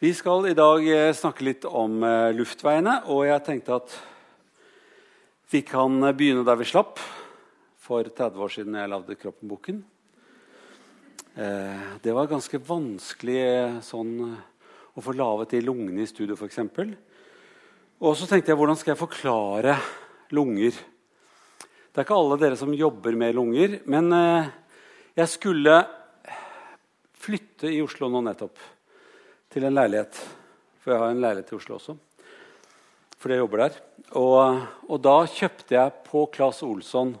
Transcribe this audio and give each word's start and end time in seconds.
Vi 0.00 0.14
skal 0.16 0.46
i 0.48 0.54
dag 0.56 0.86
eh, 0.88 1.10
snakke 1.12 1.44
litt 1.44 1.66
om 1.68 1.98
eh, 2.08 2.30
luftveiene, 2.32 3.02
og 3.12 3.26
jeg 3.28 3.42
tenkte 3.44 3.74
at 3.76 3.96
vi 5.52 5.60
kan 5.60 5.98
eh, 6.08 6.14
begynne 6.16 6.40
der 6.48 6.56
vi 6.56 6.64
slapp 6.70 7.02
for 7.84 8.08
30 8.08 8.40
år 8.40 8.54
siden 8.54 8.78
jeg 8.80 8.88
lagde 8.88 9.18
Kroppen-boken. 9.20 9.82
Det 11.36 12.16
var 12.16 12.32
ganske 12.32 12.62
vanskelig 12.64 13.44
sånn, 13.84 14.16
å 14.96 15.04
få 15.04 15.14
laget 15.20 15.52
de 15.52 15.62
lungene 15.66 16.06
i 16.06 16.08
studio, 16.08 16.32
f.eks. 16.32 16.58
Og 18.00 18.16
så 18.16 18.32
tenkte 18.32 18.54
jeg 18.54 18.60
hvordan 18.62 18.80
skal 18.80 18.94
jeg 18.94 19.02
forklare 19.04 19.76
lunger? 20.32 20.80
Det 21.60 22.00
er 22.00 22.08
ikke 22.08 22.20
alle 22.24 22.40
dere 22.40 22.60
som 22.60 22.72
jobber 22.72 23.20
med 23.20 23.36
lunger, 23.36 23.78
men 23.84 24.10
jeg 24.16 25.32
skulle 25.36 25.78
flytte 27.20 27.68
i 27.68 27.84
Oslo 27.84 28.08
nå 28.08 28.24
nettopp 28.24 28.79
til 29.50 29.66
en 29.66 29.74
leilighet. 29.74 30.20
For 30.80 30.94
jeg 30.94 31.02
har 31.02 31.12
en 31.12 31.22
leilighet 31.22 31.50
i 31.52 31.58
Oslo 31.58 31.76
også. 31.76 31.96
Fordi 33.20 33.36
jeg 33.36 33.42
jobber 33.42 33.64
der. 33.64 33.80
Og, 34.16 34.62
og 34.88 35.02
da 35.04 35.16
kjøpte 35.28 35.76
jeg 35.76 35.98
på 36.06 36.24
Claes 36.34 36.62
Olsson 36.66 37.12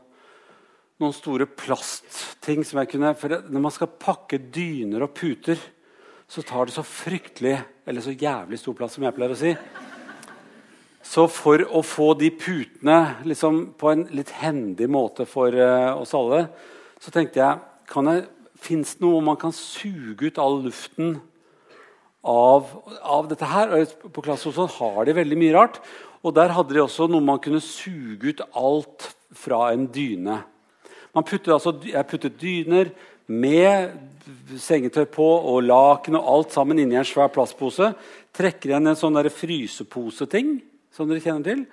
noen 1.00 1.16
store 1.16 1.46
plastting 1.48 2.64
som 2.66 2.80
jeg 2.80 2.90
kunne 2.92 3.14
For 3.16 3.32
når 3.48 3.62
man 3.64 3.72
skal 3.72 3.92
pakke 4.00 4.40
dyner 4.52 5.06
og 5.06 5.14
puter, 5.16 5.60
så 6.28 6.44
tar 6.46 6.68
det 6.68 6.74
så 6.76 6.84
fryktelig 6.86 7.54
Eller 7.88 8.04
så 8.04 8.12
jævlig 8.12 8.60
stor 8.60 8.76
plass, 8.76 8.96
som 8.96 9.06
jeg 9.06 9.16
pleier 9.16 9.34
å 9.34 9.38
si. 9.38 9.54
Så 11.10 11.24
for 11.32 11.64
å 11.64 11.80
få 11.82 12.12
de 12.20 12.28
putene 12.30 12.98
liksom, 13.26 13.72
på 13.80 13.88
en 13.90 14.04
litt 14.14 14.30
hendig 14.38 14.86
måte 14.92 15.24
for 15.26 15.56
uh, 15.56 15.96
oss 15.98 16.12
alle, 16.14 16.44
så 17.00 17.12
tenkte 17.14 17.40
jeg 17.40 17.66
jeg 17.90 18.28
Fins 18.60 18.92
det 18.98 19.00
noe 19.00 19.22
man 19.24 19.38
kan 19.40 19.54
suge 19.56 20.28
ut 20.28 20.38
all 20.38 20.58
luften 20.66 21.14
av, 22.26 22.68
av 23.00 23.28
dette 23.30 23.48
her. 23.48 23.74
På 24.12 24.24
Klassehuset 24.24 24.78
har 24.78 25.04
de 25.06 25.16
veldig 25.16 25.38
mye 25.40 25.56
rart. 25.56 25.80
Og 26.20 26.34
der 26.36 26.52
hadde 26.52 26.76
de 26.76 26.82
også 26.84 27.08
noe 27.08 27.24
man 27.24 27.40
kunne 27.40 27.62
suge 27.64 28.34
ut 28.34 28.42
alt 28.52 29.10
fra 29.36 29.70
en 29.72 29.86
dyne. 29.92 30.42
Putter, 31.14 31.54
altså, 31.56 31.74
jeg 31.84 32.06
puttet 32.06 32.36
dyner 32.40 32.92
med 33.30 33.94
sengetøy 34.60 35.06
på 35.10 35.26
og 35.26 35.62
laken 35.64 36.18
og 36.18 36.28
alt 36.34 36.54
sammen 36.54 36.78
inni 36.82 36.98
en 36.98 37.06
svær 37.08 37.32
plastpose. 37.32 37.92
Trekker 38.36 38.72
igjen 38.72 38.90
en 38.90 38.98
sånn 38.98 39.18
fryseposeting 39.32 40.58
som 40.94 41.08
dere 41.08 41.24
kjenner 41.24 41.46
til. 41.46 41.64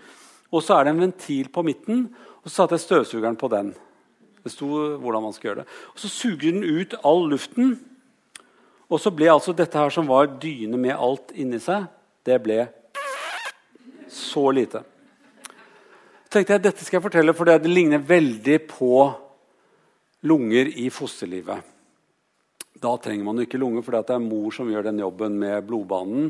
Og 0.53 0.63
så 0.63 0.77
er 0.77 0.87
det 0.87 0.95
en 0.95 1.03
ventil 1.03 1.51
på 1.51 1.63
midten, 1.67 2.05
og 2.39 2.47
så 2.47 2.63
satte 2.63 2.77
jeg 2.77 2.85
støvsugeren 2.85 3.35
på 3.39 3.49
den. 3.51 3.73
Det 4.45 4.53
sto 4.53 4.69
hvordan 5.01 5.25
man 5.25 5.35
skal 5.35 5.49
gjøre 5.49 5.63
det. 5.65 5.67
Og 5.91 5.99
Så 5.99 6.09
suger 6.13 6.53
den 6.55 6.63
ut 6.63 6.95
all 7.03 7.27
luften 7.27 7.75
og 8.87 9.01
så 9.03 9.11
ble 9.11 9.29
altså 9.31 9.53
dette 9.55 9.77
her 9.79 9.91
som 9.93 10.07
var 10.07 10.29
dyne 10.39 10.79
med 10.79 10.95
alt 10.95 11.33
inni 11.35 11.59
seg, 11.63 11.87
det 12.23 12.37
ble 12.43 12.61
så 14.11 14.45
lite. 14.55 14.83
Så 16.27 16.35
tenkte 16.37 16.55
jeg 16.55 16.63
dette 16.63 16.85
skal 16.85 16.99
jeg 16.99 17.07
fortelle, 17.07 17.35
for 17.35 17.47
det 17.47 17.71
ligner 17.71 18.03
veldig 18.03 18.57
på 18.67 18.91
lunger 20.27 20.71
i 20.79 20.89
fosterlivet. 20.91 21.73
Da 22.77 22.93
trenger 23.01 23.25
man 23.25 23.41
ikke 23.41 23.59
lunger, 23.59 23.83
for 23.83 23.95
det 23.95 24.15
er 24.15 24.23
mor 24.23 24.51
som 24.55 24.69
gjør 24.69 24.89
den 24.89 25.01
jobben 25.01 25.37
med 25.39 25.65
blodbanen 25.67 26.29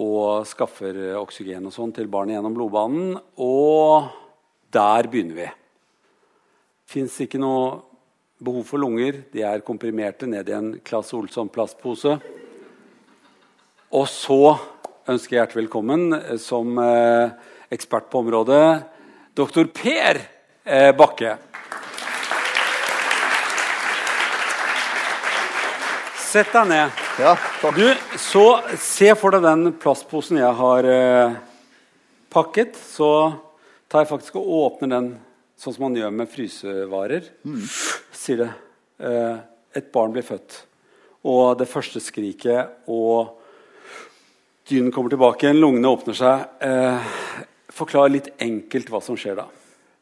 og 0.00 0.46
skaffer 0.48 0.96
oksygen 1.20 1.68
og 1.68 1.74
sånn 1.74 1.92
til 1.94 2.08
barnet 2.10 2.38
gjennom 2.38 2.54
blodbanen. 2.56 3.12
Og 3.38 4.08
der 4.74 5.10
begynner 5.10 5.38
vi. 5.38 5.50
Fins 6.90 7.18
ikke 7.22 7.38
noe 7.42 7.93
behov 8.38 8.66
for 8.66 8.82
lunger. 8.82 9.22
De 9.32 9.42
er 9.46 9.62
komprimerte 9.66 10.26
ned 10.26 10.48
i 10.48 10.56
en 10.56 10.70
Claes 10.84 11.12
Olsson-plastpose. 11.14 12.16
Og 13.94 14.06
så 14.10 14.40
ønsker 15.06 15.36
jeg 15.36 15.40
hjertelig 15.42 15.64
velkommen 15.64 16.16
eh, 16.16 16.36
som 16.42 16.78
eh, 16.80 17.34
ekspert 17.74 18.08
på 18.10 18.24
området 18.24 18.66
doktor 19.36 19.68
Per 19.74 20.20
eh, 20.64 20.90
Bakke. 20.96 21.36
Sett 26.24 26.50
deg 26.50 26.70
ned. 26.72 27.02
Ja, 27.22 27.36
takk. 27.60 27.78
Du, 27.78 28.16
så 28.18 28.46
Se 28.82 29.12
for 29.14 29.36
deg 29.36 29.44
den 29.44 29.76
plastposen 29.78 30.40
jeg 30.40 30.54
har 30.58 30.88
eh, 30.90 31.36
pakket. 32.34 32.74
Så 32.74 33.10
tar 33.86 34.02
jeg 34.02 34.10
faktisk 34.10 34.40
og 34.40 34.50
åpner 34.64 34.96
den 34.96 35.12
sånn 35.60 35.76
som 35.76 35.86
man 35.86 36.00
gjør 36.00 36.16
med 36.18 36.32
frysevarer. 36.32 37.30
Mm 37.46 37.62
sier 38.24 38.40
det. 38.44 38.50
Eh, 39.04 39.36
et 39.74 39.90
barn 39.92 40.12
blir 40.14 40.24
født, 40.24 40.60
og 41.26 41.58
det 41.58 41.66
første 41.68 42.00
skriket, 42.02 42.84
og 42.86 43.40
dynen 44.70 44.92
kommer 44.94 45.12
tilbake 45.12 45.44
igjen, 45.44 45.60
lungene 45.60 45.90
åpner 45.90 46.16
seg. 46.16 46.44
Eh, 46.62 47.12
forklar 47.74 48.12
litt 48.12 48.30
enkelt 48.42 48.92
hva 48.92 49.00
som 49.04 49.18
skjer 49.18 49.36
da. 49.42 49.48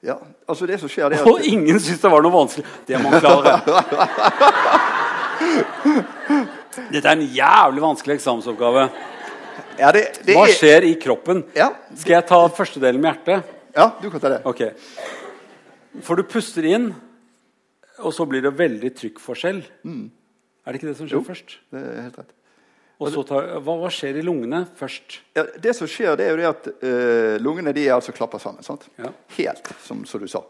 Ja, 0.03 0.17
altså 0.51 0.67
det 0.67 0.81
som 0.83 0.91
skjer 0.91 1.13
det 1.13 1.21
er 1.21 1.23
at... 1.23 1.31
Og 1.31 1.45
ingen 1.47 1.79
syns 1.79 2.01
det 2.03 2.11
var 2.11 2.25
noe 2.25 2.35
vanskelig. 2.35 2.67
Det 2.89 2.99
må 2.99 3.13
man 3.13 3.23
klare. 3.23 3.53
Dette 6.91 7.07
er 7.07 7.13
en 7.15 7.23
jævlig 7.23 7.85
vanskelig 7.85 8.17
eksamensoppgave. 8.19 8.89
Ja, 9.79 9.93
det, 9.95 10.03
det 10.27 10.35
Hva 10.37 10.49
skjer 10.51 10.89
i 10.89 10.97
kroppen? 11.01 11.45
Ja. 11.57 11.71
Skal 11.95 12.17
jeg 12.17 12.27
ta 12.29 12.41
første 12.53 12.83
delen 12.83 13.01
med 13.03 13.13
hjertet? 13.13 13.55
Ja, 13.77 13.93
du 14.03 14.11
kan 14.11 14.21
ta 14.21 14.33
det. 14.35 14.43
Ok. 14.49 14.67
For 16.03 16.19
du 16.19 16.27
puster 16.29 16.67
inn, 16.67 16.91
og 18.03 18.15
så 18.15 18.27
blir 18.29 18.45
det 18.45 18.53
veldig 18.59 18.93
trykkforskjell. 18.99 19.63
Mm. 19.87 20.05
Er 20.63 20.73
det 20.73 20.81
ikke 20.81 20.91
det 20.91 20.99
som 20.99 21.09
skjer 21.09 21.19
jo, 21.19 21.27
først? 21.27 21.59
det 21.73 21.83
er 21.83 22.07
helt 22.07 22.19
rett. 22.21 22.35
Og 23.03 23.11
så 23.11 23.23
tar, 23.27 23.49
hva, 23.65 23.75
hva, 23.81 23.89
skjer 23.91 24.21
i 24.21 24.23
lungene 24.23 24.63
først? 24.79 25.17
Ja, 25.35 25.43
det 25.65 25.75
som 25.75 25.89
skjer, 25.91 26.15
det 26.19 26.29
er 26.29 26.37
jo 26.37 26.39
det 26.39 26.51
at 26.51 26.69
uh, 26.85 27.35
lungene 27.43 27.75
de 27.75 27.89
er 27.89 27.97
altså 27.97 28.15
klapper 28.15 28.39
sammen. 28.43 28.63
Ja. 29.01 29.11
Helt, 29.39 29.73
som, 29.83 30.05
som, 30.07 30.23
du 30.23 30.31
sa. 30.31 30.45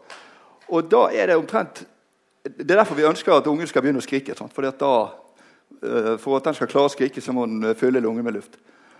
Og 0.69 0.85
da 0.91 1.07
er 1.11 1.31
det 1.31 1.37
omtrent 1.37 1.83
Det 2.43 2.67
er 2.67 2.77
derfor 2.77 2.97
vi 2.97 3.07
ønsker 3.07 3.33
at 3.33 3.47
ungen 3.47 3.67
skal 3.67 3.81
begynne 3.81 4.01
å 4.01 4.05
skrike. 4.05 4.35
For, 4.35 4.67
da, 4.67 4.93
uh, 5.81 6.13
for 6.21 6.37
at 6.37 6.49
den 6.49 6.57
skal 6.59 6.69
klare 6.69 6.91
å 6.91 6.93
skrike, 6.93 7.23
så 7.23 7.33
må 7.33 7.47
den 7.49 7.73
fylle 7.79 8.03
lungen 8.03 8.25
med 8.25 8.37
luft. 8.37 8.59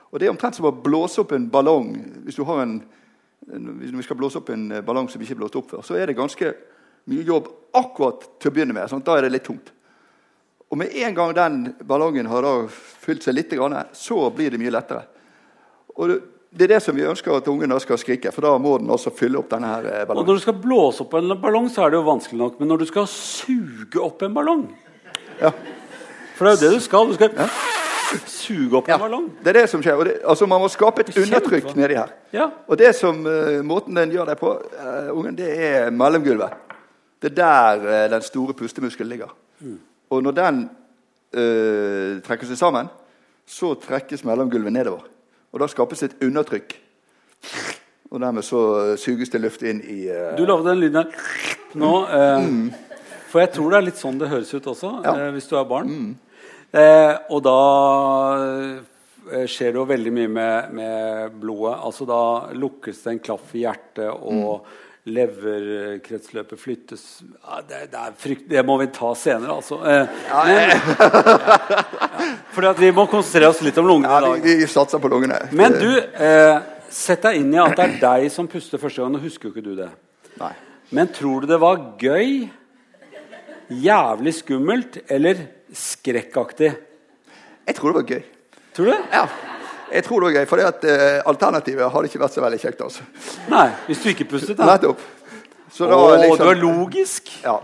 Og 0.09 0.19
Det 0.19 0.28
er 0.28 0.34
omtrent 0.34 0.58
som 0.58 0.69
å 0.69 0.74
blåse 0.74 1.22
opp 1.22 1.34
en 1.36 1.50
ballong. 1.52 1.94
Hvis, 2.25 2.38
du 2.40 2.46
har 2.47 2.63
en, 2.63 2.80
hvis 3.50 3.94
vi 3.94 4.06
skal 4.06 4.18
blåse 4.18 4.40
opp 4.40 4.50
en 4.53 4.69
ballong 4.86 5.09
som 5.12 5.22
ikke 5.22 5.36
er 5.36 5.42
blåst 5.42 5.58
opp 5.59 5.74
før, 5.74 5.86
så 5.86 5.97
er 5.97 6.09
det 6.09 6.18
ganske 6.18 6.53
mye 7.09 7.25
jobb 7.28 7.50
akkurat 7.74 8.28
til 8.40 8.52
å 8.52 8.56
begynne 8.56 8.75
med. 8.75 8.90
Sånn, 8.91 9.03
da 9.06 9.18
er 9.18 9.25
det 9.25 9.34
litt 9.36 9.47
tungt. 9.47 9.72
Og 10.74 10.80
med 10.81 10.94
en 11.06 11.16
gang 11.18 11.34
den 11.38 11.58
ballongen 11.86 12.30
har 12.31 12.46
fylt 12.69 13.25
seg 13.25 13.36
litt, 13.38 13.52
så 13.94 14.30
blir 14.34 14.53
det 14.53 14.62
mye 14.62 14.74
lettere. 14.74 15.03
Og 15.94 16.16
det 16.53 16.66
er 16.66 16.75
det 16.75 16.80
som 16.86 16.96
vi 16.97 17.06
ønsker 17.06 17.34
at 17.34 17.47
ungen 17.50 17.74
skal 17.81 18.00
skrike, 18.02 18.31
for 18.34 18.46
da 18.46 18.56
må 18.62 18.75
den 18.81 18.90
også 18.94 19.13
fylle 19.13 19.40
opp 19.42 19.52
denne 19.52 19.69
her 19.69 19.86
ballongen. 20.06 20.24
Og 20.24 20.31
Når 20.31 20.40
du 20.40 20.46
skal 20.46 20.58
blåse 20.62 21.06
opp 21.06 21.13
en 21.18 21.36
ballong, 21.42 21.69
så 21.69 21.86
er 21.86 21.94
det 21.94 22.00
jo 22.00 22.08
vanskelig 22.08 22.42
nok. 22.42 22.59
Men 22.59 22.74
når 22.74 22.84
du 22.84 22.90
skal 22.90 23.08
suge 23.09 24.02
opp 24.02 24.22
en 24.25 24.34
ballong 24.34 24.66
ja. 25.40 25.50
For 26.38 26.46
det 26.46 26.52
er 26.52 26.56
jo 26.56 26.62
det 26.62 26.78
du 26.78 26.84
skal. 26.86 27.09
Du 27.09 27.16
skal 27.18 27.38
ja. 27.38 27.47
suge 28.30 28.78
opp 28.78 28.90
en 28.90 29.02
ballong. 29.02 29.30
Det 29.44 29.53
er 29.53 29.59
det 29.62 29.66
som 29.72 29.81
skjer. 29.86 30.03
Det, 30.06 30.16
altså 30.30 30.47
Man 30.50 30.62
må 30.62 30.69
skape 30.72 31.06
et 31.06 31.13
undertrykk 31.24 31.74
nedi 31.78 31.97
her. 31.97 32.13
Ja. 32.34 32.50
Og 32.69 32.78
det 32.81 32.94
som 32.97 33.22
uh, 33.25 33.62
måten 33.66 33.97
den 33.97 34.13
gjør 34.13 34.30
det 34.30 34.38
på, 34.42 34.53
uh, 34.78 35.09
ungen, 35.13 35.38
det 35.38 35.50
er 35.53 35.94
mellomgulvet. 35.94 36.73
Det 37.24 37.32
er 37.32 37.36
der 37.36 37.86
eh, 37.88 38.10
den 38.12 38.22
store 38.22 38.54
pustemuskelen 38.54 39.10
ligger. 39.10 39.32
Mm. 39.60 39.80
Og 40.10 40.24
når 40.24 40.32
den 40.32 40.70
øh, 41.34 42.22
trekker 42.22 42.50
seg 42.50 42.58
sammen, 42.60 42.90
så 43.48 43.74
trekkes 43.80 44.26
mellomgulvet 44.28 44.74
nedover. 44.74 45.08
Og 45.54 45.64
da 45.64 45.70
skapes 45.72 46.04
et 46.04 46.18
undertrykk. 46.24 46.76
Og 48.12 48.20
dermed 48.20 48.44
så 48.44 48.60
eh, 48.82 48.98
suges 49.00 49.32
det 49.32 49.42
luft 49.42 49.64
inn 49.64 49.80
i 49.88 50.04
uh... 50.12 50.36
Du 50.38 50.44
lagde 50.44 50.68
den 50.68 50.84
lyden 50.84 51.00
her 51.00 51.08
nå. 51.80 51.94
Eh, 52.06 52.44
mm. 52.44 52.70
For 53.32 53.42
jeg 53.42 53.56
tror 53.56 53.72
det 53.72 53.80
er 53.80 53.88
litt 53.88 54.04
sånn 54.04 54.20
det 54.20 54.30
høres 54.30 54.54
ut 54.54 54.68
også, 54.76 54.96
ja. 55.08 55.32
hvis 55.34 55.48
du 55.50 55.56
er 55.58 55.70
barn. 55.70 55.90
Mm. 55.90 56.14
Eh, 56.76 57.16
og 57.32 57.40
da 57.46 57.60
skjer 59.48 59.72
det 59.72 59.80
jo 59.80 59.88
veldig 59.88 60.12
mye 60.12 60.30
med, 60.30 60.74
med, 60.76 61.38
blodet. 61.40 61.78
Altså 61.88 62.06
Da 62.06 62.24
lukkes 62.52 63.00
det 63.06 63.14
en 63.14 63.22
klaff 63.24 63.54
i 63.56 63.64
hjertet, 63.64 64.10
og 64.12 64.60
mm 64.60 64.81
leverkretsløpet 65.04 66.60
flyttes 66.60 67.02
ja, 67.24 67.58
det, 67.68 67.80
det, 67.92 68.04
frykt, 68.18 68.46
det 68.48 68.62
må 68.64 68.78
vi 68.80 68.88
ta 68.96 69.10
senere, 69.20 69.58
altså. 69.58 69.82
Eh, 69.84 70.08
ja, 70.30 70.44
ja, 70.48 70.78
at 72.70 72.80
vi 72.80 72.92
må 72.96 73.04
konsentrere 73.12 73.52
oss 73.52 73.60
litt 73.66 73.78
om 73.82 73.90
lungene 73.90 74.14
Ja. 74.14 74.32
Vi, 74.40 74.56
vi 74.62 74.68
satser 74.72 75.04
på 75.04 75.12
lungene. 75.12 75.42
Men 75.52 75.76
du, 75.76 75.92
eh, 76.00 76.56
sett 76.88 77.26
deg 77.26 77.42
inn 77.42 77.52
i 77.52 77.60
at 77.60 77.76
det 77.76 77.88
er 77.90 77.98
deg 78.00 78.30
som 78.32 78.48
puster 78.48 78.80
første 78.80 79.04
gang. 79.04 79.12
Nå 79.12 79.20
husker 79.24 79.50
jo 79.50 79.54
ikke 79.56 79.66
du 79.66 79.74
det. 79.82 79.90
Nei. 80.40 80.54
Men 80.94 81.10
tror 81.12 81.44
du 81.44 81.52
det 81.52 81.60
var 81.60 81.82
gøy, 82.00 82.48
jævlig 83.84 84.34
skummelt 84.40 85.02
eller 85.12 85.48
skrekkaktig? 85.74 86.72
Jeg 87.68 87.76
tror 87.76 87.92
det 87.92 88.00
var 88.00 88.08
gøy. 88.16 88.24
Tror 88.74 88.92
du? 88.92 88.96
Ja. 89.12 89.28
Jeg 89.94 90.06
tror 90.07 90.24
det 90.24 90.30
var 90.30 90.38
gøy, 90.40 90.48
for 90.50 90.62
uh, 90.63 91.19
alternativet 91.30 91.92
hadde 91.94 92.10
ikke 92.10 92.22
vært 92.24 92.36
så 92.36 92.44
veldig 92.44 92.62
kjekt. 92.63 92.81
altså. 92.81 93.06
Nei, 93.51 93.68
Hvis 93.86 94.01
du 94.01 94.10
ikke 94.10 94.30
pustet, 94.31 94.57
da. 94.57 94.72
Nettopp. 94.74 95.01
Så 95.74 95.90
da, 95.90 95.98
Åh, 95.98 96.16
liksom, 96.22 96.45
du 96.45 96.51
er 96.51 96.62
logisk. 96.62 97.30
Ja. 97.44 97.60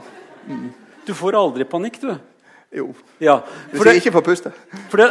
Mm. 0.49 0.67
Du 1.05 1.13
får 1.17 1.37
aldri 1.39 1.65
panikk, 1.69 1.97
du. 2.01 2.11
Jo. 2.69 2.91
Ja, 3.17 3.39
Hvis 3.71 3.85
jeg 3.85 4.01
ikke 4.03 4.13
får 4.19 4.25
puste. 4.27 4.51
For 4.91 5.01
det, 5.01 5.07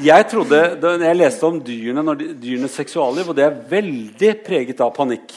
jeg 0.00 0.26
trodde, 0.32 0.60
da 0.80 0.94
jeg 0.96 1.18
leste 1.18 1.44
om 1.48 1.58
dyrene, 1.60 2.04
når 2.04 2.20
de, 2.22 2.28
dyrenes 2.40 2.76
seksualliv, 2.80 3.28
og 3.28 3.36
det 3.36 3.44
er 3.44 3.58
veldig 3.68 4.32
preget 4.46 4.80
av 4.80 4.94
panikk. 4.96 5.34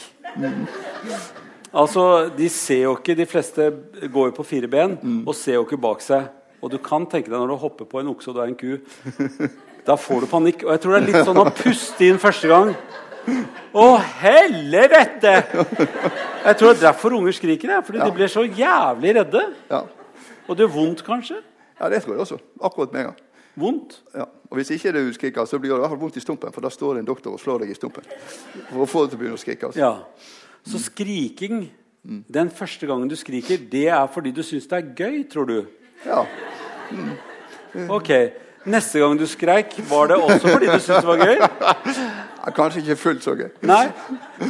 Altså, 1.76 2.30
De 2.36 2.48
ser 2.52 2.86
jo 2.86 2.96
ikke, 2.96 3.16
de 3.18 3.28
fleste 3.28 3.68
går 4.08 4.30
jo 4.30 4.36
på 4.38 4.48
fire 4.48 4.70
ben 4.72 4.96
og 5.26 5.34
ser 5.36 5.58
jo 5.58 5.66
ikke 5.66 5.80
bak 5.84 6.00
seg. 6.04 6.30
Og 6.64 6.72
du 6.72 6.78
kan 6.80 7.04
tenke 7.04 7.28
deg 7.28 7.36
når 7.36 7.52
du 7.52 7.60
hopper 7.60 7.88
på 7.88 8.00
en 8.00 8.08
okse 8.14 8.32
og 8.32 8.38
du 8.38 8.40
er 8.40 8.48
en 8.48 8.56
ku. 8.56 8.78
Da 9.86 9.94
får 9.96 10.20
du 10.24 10.26
panikk. 10.30 10.64
Og 10.66 10.72
jeg 10.74 10.80
tror 10.82 10.96
det 10.96 11.02
er 11.02 11.06
litt 11.12 11.26
sånn 11.28 11.38
å 11.40 11.44
puste 11.54 12.06
inn 12.08 12.18
første 12.18 12.48
gang. 12.50 12.72
Å, 13.76 13.84
helvete! 14.22 15.32
Jeg 16.46 16.56
tror 16.58 16.72
det 16.72 16.76
er 16.78 16.82
derfor 16.88 17.16
unger 17.18 17.34
skriker. 17.34 17.72
Jeg, 17.74 17.84
Fordi 17.86 17.98
Ja. 17.98 18.04
de 18.06 18.14
blir 18.14 18.30
så 18.30 18.44
jævlig 18.46 19.14
redde. 19.18 19.42
Ja. 19.70 19.82
Og 20.48 20.56
det 20.56 20.66
gjør 20.66 20.74
vondt, 20.74 21.02
kanskje. 21.06 21.40
ja, 21.80 21.88
det 21.88 22.02
tror 22.02 22.14
jeg 22.14 22.20
også. 22.26 22.38
Akkurat 22.62 22.92
med 22.92 23.00
en 23.00 23.06
gang. 23.10 23.16
Vondt. 23.56 23.96
Ja. 24.14 24.26
Og 24.50 24.58
Hvis 24.58 24.70
ikke 24.70 24.92
du 24.92 25.12
skriker, 25.12 25.44
så 25.44 25.58
blir 25.58 25.70
det 25.70 25.78
i 25.78 25.80
hvert 25.80 25.90
fall 25.90 25.98
vondt 25.98 26.16
i 26.16 26.20
stumpen. 26.20 26.52
For 26.52 26.60
da 26.60 26.68
står 26.70 26.94
det 26.94 27.00
en 27.00 27.06
doktor 27.10 27.32
og 27.32 27.40
slår 27.40 27.60
deg 27.64 27.70
i 27.70 27.74
stumpen. 27.74 28.04
For 28.70 28.84
å 28.84 28.86
få 28.86 29.02
deg 29.06 29.10
til 29.10 29.18
å 29.18 29.20
begynne 29.22 29.38
å 29.38 29.42
skrike. 29.42 29.66
Altså. 29.66 29.78
Ja. 29.80 29.96
Så 30.66 30.78
skriking 30.82 31.68
den 32.30 32.50
første 32.50 32.86
gangen 32.86 33.08
du 33.08 33.16
skriker, 33.16 33.58
det 33.58 33.88
er 33.88 34.06
fordi 34.06 34.30
du 34.32 34.42
syns 34.42 34.68
det 34.70 34.78
er 34.78 34.94
gøy, 34.94 35.24
tror 35.28 35.46
du? 35.46 35.66
Ja. 36.06 36.24
Ok. 37.90 38.10
Neste 38.66 38.98
gang 38.98 39.18
du 39.18 39.26
skreik, 39.30 39.74
var 39.88 40.08
det 40.10 40.16
også 40.18 40.48
fordi 40.48 40.66
du 40.66 40.78
syntes 40.82 41.04
det 41.04 41.08
var 41.08 41.20
gøy? 41.22 41.42
Kanskje 42.56 42.82
ikke 42.82 42.96
fullt 42.98 43.26
så 43.26 43.34
gøy. 43.38 43.50
Nei. 43.66 43.84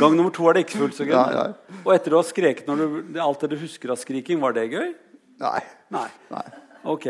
Gang 0.01 0.15
nummer 0.17 0.33
to 0.35 0.47
er 0.49 0.57
det 0.57 0.67
ikke 0.67 0.81
fullt 0.83 0.97
så 0.99 1.05
gøy. 1.09 1.17
Nei, 1.17 1.33
nei. 1.37 1.81
Og 1.83 1.91
etter 1.95 2.13
du 2.13 2.17
har 2.19 2.27
skreket 2.29 2.69
når 2.69 2.81
du, 2.83 3.19
alt 3.23 3.45
det 3.45 3.51
du 3.53 3.59
husker 3.61 3.93
av 3.93 4.01
skriking, 4.01 4.41
var 4.43 4.57
det 4.57 4.67
gøy? 4.73 4.95
Nei. 5.43 5.61
Nei. 5.93 6.09
Nei. 6.33 6.45
Ok. 6.87 7.09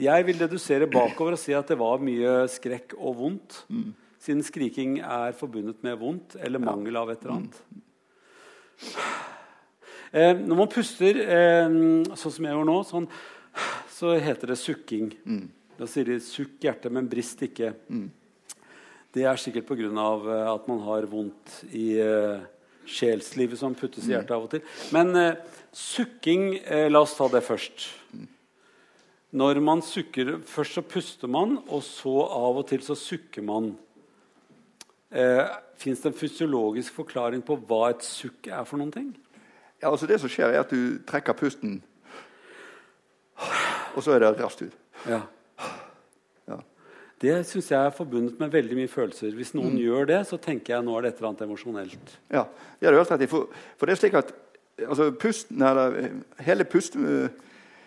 Jeg 0.00 0.26
vil 0.26 0.40
redusere 0.42 0.88
bakover 0.90 1.36
og 1.36 1.40
si 1.42 1.54
at 1.54 1.70
det 1.70 1.78
var 1.80 2.02
mye 2.02 2.36
skrekk 2.50 2.96
og 2.98 3.18
vondt. 3.20 3.60
Siden 4.24 4.42
skriking 4.46 4.98
er 5.04 5.34
forbundet 5.36 5.82
med 5.84 5.98
vondt 6.00 6.38
eller 6.40 6.62
mangel 6.62 6.96
av 6.96 7.10
et 7.12 7.22
eller 7.22 7.36
annet. 7.38 7.58
Eh, 10.14 10.32
når 10.38 10.56
man 10.56 10.70
puster 10.70 11.18
eh, 11.20 11.74
sånn 12.14 12.32
som 12.32 12.46
jeg 12.46 12.54
gjør 12.54 12.66
nå, 12.68 12.78
sånn, 12.86 13.06
så 13.90 14.14
heter 14.22 14.52
det 14.54 14.58
sukking. 14.60 15.12
Da 15.78 15.86
sier 15.90 16.04
de 16.04 16.20
'sukk 16.20 16.60
hjertet, 16.62 16.92
men 16.92 17.08
brist 17.08 17.42
ikke'. 17.42 17.74
Det 19.14 19.24
er 19.24 19.36
sikkert 19.36 19.66
pga. 19.66 19.90
Uh, 19.90 20.54
at 20.54 20.68
man 20.68 20.80
har 20.80 21.06
vondt 21.06 21.64
i 21.72 21.98
uh, 22.00 22.42
sjelslivet 22.86 23.58
som 23.58 23.74
puttes 23.74 24.06
i 24.06 24.14
hjertet 24.14 24.34
av 24.34 24.46
og 24.46 24.50
til. 24.50 24.62
Men 24.92 25.14
uh, 25.16 25.34
sukking 25.72 26.58
uh, 26.66 26.88
La 26.90 27.00
oss 27.00 27.14
ta 27.14 27.28
det 27.28 27.42
først. 27.42 27.88
Når 29.34 29.60
man 29.60 29.82
sukker 29.82 30.40
Først 30.46 30.74
så 30.78 30.82
puster 30.82 31.26
man, 31.26 31.58
og 31.68 31.82
så 31.82 32.22
av 32.22 32.60
og 32.60 32.68
til 32.68 32.82
så 32.86 32.94
sukker 32.94 33.42
man. 33.42 33.72
Eh, 35.14 35.46
Fins 35.78 36.00
det 36.00 36.10
en 36.10 36.16
fysiologisk 36.18 36.94
forklaring 36.94 37.42
på 37.42 37.56
hva 37.68 37.88
et 37.90 38.02
sukk 38.06 38.46
er 38.46 38.62
for 38.66 38.78
noen 38.78 38.92
ting? 38.94 39.08
Ja, 39.82 39.90
altså 39.90 40.06
Det 40.06 40.20
som 40.22 40.30
skjer, 40.30 40.54
er 40.54 40.62
at 40.62 40.70
du 40.70 40.98
trekker 41.06 41.34
pusten, 41.38 41.82
og 43.94 44.02
så 44.02 44.14
er 44.14 44.22
det 44.22 44.30
raskt 44.38 44.62
ut. 44.62 44.76
Ja. 45.10 45.20
Det 47.24 47.36
syns 47.48 47.70
jeg 47.70 47.80
er 47.80 47.92
forbundet 47.94 48.40
med 48.40 48.52
veldig 48.52 48.76
mye 48.76 48.90
følelser. 48.90 49.32
Hvis 49.38 49.54
noen 49.56 49.78
gjør 49.80 50.08
det, 50.10 50.20
så 50.28 50.36
tenker 50.40 50.74
jeg 50.76 50.84
nå 50.84 50.96
er 50.98 51.06
det 51.06 51.14
et 51.14 51.20
eller 51.22 51.30
annet 51.30 51.46
emosjonelt. 51.46 52.16
Ja, 52.32 52.44
det 52.80 52.88
har 52.88 52.92
du 52.92 53.00
helt 53.00 53.14
rett 53.14 53.24
i. 53.24 53.30
For, 53.30 53.62
for 53.80 53.88
det 53.88 53.94
er 53.94 54.00
slik 54.02 54.18
at 54.20 54.34
altså, 54.82 55.08
pusten, 55.20 55.62
eller, 55.62 55.96
eh, 56.02 56.44
hele 56.44 56.68
pust, 56.68 56.96
eh, 57.00 57.28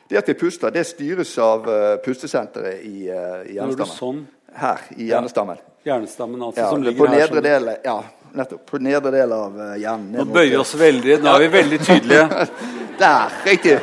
Det 0.07 0.18
at 0.18 0.28
vi 0.30 0.34
puster, 0.39 0.69
det 0.72 0.86
styres 0.88 1.34
av 1.44 1.66
uh, 1.68 1.98
pustesenteret 2.00 2.80
i, 2.88 3.10
uh, 3.12 3.42
i 3.44 3.57
hjernestammen. 3.57 3.89
sånn? 3.92 4.22
Her 4.56 4.86
i 4.95 5.10
hjernestammen. 5.10 5.57
Hjernestammen, 5.83 6.45
altså, 6.48 6.62
Ja, 6.62 6.69
som 6.69 6.86
på 6.86 7.10
nedre 7.12 7.19
her 7.19 7.28
sånn. 7.28 7.44
del, 7.44 7.68
ja, 7.83 7.95
nettopp. 8.40 8.62
På 8.72 8.80
nedre 8.80 9.12
del 9.12 9.36
av 9.36 9.60
uh, 9.60 9.74
hjernen. 9.75 10.16
Nå 10.16 10.25
bøyer 10.31 10.54
vi 10.54 10.62
oss 10.62 10.72
veldig. 10.80 11.18
Nå 11.25 11.33
er 11.36 11.44
vi 11.44 11.50
veldig 11.57 11.80
tydelige. 11.83 12.48
Der! 13.04 13.36
Riktig. 13.50 13.75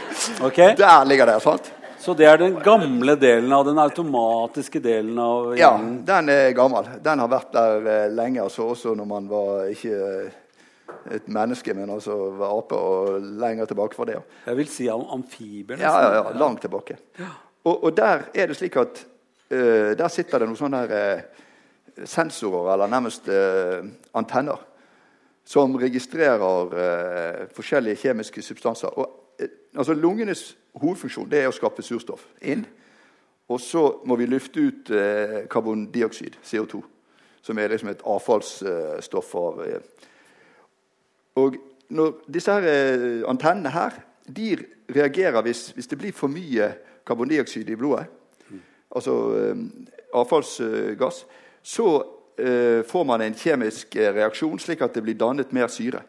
Okay. 0.48 0.72
Der 0.80 1.04
ligger 1.04 1.26
det. 1.26 1.36
sant? 1.44 1.68
Så 2.04 2.12
det 2.12 2.26
er 2.28 2.36
den 2.36 2.58
gamle 2.60 3.14
delen 3.16 3.52
av 3.56 3.62
den 3.64 3.78
automatiske 3.80 4.80
delen 4.84 5.16
av 5.20 5.54
Ja, 5.56 5.70
den 5.80 6.28
er 6.28 6.50
gammel. 6.56 6.90
Den 7.00 7.22
har 7.22 7.30
vært 7.32 7.54
der 7.54 7.86
eh, 7.88 8.10
lenge, 8.12 8.42
altså 8.44 8.66
også 8.74 8.92
når 8.98 9.08
man 9.08 9.30
var 9.30 9.70
ikke 9.72 9.94
eh, 9.94 10.34
et 11.16 11.30
menneske, 11.32 11.72
men 11.72 11.94
altså 11.94 12.18
var 12.36 12.52
ape, 12.58 12.76
og 12.76 13.24
lenger 13.40 13.70
tilbake 13.72 13.96
fra 13.96 14.08
det. 14.10 14.18
Jeg 14.50 14.60
vil 14.60 14.68
si 14.68 14.90
am- 14.92 15.06
amfiber. 15.16 15.80
Ja, 15.80 15.94
ja, 16.04 16.12
ja, 16.18 16.36
langt 16.36 16.60
tilbake. 16.66 16.98
Og, 17.64 17.72
og 17.88 17.96
der 17.96 18.28
er 18.34 18.52
det 18.52 18.58
slik 18.60 18.76
at 18.76 19.00
uh, 19.48 19.96
der 19.96 20.12
sitter 20.12 20.44
det 20.44 20.50
noen 20.50 20.60
sånne 20.60 20.84
her, 20.84 21.18
uh, 21.24 22.04
sensorer, 22.04 22.74
eller 22.74 22.92
nærmest 22.92 23.28
uh, 23.32 23.80
antenner, 24.16 24.60
som 25.44 25.76
registrerer 25.80 27.48
forskjellige 27.56 28.00
kjemiske 28.04 28.44
substanser. 28.44 28.92
Og, 28.96 29.23
altså 29.76 29.94
Lungenes 29.94 30.56
hovedfunksjon 30.80 31.28
det 31.30 31.42
er 31.44 31.48
å 31.50 31.54
skape 31.54 31.82
surstoff 31.82 32.26
inn. 32.42 32.64
Og 33.48 33.60
så 33.60 33.82
må 34.08 34.16
vi 34.16 34.26
lufte 34.26 34.60
ut 34.64 34.90
eh, 34.90 35.42
karbondioksid, 35.52 36.38
CO2, 36.44 36.80
som 37.44 37.58
er 37.60 37.68
liksom 37.74 37.90
et 37.92 38.00
avfallsstoff 38.08 39.34
av 39.36 39.60
eh, 39.66 39.80
og 41.36 41.56
når 41.94 42.12
disse 42.32 42.52
her 42.54 42.64
eh, 42.70 43.22
antennene 43.28 43.72
her 43.74 43.98
de 44.32 44.54
reagerer 44.94 45.42
hvis, 45.44 45.66
hvis 45.76 45.90
det 45.90 45.98
blir 46.00 46.14
for 46.16 46.32
mye 46.32 46.70
karbondioksid 47.06 47.68
i 47.68 47.76
blodet, 47.76 48.06
altså 48.94 49.16
eh, 49.36 49.64
avfallsgass, 50.14 51.24
så 51.62 51.88
eh, 52.38 52.80
får 52.88 53.04
man 53.08 53.20
en 53.26 53.36
kjemisk 53.36 53.96
eh, 54.00 54.12
reaksjon 54.16 54.58
slik 54.62 54.80
at 54.86 54.94
det 54.96 55.02
blir 55.04 55.18
dannet 55.20 55.52
mer 55.52 55.68
syre. 55.68 56.00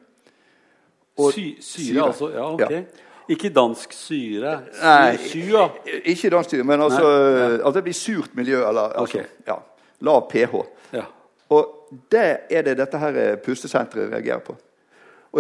Og- 1.18 1.34
Sy 1.34 1.56
syre, 1.60 1.90
syre. 1.90 2.06
altså? 2.08 2.32
Ja, 2.32 2.48
ok. 2.54 2.64
Ja. 2.72 2.84
Ikke 3.32 3.50
dansk 3.50 3.94
syre. 3.96 4.60
Sy 4.70 4.84
Nei, 4.84 5.18
Syra. 5.32 5.64
Ikke 6.04 6.30
dansk 6.34 6.54
syre, 6.54 6.66
men 6.68 6.84
altså, 6.86 7.02
Nei, 7.06 7.48
altså 7.58 7.74
det 7.80 7.84
blir 7.88 7.98
surt 7.98 8.36
miljø. 8.38 8.60
Eller, 8.68 8.94
altså, 9.02 9.22
okay. 9.22 9.48
ja, 9.48 9.58
lav 10.06 10.28
pH. 10.30 10.62
Ja. 10.94 11.08
Og 11.56 11.98
det 12.12 12.26
er 12.50 12.66
det 12.66 12.78
dette 12.80 13.02
her 13.02 13.20
eh, 13.22 13.34
pustesenteret 13.42 14.14
reagerer 14.14 14.46
på. 14.46 14.58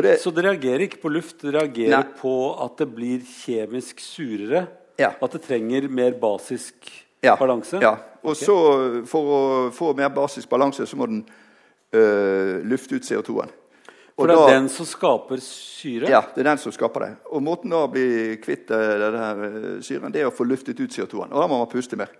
Det, 0.03 0.17
Så 0.19 0.31
det 0.35 0.43
reagerer 0.43 0.89
ikke 0.89 0.99
på 1.05 1.09
luft, 1.13 1.37
det 1.41 1.53
reagerer 1.55 2.01
Nei. 2.03 2.15
på 2.19 2.33
at 2.65 2.81
det 2.81 2.89
blir 2.91 3.21
kjemisk 3.23 4.01
surere? 4.03 4.65
Ja. 4.99 5.13
At 5.23 5.37
det 5.37 5.45
trenger 5.45 5.87
mer 5.87 6.17
basisk 6.19 6.89
ja, 7.23 7.35
balanse? 7.39 7.79
Ja. 7.83 7.95
Og 8.25 8.33
okay. 8.33 8.43
så, 8.43 8.57
for 9.07 9.31
å 9.31 9.39
få 9.75 9.93
mer 9.95 10.11
basisk 10.15 10.49
balanse, 10.51 10.87
så 10.87 10.99
må 10.99 11.07
den 11.07 11.21
øh, 11.95 12.59
lufte 12.67 12.97
ut 12.97 13.07
CO2-en. 13.07 13.53
For 14.15 14.31
det 14.31 14.35
er 14.39 14.53
den 14.55 14.67
som 14.71 14.87
skaper 14.87 15.41
syre? 15.43 16.07
Ja, 16.07 16.21
det 16.31 16.43
er 16.45 16.53
den 16.53 16.59
som 16.61 16.71
skaper 16.71 17.03
det. 17.03 17.09
Og 17.35 17.43
måten 17.43 17.73
da 17.73 17.81
å 17.83 17.89
bli 17.91 18.37
kvitt 18.43 18.71
øh, 18.71 18.93
denne 19.01 19.25
øh, 19.47 19.65
syren, 19.83 20.13
det 20.13 20.23
er 20.23 20.29
å 20.29 20.35
få 20.35 20.47
luftet 20.47 20.79
ut 20.79 20.93
CO2-en. 20.93 21.33
Og 21.33 21.41
da 21.41 21.47
må 21.51 21.59
man 21.59 21.71
puste 21.71 21.99
mer. 21.99 22.13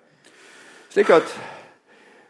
Slik 0.92 1.14
at, 1.16 1.38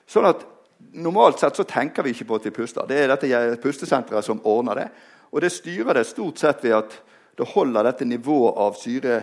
sånn 0.09 0.29
at 0.29 0.51
Normalt 0.95 1.39
sett 1.41 1.57
så 1.57 1.63
tenker 1.67 2.05
vi 2.05 2.11
ikke 2.13 2.27
på 2.29 2.37
at 2.37 2.45
vi 2.45 2.51
puster. 2.55 2.85
Det 2.87 2.97
er 3.01 3.09
dette 3.11 3.57
pustesenteret 3.63 4.23
som 4.23 4.41
ordner 4.47 4.79
det. 4.79 4.85
Og 5.33 5.41
det 5.43 5.49
styrer 5.51 5.97
det 5.97 6.05
stort 6.07 6.39
sett 6.39 6.61
ved 6.63 6.75
at 6.77 6.93
det 7.35 7.47
holder 7.51 7.87
dette 7.87 8.07
nivået 8.07 8.59
av 8.63 8.77
syre 8.79 9.17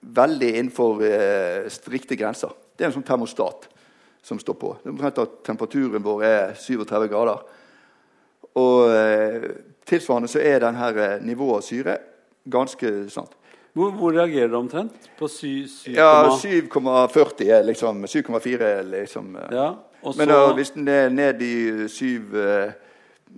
veldig 0.00 0.50
innenfor 0.54 1.02
eh, 1.04 1.66
strikte 1.72 2.16
grenser. 2.16 2.54
Det 2.72 2.86
er 2.86 2.92
en 2.92 2.96
sånn 2.96 3.08
termostat 3.08 3.66
som 4.24 4.40
står 4.40 4.56
på. 4.60 4.74
Det 4.80 4.88
er 4.88 4.94
omtrent 4.94 5.20
at 5.24 5.36
Temperaturen 5.48 6.04
vår 6.04 6.24
er 6.24 6.54
37 6.56 7.08
grader. 7.10 7.42
Og 8.58 8.90
eh, 8.92 9.48
tilsvarende 9.88 10.28
så 10.32 10.40
er 10.42 10.62
denne 10.66 10.88
eh, 11.04 11.18
nivået 11.24 11.60
av 11.60 11.66
syre 11.66 11.98
ganske 12.48 12.92
sant. 13.12 13.34
Hvor, 13.78 13.92
hvor 13.94 14.14
reagerer 14.16 14.48
det 14.50 14.58
omtrent? 14.58 15.08
På 15.18 15.28
sy, 15.30 15.66
sy, 15.70 15.92
Ja, 15.94 16.24
komma- 16.72 17.04
7,40 17.12 17.50
er 17.54 17.66
liksom 17.68 18.00
7,4 18.08 18.62
er 18.72 18.82
liksom 18.94 19.36
eh, 19.36 19.52
ja. 19.54 19.68
Og 20.02 20.14
så 20.14 20.18
Men 20.20 20.28
da, 20.30 20.38
hvis 20.54 20.70
den 20.76 20.88
er 20.88 21.08
ned 21.10 21.40
i 21.42 21.54
7 21.90 22.34
eh, 22.38 22.72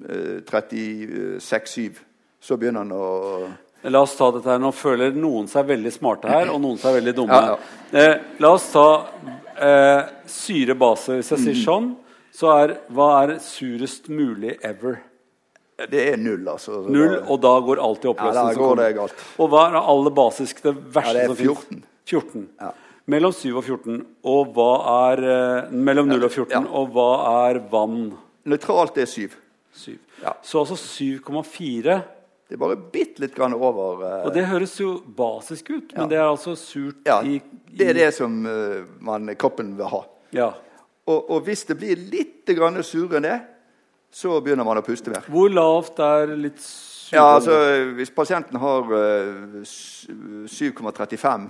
eh, 0.09 0.41
36-7, 0.49 1.99
så 2.41 2.57
begynner 2.61 2.85
den 2.85 2.93
å 2.97 3.51
La 3.91 4.03
oss 4.05 4.13
ta 4.19 4.27
dette 4.35 4.45
her. 4.53 4.59
Nå 4.61 4.75
føler 4.77 5.15
noen 5.17 5.47
seg 5.49 5.65
veldig 5.71 5.91
smarte 5.95 6.29
her, 6.29 6.51
og 6.53 6.59
noen 6.61 6.77
seg 6.81 6.99
veldig 6.99 7.15
dumme. 7.17 7.39
Ja, 7.49 7.55
Eh, 7.97 8.19
la 8.39 8.51
oss 8.53 8.67
ta 8.75 8.83
eh, 9.57 10.03
syrebase. 10.29 11.17
Hvis 11.19 11.31
jeg 11.33 11.41
sier 11.47 11.57
Mm. 11.57 11.65
sånn, 11.65 11.87
så 12.31 12.53
er 12.61 12.75
hva 12.93 13.07
er 13.25 13.39
surest 13.41 14.09
mulig 14.13 14.59
ever? 14.63 15.01
Det 15.91 16.03
er 16.13 16.17
null, 16.21 16.45
altså. 16.49 16.83
Null, 16.91 17.17
og 17.25 17.41
da 17.41 17.55
går 17.65 17.81
alt 17.81 18.05
i 18.05 18.09
Ja, 18.09 18.13
oppløsning. 18.13 18.53
da 18.53 18.61
går 18.61 18.77
det 18.83 18.89
galt. 18.99 19.25
Og 19.39 19.51
hva 19.53 19.67
er 19.67 19.77
det 19.79 19.83
aller 19.95 20.15
basisk, 20.21 20.63
det 20.63 20.75
verste 20.77 21.17
Ja, 21.17 21.29
det 21.29 21.41
er 21.41 21.45
14. 21.45 21.85
14. 22.11 22.49
Ja. 22.61 22.73
Mellom 23.11 23.33
7 23.33 23.57
og 23.57 23.65
14. 23.65 24.01
Og 24.31 24.53
hva 24.55 24.71
er 25.11 25.25
eh, 25.25 25.73
Mellom 25.73 26.11
0 26.11 26.25
og 26.29 26.31
14. 26.31 26.53
Ja. 26.53 26.63
Og 26.69 26.93
hva 26.95 27.11
er 27.49 27.61
vann? 27.73 28.13
Nøytralt 28.51 28.99
er 29.01 29.09
7. 29.11 29.31
7. 29.73 29.99
Ja. 30.23 30.35
Så 30.43 30.63
altså 30.65 30.77
7,4 30.77 32.01
Det 32.49 32.57
er 32.57 32.61
bare 32.61 32.77
bitte 32.77 33.23
litt 33.23 33.35
grann 33.37 33.55
over 33.55 34.03
uh, 34.03 34.27
Og 34.27 34.35
det 34.35 34.49
høres 34.51 34.75
jo 34.81 34.97
basisk 35.17 35.71
ut, 35.71 35.93
men 35.95 36.03
ja. 36.03 36.09
det 36.11 36.19
er 36.19 36.27
altså 36.27 36.57
surt 36.59 37.07
ja, 37.07 37.21
i, 37.23 37.39
i, 37.39 37.77
Det 37.79 37.87
er 37.93 37.95
det 37.95 38.09
som 38.17 38.41
uh, 38.45 38.83
man, 39.01 39.31
kroppen 39.39 39.77
vil 39.79 39.87
ha. 39.93 40.03
Ja. 40.35 40.51
Og, 41.07 41.31
og, 41.31 41.39
hvis 41.47 41.65
det 41.69 41.79
blir 41.79 42.03
litt 42.11 42.51
grann 42.59 42.79
surere 42.83 43.21
enn 43.21 43.29
det, 43.29 43.39
så 44.13 44.41
begynner 44.43 44.67
man 44.67 44.81
å 44.81 44.85
puste 44.85 45.13
mer. 45.13 45.27
Hvor 45.31 45.51
lavt 45.53 46.01
er 46.03 46.35
litt 46.35 46.61
surere? 46.63 47.19
Ja, 47.21 47.27
altså, 47.37 47.55
Hvis 47.97 48.13
pasienten 48.15 48.59
har 48.63 48.91
uh, 48.91 49.63
7,35, 50.47 51.49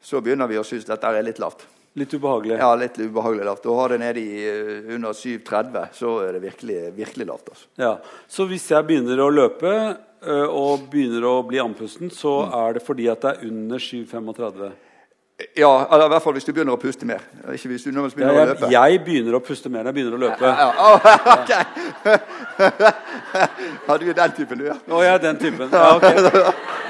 så 0.00 0.20
begynner 0.24 0.48
vi 0.48 0.58
å 0.60 0.64
synes 0.64 0.88
dette 0.88 1.08
er 1.08 1.24
litt 1.24 1.40
lavt. 1.40 1.66
Litt 1.98 2.12
ubehagelig? 2.14 2.58
Ja, 2.60 2.70
litt 2.78 3.00
ubehagelig 3.00 3.46
lavt. 3.48 3.66
Å 3.66 3.78
ha 3.80 3.88
det 3.92 3.98
nede 4.02 4.20
i 4.22 4.44
uh, 4.44 4.92
under 4.96 5.16
7,30, 5.16 5.90
så 5.96 6.18
er 6.24 6.36
det 6.36 6.44
virkelig, 6.44 6.78
virkelig 6.96 7.26
lavt. 7.32 7.50
Altså. 7.54 7.72
Ja, 7.80 7.94
Så 8.28 8.46
hvis 8.50 8.68
jeg 8.72 8.86
begynner 8.88 9.24
å 9.24 9.32
løpe 9.32 9.74
uh, 9.88 10.46
og 10.46 10.86
begynner 10.92 11.26
å 11.28 11.40
bli 11.48 11.60
andpusten, 11.62 12.12
så 12.14 12.42
mm. 12.44 12.54
er 12.60 12.78
det 12.78 12.84
fordi 12.86 13.10
at 13.12 13.26
det 13.26 13.34
er 13.34 13.50
under 13.50 13.82
7,35? 13.90 14.70
Ja, 15.56 15.86
eller 15.92 16.04
i 16.06 16.12
hvert 16.12 16.24
fall 16.24 16.34
hvis 16.36 16.46
du 16.46 16.52
begynner 16.52 16.76
å 16.76 16.80
puste 16.80 17.06
mer. 17.08 17.22
Ikke 17.54 17.70
hvis 17.70 17.84
du 17.86 17.90
begynner 17.90 18.32
ja, 18.32 18.32
jeg, 18.32 18.42
å 18.42 18.50
løpe. 18.50 18.70
Jeg 18.74 19.00
begynner 19.06 19.36
å 19.38 19.40
puste 19.44 19.72
mer 19.72 19.84
når 19.84 19.90
jeg 19.90 19.96
begynner 19.98 20.16
å 20.16 20.22
løpe. 20.24 20.44
Ja, 20.44 20.54
ja. 20.60 20.70
Oh, 20.84 20.98
okay. 21.36 21.62
ja, 23.88 23.96
du 23.96 24.04
er 24.10 24.18
den 24.20 24.36
typen, 24.36 24.60
du, 24.60 24.66
ja. 24.68 24.76
Å, 24.84 25.02
jeg 25.06 25.12
er 25.14 25.22
den 25.24 25.40
typen. 25.40 25.72
Ja, 25.72 25.96
ok. 25.96 26.08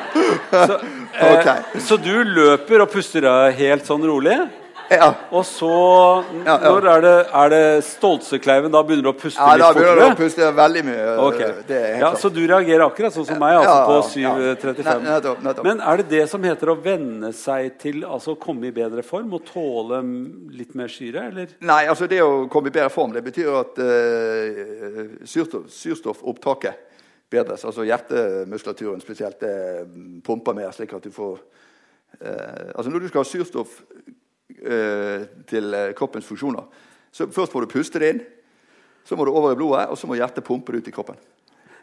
Så, 0.50 0.75
eh, 1.14 1.37
okay. 1.37 1.80
så 1.87 1.95
du 2.02 2.11
løper 2.26 2.83
og 2.83 2.88
puster 2.90 3.23
helt 3.54 3.87
sånn 3.87 4.02
rolig? 4.09 4.35
Ja. 5.00 5.11
Og 5.30 5.44
så 5.47 5.70
ja, 6.42 6.56
ja. 6.56 6.56
Når 6.66 6.87
er 6.90 7.02
det, 7.04 7.12
er 7.40 7.50
det 7.52 7.64
Stoltsekleiven? 7.87 8.73
Da 8.75 8.80
begynner 8.82 9.06
du 9.06 9.11
å 9.12 9.14
puste 9.14 9.38
litt 9.38 9.62
fortere? 9.62 9.62
Ja, 9.62 9.68
da 9.68 9.76
begynner 9.76 10.00
du 10.00 10.06
å 10.16 10.18
puste 10.18 10.49
veldig 10.56 10.82
mye. 10.88 11.04
Okay. 11.28 11.76
ja, 12.02 12.11
så 12.18 12.30
du 12.35 12.40
reagerer 12.42 12.85
akkurat 12.88 13.14
sånn 13.14 13.28
som 13.28 13.38
meg, 13.38 13.61
altså 13.61 13.76
på 13.87 14.00
7.35. 14.16 15.06
Nettopp, 15.06 15.47
nettopp. 15.47 15.68
Men 15.68 15.85
er 15.92 16.02
det 16.02 16.09
det 16.11 16.25
som 16.32 16.42
heter 16.47 16.75
å 16.75 16.76
venne 16.82 17.30
seg 17.37 17.78
til 17.82 18.02
altså 18.02 18.35
komme 18.42 18.70
i 18.70 18.75
bedre 18.75 19.06
form 19.06 19.38
og 19.38 19.47
tåle 19.47 20.02
litt 20.59 20.75
mer 20.78 20.90
syre, 20.90 21.28
eller? 21.30 21.54
Nei, 21.70 21.80
altså 21.87 22.11
det 22.11 22.23
å 22.26 22.47
komme 22.50 22.73
i 22.73 22.75
bedre 22.75 22.90
form, 22.90 23.14
det 23.14 23.23
betyr 23.30 23.54
at 23.62 23.78
uh, 23.78 25.18
syrstoff, 25.23 25.70
syrstoffopptaket 25.70 26.87
bedres. 27.30 27.62
Altså 27.62 27.87
hjertemuskulaturen 27.87 29.06
spesielt 29.06 29.38
det 29.38 29.56
pumper 30.26 30.59
mer, 30.59 30.75
slik 30.75 30.99
at 30.99 31.06
du 31.06 31.14
får 31.14 31.37
uh, 31.38 32.73
Altså 32.75 32.90
når 32.90 33.04
du 33.06 33.12
skal 33.12 33.23
ha 33.23 33.30
surstoff 33.38 33.85
Eh, 34.11 34.19
til 35.50 35.75
eh, 35.76 35.90
kroppens 35.97 36.29
funksjoner. 36.29 36.87
Så 37.12 37.26
Først 37.33 37.55
må 37.55 37.64
du 37.64 37.71
puste 37.71 38.02
det 38.02 38.12
inn, 38.14 38.23
så 39.07 39.17
må 39.19 39.26
du 39.26 39.33
over 39.33 39.55
i 39.55 39.59
blodet, 39.59 39.88
og 39.90 39.99
så 39.99 40.07
må 40.07 40.19
hjertet 40.19 40.47
pumpe 40.47 40.75
det 40.75 40.83
ut 40.83 40.90
i 40.90 40.95
kroppen. 40.95 41.19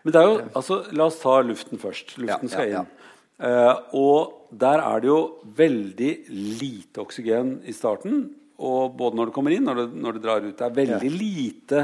Men 0.06 0.14
det 0.14 0.22
er 0.22 0.28
jo, 0.30 0.36
altså, 0.56 0.82
La 0.96 1.10
oss 1.10 1.20
ta 1.20 1.40
luften 1.44 1.82
først. 1.82 2.16
Luften 2.22 2.52
skal 2.52 2.72
inn. 2.72 2.92
Uh, 3.38 3.74
og 3.98 4.54
der 4.56 4.82
er 4.82 5.02
det 5.04 5.10
jo 5.10 5.20
veldig 5.58 6.12
lite 6.32 7.04
oksygen 7.04 7.58
i 7.68 7.76
starten. 7.76 8.24
Og 8.58 8.96
både 8.98 9.20
når 9.20 9.30
det 9.30 9.36
kommer 9.36 9.54
inn 9.54 9.68
og 9.70 9.78
når 9.78 9.98
når 10.06 10.16
det 10.16 10.24
drar 10.24 10.46
ut. 10.46 10.56
Det 10.58 10.66
er 10.66 10.78
veldig 10.78 11.12
lite 11.14 11.84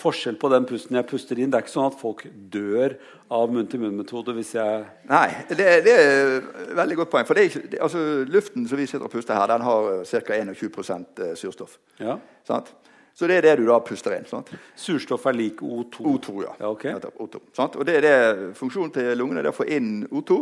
forskjell 0.00 0.36
på 0.40 0.50
den 0.52 0.66
pusten 0.68 0.98
jeg 0.98 1.06
puster 1.08 1.38
inn. 1.38 1.50
Det 1.52 1.58
er 1.58 1.64
ikke 1.64 1.74
sånn 1.74 1.90
at 1.90 1.98
folk 2.00 2.24
dør 2.52 2.96
av 3.30 3.52
munn-til-munn-metode 3.54 4.34
hvis 4.36 4.54
jeg 4.56 4.84
Nei, 5.10 5.26
det, 5.50 5.66
det, 5.86 5.94
er 5.94 6.36
et 6.40 6.76
veldig 6.78 6.98
godt 7.02 7.12
poeng. 7.12 7.26
For 7.28 7.38
det 7.38 7.46
er 7.46 7.66
det, 7.74 7.80
altså, 7.84 8.02
luften 8.30 8.66
som 8.70 8.80
vi 8.80 8.88
sitter 8.90 9.06
og 9.06 9.12
puster 9.12 9.38
her, 9.38 9.50
den 9.52 9.66
har 9.66 9.90
ca. 10.08 10.38
21 10.40 11.36
surstoff. 11.38 11.76
Ja. 12.00 12.16
Sant? 12.48 12.72
Så 13.14 13.28
det 13.28 13.40
er 13.40 13.48
det 13.48 13.56
du 13.60 13.66
da 13.68 13.76
puster 13.84 14.14
inn. 14.16 14.26
Sant? 14.30 14.52
Surstoff 14.78 15.26
er 15.28 15.36
lik 15.36 15.60
O2? 15.60 16.06
O2, 16.14 16.36
ja. 16.46 16.56
ja 16.62 16.70
okay. 16.72 16.94
O2, 16.96 17.42
og 17.68 17.84
det 17.86 17.98
er 18.00 18.06
det 18.06 18.16
funksjonen 18.58 18.94
til 18.94 19.12
lungene. 19.18 19.44
det 19.44 19.50
er 19.50 19.54
å 19.54 19.60
få 19.60 19.68
inn 19.68 20.06
O2. 20.08 20.40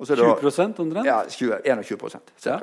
Og 0.00 0.08
så 0.08 0.16
20% 0.16 0.80
omtrent? 0.80 1.08
Ja, 1.08 1.20
20, 1.28 1.60
21 1.66 2.06
ca. 2.14 2.22
Ja. 2.46 2.62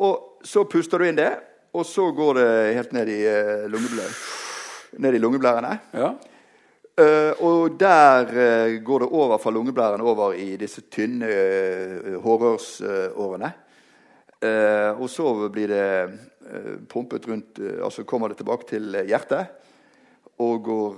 Og 0.00 0.44
så 0.44 0.66
puster 0.68 1.00
du 1.00 1.08
inn 1.08 1.16
det, 1.16 1.32
og 1.72 1.86
så 1.86 2.10
går 2.12 2.40
det 2.40 2.52
helt 2.76 2.94
ned 2.96 3.12
i 3.14 3.20
uh, 3.24 3.66
lungeblødet 3.70 4.48
ned 4.98 5.14
i 5.14 5.22
lungeblærene. 5.22 5.78
Ja. 5.94 6.12
Uh, 7.00 7.32
og 7.46 7.76
der 7.80 8.26
uh, 8.28 8.82
går 8.84 8.98
det 8.98 9.08
over 9.08 9.38
fra 9.38 9.50
lungeblærene 9.50 10.04
over 10.04 10.32
i 10.32 10.56
disse 10.60 10.82
tynne 10.90 11.28
uh, 11.28 12.16
hårrørsårene. 12.22 13.52
og 14.98 15.10
så 15.10 15.48
blir 15.52 15.68
det 15.68 16.18
pumpet 16.88 17.28
rundt 17.28 17.58
Altså 17.84 18.04
kommer 18.04 18.28
det 18.28 18.36
tilbake 18.36 18.64
til 18.68 18.96
hjertet. 19.06 19.46
Og 20.38 20.62
går 20.64 20.94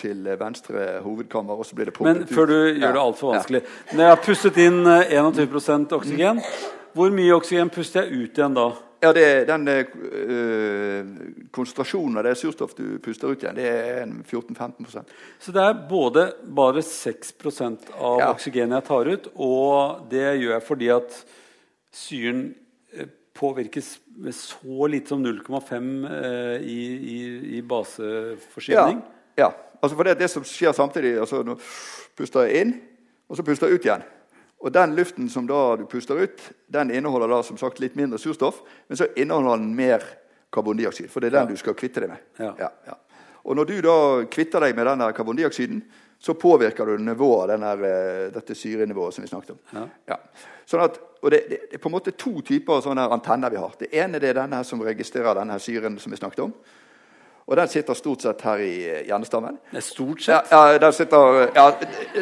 til 0.00 0.24
venstre 0.40 1.00
hovedkammer, 1.04 1.54
og 1.54 1.66
så 1.66 1.74
blir 1.74 1.84
det 1.84 1.94
pumpet 1.94 2.16
Men 2.16 2.26
før 2.26 2.46
du 2.46 2.54
ut. 2.54 2.80
gjør 2.80 2.92
det 2.92 3.00
altfor 3.00 3.34
vanskelig 3.34 3.60
ja. 3.60 3.96
Når 3.96 4.04
jeg 4.04 4.10
har 4.14 4.22
pustet 4.24 4.56
inn 4.56 4.80
21% 4.86 5.92
oksygen, 5.92 6.40
hvor 6.94 7.10
mye 7.12 7.34
oksygen 7.34 7.68
puster 7.68 8.02
jeg 8.02 8.24
ut 8.24 8.38
igjen 8.40 8.56
da? 8.56 8.70
Ja, 9.00 9.12
det, 9.12 9.46
Den 9.48 9.68
øh, 9.68 11.06
konsentrasjonen 11.50 12.20
av 12.20 12.26
det 12.26 12.34
surstoff 12.36 12.74
du 12.76 12.98
puster 13.00 13.32
ut 13.32 13.42
igjen, 13.42 13.56
det 13.56 13.68
er 13.68 14.02
14-15 14.28 15.06
Så 15.40 15.54
det 15.56 15.62
er 15.64 15.78
både 15.88 16.26
bare 16.44 16.82
6% 16.84 17.94
av 17.96 18.20
ja. 18.20 18.28
oksygenet 18.28 18.76
jeg 18.76 18.88
tar 18.90 19.08
ut, 19.08 19.30
og 19.34 20.04
det 20.10 20.26
gjør 20.42 20.52
jeg 20.52 20.66
fordi 20.66 20.92
at 20.92 21.16
syren 21.96 22.44
eh, 22.92 23.08
påvirkes 23.34 23.94
med 24.20 24.36
så 24.36 24.90
lite 24.92 25.14
som 25.14 25.24
0,5 25.24 25.90
eh, 26.10 26.60
i, 26.60 26.80
i, 27.16 27.18
i, 27.56 27.62
baseforsyning? 27.62 29.00
Ja. 29.36 29.48
ja. 29.48 29.50
Altså 29.80 29.96
for 29.96 30.04
det, 30.04 30.18
det 30.20 30.28
som 30.28 30.44
skjer 30.44 30.76
samtidig 30.76 31.16
altså 31.22 31.40
Nå 31.46 31.56
puster 32.18 32.44
jeg 32.44 32.66
inn, 32.66 32.80
og 33.32 33.38
så 33.38 33.44
puster 33.46 33.70
jeg 33.70 33.80
ut 33.80 33.86
igjen. 33.88 34.02
Og 34.60 34.72
Den 34.72 34.94
luften 34.94 35.28
som 35.32 35.46
da 35.48 35.76
du 35.76 35.86
puster 35.88 36.18
ut, 36.20 36.40
den 36.68 36.90
inneholder 36.90 37.28
da 37.28 37.42
som 37.42 37.56
sagt 37.58 37.80
litt 37.80 37.96
mindre 37.96 38.18
surstoff, 38.20 38.60
men 38.88 38.98
så 39.00 39.08
inneholder 39.16 39.56
den 39.62 39.74
mer 39.76 40.04
karbondioksid. 40.52 41.08
For 41.10 41.20
det 41.20 41.30
er 41.30 41.38
den 41.38 41.48
ja. 41.48 41.54
du 41.54 41.60
skal 41.60 41.76
kvitte 41.78 42.02
deg 42.04 42.12
med. 42.12 42.26
Ja. 42.38 42.52
Ja, 42.60 42.98
og 43.44 43.56
Når 43.56 43.64
du 43.64 43.80
da 43.80 43.96
kvitter 44.30 44.60
deg 44.60 44.76
med 44.76 44.86
denne 44.86 45.12
karbondioksiden, 45.16 45.80
så 46.20 46.34
påvirker 46.34 46.86
du 46.86 46.98
nivået, 47.00 47.48
denne, 47.48 47.70
eh, 47.72 48.32
dette 48.32 48.54
syrenivået 48.54 49.14
som 49.14 49.24
vi 49.24 49.28
snakket 49.28 49.50
om. 49.50 49.60
Sånn 50.68 50.82
at, 50.84 50.98
og 51.22 51.30
det, 51.32 51.40
det, 51.48 51.60
er 51.72 51.80
på 51.80 51.88
en 51.88 51.94
måte 51.94 52.12
to 52.12 52.42
typer 52.44 52.82
sånne 52.84 53.06
antenner 53.08 53.50
vi 53.50 53.56
har. 53.56 53.72
Det 53.80 53.88
ene 53.96 54.20
det 54.20 54.28
er 54.28 54.42
denne 54.42 54.60
som 54.64 54.82
registrerer 54.84 55.40
denne 55.40 55.56
syren 55.58 55.96
som 55.98 56.12
vi 56.12 56.20
snakket 56.20 56.44
om. 56.44 56.52
Og 57.50 57.56
den 57.56 57.68
sitter 57.68 57.94
stort 57.98 58.22
sett 58.22 58.42
her 58.46 58.60
i 58.62 58.74
eh, 58.86 58.98
hjernestammen. 59.08 59.56
Stort 59.82 60.22
sett? 60.22 60.52
Ja, 60.52 60.60
ja, 60.70 60.78
den 60.78 60.92
sitter 60.94 61.48
ja, 61.54 61.64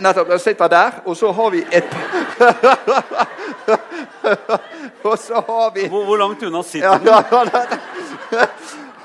nettopp, 0.01 0.31
den 0.31 0.39
sitter 0.41 0.69
der. 0.73 1.03
Og 1.05 1.17
så 1.21 1.33
har 1.37 1.51
vi 1.53 1.61
et 1.69 1.85
Og 5.05 5.19
så 5.19 5.35
har 5.35 5.75
vi 5.75 5.85
Hvor, 5.89 6.05
hvor 6.05 6.17
langt 6.17 6.43
unna 6.43 6.63
sitter 6.63 6.99
den? 6.99 7.07
Ja, 7.07 7.19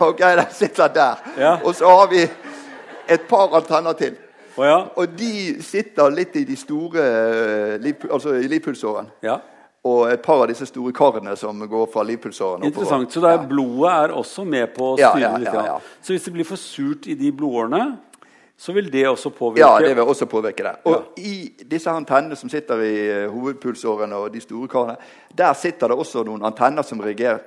ok, 0.07 0.19
den 0.19 0.45
sitter 0.51 0.87
der. 0.87 1.15
Ja. 1.37 1.57
Og 1.63 1.75
så 1.75 1.91
har 1.91 2.07
vi 2.07 2.23
et 3.09 3.21
par 3.27 3.55
antenner 3.59 3.93
til. 3.93 4.15
Oh, 4.55 4.65
ja. 4.65 4.77
Og 4.95 5.07
de 5.19 5.63
sitter 5.63 6.09
litt 6.09 6.35
i 6.39 6.43
de 6.47 6.55
store 6.55 7.03
eh, 7.03 7.93
altså 8.11 8.37
i 8.39 8.47
livpulsåren. 8.47 9.11
Ja 9.23 9.37
og 9.83 10.07
et 10.07 10.21
par 10.23 10.45
av 10.45 10.47
disse 10.47 10.65
store 10.69 10.93
karene 10.95 11.35
som 11.35 11.59
går 11.69 11.89
fra 11.91 12.05
livpulsårene. 12.07 12.69
Interessant. 12.69 13.11
Så 13.11 13.23
er, 13.27 13.41
blodet 13.49 13.91
er 13.91 14.15
også 14.15 14.45
med 14.47 14.71
på 14.75 14.93
å 14.93 14.95
styre 14.95 15.19
ja, 15.19 15.31
ja, 15.35 15.53
ja, 15.67 15.75
litt? 15.75 15.93
Så 15.99 16.15
hvis 16.15 16.27
det 16.27 16.33
blir 16.37 16.47
for 16.47 16.59
surt 16.59 17.07
i 17.11 17.17
de 17.19 17.31
blodårene, 17.35 17.83
så 18.63 18.71
vil 18.71 18.87
det 18.93 19.01
også 19.09 19.33
påvirke 19.35 19.65
Ja, 19.65 19.79
det 19.83 19.95
vil 19.97 20.07
også 20.07 20.27
påvirke 20.31 20.63
det. 20.63 20.73
Og 20.87 21.17
i 21.19 21.51
disse 21.67 21.91
antennene 21.91 22.37
som 22.39 22.51
sitter 22.51 22.83
i 22.85 22.93
uh, 23.25 23.31
hovedpulsårene 23.33 24.15
og 24.15 24.29
de 24.31 24.39
store 24.43 24.69
karene, 24.71 24.95
der 25.37 25.51
sitter 25.59 25.91
det 25.91 25.97
også 25.99 26.23
noen 26.23 26.45
antenner 26.47 26.85
som 26.87 27.01
reagerer, 27.03 27.41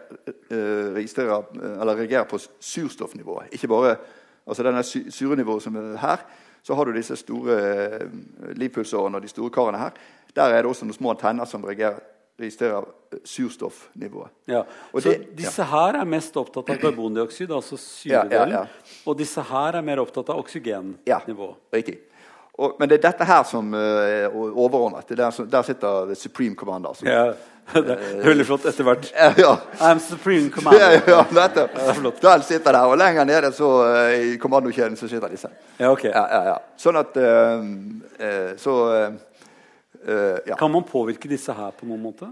uh, 0.53 0.99
reagerer 0.99 2.27
på 2.29 2.41
surstoffnivået. 2.61 3.55
Ikke 3.57 3.71
bare 3.73 3.95
altså 4.45 4.67
denne 4.67 4.83
surenivået 4.85 5.65
som 5.65 5.79
er 5.81 5.97
her. 6.03 6.27
Så 6.67 6.75
har 6.75 6.85
du 6.85 6.93
disse 6.93 7.17
store 7.17 7.57
livpulsårene 8.59 9.17
og 9.17 9.23
de 9.23 9.31
store 9.31 9.51
karene 9.55 9.79
her. 9.79 9.97
Der 10.37 10.53
er 10.53 10.63
det 10.63 10.69
også 10.69 10.85
noen 10.85 10.99
små 10.99 11.15
antenner 11.15 11.49
som 11.49 11.65
reagerer 11.65 12.03
registrerer 12.39 12.85
surstoffnivået. 13.25 14.29
Ja. 14.45 14.65
så 14.93 15.01
det, 15.09 15.37
disse 15.37 15.65
her 15.65 16.01
er 16.01 16.05
mest 16.09 16.37
opptatt 16.37 16.69
av 16.71 16.81
karbondioksid, 16.83 17.53
altså 17.53 17.79
syredelen. 17.81 18.53
Ja, 18.53 18.67
ja, 18.67 18.93
og 19.07 19.17
disse 19.19 19.43
her 19.47 19.79
er 19.79 19.87
mer 19.87 20.03
opptatt 20.03 20.29
av 20.35 20.43
oksygennivå. 20.43 21.01
Ja, 21.09 21.21
riktig. 21.79 22.01
Og, 22.57 22.77
men 22.81 22.89
det 22.89 22.99
er 22.99 23.11
dette 23.11 23.27
her 23.29 23.43
som 23.45 23.75
uh, 23.77 23.81
er 24.05 24.33
overordnet. 24.33 25.11
Der, 25.13 25.29
der, 25.45 25.63
sitter 25.67 26.15
supreme 26.17 26.57
commander. 26.57 26.95
Som, 26.97 27.09
ja, 27.09 27.35
det 27.75 27.97
er 27.97 28.23
veldig 28.25 28.47
flott 28.49 28.65
etter 28.69 28.87
hvert. 28.87 29.11
Ja. 29.45 29.57
I'm 29.81 30.01
supreme 30.01 30.49
commander. 30.51 30.97
Ja, 30.97 31.03
ja, 31.07 31.25
dette. 31.37 31.69
Den 32.23 32.43
sitter 32.43 32.73
der, 32.73 32.89
og 32.89 32.97
lenger 33.01 33.29
nede 33.29 33.53
så, 33.53 33.71
uh, 33.85 34.33
i 34.33 34.37
kommandokjeden 34.41 34.97
så 34.97 35.09
sitter 35.09 35.33
disse. 35.33 35.53
Ja, 35.77 35.93
ok. 35.93 36.05
Ja, 36.09 36.25
ja, 36.33 36.43
ja. 36.53 36.59
Sånn 36.81 37.01
at 37.01 37.17
uh, 37.17 38.53
Så 38.61 38.77
Uh, 40.09 40.39
ja. 40.47 40.55
Kan 40.57 40.71
man 40.71 40.85
påvirke 40.85 41.29
disse 41.29 41.53
her 41.53 41.71
på 41.75 41.87
noen 41.87 42.03
måte? 42.03 42.29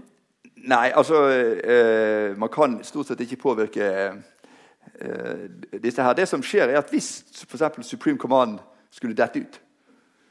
Nei, 0.63 0.93
altså 0.95 1.25
uh, 1.27 2.37
Man 2.39 2.49
kan 2.49 2.77
stort 2.87 3.09
sett 3.09 3.19
ikke 3.25 3.41
påvirke 3.41 3.89
uh, 4.15 5.43
disse 5.83 6.03
her. 6.03 6.13
Det 6.15 6.27
som 6.27 6.43
skjer, 6.43 6.71
er 6.71 6.79
at 6.79 6.93
hvis 6.93 7.25
f.eks. 7.43 7.83
Supreme 7.87 8.17
Command 8.17 8.59
skulle 8.91 9.17
dette 9.17 9.39
ut, 9.39 9.61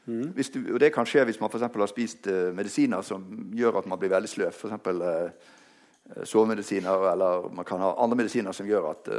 Mm. 0.05 0.35
Du, 0.53 0.59
og 0.73 0.79
Det 0.79 0.91
kan 0.93 1.05
skje 1.09 1.23
hvis 1.25 1.39
man 1.41 1.49
for 1.49 1.57
har 1.57 1.87
spist 1.89 2.27
medisiner 2.53 3.01
som 3.01 3.23
gjør 3.57 3.79
at 3.79 3.87
man 3.89 3.97
blir 3.97 4.11
veldig 4.13 4.29
sløv. 4.29 4.51
F.eks. 4.53 4.85
Uh, 4.85 6.21
sovemedisiner, 6.23 7.11
eller 7.11 7.49
man 7.49 7.65
kan 7.65 7.81
ha 7.81 7.95
andre 7.97 8.19
medisiner 8.19 8.51
som 8.51 8.67
gjør 8.69 8.91
at 8.91 9.09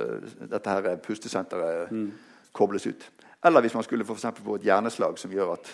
dette 0.53 0.71
her 0.71 0.97
pustesenteret 1.03 1.91
mm. 1.91 2.13
kobles 2.53 2.87
ut. 2.87 3.11
Eller 3.45 3.61
hvis 3.61 3.75
man 3.75 3.83
skulle 3.83 4.05
for 4.05 4.15
få 4.15 4.55
et 4.55 4.63
hjerneslag 4.63 5.19
som 5.19 5.31
gjør 5.31 5.53
at 5.57 5.73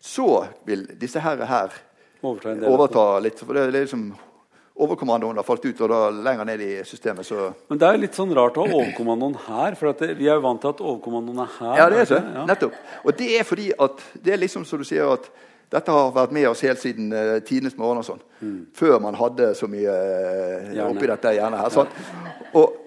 Så 0.00 0.46
vil 0.68 0.86
disse 0.98 1.20
her, 1.22 1.44
her 1.48 1.76
overta 2.22 3.10
litt. 3.22 3.40
For 3.42 3.56
det 3.56 3.66
er 3.66 3.76
liksom 3.80 4.08
overkommandoen 4.78 5.36
har 5.36 5.46
falt 5.46 5.64
ut, 5.66 5.80
og 5.82 5.90
da 5.90 5.98
lenger 6.14 6.46
ned 6.46 6.62
i 6.62 6.70
systemet, 6.86 7.26
så 7.26 7.50
Men 7.68 7.80
det 7.80 7.88
er 7.88 7.98
litt 7.98 8.14
sånn 8.14 8.30
rart 8.36 8.56
å 8.56 8.66
ha 8.66 8.76
overkommandoen 8.78 9.34
her, 9.48 9.74
for 9.78 9.90
det, 9.98 10.12
vi 10.20 10.28
er 10.28 10.38
jo 10.38 10.44
vant 10.44 10.62
til 10.62 10.70
at 10.70 10.82
overkommandoen 10.84 11.42
er 11.42 11.52
her. 11.58 11.74
Ja, 11.80 11.88
det 11.90 12.00
er 12.04 12.10
det. 12.12 12.20
Ja. 12.36 12.44
Nettopp. 12.46 12.80
Og 13.02 13.18
det 13.18 13.28
er 13.40 13.46
fordi 13.48 13.68
at 13.74 14.04
det 14.22 14.34
er 14.34 14.42
liksom 14.42 14.66
som 14.68 14.78
du 14.78 14.86
sier 14.86 15.10
at 15.16 15.26
dette 15.68 15.92
har 15.92 16.12
vært 16.14 16.32
med 16.32 16.46
oss 16.48 16.62
helt 16.64 16.80
siden 16.80 17.10
uh, 17.12 17.38
tidenes 17.44 17.76
morgen 17.76 18.00
og 18.00 18.06
sånn. 18.06 18.20
Mm. 18.40 18.60
Før 18.78 19.00
man 19.04 19.18
hadde 19.18 19.50
så 19.58 19.68
mye 19.68 19.96
uh, 20.72 20.84
oppi 20.86 21.10
dette 21.10 21.34
hjernet 21.36 21.64
her. 21.64 21.74
Sånn. 21.74 21.90
Og, 22.56 22.78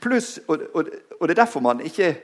pluss, 0.00 0.36
og, 0.46 0.62
og, 0.72 0.94
og, 1.18 1.26
det 1.26 1.34
er 1.34 1.42
derfor 1.42 1.64
man 1.64 1.82
ikke 1.84 2.14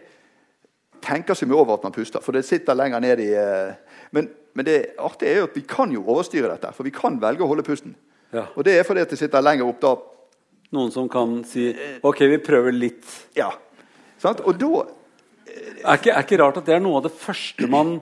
tenker 1.08 1.38
så 1.38 1.48
mye 1.48 1.58
over 1.58 1.78
at 1.78 1.86
man 1.88 1.94
puster, 1.94 2.22
for 2.24 2.36
det 2.36 2.44
sitter 2.46 2.76
lenger 2.76 3.02
ned 3.04 3.24
i 3.24 3.30
uh, 3.34 3.96
men, 4.14 4.28
men, 4.54 4.66
det 4.68 4.76
artige 5.00 5.32
er 5.32 5.42
jo 5.42 5.48
at 5.48 5.56
vi 5.56 5.64
kan 5.68 5.92
jo 5.92 6.04
overstyre 6.04 6.50
dette, 6.52 6.70
for 6.76 6.86
vi 6.86 6.94
kan 6.94 7.18
velge 7.22 7.44
å 7.44 7.50
holde 7.50 7.64
pusten. 7.66 7.96
Ja. 8.34 8.46
Og 8.54 8.66
det 8.68 8.76
er 8.76 8.86
fordi 8.86 9.04
at 9.04 9.12
det 9.12 9.20
sitter 9.20 9.44
lenger 9.44 9.68
opp 9.68 9.80
da. 9.84 9.94
Noen 10.76 10.92
som 10.92 11.08
kan 11.08 11.40
si 11.48 11.70
OK, 12.04 12.22
vi 12.28 12.40
prøver 12.44 12.76
litt. 12.76 13.08
Ja. 13.36 13.48
Sant? 14.20 14.42
Og 14.44 14.58
da 14.60 14.84
er 15.48 15.96
ikke, 15.96 16.12
er 16.12 16.24
ikke 16.26 16.40
rart 16.42 16.60
at 16.60 16.68
det 16.68 16.76
er 16.76 16.82
noe 16.84 17.00
av 17.00 17.06
det 17.06 17.14
første 17.16 17.68
man 17.70 17.94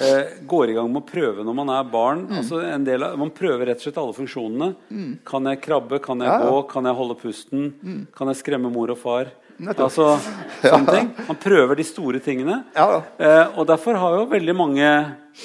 eh, 0.00 0.40
går 0.48 0.72
i 0.72 0.76
gang 0.78 0.88
med 0.92 1.02
å 1.02 1.08
prøve 1.08 1.44
når 1.44 1.58
man 1.58 1.72
er 1.74 1.90
barn. 1.92 2.24
Mm. 2.30 2.38
Altså 2.40 2.62
av, 2.64 3.06
man 3.20 3.34
prøver 3.36 3.68
rett 3.68 3.82
og 3.82 3.86
slett 3.86 4.00
alle 4.00 4.16
funksjonene. 4.16 4.70
Mm. 4.88 5.12
Kan 5.28 5.50
jeg 5.50 5.62
krabbe? 5.66 6.00
Kan 6.04 6.24
jeg 6.24 6.32
ja. 6.32 6.40
gå? 6.46 6.62
Kan 6.72 6.88
jeg 6.88 6.98
holde 7.02 7.18
pusten? 7.20 7.68
Mm. 7.82 8.00
Kan 8.16 8.32
jeg 8.32 8.40
skremme 8.40 8.72
mor 8.72 8.94
og 8.94 9.00
far? 9.00 9.32
Altså, 9.68 10.12
sånne 10.64 10.94
ting. 10.94 11.08
Man 11.28 11.38
prøver 11.40 11.76
de 11.78 11.84
store 11.84 12.20
tingene. 12.24 12.62
Ja. 12.76 13.00
Eh, 13.20 13.58
og 13.58 13.66
Derfor 13.68 13.98
har 14.00 14.16
jo 14.18 14.28
veldig 14.30 14.54
mange 14.56 14.92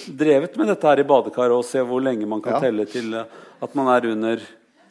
drevet 0.08 0.56
med 0.60 0.72
dette 0.72 0.88
her 0.88 1.02
i 1.04 1.08
badekaret 1.08 1.56
og 1.56 1.66
se 1.68 1.84
hvor 1.86 2.04
lenge 2.04 2.28
man 2.30 2.44
kan 2.44 2.62
telle 2.64 2.88
til 2.90 3.14
eh, 3.20 3.42
at 3.66 3.76
man 3.78 3.92
er 3.96 4.08
under 4.12 4.46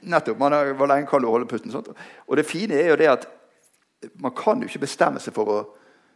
Nettopp. 0.04 0.36
Man 0.36 0.52
er, 0.52 0.74
hvor 0.76 0.88
lenge 0.90 1.08
kan 1.08 1.22
du 1.24 1.30
holde 1.32 1.48
pusten? 1.48 1.72
Sånt. 1.72 1.88
Og 2.28 2.36
det 2.36 2.44
fine 2.44 2.76
er 2.76 2.90
jo 2.92 2.98
det 3.00 3.08
at 3.08 3.22
man 4.20 4.34
kan 4.36 4.60
jo 4.60 4.68
ikke 4.68 4.82
bestemme 4.84 5.22
seg 5.22 5.32
for 5.36 5.48
å 5.48 5.58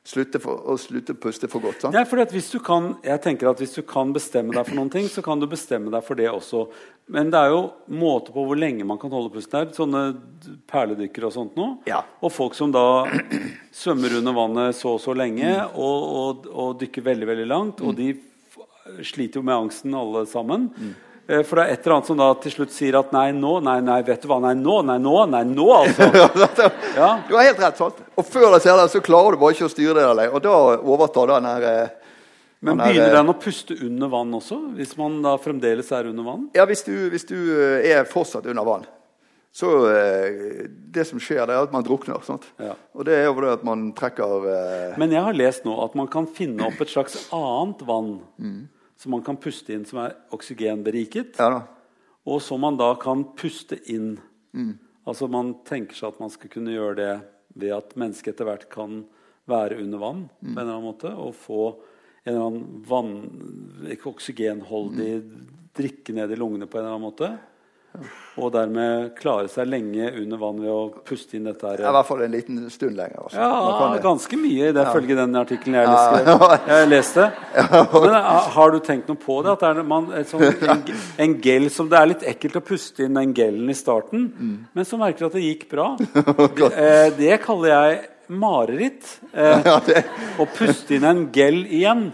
slutte, 0.09 0.41
for, 0.41 0.61
å 0.65 0.77
slutte 0.81 1.15
å 1.15 1.19
puste 1.21 1.49
for 1.50 1.65
godt. 1.65 1.83
Sant? 1.85 1.97
Ja, 1.97 2.05
for 2.09 2.21
hvis 2.33 2.50
du 2.53 2.59
kan, 2.65 2.95
jeg 3.05 3.21
tenker 3.25 3.50
at 3.50 3.61
hvis 3.61 3.77
du 3.77 3.83
kan 3.87 4.12
bestemme 4.15 4.55
deg 4.57 4.69
for 4.69 4.79
noen 4.79 4.93
ting, 4.93 5.09
så 5.12 5.25
kan 5.25 5.41
du 5.41 5.49
bestemme 5.50 5.93
deg 5.93 6.05
for 6.07 6.19
det 6.19 6.31
også. 6.33 6.65
Men 7.12 7.33
det 7.33 7.41
er 7.41 7.53
jo 7.53 7.61
måte 8.00 8.33
på 8.33 8.45
hvor 8.45 8.59
lenge 8.59 8.87
man 8.88 9.00
kan 9.00 9.12
holde 9.12 9.33
pusten. 9.35 9.53
Det 9.53 9.75
er 9.75 9.81
sånne 9.81 10.03
perledykkere 10.69 11.29
og 11.29 11.35
sånt 11.37 11.59
nå. 11.59 11.69
Ja. 11.88 12.03
Og 12.25 12.33
folk 12.33 12.57
som 12.57 12.73
da 12.73 13.05
svømmer 13.83 14.19
under 14.21 14.37
vannet 14.37 14.79
så 14.79 14.97
og 14.97 15.03
så 15.05 15.17
lenge 15.17 15.49
mm. 15.49 15.77
og, 15.77 16.09
og, 16.23 16.49
og, 16.53 16.73
dykker 16.81 17.05
veldig, 17.11 17.29
veldig 17.33 17.49
langt. 17.49 17.83
Mm. 17.83 17.88
Og 17.88 18.00
de 18.00 19.05
sliter 19.05 19.41
jo 19.41 19.45
med 19.45 19.57
angsten 19.57 19.97
alle 19.97 20.25
sammen. 20.29 20.71
Mm. 20.73 20.97
Eh, 21.28 21.42
for 21.44 21.61
det 21.61 21.64
er 21.64 21.76
et 21.76 21.85
eller 21.85 21.99
annet 21.99 22.08
som 22.08 22.18
da 22.18 22.28
til 22.40 22.54
slutt 22.54 22.73
sier 22.73 22.97
at 22.97 23.11
nei, 23.12 23.26
nå, 23.37 23.58
nei, 23.64 23.78
nei, 23.85 23.99
vet 24.06 24.23
du 24.25 24.30
hva, 24.30 24.38
nei, 24.40 24.54
nå, 24.56 24.80
nei, 24.88 24.97
nå, 25.02 25.14
nei, 25.28 25.44
nå, 25.44 25.66
altså. 25.76 26.08
ja. 26.97 27.11
Du 27.28 27.35
har 27.37 27.49
helt 27.50 27.61
rett. 27.61 27.80
sant? 27.80 27.99
Og 28.16 28.25
før 28.25 28.54
du 28.54 28.61
ser 28.64 28.78
det, 28.80 28.88
så 28.94 29.02
klarer 29.04 29.37
du 29.37 29.42
bare 29.42 29.56
ikke 29.56 29.68
å 29.68 29.73
styre 29.73 29.99
det 29.99 30.06
lenger. 30.08 30.37
Og 30.38 30.44
da 30.47 30.54
overtar 30.78 31.35
den 31.35 31.49
her 31.50 31.66
eh, 31.68 31.97
men 32.64 32.80
begynner 32.80 33.12
den 33.14 33.30
å 33.30 33.37
puste 33.38 33.76
under 33.87 34.08
vann 34.11 34.32
også? 34.35 34.56
Hvis 34.75 34.97
man 34.99 35.20
da 35.23 35.37
fremdeles 35.38 35.92
er 35.94 36.08
under 36.11 36.26
vann? 36.26 36.49
Ja, 36.56 36.64
hvis 36.66 36.80
du, 36.88 36.94
hvis 37.12 37.28
du 37.28 37.37
eh, 37.37 37.90
er 37.92 38.08
fortsatt 38.08 38.49
under 38.49 38.66
vann. 38.66 38.88
Så 39.58 39.68
Det 39.88 41.02
som 41.08 41.20
skjer, 41.23 41.40
det 41.49 41.54
er 41.56 41.64
at 41.64 41.73
man 41.73 41.82
drukner. 41.82 42.20
Ja. 42.62 42.75
Og 42.94 43.06
det 43.08 43.14
er 43.16 43.25
jo 43.26 43.32
fordi 43.38 43.52
at 43.56 43.62
man 43.66 43.87
trekker 43.97 44.44
Men 45.00 45.14
jeg 45.14 45.25
har 45.25 45.35
lest 45.35 45.64
nå 45.66 45.73
at 45.82 45.97
man 45.99 46.06
kan 46.12 46.28
finne 46.30 46.68
opp 46.68 46.82
et 46.85 46.92
slags 46.92 47.16
annet 47.35 47.80
vann. 47.88 48.12
Mm 48.38 48.66
som 48.98 49.14
man 49.14 49.22
kan 49.22 49.38
puste 49.38 49.74
inn, 49.74 49.87
som 49.87 50.02
er 50.02 50.16
oksygenberiket. 50.34 51.38
Ja, 51.38 51.62
og 52.28 52.42
som 52.44 52.61
man 52.61 52.76
da 52.76 52.92
kan 53.00 53.24
puste 53.38 53.78
inn. 53.88 54.16
Mm. 54.52 54.74
Altså 55.08 55.28
Man 55.32 55.54
tenker 55.64 55.96
seg 55.96 56.12
at 56.12 56.18
man 56.20 56.32
skal 56.32 56.50
kunne 56.52 56.74
gjøre 56.74 56.96
det 56.98 57.12
ved 57.58 57.72
at 57.72 57.94
mennesket 57.98 58.34
etter 58.34 58.48
hvert 58.48 58.66
kan 58.72 59.04
være 59.48 59.78
under 59.80 60.02
vann 60.02 60.26
mm. 60.28 60.50
på 60.50 60.52
en 60.52 60.58
eller 60.58 60.74
annen 60.74 60.88
måte, 60.90 61.12
og 61.14 61.37
få 61.37 61.62
en 62.24 62.34
eller 62.34 62.44
annen 62.44 62.82
vann, 62.84 63.14
ikke 63.88 64.11
oksygenholdig 64.11 65.12
mm. 65.22 65.30
drikke 65.78 66.16
ned 66.16 66.34
i 66.34 66.38
lungene 66.38 66.68
på 66.68 66.76
en 66.76 66.84
eller 66.84 66.98
annen 66.98 67.06
måte. 67.08 67.30
Og 68.38 68.53
dermed 68.55 69.16
klare 69.18 69.48
seg 69.51 69.66
lenge 69.66 70.12
under 70.20 70.38
vann 70.38 70.61
ved 70.62 70.70
å 70.70 70.83
puste 71.07 71.35
inn 71.35 71.48
dette 71.48 71.66
her. 71.66 71.81
I 71.83 71.94
hvert 71.96 72.07
fall 72.07 72.20
en 72.22 72.31
liten 72.31 72.61
stund 72.70 72.94
lenger. 72.94 73.24
Også. 73.24 73.40
Ja, 73.40 73.88
ganske 74.05 74.38
mye, 74.38 74.68
det 74.77 74.85
følge 74.92 75.16
den 75.18 75.35
artikkelen 75.40 75.79
jeg, 75.81 75.88
ja. 75.90 76.37
jeg, 76.70 76.90
leste. 76.92 77.27
Men 77.57 78.14
eh, 78.20 78.29
har 78.55 78.74
du 78.74 78.79
tenkt 78.85 79.11
noe 79.11 79.18
på 79.18 79.40
det? 79.42 79.57
At 79.57 79.64
det 79.64 79.72
er 79.72 79.88
man, 79.90 80.07
sånn, 80.31 80.46
en, 80.70 80.85
en, 81.24 81.35
gel 81.42 81.66
som 81.74 81.90
Det 81.90 81.98
er 81.98 82.12
litt 82.12 82.24
ekkelt 82.31 82.61
å 82.61 82.64
puste 82.68 83.09
inn 83.09 83.18
den 83.18 83.35
gelen 83.35 83.72
i 83.72 83.77
starten, 83.79 84.29
mm. 84.31 84.55
men 84.79 84.87
så 84.87 85.01
merker 85.01 85.24
du 85.24 85.31
at 85.33 85.38
det 85.40 85.46
gikk 85.48 85.66
bra. 85.72 85.90
Det, 86.59 86.68
eh, 86.79 87.09
det 87.14 87.37
kaller 87.42 87.70
jeg 87.70 87.98
mareritt. 88.38 89.07
Eh, 89.33 89.68
å 90.38 90.46
puste 90.55 90.96
inn 90.96 91.07
en 91.09 91.24
gel 91.35 91.64
igjen, 91.64 92.09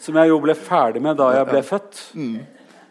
som 0.00 0.16
jeg 0.20 0.32
jo 0.32 0.40
ble 0.44 0.56
ferdig 0.58 1.02
med 1.04 1.16
da 1.20 1.30
jeg 1.38 1.48
ble 1.48 1.62
født. 1.66 2.02
Mm. 2.16 2.36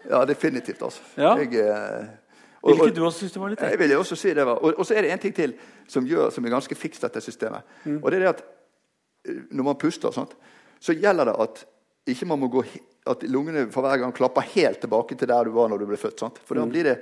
Ja, 0.09 0.23
definitivt. 0.25 0.81
altså. 0.81 1.05
Ja. 1.19 1.35
Jeg... 1.37 1.53
Eh, 1.61 2.18
vil 2.63 2.89
ikke 2.89 2.95
du 2.97 3.05
også 3.07 3.27
det 3.31 3.41
var 3.41 3.53
litt? 3.53 3.65
Jeg 3.71 3.79
vil 3.79 3.95
også 3.95 4.17
si 4.19 4.33
det 4.35 4.45
var. 4.45 4.59
Og, 4.59 4.73
og, 4.75 4.85
så 4.87 4.95
er 4.97 5.05
det 5.05 5.11
en 5.13 5.21
ting 5.23 5.35
til 5.35 5.55
som, 5.87 6.07
gjør, 6.07 6.29
som 6.35 6.45
er 6.45 6.53
ganske 6.53 6.75
fiks, 6.75 6.99
dette 6.99 7.21
systemet. 7.23 7.67
Mm. 7.85 7.99
Og 8.01 8.11
det 8.11 8.19
er 8.19 8.25
det 8.25 8.31
at 8.33 8.41
eh, 8.43 9.43
når 9.55 9.69
man 9.71 9.79
puster, 9.79 10.11
sånt, 10.15 10.35
så 10.79 10.95
gjelder 10.95 11.31
det 11.31 11.37
at 11.45 11.63
ikke 12.09 12.27
man 12.27 12.41
må 12.41 12.49
gå, 12.51 12.63
at 13.11 13.23
lungene 13.29 13.67
for 13.71 13.85
hver 13.85 14.01
gang 14.01 14.13
klapper 14.15 14.47
helt 14.55 14.81
tilbake 14.83 15.15
til 15.15 15.29
der 15.29 15.47
du 15.47 15.55
var 15.55 15.71
når 15.71 15.81
du 15.81 15.87
ble 15.89 15.99
født. 15.99 16.19
Sant? 16.19 16.39
For 16.45 16.59
da, 16.59 16.65
blir 16.69 16.87
det, 16.87 16.95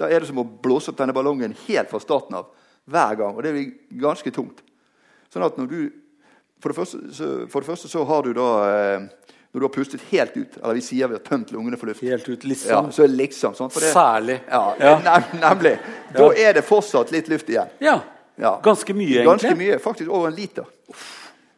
da, 0.00 0.08
er 0.08 0.22
det 0.22 0.30
som 0.30 0.40
å 0.42 0.46
blåse 0.46 0.92
opp 0.92 0.98
denne 0.98 1.14
ballongen 1.16 1.54
helt 1.66 1.92
fra 1.92 2.02
starten 2.02 2.38
av. 2.40 2.50
Hver 2.90 3.18
gang. 3.20 3.36
Og 3.36 3.44
det 3.44 3.54
blir 3.54 4.00
ganske 4.02 4.32
tungt. 4.34 4.64
Sånn 5.32 5.46
at 5.46 5.60
når 5.60 5.70
du 5.70 5.78
For 6.62 6.72
det 6.72 6.78
første 6.78 6.98
så, 7.12 7.26
for 7.50 7.60
det 7.60 7.68
første 7.68 7.88
så 7.92 8.04
har 8.08 8.22
du 8.24 8.30
da 8.32 8.48
eh, 8.72 9.02
når 9.54 9.60
du 9.60 9.64
har 9.64 9.70
pustet 9.70 10.00
helt 10.10 10.36
ut, 10.36 10.56
eller 10.62 10.74
vi 10.74 10.80
sier 10.82 11.08
vi 11.08 11.14
har 11.14 11.20
tømt 11.22 11.52
lungene 11.54 11.76
for 11.78 11.86
luft 11.86 12.02
Helt 12.02 12.28
ut, 12.28 12.44
liksom. 12.44 12.70
Ja, 12.72 12.90
så 12.90 13.06
liksom 13.06 13.52
sånn, 13.54 13.70
det, 13.70 13.90
Særlig. 13.94 14.40
Ja, 14.50 14.62
ja. 14.80 14.94
Nemlig. 15.44 15.76
Da 16.16 16.26
er 16.34 16.56
det 16.56 16.64
fortsatt 16.66 17.12
litt 17.14 17.30
luft 17.30 17.52
igjen. 17.52 17.70
Ja. 17.78 18.00
ja. 18.34 18.56
Ganske 18.64 18.96
mye, 18.98 19.20
egentlig. 19.20 19.28
Ganske 19.28 19.54
mye, 19.60 19.76
Faktisk 19.84 20.10
over 20.10 20.32
en 20.32 20.34
liter. 20.34 20.66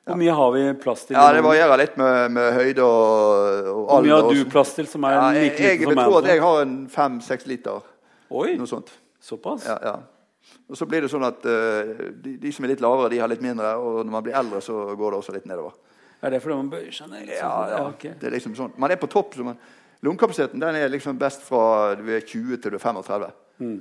Hvor 0.06 0.20
mye 0.20 0.34
har 0.42 0.52
vi 0.58 0.66
plass 0.82 1.06
til? 1.08 1.16
Ja, 1.16 1.32
Det 1.32 1.40
varierer 1.48 1.80
litt 1.80 1.96
med, 1.96 2.36
med 2.36 2.52
høyde 2.58 2.84
og, 2.84 3.72
og 3.72 3.88
Hvor 3.88 4.04
mye 4.04 4.20
har 4.20 4.28
du 4.28 4.44
plass 4.52 4.76
til? 4.76 4.92
som 4.92 5.08
er 5.08 5.16
like 5.32 5.56
jeg, 5.56 5.80
meg? 5.80 5.88
jeg 5.88 5.96
tror 5.96 6.20
at 6.20 6.30
jeg 6.34 6.44
har 6.44 6.60
en 6.66 6.76
fem-seks 6.92 7.48
liter. 7.48 7.80
Oi, 8.28 8.52
noe 8.60 8.68
sånt. 8.68 8.92
Såpass? 9.24 9.64
Ja, 9.64 9.80
ja. 9.82 9.96
Og 10.68 10.76
så 10.76 10.84
blir 10.84 11.00
det 11.00 11.08
sånn 11.10 11.24
at 11.24 11.40
uh, 11.48 11.96
de, 12.12 12.36
de, 12.44 12.52
som 12.52 12.68
er 12.68 12.76
litt 12.76 12.84
lavere, 12.84 13.08
de 13.16 13.24
har 13.24 13.32
litt 13.32 13.42
mindre. 13.42 13.72
Og 13.80 14.02
når 14.04 14.12
man 14.20 14.28
blir 14.28 14.36
eldre, 14.36 14.60
så 14.60 14.84
går 14.92 15.16
det 15.16 15.24
også 15.24 15.40
litt 15.40 15.48
nedover. 15.48 15.74
Er 16.26 16.34
det 16.34 16.42
fordi 16.42 16.58
man 16.58 16.70
bøyer 16.70 16.94
seg 16.94 17.10
ned? 17.12 17.26
Liksom? 17.28 17.38
Ja, 17.38 17.56
ja. 17.70 17.82
Okay. 17.92 18.16
det 18.20 18.30
er 18.30 18.34
liksom 18.34 18.54
sånn. 18.58 18.72
Man 18.82 18.90
er 18.90 18.98
på 18.98 19.08
topp. 19.10 19.36
Man, 19.46 19.58
lungekapasiteten 20.02 20.62
den 20.62 20.78
er 20.78 20.90
liksom 20.90 21.18
best 21.20 21.44
fra 21.46 21.94
du 21.98 22.08
er 22.10 22.24
20 22.24 22.58
til 22.62 22.74
du 22.74 22.80
er 22.80 22.82
35. 22.82 23.28
Mm. 23.62 23.76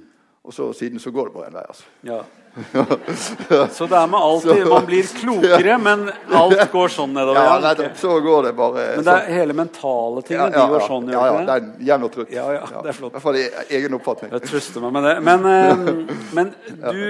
Og 0.46 0.54
så 0.54 0.74
siden 0.78 1.02
så 1.02 1.12
går 1.12 1.32
det 1.32 1.34
bare 1.34 1.48
en 1.50 1.56
vei. 1.58 1.64
altså. 1.68 1.84
Ja. 2.06 2.24
så 3.76 3.88
det 3.90 3.98
er 3.98 4.06
med 4.08 4.20
alltid 4.20 4.68
Man 4.70 4.86
blir 4.86 5.08
klokere, 5.18 5.68
ja. 5.68 5.78
men 5.82 6.06
alt 6.32 6.62
går 6.72 6.94
sånn 6.94 7.12
nedover. 7.18 7.42
Ja, 7.42 7.56
nei, 7.60 7.90
så 8.00 8.14
går 8.24 8.46
det 8.48 8.54
bare 8.56 8.86
Men 8.94 9.08
det 9.08 9.16
er 9.16 9.26
sånn. 9.26 9.40
hele 9.40 9.56
mentale 9.58 10.24
tingene 10.24 10.46
ja, 10.54 10.62
de 10.62 10.76
går 10.76 10.86
sånn? 10.86 11.10
Ja, 11.12 11.26
ja, 11.28 11.42
det 11.50 11.58
er 11.58 11.90
jevn 11.90 12.08
og 12.08 12.14
trutt. 12.14 12.32
Ja, 12.32 12.46
ja, 12.56 12.64
det 12.78 12.94
er 12.94 13.00
flott. 13.00 13.12
I 13.12 13.18
hvert 13.18 13.26
fall 13.26 13.42
egen 13.80 13.98
oppfatning. 13.98 14.36
Jeg 14.38 14.52
trøster 14.54 14.86
meg 14.86 14.96
med 14.96 15.10
det. 15.10 15.16
Men, 15.26 15.50
eh, 15.52 15.86
men 16.38 16.54
du 16.94 17.02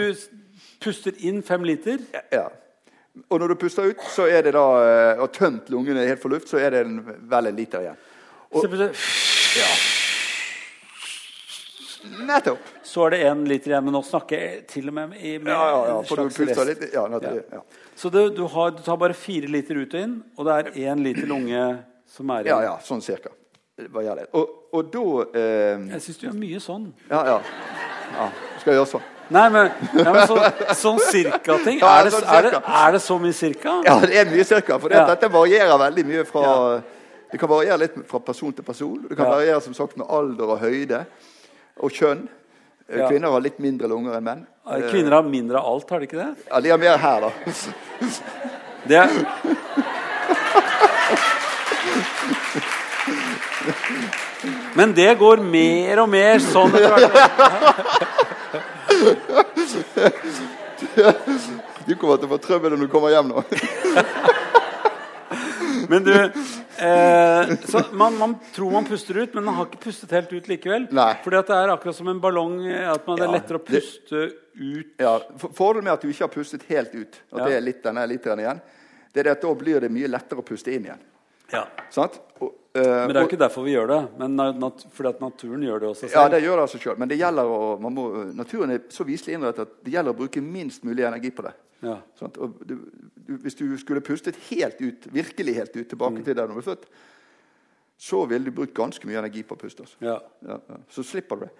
puster 0.81 1.19
inn 1.27 1.43
fem 1.45 1.67
liter. 1.67 1.99
Ja. 2.33 2.47
Og 3.29 3.39
når 3.39 3.53
du 3.53 3.55
puster 3.59 3.87
ut, 3.87 4.01
så 4.11 4.27
er 4.27 4.43
det 4.43 4.55
da, 4.57 4.65
eh, 4.83 5.21
og 5.23 5.31
tømt 5.33 5.69
lungene 5.71 6.03
helt 6.07 6.21
for 6.21 6.33
luft, 6.33 6.49
så 6.51 6.59
er 6.59 6.75
det 6.75 6.81
en, 6.85 6.97
vel 7.31 7.51
en 7.51 7.55
liter 7.55 7.85
igjen. 7.85 8.01
Og, 8.55 8.75
ja. 9.55 9.69
Nettopp. 12.27 12.67
Så 12.83 13.05
er 13.07 13.15
det 13.15 13.21
én 13.27 13.41
liter 13.47 13.71
igjen. 13.71 13.87
Men 13.87 13.97
nå 13.97 14.01
snakker 14.05 14.39
jeg 14.39 14.59
til 14.71 14.91
og 14.91 14.97
med 14.97 15.15
i 15.17 15.37
med 15.39 15.51
ja, 15.51 15.63
ja, 15.71 15.79
ja, 15.89 15.95
for 16.07 16.21
du 16.21 16.29
puster 16.29 16.69
litt. 16.69 16.85
Ja, 16.93 17.07
nettopp, 17.11 17.55
ja. 17.55 17.63
Så 17.95 18.11
det, 18.13 18.27
du, 18.37 18.43
har, 18.51 18.75
du, 18.75 18.83
tar 18.85 18.99
bare 19.01 19.15
fire 19.17 19.49
liter 19.51 19.79
ut 19.79 19.95
og 19.95 20.05
inn, 20.05 20.19
og 20.35 20.47
det 20.47 20.59
er 20.59 20.71
én 20.91 21.03
liter 21.03 21.27
lunge 21.31 21.63
som 22.11 22.29
er 22.35 22.45
igjen? 22.45 22.53
Ja, 22.53 22.75
ja, 22.75 22.77
sånn 22.83 23.03
cirka. 23.03 23.33
Og, 23.75 24.53
og 24.71 24.91
da 24.93 25.07
eh, 25.35 25.81
Jeg 25.97 26.03
syns 26.05 26.21
du 26.21 26.29
gjør 26.29 26.39
mye 26.39 26.63
sånn. 26.63 26.87
Ja, 27.09 27.25
ja. 27.27 27.41
ja. 28.15 28.29
Skal 28.61 28.71
jeg 28.71 28.79
gjøre 28.79 28.93
sånn? 28.93 29.11
Nei, 29.33 29.49
men, 29.49 29.69
ja, 29.97 30.11
men 30.13 30.27
så, 30.29 30.35
sånn 30.77 30.99
cirka-ting. 31.01 31.79
Er, 31.81 32.09
er, 32.11 32.17
er, 32.37 32.47
er, 32.61 32.91
det 32.93 33.01
så 33.01 33.17
mye 33.21 33.33
cirka? 33.33 33.79
Ja, 33.87 33.95
det 34.03 34.19
er 34.21 34.29
mye 34.29 34.45
cirka. 34.45 34.77
For 34.81 34.93
det, 34.93 35.01
dette 35.09 35.29
varierer 35.33 35.77
veldig 35.81 36.05
mye 36.11 36.25
fra, 36.29 36.81
Det 37.31 37.39
kan 37.41 37.49
variere 37.49 37.77
litt 37.81 37.95
fra 38.07 38.19
person 38.21 38.53
til 38.53 38.63
person. 38.63 38.99
Det 39.09 39.17
kan 39.17 39.25
Ja. 39.25 39.31
variere 39.33 39.61
som 39.61 39.73
sagt 39.73 39.97
med 39.97 40.05
alder 40.09 40.51
og 40.55 40.59
høyde 40.61 41.05
og 41.81 41.91
kjønn. 41.91 42.27
Eh, 42.87 42.99
Ja. 42.99 43.09
Kvinner 43.09 43.31
har 43.33 43.41
litt 43.41 43.57
mindre 43.59 43.87
lunger 43.89 44.13
enn 44.17 44.23
menn. 44.23 44.45
Kvinner 44.91 45.11
har 45.17 45.23
mindre 45.23 45.57
av 45.57 45.65
alt, 45.73 45.89
har 45.89 45.99
de 45.99 46.05
ikke 46.05 46.21
det? 46.21 46.35
Ja, 46.51 46.59
De 46.61 46.69
har 46.69 46.77
mer 46.77 46.97
her, 46.97 47.21
da. 47.21 47.31
det 48.87 48.95
er... 48.95 49.09
Men 54.75 54.93
det 54.93 55.17
går 55.19 55.37
mer 55.41 56.01
og 56.03 56.09
mer 56.11 56.39
sånn 56.43 56.73
etter 56.75 56.95
hvert. 56.99 58.11
Du 61.85 61.95
kommer 61.95 62.17
til 62.17 62.27
å 62.27 62.31
få 62.33 62.37
trøbbel 62.41 62.73
når 62.75 62.85
du 62.87 62.91
kommer 62.91 63.13
hjem 63.13 63.29
nå. 63.31 63.43
Men 65.89 66.03
du 66.05 66.11
eh, 66.15 67.51
så 67.69 67.81
man, 67.93 68.15
man 68.17 68.35
tror 68.55 68.71
man 68.73 68.85
puster 68.87 69.17
ut, 69.21 69.33
men 69.37 69.45
man 69.45 69.57
har 69.59 69.67
ikke 69.69 69.83
pustet 69.85 70.11
helt 70.15 70.31
ut 70.33 70.47
likevel. 70.49 70.87
Nei. 70.95 71.11
Fordi 71.23 71.37
at 71.39 71.51
det 71.51 71.57
er 71.61 71.73
akkurat 71.75 71.97
som 71.99 72.09
en 72.09 72.21
ballong. 72.23 72.55
eh, 72.65 72.87
At 72.91 73.05
man, 73.07 73.19
det 73.19 73.27
er 73.27 73.33
lettere 73.35 73.59
å 73.59 73.63
det- 73.65 73.81
puste 73.81 74.23
ut. 74.55 74.87
Ja, 75.01 75.13
Fordelen 75.45 75.83
med 75.85 75.93
at 75.93 76.01
du 76.01 76.09
ikke 76.09 76.25
har 76.25 76.33
pustet 76.33 76.63
helt 76.71 76.95
ut, 76.95 77.19
og 77.31 77.39
Ja. 77.39 77.45
det 77.45 77.55
er 77.57 77.61
litt, 77.61 77.83
denne 77.83 78.07
igjen, 78.07 78.61
det 79.13 79.25
er 79.27 79.31
at 79.31 79.41
da 79.41 79.53
blir 79.53 79.79
det 79.85 79.91
mye 79.91 80.07
lettere 80.09 80.39
å 80.41 80.45
puste 80.47 80.73
inn 80.73 80.85
igjen. 80.89 80.99
Ja. 81.53 81.65
Sant? 81.91 82.17
Og, 82.41 82.53
Men 82.75 83.07
det 83.13 83.15
er 83.15 83.23
jo 83.23 83.29
ikke 83.29 83.39
derfor 83.39 83.63
vi 83.63 83.71
gjør 83.75 83.87
det. 83.87 83.99
Men 84.19 84.35
nat 84.59 84.81
fordi 84.91 85.09
at 85.13 85.21
naturen 85.23 85.61
gjør 85.63 85.79
det 85.79 85.87
også 85.93 86.09
selv. 86.09 86.15
Ja, 86.17 86.25
det 86.33 86.41
gjør 86.43 86.59
det 86.59 86.63
av 86.65 86.71
seg 86.73 86.81
sjøl. 86.83 86.97
Men 86.99 87.11
det 87.11 87.17
gjelder 87.21 87.51
å, 87.55 87.59
må, 87.79 88.05
naturen 88.35 88.73
er 88.75 88.81
så 88.91 89.05
viselig 89.07 89.37
innrettet 89.37 89.63
at 89.69 89.77
det 89.85 89.93
gjelder 89.95 90.11
å 90.15 90.19
bruke 90.19 90.43
minst 90.43 90.83
mulig 90.83 91.05
energi 91.07 91.31
på 91.37 91.45
det. 91.47 91.53
Ja. 91.85 91.95
Sånn, 92.19 92.33
du, 92.67 92.75
du, 93.15 93.33
hvis 93.45 93.55
du 93.59 93.65
skulle 93.79 94.03
pustet 94.03 94.35
helt 94.49 94.81
ut, 94.83 95.07
virkelig 95.13 95.55
helt 95.61 95.75
ut, 95.79 95.87
tilbake 95.93 96.19
Mm. 96.19 96.23
til 96.27 96.35
der 96.35 96.47
du 96.51 96.53
ble 96.57 96.65
født, 96.67 96.85
så 97.97 98.25
ville 98.27 98.49
du 98.51 98.51
brukt 98.51 98.73
ganske 98.75 99.07
mye 99.07 99.21
energi 99.23 99.43
på 99.47 99.55
å 99.55 99.59
puste. 99.59 99.85
Altså. 99.87 99.95
Ja. 100.03 100.19
Ja. 100.43 100.59
Så 100.91 101.03
slipper 101.07 101.39
du 101.39 101.45
det. 101.47 101.51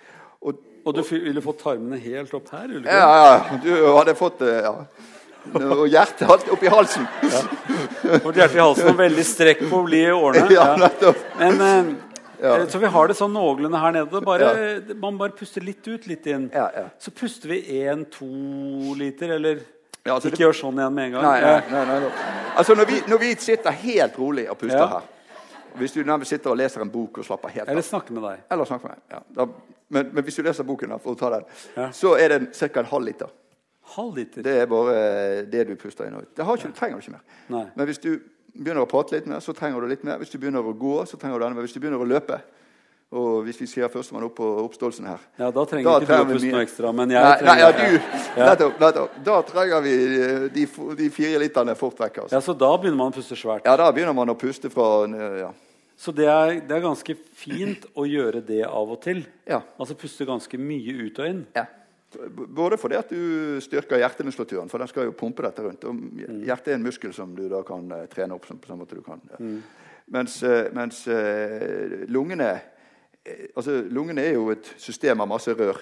Og, 0.46 0.60
Og 0.86 0.94
du 0.94 1.02
ville 1.10 1.42
fått 1.42 1.62
tarmene 1.64 1.98
helt 1.98 2.34
opp 2.38 2.50
her? 2.54 2.76
ja, 2.84 3.06
ja, 3.32 3.58
du 3.64 3.72
hadde 3.96 4.14
fått 4.20 4.40
det, 4.44 4.52
ja. 4.68 4.74
Og 5.54 5.86
hjertet 5.88 6.30
alt 6.30 6.50
oppi 6.52 6.68
halsen. 6.72 7.06
Vårt 8.24 8.36
hjerte 8.36 8.58
i 8.58 8.64
halsen 8.64 8.90
og 8.92 8.98
veldig 9.00 9.26
strekk 9.26 9.62
på 9.70 9.80
å 9.82 9.86
bli 9.86 10.02
i 10.08 10.12
årene. 10.12 10.50
Ja, 10.58 10.90
Ja. 11.02 11.14
Men, 11.40 11.62
eh, 11.62 11.94
Ja. 12.44 12.66
Så 12.68 12.78
vi 12.82 12.86
har 12.92 13.08
det 13.08 13.16
sånn 13.16 13.32
noenlunde 13.32 13.80
her 13.80 13.92
nede. 13.96 14.20
Bare, 14.22 14.50
Man 15.00 15.16
bare 15.18 15.32
puster 15.32 15.64
litt 15.64 15.88
ut, 15.88 16.06
litt 16.08 16.26
inn. 16.28 16.50
Ja, 16.54 16.66
ja. 16.76 16.84
Så 17.00 17.12
puster 17.16 17.48
vi 17.50 17.62
én-to 17.80 18.28
liter, 19.00 19.32
eller 19.38 19.62
Ja, 20.06 20.14
altså 20.14 20.28
Ikke 20.28 20.38
det- 20.38 20.44
gjør 20.46 20.54
sånn 20.54 20.76
igjen 20.78 20.94
med 20.94 21.06
en 21.06 21.12
gang. 21.14 21.24
Nei, 21.24 21.42
nei, 21.42 21.86
nei, 21.86 22.00
nei. 22.00 22.12
Altså 22.58 22.76
når 22.76 22.86
vi, 22.86 23.00
når 23.08 23.18
vi 23.20 23.36
sitter 23.36 23.72
helt 23.72 24.18
rolig 24.20 24.50
og 24.52 24.58
puster 24.60 24.78
Ja. 24.78 24.88
her 24.88 25.02
Hvis 25.80 25.94
du 25.94 26.04
nærmest 26.04 26.30
sitter 26.30 26.50
og 26.52 26.58
leser 26.58 26.82
en 26.82 26.90
bok 26.90 27.18
og 27.18 27.26
slapper 27.26 27.50
helt 27.50 27.70
Eller 27.70 27.82
snakker 27.82 28.12
med 28.14 28.24
deg. 28.24 28.40
Eller 28.52 28.66
snakker 28.66 28.88
med. 28.90 28.98
Ja. 29.12 29.20
Da, 29.36 29.46
men, 29.90 30.10
men 30.14 30.24
hvis 30.24 30.36
du 30.36 30.44
leser 30.44 30.64
boken, 30.64 30.90
da, 30.90 30.98
for 30.98 31.16
å 31.16 31.18
ta 31.20 31.30
den, 31.30 31.44
Ja. 31.76 31.90
så 31.92 32.14
er 32.20 32.28
det 32.30 32.54
ca. 32.74 32.80
en 32.80 32.86
halv 32.86 33.04
liter. 33.06 33.28
Halv 33.96 34.16
liter. 34.18 34.42
Det 34.44 34.56
er 34.62 34.66
bare 34.66 34.96
det 35.46 35.68
du 35.70 35.76
puster 35.80 36.08
inn 36.10 36.16
og 36.18 36.26
ut. 36.26 36.32
Det 36.36 36.46
har 36.46 36.58
ikke, 36.58 36.74
trenger 36.76 36.98
du 36.98 37.06
ikke 37.06 37.16
mer. 37.16 37.24
Nei. 37.54 37.66
Men 37.76 37.86
hvis 37.90 38.02
du 38.02 38.10
begynner 38.56 38.82
å 38.86 38.90
prate 38.90 39.14
litt 39.16 39.28
mer, 39.30 39.40
så 39.46 39.54
trenger 39.54 39.82
du 39.84 39.88
litt 39.92 40.04
mer. 40.04 40.18
Hvis 40.18 40.32
du 40.34 40.40
begynner 40.42 40.66
å 40.66 40.74
gå, 40.74 40.96
så 41.06 41.20
trenger 41.22 41.40
du 41.40 41.46
enda 41.46 41.56
mer. 41.60 41.68
Hvis 41.68 41.76
du 41.76 41.80
begynner 41.84 42.02
å 42.02 42.08
løpe, 42.08 42.40
og 43.16 43.44
hvis 43.46 43.60
vi 43.62 43.68
sier 43.70 43.88
førstemann 43.94 44.26
opp 44.26 44.34
på 44.40 44.48
oppståelsen 44.64 45.06
her 45.06 45.20
Ja, 45.38 45.52
Da 45.54 45.62
trenger 45.70 45.86
Da 45.86 46.00
ikke 46.02 46.08
du 46.18 46.24
å 46.24 46.34
puste 46.34 46.50
noe 46.52 46.64
ekstra. 46.66 46.92
Men 46.98 47.14
jeg 47.14 47.22
Nei, 47.22 47.36
nei, 47.46 47.58
ja, 47.62 47.68
trenger 47.72 47.94
du, 47.94 48.40
Ja. 48.42 48.48
nettopp, 48.50 48.80
nettopp. 48.82 49.20
Da 49.28 49.36
trenger 49.52 49.84
vi 49.86 49.94
eh, 50.16 50.48
de, 50.56 50.66
de 50.98 51.10
fire 51.14 51.40
literne 51.46 51.76
fort 51.78 52.02
vekk. 52.02 52.18
Altså. 52.24 52.34
Ja, 52.36 52.42
Så 52.42 52.58
da 52.58 52.72
begynner 52.82 52.98
man 52.98 53.14
å 53.14 53.16
puste 53.16 53.38
svært. 53.38 53.64
Ja, 53.70 53.78
da 53.78 53.92
begynner 53.94 54.18
man 54.18 54.34
å 54.34 54.36
puste 54.36 54.72
fra 54.74 54.90
eh, 55.06 55.38
ja. 55.46 55.52
Så 55.96 56.12
det 56.12 56.26
er, 56.28 56.58
det 56.68 56.76
er 56.76 56.82
ganske 56.84 57.16
fint 57.40 57.86
å 57.96 58.04
gjøre 58.10 58.42
det 58.44 58.66
av 58.68 58.90
og 58.98 59.00
til. 59.06 59.22
Ja. 59.48 59.62
Altså 59.80 59.96
puste 59.96 60.26
ganske 60.28 60.58
mye 60.60 60.98
ut 61.06 61.20
og 61.22 61.30
inn. 61.30 61.46
ja. 61.56 61.68
Både 62.32 62.78
fordi 62.78 62.98
at 63.00 63.10
du 63.12 63.58
styrker 63.64 64.00
hjertemuskulaturen, 64.02 64.70
for 64.70 64.82
den 64.82 64.90
skal 64.92 65.10
jo 65.10 65.16
pumpe 65.18 65.46
dette 65.46 65.64
rundt. 65.66 65.88
Og 65.90 66.22
hjertet 66.46 66.74
er 66.74 66.80
en 66.80 66.86
muskel 66.86 67.14
som 67.16 67.36
du 67.38 67.46
da 67.52 67.62
kan 67.68 67.92
eh, 67.92 68.06
trene 68.12 68.38
opp. 68.38 68.48
Som, 68.50 68.60
på 68.62 68.72
samme 68.72 68.86
måte 68.86 68.98
du 68.98 69.04
kan. 69.06 69.22
Ja. 69.34 69.40
Mens, 70.16 70.38
eh, 70.44 70.70
mens 70.76 71.06
eh, 71.12 72.06
lungene 72.08 72.54
altså 73.58 73.80
Lungene 73.90 74.22
er 74.22 74.36
jo 74.36 74.52
et 74.54 74.68
system 74.78 75.24
av 75.24 75.30
masse 75.32 75.54
rør. 75.58 75.80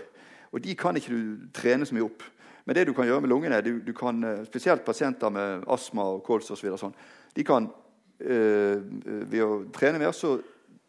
Og 0.55 0.61
de 0.63 0.75
kan 0.79 0.95
ikke 0.95 1.11
du 1.11 1.49
trene 1.51 1.83
så 1.85 1.95
mye 1.95 2.05
opp. 2.05 2.23
Men 2.63 2.77
det 2.77 2.85
du 2.87 2.93
kan 2.95 3.03
gjøre 3.03 3.19
med 3.25 3.33
lungene, 3.33 3.59
du, 3.59 3.81
du 3.83 3.91
kan, 3.91 4.23
spesielt 4.47 4.85
pasienter 4.85 5.29
med 5.33 5.65
astma 5.67 6.05
og 6.13 6.21
kols 6.23 6.47
osv., 6.55 6.69
sånn, 6.79 6.95
de 7.35 7.43
kan 7.43 7.67
øh, 8.23 8.79
ved 9.27 9.41
å 9.43 9.49
trene 9.75 9.99
mer, 9.99 10.13
så 10.15 10.37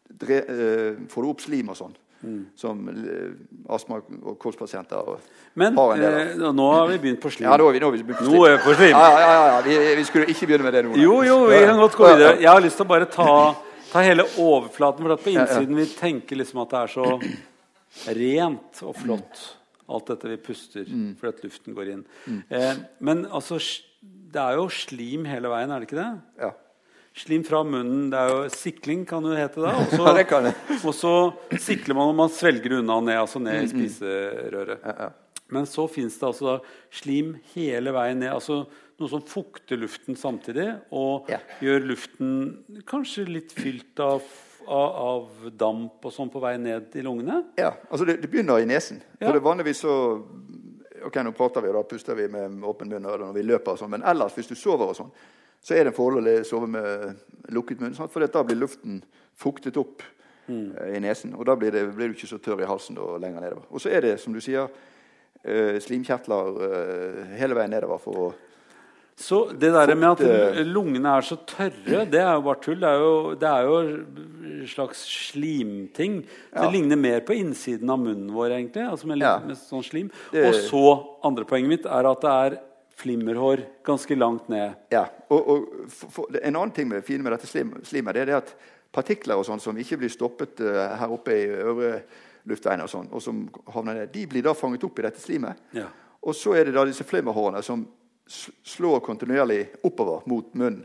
dre, 0.06 0.40
øh, 0.46 1.00
får 1.10 1.24
du 1.24 1.30
opp 1.32 1.42
slim 1.42 1.72
og 1.72 1.78
sånn. 1.80 1.96
Som 2.56 2.88
eh, 2.88 3.72
astma- 3.74 4.02
og 4.22 4.38
kolspasienter 4.38 5.16
Men 5.56 5.76
har 5.76 5.92
en 5.94 6.00
del 6.00 6.14
av. 6.14 6.48
eh, 6.48 6.52
nå 6.52 6.68
har 6.74 6.88
vi 6.88 6.98
begynt 6.98 7.20
på 7.20 7.30
slim. 7.30 7.48
Ja, 7.50 7.56
nå 7.56 7.68
er 7.68 7.72
vi, 7.72 7.80
nå 7.80 7.86
har 7.90 7.92
vi 7.96 8.02
begynt 8.02 8.18
på 8.18 8.24
Nå 8.32 8.44
er 8.46 8.56
vi 8.56 8.62
på 8.64 8.74
slim. 8.78 8.90
Ja, 8.90 9.10
ja, 9.10 9.30
ja, 9.34 9.46
ja. 9.54 9.60
Vi, 9.66 9.94
vi 10.00 10.04
skulle 10.04 10.26
ikke 10.32 10.46
begynne 10.46 10.64
med 10.64 10.72
det 10.78 10.84
nå. 10.86 10.96
Jo, 11.02 11.22
jo, 11.22 11.38
vi 11.50 11.60
kan 11.66 11.78
godt 11.78 11.96
gå 11.96 12.08
videre. 12.14 12.36
Jeg 12.40 12.50
har 12.50 12.60
lyst 12.64 12.76
til 12.80 12.86
å 12.86 12.88
bare 12.88 13.06
ta, 13.10 13.28
ta 13.92 14.00
hele 14.06 14.24
overflaten. 14.38 15.02
For 15.04 15.12
at 15.16 15.22
på 15.24 15.34
innsiden 15.34 15.76
vi 15.76 15.86
tenker 15.98 16.36
liksom 16.40 16.62
at 16.64 16.70
det 16.70 16.80
er 16.84 16.94
så 16.94 17.08
rent 18.14 18.82
og 18.82 18.96
flott, 18.98 19.42
alt 19.88 20.06
dette 20.10 20.28
vi 20.32 20.36
puster, 20.40 20.84
Mm. 20.88 21.14
fordi 21.20 21.28
at 21.34 21.44
luften 21.44 21.74
går 21.76 21.88
inn. 21.92 22.04
Eh, 22.50 22.74
men 23.00 23.26
altså, 23.26 23.58
det 24.02 24.40
er 24.40 24.56
jo 24.56 24.68
slim 24.72 25.24
hele 25.28 25.48
veien, 25.52 25.70
er 25.70 25.80
det 25.80 25.88
ikke 25.88 26.00
det? 26.00 26.20
Ja. 26.40 26.50
Slim 27.14 27.44
fra 27.46 27.60
munnen. 27.62 28.08
Det 28.10 28.18
er 28.18 28.32
jo 28.32 28.46
sikling, 28.50 29.04
kan 29.06 29.22
jo 29.22 29.34
hete 29.38 29.62
da. 29.62 29.74
Også, 29.84 30.00
Ja, 30.08 30.14
det 30.16 30.24
kan 30.30 30.48
det. 30.48 30.54
og 30.80 30.94
så 30.98 31.12
sikler 31.62 31.94
man 31.94 32.10
når 32.10 32.16
man 32.24 32.32
svelger 32.34 32.78
unna 32.80 32.96
ned, 33.06 33.20
altså 33.20 33.42
ned 33.42 33.62
i 33.62 33.68
spiserøret. 33.70 34.80
Ja, 34.82 34.94
ja. 35.06 35.12
Men 35.54 35.68
så 35.68 35.84
fins 35.92 36.16
det 36.18 36.26
altså 36.26 36.46
da 36.48 36.54
slim 36.94 37.34
hele 37.52 37.92
veien 37.94 38.18
ned. 38.24 38.32
altså 38.34 38.64
Noe 38.94 39.10
som 39.10 39.22
fukter 39.26 39.78
luften 39.78 40.14
samtidig, 40.14 40.68
og 40.94 41.26
gjør 41.62 41.80
luften 41.90 42.34
kanskje 42.86 43.24
litt 43.26 43.50
fylt 43.54 43.98
av, 44.02 44.22
av, 44.70 44.98
av 45.02 45.48
damp 45.58 46.06
og 46.06 46.14
sånn 46.14 46.30
på 46.30 46.38
vei 46.42 46.52
ned 46.62 46.94
i 46.94 47.02
lungene. 47.02 47.40
Ja, 47.58 47.72
altså 47.90 48.06
det, 48.06 48.20
det 48.22 48.30
begynner 48.30 48.62
i 48.62 48.68
nesen. 48.70 49.00
Ja. 49.18 49.26
For 49.26 49.38
det 49.38 49.44
vanligvis 49.46 49.82
så 49.86 49.96
Ok, 51.04 51.18
nå 51.20 51.34
prater 51.36 51.60
vi, 51.60 51.68
og 51.68 51.74
da 51.76 51.82
puster 51.90 52.16
vi 52.16 52.28
med 52.32 52.62
åpen 52.64 52.88
munn 52.88 53.02
når 53.04 53.26
vi 53.34 53.42
løper 53.44 53.74
og 53.74 53.80
sånn, 53.82 53.90
men 53.92 54.04
ellers, 54.08 54.32
hvis 54.38 54.46
du 54.48 54.54
sover 54.56 54.88
og 54.88 54.96
sånn, 54.96 55.10
så 55.64 55.74
er 55.74 55.86
det 55.86 55.94
en 55.94 55.96
fordel 55.96 56.28
å 56.28 56.38
sove 56.44 56.68
med 56.68 57.52
lukket 57.54 57.80
munn, 57.80 57.94
sant? 57.96 58.12
for 58.12 58.24
da 58.24 58.42
blir 58.44 58.60
luften 58.60 59.00
fuktet 59.40 59.78
opp 59.80 60.02
mm. 60.46 60.72
i 60.92 61.00
nesen, 61.02 61.34
og 61.38 61.46
da 61.48 61.56
blir, 61.58 61.72
det, 61.72 61.86
blir 61.96 62.12
du 62.12 62.18
ikke 62.18 62.28
så 62.30 62.40
tørr 62.42 62.64
i 62.64 62.68
halsen 62.68 63.00
og 63.00 63.16
lenger 63.22 63.46
nedover. 63.46 63.68
Og 63.70 63.82
så 63.82 63.92
er 63.94 64.04
det, 64.04 64.18
som 64.22 64.34
du 64.36 64.42
sier, 64.44 64.68
eh, 65.42 65.78
slimkjertler 65.80 66.66
eh, 66.68 67.38
hele 67.40 67.56
veien 67.56 67.72
nedover 67.72 68.02
for 68.02 68.26
å 68.26 68.34
Så 69.16 69.44
det 69.54 69.70
der 69.70 69.94
med 69.94 70.18
at 70.18 70.56
lungene 70.66 71.16
er 71.16 71.22
så 71.22 71.36
tørre, 71.46 72.04
det 72.10 72.18
er 72.18 72.32
jo 72.34 72.40
bare 72.48 72.60
tull. 72.60 72.80
Det 72.82 72.88
er 72.90 72.98
jo, 72.98 73.34
det 73.38 73.48
er 73.48 73.68
jo 73.68 73.76
en 73.78 74.64
slags 74.66 75.04
slimting. 75.30 76.16
Det 76.26 76.64
Ja. 76.64 76.70
Ligner 76.70 76.98
mer 76.98 77.20
på 77.20 77.36
innsiden 77.38 77.90
av 77.94 78.00
munnen 78.02 78.32
vår, 78.34 78.56
egentlig. 78.58 78.82
Altså 78.82 79.06
med, 79.06 79.22
Ja. 79.22 79.38
med 79.38 79.56
sånn 79.56 79.86
slim. 79.86 80.10
Det- 80.32 80.44
Og 80.48 80.54
så, 80.54 81.06
andre 81.22 81.44
poenget 81.44 81.68
mitt 81.68 81.86
er 81.86 82.10
at 82.10 82.20
det 82.20 82.30
er 82.30 82.60
flimmerhår 82.96 83.64
ganske 83.86 84.16
langt 84.16 84.48
ned. 84.48 84.74
Ja, 84.94 85.06
og, 85.28 85.48
og 85.48 85.90
for, 85.90 86.12
for, 86.14 86.36
En 86.40 86.56
annen 86.56 86.74
ting 86.74 86.88
med, 86.88 87.04
fine 87.06 87.26
med 87.26 87.34
dette 87.34 87.50
slim, 87.50 87.74
slimet 87.86 88.16
det 88.16 88.24
er 88.24 88.30
det 88.30 88.38
at 88.38 88.54
partikler 88.94 89.40
og 89.40 89.46
sånn 89.48 89.62
som 89.62 89.78
ikke 89.80 89.98
blir 90.02 90.12
stoppet 90.12 90.62
uh, 90.62 90.94
her 91.00 91.12
oppe 91.12 91.34
i 91.34 91.48
øvre 91.50 91.96
luftveiene, 92.48 92.86
og 92.86 92.92
sånn, 92.92 93.08
og 93.10 93.22
som 93.24 93.44
havner 93.74 94.02
ned, 94.02 94.12
de 94.14 94.26
blir 94.30 94.44
da 94.44 94.54
fanget 94.54 94.84
opp 94.86 95.00
i 95.00 95.06
dette 95.06 95.22
slimet. 95.22 95.60
Ja. 95.74 95.88
Og 96.24 96.36
så 96.36 96.54
er 96.58 96.68
det 96.68 96.76
da 96.76 96.84
disse 96.86 97.06
flimmerhårene 97.08 97.62
som 97.64 97.86
slår 98.28 99.00
kontinuerlig 99.04 99.66
oppover 99.84 100.28
mot 100.30 100.52
munnen. 100.54 100.84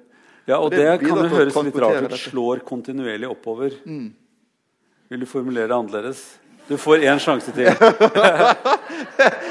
Ja, 0.49 0.57
og 0.57 0.65
Og 0.65 0.71
det, 0.71 0.81
det 0.81 0.97
kan 1.03 1.19
jo 1.19 1.29
høres 1.29 1.55
litt 1.55 1.77
rart 1.77 2.07
ut. 2.09 2.17
Slår 2.17 2.63
kontinuerlig 2.65 3.29
oppover. 3.29 3.75
Vil 5.09 5.21
du 5.21 5.25
formulere 5.29 5.69
det 5.69 5.77
annerledes? 5.77 6.23
Du 6.69 6.75
får 6.77 7.01
én 7.01 7.17
sjanse 7.21 7.49
til. 7.55 7.65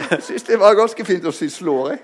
Jeg 0.09 0.23
syns 0.25 0.45
det 0.47 0.59
var 0.61 0.77
ganske 0.79 1.05
fint 1.05 1.25
å 1.29 1.33
si 1.35 1.49
'slår'. 1.51 1.91
Jeg. 1.97 2.01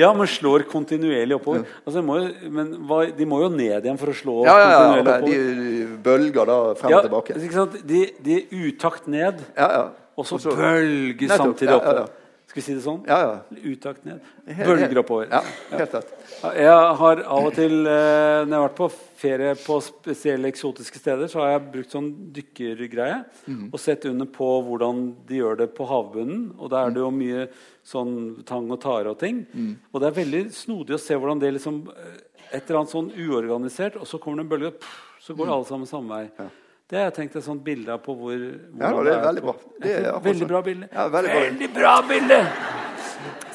Ja, 0.00 0.12
men 0.16 0.26
slår 0.30 0.64
kontinuerlig 0.70 1.36
oppover. 1.36 1.66
Altså, 1.86 2.02
må 2.02 2.16
jo, 2.22 2.30
men 2.50 2.72
hva, 2.88 3.02
de 3.16 3.26
må 3.28 3.42
jo 3.44 3.50
ned 3.52 3.84
igjen 3.84 3.98
for 4.00 4.10
å 4.10 4.16
slå 4.16 4.36
Ja, 4.46 4.56
ja, 4.58 4.68
ja, 4.70 4.78
kontinuerlig 4.80 5.12
oppover. 5.14 5.30
de, 5.30 5.86
bølger 6.08 6.50
da 6.50 6.58
frem 6.80 6.90
Ja, 6.90 6.98
og 7.02 7.06
tilbake. 7.08 7.36
ikke 7.38 7.58
sant? 7.60 7.76
De, 7.86 8.00
de 8.26 8.40
utakt 8.66 9.06
ned, 9.06 9.44
Ja, 9.56 9.68
ja. 9.76 9.84
og 10.16 10.26
så 10.26 10.40
bølger 10.40 11.36
samtidig 11.36 11.74
oppover. 11.76 12.08
Skal 12.56 12.62
vi 12.62 12.72
si 12.72 12.74
det 12.78 12.82
sånn? 12.86 13.02
Ja, 13.04 13.16
ja. 13.20 13.58
Utakt 13.68 14.06
ned. 14.08 14.22
Bølger 14.48 15.02
oppover. 15.02 15.26
Ja, 15.28 15.42
helt 15.76 15.92
rett. 15.92 16.14
Ja, 16.40 16.52
Jeg 16.56 16.94
har 17.02 17.20
av 17.20 17.48
og 17.50 17.52
til, 17.52 17.74
eh, 17.84 18.46
når 18.46 18.48
jeg 18.48 18.56
har 18.56 18.64
vært 18.64 18.78
på 18.78 18.88
ferie 19.20 19.50
på 19.60 19.76
spesielle 19.84 20.48
eksotiske 20.48 20.96
steder, 20.96 21.28
så 21.28 21.42
har 21.42 21.50
jeg 21.50 21.66
brukt 21.74 21.92
sånn 21.92 22.08
dykkergreie 22.32 23.26
mm. 23.44 23.68
og 23.68 23.76
sett 23.76 24.08
under 24.08 24.24
på 24.24 24.48
hvordan 24.64 25.04
de 25.28 25.42
gjør 25.42 25.60
det 25.60 25.68
på 25.76 25.84
havbunnen. 25.84 26.54
Og 26.56 26.72
da 26.72 26.86
er 26.86 26.96
det 26.96 27.04
jo 27.04 27.12
mye 27.12 27.46
sånn 27.84 28.14
tang 28.48 28.72
og 28.72 28.80
tare 28.80 29.12
og 29.12 29.20
ting. 29.20 29.44
Mm. 29.52 29.74
Og 29.92 30.00
det 30.00 30.08
er 30.08 30.20
veldig 30.24 30.44
snodig 30.56 30.96
å 30.96 31.02
se 31.04 31.12
hvordan 31.12 31.44
det 31.44 31.58
liksom 31.58 31.82
eh, 31.92 32.22
Et 32.54 32.62
eller 32.70 32.78
annet 32.78 32.92
sånn 32.92 33.08
uorganisert, 33.10 33.96
og 33.98 34.06
så 34.06 34.20
kommer 34.22 34.38
det 34.38 34.44
en 34.46 34.50
bølge, 34.52 34.68
pff, 34.78 34.98
så 35.20 35.34
går 35.34 35.48
alle 35.50 35.66
sammen 35.66 35.88
samme 35.90 36.14
vei. 36.14 36.28
Ja. 36.38 36.46
Det 36.86 36.98
har 37.00 37.08
jeg 37.08 37.14
tenkt 37.16 37.36
et 37.40 37.42
sånt 37.42 37.64
bilde 37.66 37.90
av 37.90 37.98
på 37.98 38.14
hvor 38.14 38.34
Ja, 38.36 38.90
det 39.02 39.10
er 39.10 39.22
veldig 39.24 39.42
bra. 39.42 39.54
Det 39.82 39.90
er 39.90 40.04
ja, 40.06 40.18
veldig 40.22 40.42
sånn. 40.44 40.50
bra 40.52 40.60
bilde. 40.62 40.88
Ja, 40.92 41.06
veldig 41.10 41.30
bra. 41.32 41.40
Veldig 41.46 41.68
bra 41.74 41.94
bilde! 42.06 42.36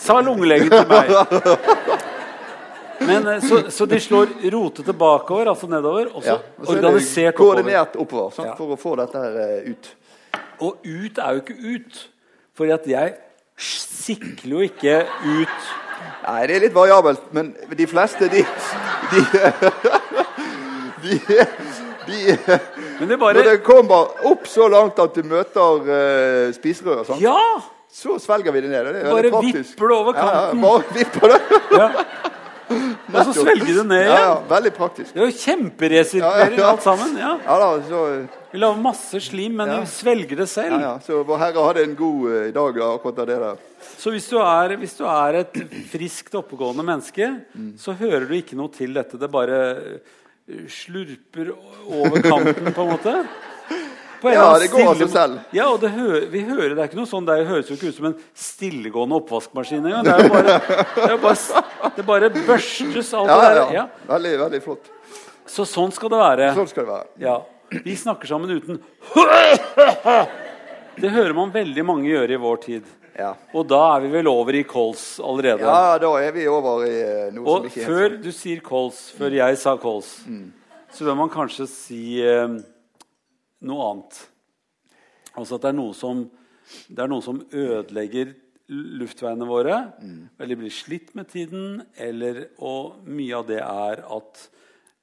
Sa 0.04 0.18
lungelegen 0.26 0.74
til 0.74 0.90
meg. 0.90 1.14
Men, 3.08 3.28
eh, 3.32 3.40
så, 3.48 3.62
så 3.72 3.88
de 3.88 4.00
slår 4.04 4.34
rotete 4.52 4.94
bakover, 4.94 5.48
altså 5.54 5.70
nedover, 5.72 6.10
og 6.12 6.26
så 6.26 6.34
Ja. 6.34 6.38
Så 6.60 6.76
er 6.76 6.82
organisert 6.84 7.34
oppover. 7.34 7.56
koordinert 7.56 7.96
oppover? 7.96 8.46
Ja. 8.46 8.56
for 8.60 8.76
å 8.76 8.80
få 8.82 8.96
dette 9.00 9.24
her 9.24 9.40
eh, 9.46 9.72
ut. 9.72 9.96
Og 10.60 10.84
ut 10.86 11.18
er 11.24 11.32
jo 11.32 11.44
ikke 11.46 11.58
ut. 11.78 12.02
Fordi 12.58 12.76
at 12.76 12.88
jeg 12.92 13.16
sikler 13.58 14.58
jo 14.58 14.66
ikke 14.68 15.06
ut 15.24 15.72
Nei, 16.22 16.48
det 16.50 16.56
er 16.56 16.64
litt 16.66 16.74
variabelt, 16.76 17.32
men 17.34 17.56
de 17.78 17.88
fleste, 17.88 18.28
de 18.30 18.44
De, 19.12 19.22
de, 21.04 21.20
de, 22.08 22.38
Men 23.02 23.10
det 23.10 23.18
Når 23.18 23.44
det 23.50 23.60
kommer 23.66 24.12
opp 24.30 24.46
så 24.48 24.68
langt 24.70 25.00
at 25.02 25.16
du 25.18 25.24
møter 25.26 25.86
uh, 25.90 26.52
spiserøret, 26.54 27.08
sant? 27.10 27.24
Ja! 27.24 27.38
så 27.92 28.14
svelger 28.24 28.54
vi 28.56 28.62
det 28.64 28.70
ned. 28.72 28.86
Det 28.96 29.02
Bare 29.12 29.32
vipper 29.44 29.90
det 29.92 29.96
over 29.98 30.14
kanten. 30.16 30.62
Ja, 30.62 30.64
bare 30.64 30.94
vipper 30.96 31.34
det. 31.34 31.40
ja. 31.76 31.88
Og 33.12 33.26
så 33.28 33.34
svelger 33.36 33.82
det 33.82 33.84
ned 33.90 34.06
Ja, 34.06 34.20
ja, 34.22 34.36
veldig 34.48 34.72
praktisk. 34.78 35.12
Det 35.12 35.20
er 35.20 35.28
jo 35.28 35.40
kjemperesirkulering 35.42 36.56
Ja, 36.56 36.62
ja, 36.62 36.62
ja. 36.62 36.70
alt 36.70 36.86
sammen. 36.86 37.18
da, 37.18 37.68
så, 37.90 38.04
Vi 38.54 38.62
lager 38.62 38.80
masse 38.86 39.20
slim, 39.26 39.58
men 39.60 39.74
vi 39.74 39.90
svelger 39.92 40.40
det 40.40 40.48
selv. 40.48 40.78
ja, 40.78 40.94
ja. 40.94 40.94
så 41.04 41.20
Vår 41.28 41.42
Herre 41.42 41.66
hadde 41.68 41.84
en 41.90 41.98
god 42.00 42.30
uh, 42.30 42.48
dag 42.56 42.80
da, 42.80 42.94
akkurat 42.96 43.20
av 43.26 43.28
det 43.28 43.42
der. 43.44 43.60
Så 43.98 44.14
hvis 44.16 44.30
du, 44.32 44.38
er, 44.40 44.78
hvis 44.80 44.96
du 44.98 45.04
er 45.10 45.42
et 45.42 45.60
friskt, 45.92 46.36
oppegående 46.40 46.86
menneske, 46.86 47.28
Mm. 47.52 47.74
så 47.78 47.94
hører 47.98 48.24
du 48.30 48.34
ikke 48.40 48.56
noe 48.56 48.72
til 48.72 48.94
dette. 48.96 49.20
Det 49.20 49.28
bare 49.30 49.60
eh, 49.76 50.20
slurper 50.72 51.54
over 51.88 52.22
kanten, 52.24 52.74
på 52.76 52.82
en 52.86 52.92
måte. 52.96 53.16
På 54.22 54.30
en 54.30 54.36
Ja, 54.38 54.48
det 54.62 54.68
går 54.70 54.86
av 54.92 55.00
seg 55.00 55.10
selv. 55.10 55.40
Ja, 55.56 55.66
og 55.74 55.80
det, 55.82 55.90
hø 55.96 56.20
vi 56.30 56.44
hører, 56.46 56.76
det 56.78 56.84
er 56.84 56.90
ikke 56.92 57.00
noe 57.00 57.10
sånn, 57.10 57.26
det 57.26 57.40
høres 57.50 57.72
jo 57.72 57.78
ikke 57.78 57.90
ut 57.90 57.98
som 57.98 58.10
en 58.12 58.18
stillegående 58.38 59.18
oppvaskmaskin 59.18 59.82
engang. 59.90 60.06
Det 60.06 60.30
bare, 60.30 60.58
det, 61.08 61.16
bare, 61.24 61.64
det 61.98 62.06
bare 62.06 62.30
børstes 62.36 63.10
alt 63.18 63.32
Ja, 63.32 63.40
det 63.42 63.48
der. 63.48 63.56
ja. 63.62 63.66
Ja. 63.82 63.88
Veldig, 64.12 64.34
veldig 64.46 64.62
flott. 64.68 64.92
Så 65.50 65.66
sånn 65.68 65.92
skal 65.96 66.14
det 66.14 66.20
være. 66.22 66.52
Sånn 66.60 66.70
skal 66.70 66.86
det 66.86 66.92
være. 66.94 67.10
Ja. 67.24 67.40
Vi 67.72 67.96
snakker 67.96 68.28
sammen 68.28 68.52
uten 68.52 68.82
Det 71.02 71.10
hører 71.10 71.34
man 71.34 71.52
veldig 71.54 71.84
mange 71.88 72.10
gjøre 72.12 72.36
i 72.36 72.40
vår 72.42 72.58
tid. 72.66 72.88
Ja. 73.18 73.34
Og 73.58 73.66
da 73.68 73.80
er 73.96 74.06
vi 74.06 74.12
vel 74.14 74.28
over 74.32 74.56
i 74.56 74.64
kols 74.68 75.20
allerede. 75.20 75.66
ja, 75.68 75.98
da 76.00 76.12
er 76.22 76.32
vi 76.36 76.48
over 76.48 76.86
i 76.88 76.92
eh, 77.02 77.32
noe 77.36 77.44
Og 77.46 77.58
som 77.58 77.70
ikke 77.70 77.82
Og 77.82 77.90
før 77.90 78.06
sånn. 78.10 78.22
du 78.24 78.32
sier 78.36 78.62
kols, 78.66 79.02
før 79.18 79.36
jeg 79.36 79.58
sa 79.60 79.74
kols, 79.82 80.12
så 80.92 81.08
bør 81.08 81.18
man 81.20 81.32
kanskje 81.34 81.68
si 81.70 82.04
eh, 82.24 82.56
noe 83.68 83.90
annet. 83.90 84.22
Altså 85.36 85.56
at 85.58 85.66
det 85.66 85.74
er 85.74 85.78
noe 85.80 85.96
som, 85.96 86.24
det 86.88 87.04
er 87.04 87.12
noe 87.12 87.24
som 87.26 87.42
ødelegger 87.52 88.34
luftveiene 88.72 89.44
våre, 89.50 89.78
eller 90.40 90.56
blir 90.60 90.72
slitt 90.72 91.12
med 91.16 91.28
tiden, 91.28 91.82
eller, 92.00 92.46
og 92.64 93.02
mye 93.04 93.36
av 93.36 93.48
det 93.50 93.60
er 93.60 94.04
at 94.16 94.44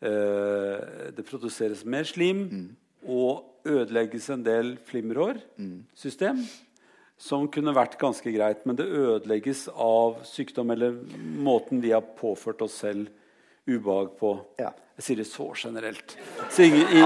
eh, 0.01 1.13
det 1.13 1.25
produseres 1.29 1.85
mer 1.85 2.09
slim, 2.09 2.47
og 3.05 3.69
ødelegges 3.69 4.31
en 4.33 4.43
del 4.47 4.73
flimmerhårsystem 4.89 6.41
som 7.19 7.49
kunne 7.51 7.75
vært 7.75 7.99
ganske 7.99 8.31
greit, 8.33 8.65
men 8.67 8.77
det 8.79 8.87
ødelegges 8.87 9.67
av 9.75 10.21
sykdom 10.27 10.71
eller 10.71 10.95
måten 11.43 11.83
vi 11.83 11.91
har 11.91 12.05
påført 12.19 12.63
oss 12.63 12.79
selv 12.85 13.09
ubehag 13.67 14.15
på. 14.21 14.37
Ja. 14.63 14.71
Jeg 14.99 15.07
sier 15.07 15.19
det 15.21 15.27
så 15.31 15.53
generelt. 15.55 16.17
Så 16.51 16.63
ingen, 16.67 16.89
i, 16.91 17.03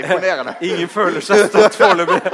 Imponerende. 0.00 0.54
ingen 0.64 0.88
føler 0.88 1.20
seg 1.24 1.48
støtt 1.50 1.76
foreløpig. 1.76 2.20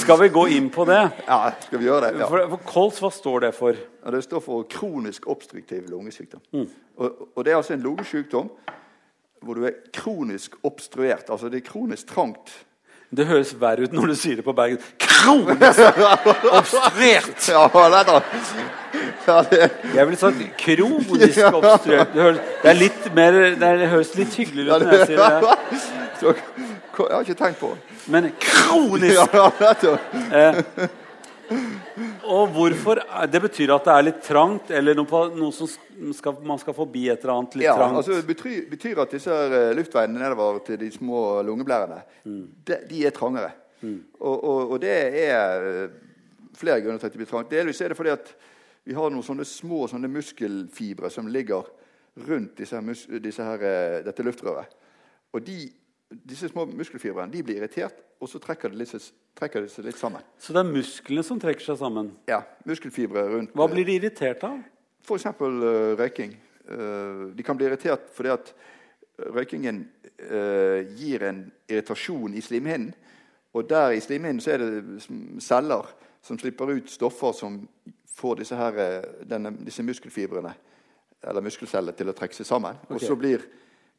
Skal 0.00 0.18
vi 0.20 0.28
gå 0.28 0.46
inn 0.56 0.70
på 0.74 0.84
det? 0.88 1.00
Ja, 1.26 1.52
skal 1.60 1.78
vi 1.78 1.86
gjøre 1.86 2.08
det? 2.08 2.22
Ja. 2.22 2.26
For, 2.30 2.42
for 2.54 2.62
kols, 2.66 2.98
hva 3.02 3.10
står 3.14 3.44
det 3.44 3.50
for? 3.54 3.76
Ja, 3.76 4.12
det 4.14 4.22
står 4.24 4.42
for 4.42 4.64
kronisk 4.70 5.28
obstruktiv 5.30 5.90
lungesykdom. 5.90 6.42
Mm. 6.54 6.66
Og, 6.96 7.28
og 7.34 7.44
det 7.44 7.52
er 7.52 7.60
altså 7.60 7.76
en 7.76 7.84
lungesykdom 7.84 8.50
hvor 9.40 9.56
du 9.56 9.66
er 9.68 9.78
kronisk 9.94 10.56
obstruert. 10.66 11.30
Altså 11.30 11.48
det 11.52 11.60
er 11.60 11.68
kronisk 11.70 12.10
trangt. 12.10 12.52
Det 13.10 13.26
høres 13.26 13.50
verre 13.58 13.82
ut 13.88 13.94
når 13.94 14.12
du 14.12 14.14
sier 14.14 14.38
det 14.38 14.44
på 14.46 14.52
Bergen. 14.54 14.78
Kronisk 15.02 15.80
obstruert! 16.52 17.48
Jeg 19.94 20.06
ville 20.06 20.18
sagt 20.20 20.44
kronisk 20.58 21.40
obstruert. 21.48 22.14
Det 22.14 22.22
høres, 22.22 22.38
det 22.62 22.70
er 22.70 22.78
litt 22.78 23.08
mer, 23.16 23.40
det, 23.58 23.88
høres 23.90 24.14
litt 24.14 24.38
hyggeligere 24.38 24.78
ut 24.78 24.86
når 24.86 24.94
jeg 24.94 25.10
sier 25.10 25.18
det. 25.18 25.26
jeg 27.00 27.10
har 27.10 27.26
ikke 27.26 27.38
tenkt 27.42 27.58
på 27.58 27.74
det. 27.74 27.98
Men 28.14 28.30
kronisk 28.46 29.18
Ja, 29.18 29.50
nettopp. 29.58 30.98
Og 32.30 32.48
hvorfor? 32.54 33.00
Det 33.32 33.40
betyr 33.42 33.72
at 33.74 33.86
det 33.88 33.94
er 33.94 34.04
litt 34.06 34.20
trangt, 34.22 34.70
eller 34.76 34.94
noe, 34.98 35.08
på, 35.10 35.22
noe 35.34 35.52
som 35.54 35.70
skal, 36.14 36.36
man 36.46 36.60
skal 36.62 36.76
forbi 36.76 37.08
et 37.10 37.24
eller 37.24 37.34
annet 37.40 37.56
litt 37.58 37.66
Ja, 37.66 37.74
trangt? 37.78 37.96
altså 38.00 38.18
Det 38.20 38.26
betyr, 38.28 38.60
betyr 38.70 39.00
at 39.02 39.14
disse 39.16 39.34
eh, 39.34 39.72
luftveiene 39.76 40.20
nedover 40.20 40.60
til 40.66 40.78
de 40.80 40.90
små 40.94 41.40
lungeblærene 41.46 42.02
Mm. 42.24 42.42
de, 42.68 42.76
de 42.90 43.02
er 43.08 43.10
trangere. 43.16 43.50
Og, 44.20 44.44
og, 44.44 44.72
og 44.74 44.80
det 44.82 44.92
er 45.24 45.66
eh, 45.66 45.90
flere 46.60 46.82
grunner 46.84 46.98
til 47.00 47.06
at 47.08 47.12
de 47.14 47.18
blir 47.22 47.30
trangt. 47.30 47.50
Delvis 47.50 47.80
er 47.80 47.88
det 47.88 47.96
fordi 47.96 48.12
at 48.12 48.34
vi 48.84 48.94
har 48.96 49.10
noen 49.12 49.24
sånne 49.24 49.44
små 49.48 49.86
sånne 49.88 50.08
muskelfibre 50.12 51.10
som 51.12 51.26
ligger 51.32 51.64
rundt 52.28 52.58
disse 52.60 52.80
disse 53.24 53.42
her, 53.46 53.62
eh, 53.64 53.98
dette 54.04 54.22
luftrøret. 54.26 54.68
Og 55.32 55.42
de, 55.46 55.70
disse 56.10 56.48
små 56.50 56.66
muskelfibrene 56.66 57.32
de 57.32 57.42
blir 57.46 57.60
irritert, 57.60 58.00
og 58.20 58.28
så 58.28 58.40
trekker 58.42 58.72
de, 58.72 58.80
litt, 58.82 59.10
trekker 59.38 59.64
de, 59.64 59.70
seg 59.72 59.86
litt 59.86 59.98
sammen. 59.98 60.24
Så 60.42 60.54
det 60.54 60.62
er 60.62 60.72
musklene 60.72 61.24
som 61.26 61.40
trekker 61.40 61.64
seg 61.64 61.78
sammen? 61.80 62.10
Ja, 62.28 62.42
muskelfibre 62.68 63.24
rundt 63.30 63.54
Hva 63.56 63.68
blir 63.70 63.86
de 63.88 63.96
irritert 64.00 64.44
av? 64.48 64.58
F.eks. 65.06 65.30
Uh, 65.40 65.94
røyking. 65.98 66.34
Uh, 66.68 67.30
de 67.34 67.46
kan 67.46 67.58
bli 67.58 67.70
irritert 67.70 68.10
fordi 68.14 68.34
at 68.34 68.52
røykingen 69.30 69.84
uh, 70.26 70.82
gir 70.98 71.24
en 71.28 71.46
irritasjon 71.70 72.34
i 72.36 72.44
slimhinnen. 72.44 72.92
Og 73.56 73.66
der 73.70 73.96
i 73.96 74.02
slimhinnen 74.02 74.42
så 74.42 74.54
er 74.54 74.62
det 74.62 75.00
celler 75.42 75.88
som 76.22 76.38
slipper 76.38 76.70
ut 76.76 76.90
stoffer 76.90 77.32
som 77.34 77.56
får 78.20 78.36
disse, 78.42 78.56
her, 78.56 78.78
eh, 78.78 79.08
denne, 79.26 79.52
disse 79.64 79.82
muskelfibrene 79.82 80.52
eller 81.20 81.44
muskelcellene 81.44 81.96
til 81.96 82.10
å 82.12 82.14
trekke 82.16 82.36
seg 82.36 82.48
sammen. 82.48 82.78
Og 82.88 83.00
så 83.02 83.16
blir 83.18 83.42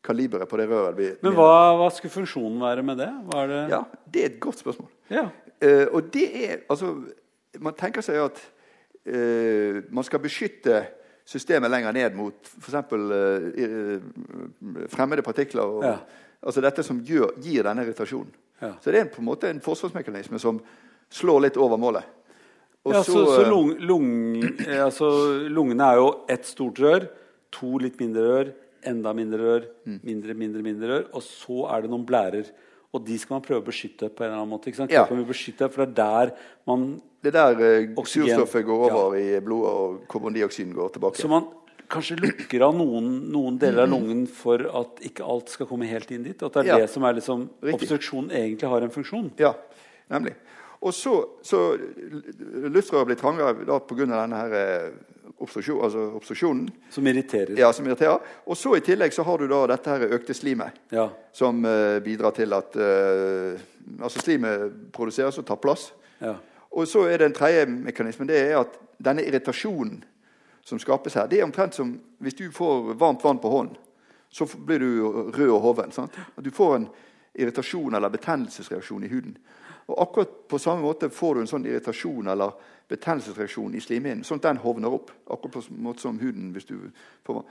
kaliberet 0.04 0.50
på 0.50 0.58
det 0.58 0.66
røret 0.70 0.98
Vi, 0.98 1.10
Men 1.22 1.36
hva, 1.38 1.50
hva 1.78 1.90
skulle 1.94 2.14
funksjonen 2.14 2.62
være 2.62 2.84
med 2.86 2.98
det? 2.98 3.10
Det? 3.32 3.60
Ja, 3.70 3.84
Det 4.14 4.22
er 4.24 4.32
et 4.32 4.40
godt 4.42 4.60
spørsmål. 4.64 4.90
Ja. 5.12 5.28
Uh, 5.62 5.88
og 5.94 6.10
det 6.14 6.26
er 6.50 6.64
altså 6.70 6.96
Man 7.62 7.76
tenker 7.78 8.02
seg 8.02 8.18
at 8.24 8.40
uh, 9.06 9.82
man 9.94 10.04
skal 10.08 10.24
beskytte 10.24 10.82
systemet 11.26 11.70
lenger 11.72 11.94
ned 11.94 12.16
mot 12.18 12.50
f.eks. 12.58 12.74
Uh, 12.92 14.02
fremmede 14.90 15.22
partikler. 15.22 15.64
Og, 15.64 15.84
Ja. 15.86 15.96
Altså 16.42 16.62
dette 16.62 16.82
som 16.82 16.98
gjør, 17.06 17.36
gir 17.38 17.62
denne 17.68 17.84
irritasjonen. 17.86 18.32
Ja. 18.62 18.72
Så 18.82 18.90
det 18.94 19.00
er 19.00 19.10
på 19.14 19.22
en 19.22 19.28
måte 19.28 19.50
en 19.50 19.62
forsvarsmekanisme 19.62 20.40
som 20.42 20.58
slår 21.14 21.44
litt 21.46 21.58
over 21.62 21.78
målet. 21.78 22.08
Og 22.82 22.96
ja, 22.96 23.04
så, 23.06 23.14
så 23.14 23.36
så 23.36 23.44
lung, 23.46 23.76
lung, 23.86 24.08
eh, 24.66 24.80
altså, 24.82 25.10
lungene 25.54 25.86
er 25.86 26.00
jo 26.02 26.08
ett 26.34 26.48
stort 26.50 26.82
rør, 26.82 27.06
to 27.54 27.76
litt 27.82 28.00
mindre 28.02 28.24
rør, 28.26 28.50
enda 28.86 29.14
mindre 29.14 29.40
rør, 29.40 29.66
Mm. 29.86 30.00
mindre, 30.04 30.34
mindre, 30.34 30.62
mindre 30.64 30.88
rør, 30.90 31.06
og 31.14 31.22
så 31.22 31.70
er 31.76 31.82
det 31.82 31.90
noen 31.92 32.06
blærer. 32.06 32.46
Og 32.94 33.06
de 33.06 33.18
skal 33.18 33.36
man 33.36 33.42
prøve 33.42 33.62
å 33.64 33.68
beskytte 33.70 34.10
på 34.14 34.24
en 34.24 34.32
eller 34.32 34.42
annen 34.42 34.50
måte. 34.52 34.68
ikke 34.68 34.76
sant? 34.82 34.92
Ja. 34.92 35.06
Beskytte, 35.06 35.72
For 35.72 35.86
det 35.86 35.98
er 36.00 36.26
der 36.28 36.32
man 36.68 37.02
det 37.24 37.34
er 37.36 37.54
der 37.54 37.62
eh, 37.62 37.88
Oksygen. 37.96 38.28
surstoffet 38.36 38.66
går 38.66 38.92
over 38.92 39.16
i 39.16 39.40
blodet, 39.40 39.70
og 39.72 40.08
karbondioksiden 40.10 40.74
går 40.74 40.90
tilbake. 40.94 41.16
Så 41.22 41.30
man 41.30 41.48
kanskje 41.88 42.18
lukker 42.20 42.62
av 42.66 42.74
noen, 42.76 43.30
noen 43.32 43.58
deler 43.60 43.84
av 43.84 43.90
lungen 43.90 44.28
for 44.28 44.58
at 44.60 45.00
ikke 45.02 45.24
alt 45.24 45.50
skal 45.50 45.68
komme 45.68 45.86
helt 45.88 46.10
inn 46.12 46.24
dit? 46.24 46.42
At 46.44 46.52
det 46.54 46.60
er 46.62 46.64
Mm. 46.64 46.68
Ja. 46.68 46.78
det 46.80 46.90
som 46.90 47.04
er 47.04 47.14
liksom 47.14 47.50
Obstruksjonen 47.62 48.32
egentlig 48.32 48.68
har 48.70 48.82
en 48.82 48.90
funksjon? 48.90 49.32
Ja, 49.38 49.54
nemlig. 50.10 50.34
Og 50.82 50.92
så, 50.94 51.26
så 51.44 51.78
luftrøret 52.74 53.06
blir 53.08 53.20
trangere 53.20 53.54
pga. 53.56 54.06
denne 54.06 54.36
her, 54.36 54.54
eh, 54.54 54.92
obstruksjon, 55.42 55.82
altså 55.84 56.06
obstruksjonen. 56.18 56.70
Som 56.90 57.08
irriterer? 57.08 57.58
Ja, 57.60 57.72
som 57.74 57.86
irriterer. 57.88 58.20
Og 58.46 58.58
så 58.58 58.76
i 58.78 58.84
tillegg 58.86 59.14
så 59.14 59.24
har 59.28 59.38
du 59.42 59.48
da 59.52 59.64
dette 59.74 59.90
her 59.90 60.16
økte 60.18 60.34
slimet, 60.38 60.78
Ja. 60.92 61.10
som 61.34 61.66
uh, 61.66 62.00
bidrar 62.00 62.32
til 62.38 62.54
at 62.54 62.76
uh, 62.76 63.60
Altså 64.04 64.20
slimet 64.22 64.72
produseres 64.94 65.38
og 65.42 65.46
tar 65.46 65.58
plass. 65.58 65.92
ja. 66.22 66.36
Og 66.72 66.88
så 66.88 67.02
er 67.12 67.18
det 67.18 67.26
en 67.26 67.34
tredje 67.36 67.66
mekanisme. 67.66 68.24
Det 68.28 68.38
er 68.40 68.60
at 68.62 68.78
denne 69.04 69.26
irritasjonen 69.28 70.04
som 70.64 70.80
skapes 70.80 71.14
her, 71.18 71.26
det 71.28 71.40
er 71.40 71.44
omtrent 71.44 71.76
som 71.76 71.90
hvis 72.24 72.38
du 72.38 72.46
får 72.52 72.94
varmt 72.96 73.24
vann 73.24 73.40
på 73.44 73.50
hånden. 73.52 73.76
Så 74.32 74.46
blir 74.56 74.80
du 74.80 75.02
rød 75.36 75.50
og 75.52 75.60
hoven. 75.62 75.92
sant? 75.92 76.16
Du 76.40 76.52
får 76.52 76.76
en 76.76 76.88
irritasjon 77.36 77.94
eller 77.96 78.10
betennelsesreaksjon 78.10 79.04
i 79.04 79.08
huden. 79.12 79.38
Og 79.88 80.02
akkurat 80.02 80.48
på 80.48 80.60
samme 80.60 80.82
måte 80.86 81.10
får 81.10 81.36
du 81.36 81.42
en 81.42 81.48
sånn 81.52 81.66
irritasjon 81.68 82.28
eller 82.32 82.52
betennelsesreaksjon 82.92 83.76
i 83.76 83.82
slimhinnen. 83.84 84.24
Sånn 84.28 84.42
at 84.42 84.50
den 84.50 84.62
hovner 84.64 84.94
opp. 84.94 85.12
Akkurat 85.28 85.58
på 85.58 85.82
måte 85.82 86.04
som 86.06 86.20
huden. 86.22 86.52
hvis 86.56 86.70
du 86.70 86.92
får... 87.28 87.44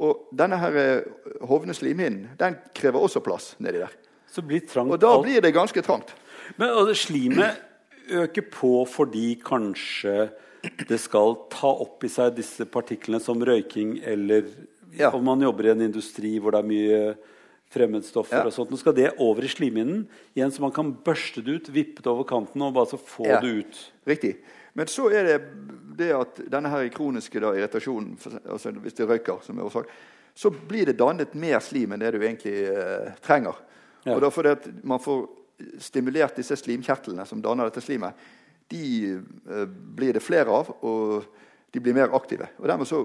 Og 0.00 0.28
denne 0.32 0.56
her 0.56 0.76
eh, 0.80 1.08
hovne 1.44 1.74
slimhinnen 1.76 2.30
den 2.40 2.56
krever 2.76 3.02
også 3.02 3.20
plass 3.24 3.52
nedi 3.60 3.82
der. 3.82 3.96
Så 4.30 4.44
blir 4.46 4.62
trangt 4.64 4.94
Og 4.94 5.00
da 5.02 5.10
blir 5.20 5.42
det 5.42 5.52
ganske 5.52 5.82
trangt. 5.82 6.14
Men 6.56 6.70
og 6.78 6.94
Slimet 6.96 7.58
øker 8.10 8.46
på 8.50 8.84
fordi 8.90 9.34
kanskje 9.44 10.30
det 10.88 10.98
skal 11.00 11.36
ta 11.52 11.70
opp 11.84 12.04
i 12.04 12.10
seg 12.12 12.36
disse 12.36 12.66
partiklene 12.68 13.20
som 13.22 13.40
røyking 13.42 13.98
eller 14.04 14.48
ja. 14.96 15.10
om 15.14 15.24
man 15.24 15.42
jobber 15.42 15.68
i 15.68 15.72
en 15.74 15.84
industri 15.86 16.34
hvor 16.38 16.54
det 16.54 16.60
er 16.60 16.70
mye 16.70 17.02
fremmedstoffer. 17.70 18.40
Ja. 18.40 18.46
og 18.48 18.54
sånt. 18.54 18.72
Nå 18.72 18.78
skal 18.80 18.96
det 18.96 19.12
over 19.22 19.46
i 19.46 19.50
slimhinnen, 19.50 20.04
igjen 20.34 20.52
så 20.52 20.64
man 20.64 20.74
kan 20.74 20.90
børste 21.06 21.42
det 21.46 21.60
ut, 21.60 21.70
vippe 21.74 22.02
det 22.02 22.10
over 22.10 22.26
kanten 22.28 22.64
og 22.66 22.74
bare 22.76 22.90
så 22.92 22.98
få 22.98 23.28
ja. 23.28 23.38
det 23.42 23.62
ut. 23.62 23.82
Riktig. 24.10 24.34
Men 24.78 24.90
så 24.90 25.08
er 25.10 25.26
det 25.26 25.38
det 26.00 26.12
at 26.16 26.40
denne 26.52 26.70
her 26.72 26.88
kroniske 26.94 27.42
da, 27.42 27.52
irritasjonen, 27.56 28.14
altså 28.48 28.72
hvis 28.80 28.96
det 28.96 29.08
røyker, 29.08 29.42
som 29.44 29.58
er 29.58 29.66
årsak, 29.66 29.90
så 30.34 30.50
blir 30.50 30.88
det 30.88 30.98
dannet 31.00 31.34
mer 31.34 31.58
slim 31.64 31.92
enn 31.92 32.00
det 32.00 32.14
du 32.14 32.22
egentlig 32.22 32.56
eh, 32.70 33.10
trenger. 33.24 33.58
Ja. 34.06 34.14
Og 34.14 34.22
da 34.24 34.30
det 34.30 34.56
at 34.56 34.68
man 34.86 35.02
får 35.02 35.26
stimulert 35.82 36.38
disse 36.38 36.56
slimkjertlene 36.56 37.26
som 37.28 37.42
danner 37.44 37.68
dette 37.68 37.82
slimet, 37.84 38.16
de 38.70 38.84
eh, 39.18 39.66
blir 39.68 40.16
det 40.16 40.24
flere 40.24 40.54
av, 40.62 40.70
og 40.86 41.26
de 41.70 41.82
blir 41.82 41.96
mer 41.96 42.14
aktive. 42.16 42.48
Og 42.62 42.68
Dermed 42.70 42.88
så 42.88 43.02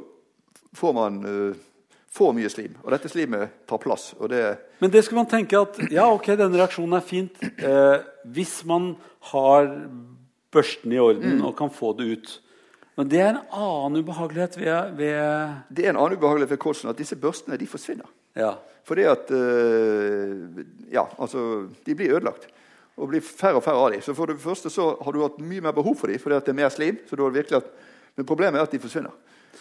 får 0.75 0.93
man 0.95 1.19
eh, 1.25 1.63
for 2.15 2.35
mye 2.35 2.49
slim. 2.51 2.77
Og 2.83 2.93
dette 2.93 3.11
slimet 3.11 3.65
tar 3.67 3.81
plass. 3.81 4.13
Det 4.29 4.43
Men 4.79 4.91
det 4.91 5.03
skal 5.05 5.19
man 5.19 5.29
tenke 5.29 5.59
at 5.59 5.79
ja, 5.91 6.07
ok, 6.07 6.31
denne 6.37 6.61
reaksjonen 6.61 6.95
er 6.95 7.05
fint 7.05 7.41
eh, 7.43 7.97
hvis 8.31 8.61
man 8.69 8.93
har 9.31 9.67
børsten 10.55 10.93
i 10.95 10.99
orden 11.01 11.37
mm. 11.37 11.45
og 11.45 11.55
kan 11.59 11.71
få 11.73 11.93
det 11.99 12.09
ut. 12.15 12.33
Men 12.95 13.09
det 13.11 13.19
er 13.19 13.33
en 13.33 13.41
annen 13.51 13.99
ubehagelighet 14.03 14.57
ved, 14.57 14.93
ved 14.95 15.15
Det 15.75 15.85
er 15.85 15.91
en 15.91 15.99
annen 15.99 16.17
ubehagelighet 16.17 16.55
ved 16.55 16.61
kolsen 16.63 16.89
at 16.89 16.99
disse 16.99 17.17
børstene 17.19 17.59
de 17.59 17.67
forsvinner. 17.67 18.07
Ja. 18.35 18.55
Fordi 18.85 19.07
at 19.09 19.31
uh, 19.31 20.61
Ja, 20.91 21.05
altså 21.19 21.67
De 21.85 21.95
blir 21.95 22.15
ødelagt. 22.15 22.47
Og 22.97 23.09
blir 23.11 23.21
færre 23.21 23.59
og 23.59 23.63
færre 23.63 23.81
av 23.83 23.91
dem. 23.91 24.01
Så 24.01 24.13
for 24.15 24.31
det 24.31 24.39
første 24.39 24.69
så 24.71 24.93
har 25.03 25.11
du 25.11 25.21
hatt 25.25 25.41
mye 25.43 25.61
mer 25.61 25.75
behov 25.75 25.97
for 25.99 26.07
dem 26.07 26.19
fordi 26.19 26.35
at 26.35 26.45
det 26.45 26.53
er 26.53 26.61
mer 26.63 26.69
slim. 26.69 26.97
så 27.09 27.15
du 27.15 27.23
har 27.23 27.35
virkelig 27.35 27.57
at, 27.57 27.71
Men 28.15 28.25
problemet 28.25 28.59
er 28.59 28.63
at 28.63 28.71
de 28.71 28.79
forsvinner. 28.79 29.11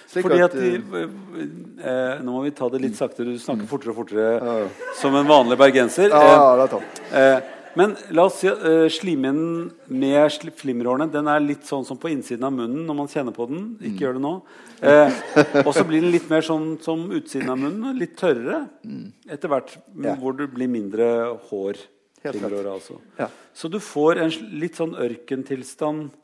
Slik 0.07 0.23
Fordi 0.27 0.41
at, 0.43 0.53
de, 0.53 0.75
eh, 0.75 1.91
eh, 1.91 2.23
Nå 2.23 2.33
må 2.33 2.43
vi 2.45 2.53
ta 2.55 2.69
det 2.71 2.81
litt 2.83 2.97
saktere. 2.99 3.35
Du 3.35 3.39
snakker 3.39 3.67
fortere 3.67 3.91
og 3.91 3.99
fortere 4.03 4.31
ja. 4.39 4.69
som 5.01 5.15
en 5.19 5.27
vanlig 5.27 5.59
bergenser. 5.59 6.11
Ja, 6.11 6.55
det 6.59 6.67
er 6.67 6.73
tatt. 6.77 7.03
Eh, 7.11 7.53
men 7.79 7.95
la 8.15 8.27
oss 8.29 8.41
si 8.43 8.51
uh, 8.51 8.87
slimhinnen 8.93 9.71
med 9.91 10.53
flimmerhårene 10.59 11.09
den 11.13 11.31
er 11.31 11.43
litt 11.43 11.67
sånn 11.69 11.87
som 11.87 11.99
på 12.01 12.11
innsiden 12.13 12.47
av 12.47 12.55
munnen 12.55 12.85
når 12.89 12.99
man 12.99 13.11
kjenner 13.11 13.35
på 13.37 13.49
den. 13.51 13.65
Ikke 13.81 13.97
mm. 13.97 14.03
gjør 14.05 14.19
det 14.19 14.25
nå. 14.25 14.35
Eh, 14.85 15.19
og 15.65 15.73
så 15.77 15.85
blir 15.87 16.05
den 16.05 16.13
litt 16.13 16.29
mer 16.31 16.45
sånn 16.45 16.75
som 16.85 17.07
utsiden 17.15 17.53
av 17.53 17.61
munnen. 17.61 17.97
Litt 17.99 18.17
tørrere 18.21 18.65
mm. 18.85 19.07
etter 19.37 19.53
hvert. 19.53 19.77
Ja. 20.05 20.17
Hvor 20.21 20.37
det 20.39 20.51
blir 20.55 20.71
mindre 20.71 21.09
hår. 21.51 21.81
Altså. 22.25 22.95
Ja. 23.19 23.27
Så 23.53 23.69
du 23.69 23.77
får 23.85 24.23
en 24.25 24.31
litt 24.57 24.79
sånn 24.81 24.95
ørkentilstand 24.97 26.15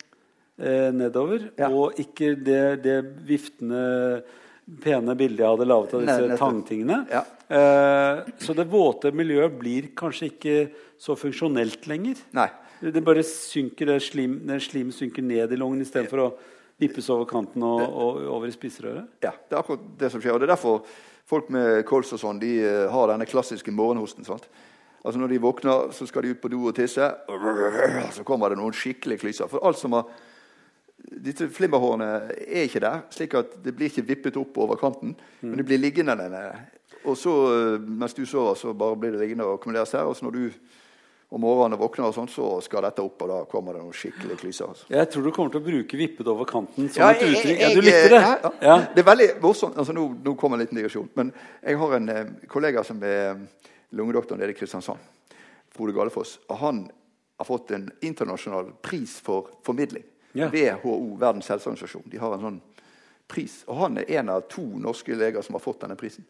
eh, 0.56 0.88
nedover. 0.96 1.50
Ja. 1.60 1.68
Og 1.68 1.98
ikke 2.00 2.32
det, 2.40 2.62
det 2.86 3.00
viftende 3.28 3.82
pene 4.80 5.16
bildet 5.18 5.42
jeg 5.42 5.52
hadde 5.52 5.68
laget 5.68 5.94
av 5.96 6.06
disse 6.06 6.38
tangtingene. 6.40 7.02
Ja. 7.10 7.24
Eh, 7.50 8.22
så 8.40 8.56
det 8.56 8.68
våte 8.70 9.12
miljøet 9.16 9.58
blir 9.60 9.90
kanskje 9.98 10.30
ikke 10.30 10.56
så 11.00 11.16
funksjonelt 11.16 11.86
lenger. 11.88 12.20
Nei. 12.36 12.48
Det 12.80 13.02
bare 13.04 13.24
synker, 13.24 13.88
det 13.88 14.00
slim, 14.04 14.40
det 14.48 14.60
slim 14.64 14.90
synker 14.92 15.24
ned 15.24 15.52
i 15.52 15.58
lungen 15.60 15.80
istedenfor 15.84 16.24
å 16.24 16.30
vippes 16.80 17.10
over 17.12 17.28
kanten 17.28 17.64
og, 17.64 17.80
og, 17.84 18.22
over 18.24 18.48
i 18.48 18.54
spiserøret? 18.54 19.08
Ja, 19.24 19.34
det 19.36 19.56
er 19.56 19.60
akkurat 19.60 19.84
det 20.00 20.10
som 20.12 20.22
skjer. 20.22 20.34
og 20.34 20.40
det 20.40 20.48
er 20.48 20.54
derfor 20.54 20.80
folk 21.28 21.50
med 21.52 21.84
kols 21.88 22.12
og 22.16 22.22
sånn, 22.22 22.40
de 22.40 22.54
uh, 22.64 22.86
har 22.92 23.12
denne 23.12 23.28
klassiske 23.28 23.72
morgenhosten. 23.72 24.24
sant? 24.28 24.48
Altså 25.00 25.20
Når 25.20 25.32
de 25.32 25.42
våkner, 25.44 25.92
så 25.96 26.08
skal 26.08 26.24
de 26.24 26.34
ut 26.34 26.40
på 26.40 26.50
do 26.52 26.66
og 26.68 26.74
tisse. 26.76 27.04
Og 27.32 27.46
så 28.16 28.24
kommer 28.26 28.52
det 28.52 28.60
noen 28.60 28.76
skikkelige 28.76 29.24
klyser. 29.24 29.48
For 29.48 29.64
alt 29.64 29.80
som 29.80 29.96
har 29.96 30.08
disse 31.00 31.48
flimmerhårene 31.48 32.08
er 32.44 32.66
ikke 32.66 32.82
der, 32.84 33.06
slik 33.14 33.34
at 33.38 33.54
det 33.64 33.72
blir 33.76 33.88
ikke 33.88 34.04
vippet 34.08 34.36
opp 34.36 34.58
over 34.60 34.76
kanten. 34.80 35.14
Mm. 35.40 35.48
Men 35.48 35.56
det 35.60 35.66
blir 35.70 35.80
liggende 35.80 36.16
der. 36.20 36.60
Og 37.08 37.16
så, 37.16 37.32
eh, 37.54 37.80
mens 37.80 38.14
du 38.14 38.26
sover, 38.26 38.54
så 38.54 38.74
bare 38.76 38.96
blir 38.96 39.14
det 39.14 39.22
liggende 39.22 39.46
og 39.48 39.56
akkumuleres 39.56 39.92
her. 39.96 40.04
Og 40.04 40.16
så 40.16 40.26
når 40.26 40.36
du 40.36 40.50
om 41.30 41.40
morgenen 41.40 41.78
våkner, 41.78 42.08
og 42.08 42.14
sånt, 42.14 42.32
så 42.34 42.56
skal 42.64 42.82
dette 42.82 43.02
opp, 43.06 43.22
og 43.22 43.28
da 43.30 43.36
kommer 43.50 43.76
det 43.76 43.84
noen 43.84 43.94
skikkelig 43.94 44.38
klyser. 44.40 44.72
Altså. 44.72 44.88
Jeg 44.90 45.10
tror 45.12 45.26
du 45.26 45.30
kommer 45.30 45.52
til 45.54 45.60
å 45.60 45.66
bruke 45.68 45.96
'vippet 45.96 46.26
over 46.26 46.44
kanten' 46.44 46.88
som 46.90 47.04
ja, 47.04 47.10
et 47.12 47.22
uttrykk. 47.22 47.60
Ja, 47.60 47.68
du 47.74 47.80
likte 47.80 48.08
det? 48.10 48.20
Ja, 48.20 48.52
ja. 48.60 48.76
Det 48.94 49.04
er 49.04 49.06
veldig 49.06 49.28
morsomt. 49.42 49.78
Altså, 49.78 49.94
nå, 49.94 50.08
nå 50.24 50.34
kommer 50.34 50.58
en 50.58 50.64
liten 50.64 50.80
digresjon. 50.80 51.08
Men 51.14 51.32
jeg 51.62 51.78
har 51.78 51.94
en 51.96 52.08
eh, 52.08 52.32
kollega 52.48 52.82
som 52.84 53.02
er 53.02 53.38
lungedoktor 53.90 54.36
nede 54.36 54.50
i 54.50 54.58
Kristiansand. 54.58 54.98
Frode 55.70 55.94
Gallefoss. 55.94 56.40
Og 56.48 56.58
han 56.58 56.90
har 57.38 57.44
fått 57.46 57.70
en 57.70 57.86
internasjonal 58.00 58.72
pris 58.82 59.20
for 59.20 59.54
formidling. 59.62 60.04
WHO, 60.34 61.16
Verdens 61.18 61.48
helseorganisasjon. 61.48 62.10
De 62.10 62.18
har 62.18 62.34
en 62.34 62.40
sånn 62.40 62.60
pris. 63.30 63.62
Og 63.70 63.76
han 63.76 63.98
er 64.02 64.10
en 64.18 64.34
av 64.34 64.48
to 64.50 64.66
norske 64.82 65.14
leger 65.14 65.42
som 65.46 65.54
har 65.54 65.62
fått 65.62 65.80
denne 65.86 65.96
prisen. 65.98 66.26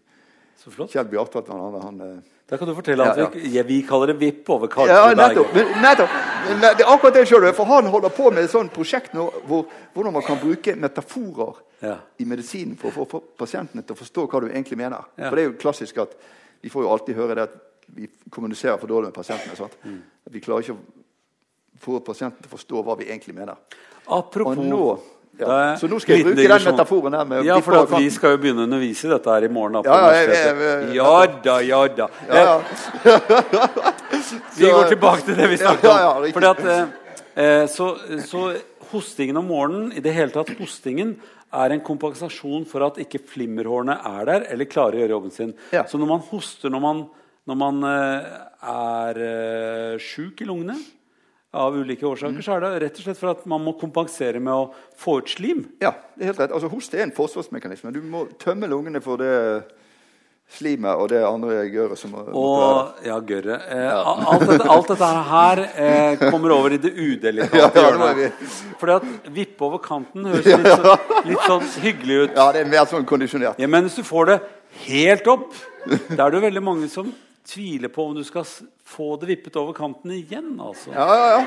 Så 0.61 0.71
flott. 0.71 0.93
Kjell 0.93 1.09
Bjartvedt 1.09 1.49
han, 1.49 1.77
han 1.83 2.01
eh, 2.05 2.17
Da 2.51 2.59
kan 2.61 2.69
du 2.69 2.75
fortelle 2.77 3.07
at 3.09 3.35
vi, 3.35 3.55
ja. 3.55 3.63
vi 3.65 3.79
kaller 3.89 4.13
det 4.13 4.19
vipp 4.21 4.51
over 4.53 4.69
Karl 4.69 4.91
Ja, 4.93 5.15
nettopp. 5.17 5.55
nettopp. 5.57 6.19
Det 6.51 6.85
er 6.85 6.91
akkurat 6.93 7.17
det 7.17 7.25
sjøl. 7.31 7.47
For 7.57 7.71
han 7.71 7.89
holder 7.89 8.13
på 8.13 8.29
med 8.35 8.45
et 8.45 8.53
sånt 8.53 8.75
prosjekt 8.75 9.15
nå 9.17 9.25
hvor, 9.49 9.65
hvordan 9.95 10.19
man 10.19 10.27
kan 10.27 10.41
bruke 10.43 10.75
metaforer 10.77 11.63
ja. 11.81 11.97
i 12.21 12.29
medisinen 12.29 12.77
for 12.81 12.93
å 12.93 13.09
få 13.09 13.23
pasientene 13.41 13.87
til 13.87 13.97
å 13.97 14.01
forstå 14.03 14.27
hva 14.29 14.43
du 14.45 14.51
egentlig 14.51 14.77
mener. 14.83 15.09
For 15.17 15.39
det 15.39 15.47
er 15.47 15.49
jo 15.49 15.59
klassisk 15.63 16.03
at 16.05 16.13
vi 16.61 16.73
får 16.73 16.85
jo 16.85 16.93
alltid 16.93 17.17
høre 17.17 17.39
det 17.39 17.47
at 17.49 17.57
vi 17.97 18.11
kommuniserer 18.31 18.77
for 18.79 18.91
dårlig 18.91 19.11
med 19.11 19.17
pasientene. 19.17 19.71
Mm. 19.85 20.03
At 20.29 20.35
vi 20.35 20.43
klarer 20.45 20.67
ikke 20.67 20.77
å 20.77 21.81
få 21.81 22.03
pasienten 22.05 22.45
til 22.45 22.51
å 22.51 22.57
forstå 22.59 22.85
hva 22.85 22.99
vi 23.01 23.09
egentlig 23.09 23.35
mener. 23.39 23.57
Apropos 24.11 24.61
nå, 24.61 24.85
ja. 25.41 25.77
Så 25.81 25.89
nå 25.91 25.99
skal 26.03 26.19
jeg 26.19 26.27
bruke 26.29 26.41
den 26.41 26.67
metaforen 26.69 27.17
her. 27.19 27.25
ja, 27.47 27.57
for 27.65 27.73
vi 27.97 28.09
skal 28.13 28.29
jo 28.37 28.41
begynne 28.43 28.63
å 28.65 28.67
undervise 28.69 29.07
dette 29.11 29.29
her 29.35 29.43
i 29.47 29.53
morgen. 29.53 29.75
Ja, 29.87 29.99
ja 30.95 31.15
da, 31.45 31.57
ja 31.65 31.81
da. 31.97 32.07
vi 34.59 34.71
går 34.71 34.85
tilbake 34.95 35.23
til 35.29 35.35
det 35.41 35.47
vi 35.53 35.57
snakket 35.63 35.91
om. 35.91 35.95
At, 36.51 36.61
eh, 36.65 36.85
eh, 37.45 37.65
så, 37.71 37.87
så, 38.27 38.41
hostingen 38.91 39.37
om 39.39 39.47
morgenen, 39.47 39.93
i 39.95 40.01
det 40.03 40.13
hele 40.17 40.33
tatt 40.35 40.51
hostingen, 40.59 41.11
er 41.51 41.69
en 41.75 41.83
kompensasjon 41.83 42.65
for 42.69 42.81
at 42.87 42.99
ikke 43.03 43.21
flimmerhårene 43.33 43.97
er 44.07 44.23
der 44.29 44.41
eller 44.53 44.71
klarer 44.71 44.99
å 44.99 45.01
gjøre 45.03 45.17
jobben 45.17 45.33
sin. 45.35 45.53
Så 45.71 45.99
når 45.99 46.09
man 46.13 46.23
hoster 46.31 46.69
når 46.71 46.83
man, 46.85 46.99
når 47.51 47.57
man 47.59 47.77
eh, 47.91 48.21
er 48.71 49.15
eh, 49.27 49.95
sjuk 50.03 50.43
i 50.45 50.49
lungene 50.49 50.77
av 51.51 51.75
ulike 51.75 52.07
årsaker, 52.07 52.37
mm. 52.37 52.43
så 52.47 52.55
er 52.55 52.63
det 52.63 52.71
rett 52.85 52.99
og 53.01 53.07
slett 53.09 53.19
for 53.19 53.33
at 53.33 53.43
man 53.51 53.63
må 53.65 53.75
kompensere 53.79 54.39
med 54.43 54.55
å 54.55 54.71
få 54.99 55.19
ut 55.19 55.33
slim. 55.33 55.65
Ja, 55.83 55.97
det 56.15 56.23
er 56.23 56.31
helt 56.31 56.43
rett. 56.45 56.55
Altså, 56.55 56.71
Hoste 56.71 57.01
er 57.01 57.09
en 57.09 57.15
forsvarsmekanisme. 57.17 57.91
Du 57.95 58.03
må 58.07 58.29
tømme 58.39 58.71
lungene 58.71 59.03
for 59.03 59.19
det 59.21 59.35
slimet 60.51 60.99
og 60.99 61.09
det 61.13 61.21
andre 61.23 61.61
gørret 61.71 61.99
som 61.99 62.15
og, 62.19 63.01
Ja, 63.07 63.19
gørret. 63.23 63.67
Eh, 63.71 63.85
ja. 63.87 64.01
alt, 64.03 64.47
dette, 64.49 64.67
alt, 64.75 64.91
dette, 64.91 65.11
her 65.31 65.63
eh, 65.69 66.25
kommer 66.25 66.55
over 66.55 66.75
i 66.75 66.81
det 66.83 66.93
udelikate 66.95 67.83
hjørnet. 67.85 68.23
Ja, 68.25 68.51
Fordi 68.81 68.97
at 68.99 69.31
vippe 69.35 69.67
over 69.67 69.83
kanten 69.83 70.27
høres 70.31 70.47
litt, 70.47 70.71
så, 70.71 70.97
litt, 71.31 71.47
sånn 71.47 71.67
hyggelig 71.85 72.21
ut. 72.25 72.39
Ja, 72.39 72.51
det 72.55 72.65
er 72.65 72.71
mer 72.71 72.87
sånn 72.91 73.07
kondisjonert. 73.09 73.59
Ja, 73.63 73.71
men 73.71 73.87
hvis 73.87 73.99
du 73.99 74.07
får 74.07 74.33
det 74.33 74.39
helt 74.87 75.31
opp, 75.31 75.51
da 75.87 76.27
er 76.27 76.31
det 76.31 76.41
jo 76.41 76.47
veldig 76.47 76.65
mange 76.67 76.91
som 76.93 77.11
tviler 77.47 77.89
på 77.89 78.07
om 78.07 78.15
du 78.15 78.25
skal 78.25 78.45
få 78.85 79.17
det 79.21 79.31
vippet 79.31 79.57
over 79.57 79.73
kanten 79.77 80.11
igjen. 80.15 80.55
altså. 80.61 80.91
Ja, 80.95 81.09
ja, 81.17 81.31
ja. 81.39 81.47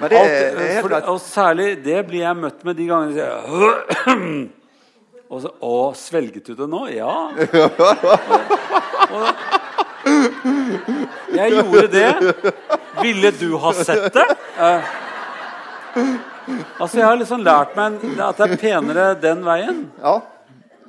Men 0.00 0.12
det, 0.12 0.18
er 0.20 0.82
for, 0.84 0.92
Og 1.08 1.20
særlig 1.24 1.70
det 1.84 2.02
blir 2.04 2.20
jeg 2.20 2.36
møtt 2.36 2.64
med 2.68 2.76
de 2.76 2.84
gangene 2.84 3.16
jeg 3.16 4.48
Og 5.32 5.40
så 5.42 5.52
Å, 5.64 5.76
svelget 5.96 6.50
du 6.50 6.54
det 6.58 6.68
nå? 6.70 6.82
Ja. 6.92 7.14
Og, 9.16 9.24
jeg 11.34 11.56
gjorde 11.56 11.88
det. 11.90 12.12
Ville 13.00 13.32
du 13.34 13.56
ha 13.58 13.72
sett 13.74 14.06
det? 14.14 14.26
Eh, 14.54 14.94
altså, 16.78 17.00
Jeg 17.00 17.06
har 17.08 17.18
liksom 17.18 17.42
lært 17.42 17.74
meg 17.74 17.98
at 18.22 18.38
det 18.38 18.46
er 18.46 18.60
penere 18.60 19.08
den 19.18 19.42
veien. 19.46 19.82
Ja. 19.98 20.20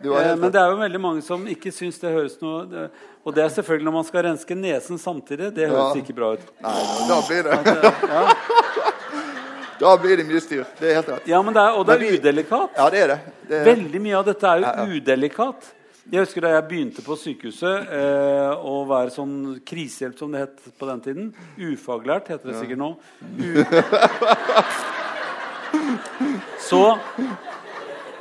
Eh, 0.04 0.36
men 0.38 0.52
det 0.54 0.60
er 0.62 0.72
jo 0.72 0.78
veldig 0.80 1.02
mange 1.02 1.24
som 1.26 1.46
ikke 1.50 1.72
syns 1.74 1.98
det 2.02 2.12
høres 2.14 2.36
noe 2.42 2.88
Og 3.26 3.34
det 3.36 3.42
er 3.44 3.50
selvfølgelig 3.56 3.88
når 3.88 3.96
man 3.96 4.06
skal 4.08 4.26
renske 4.28 4.58
nesen 4.58 5.00
samtidig. 5.02 5.52
Det 5.56 5.70
høres 5.72 5.96
ja. 5.96 6.04
ikke 6.04 6.16
bra 6.18 6.34
ut. 6.38 6.44
Nei, 6.64 6.76
da 7.10 7.18
blir 7.28 7.48
det 7.48 7.52
At, 7.58 7.66
ja. 8.12 8.24
Da 9.82 9.94
blir 10.02 10.18
det 10.18 10.26
mye 10.26 10.42
styr. 10.42 10.64
Det 10.80 10.90
er 10.90 10.96
helt 10.98 11.10
rett. 11.14 11.26
Ja, 11.30 11.42
det 11.46 11.62
er, 11.62 11.76
Og 11.78 11.86
det 11.86 11.98
er 11.98 12.18
udelikat. 12.18 12.78
Ja, 12.78 12.90
det 12.94 13.02
er 13.04 13.12
det. 13.14 13.18
det 13.50 13.58
er... 13.60 13.66
Veldig 13.68 14.02
mye 14.02 14.16
av 14.18 14.26
dette 14.26 14.54
er 14.54 14.64
jo 14.64 14.98
udelikat. 14.98 15.74
Jeg 16.08 16.24
husker 16.24 16.46
Da 16.46 16.54
jeg 16.56 16.68
begynte 16.70 17.04
på 17.04 17.18
sykehuset 17.20 17.90
eh, 17.94 18.54
å 18.56 18.86
være 18.90 19.12
sånn 19.14 19.36
krisehjelp, 19.68 20.18
som 20.18 20.32
det 20.32 20.46
het 20.46 20.70
på 20.80 20.88
den 20.88 21.02
tiden 21.04 21.26
Ufaglært 21.60 22.32
heter 22.32 22.54
det 22.54 22.62
sikkert 22.62 22.80
nå. 22.80 22.94
U 23.44 23.66
så 26.68 26.98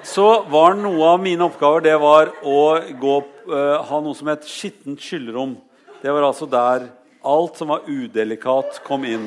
så 0.07 0.27
var 0.51 0.77
noe 0.79 1.09
av 1.15 1.23
mine 1.23 1.43
oppgaver 1.47 1.83
det 1.83 1.97
var 1.99 2.31
å 2.47 2.61
gå, 3.01 3.17
uh, 3.51 3.83
ha 3.89 3.99
noe 4.03 4.15
som 4.15 4.31
het 4.31 4.47
skittent 4.47 5.03
skyllerom. 5.03 5.57
Det 6.03 6.13
var 6.15 6.29
altså 6.29 6.47
der 6.51 6.89
alt 7.27 7.59
som 7.59 7.73
var 7.73 7.89
udelikat, 7.89 8.79
kom 8.87 9.05
inn. 9.09 9.27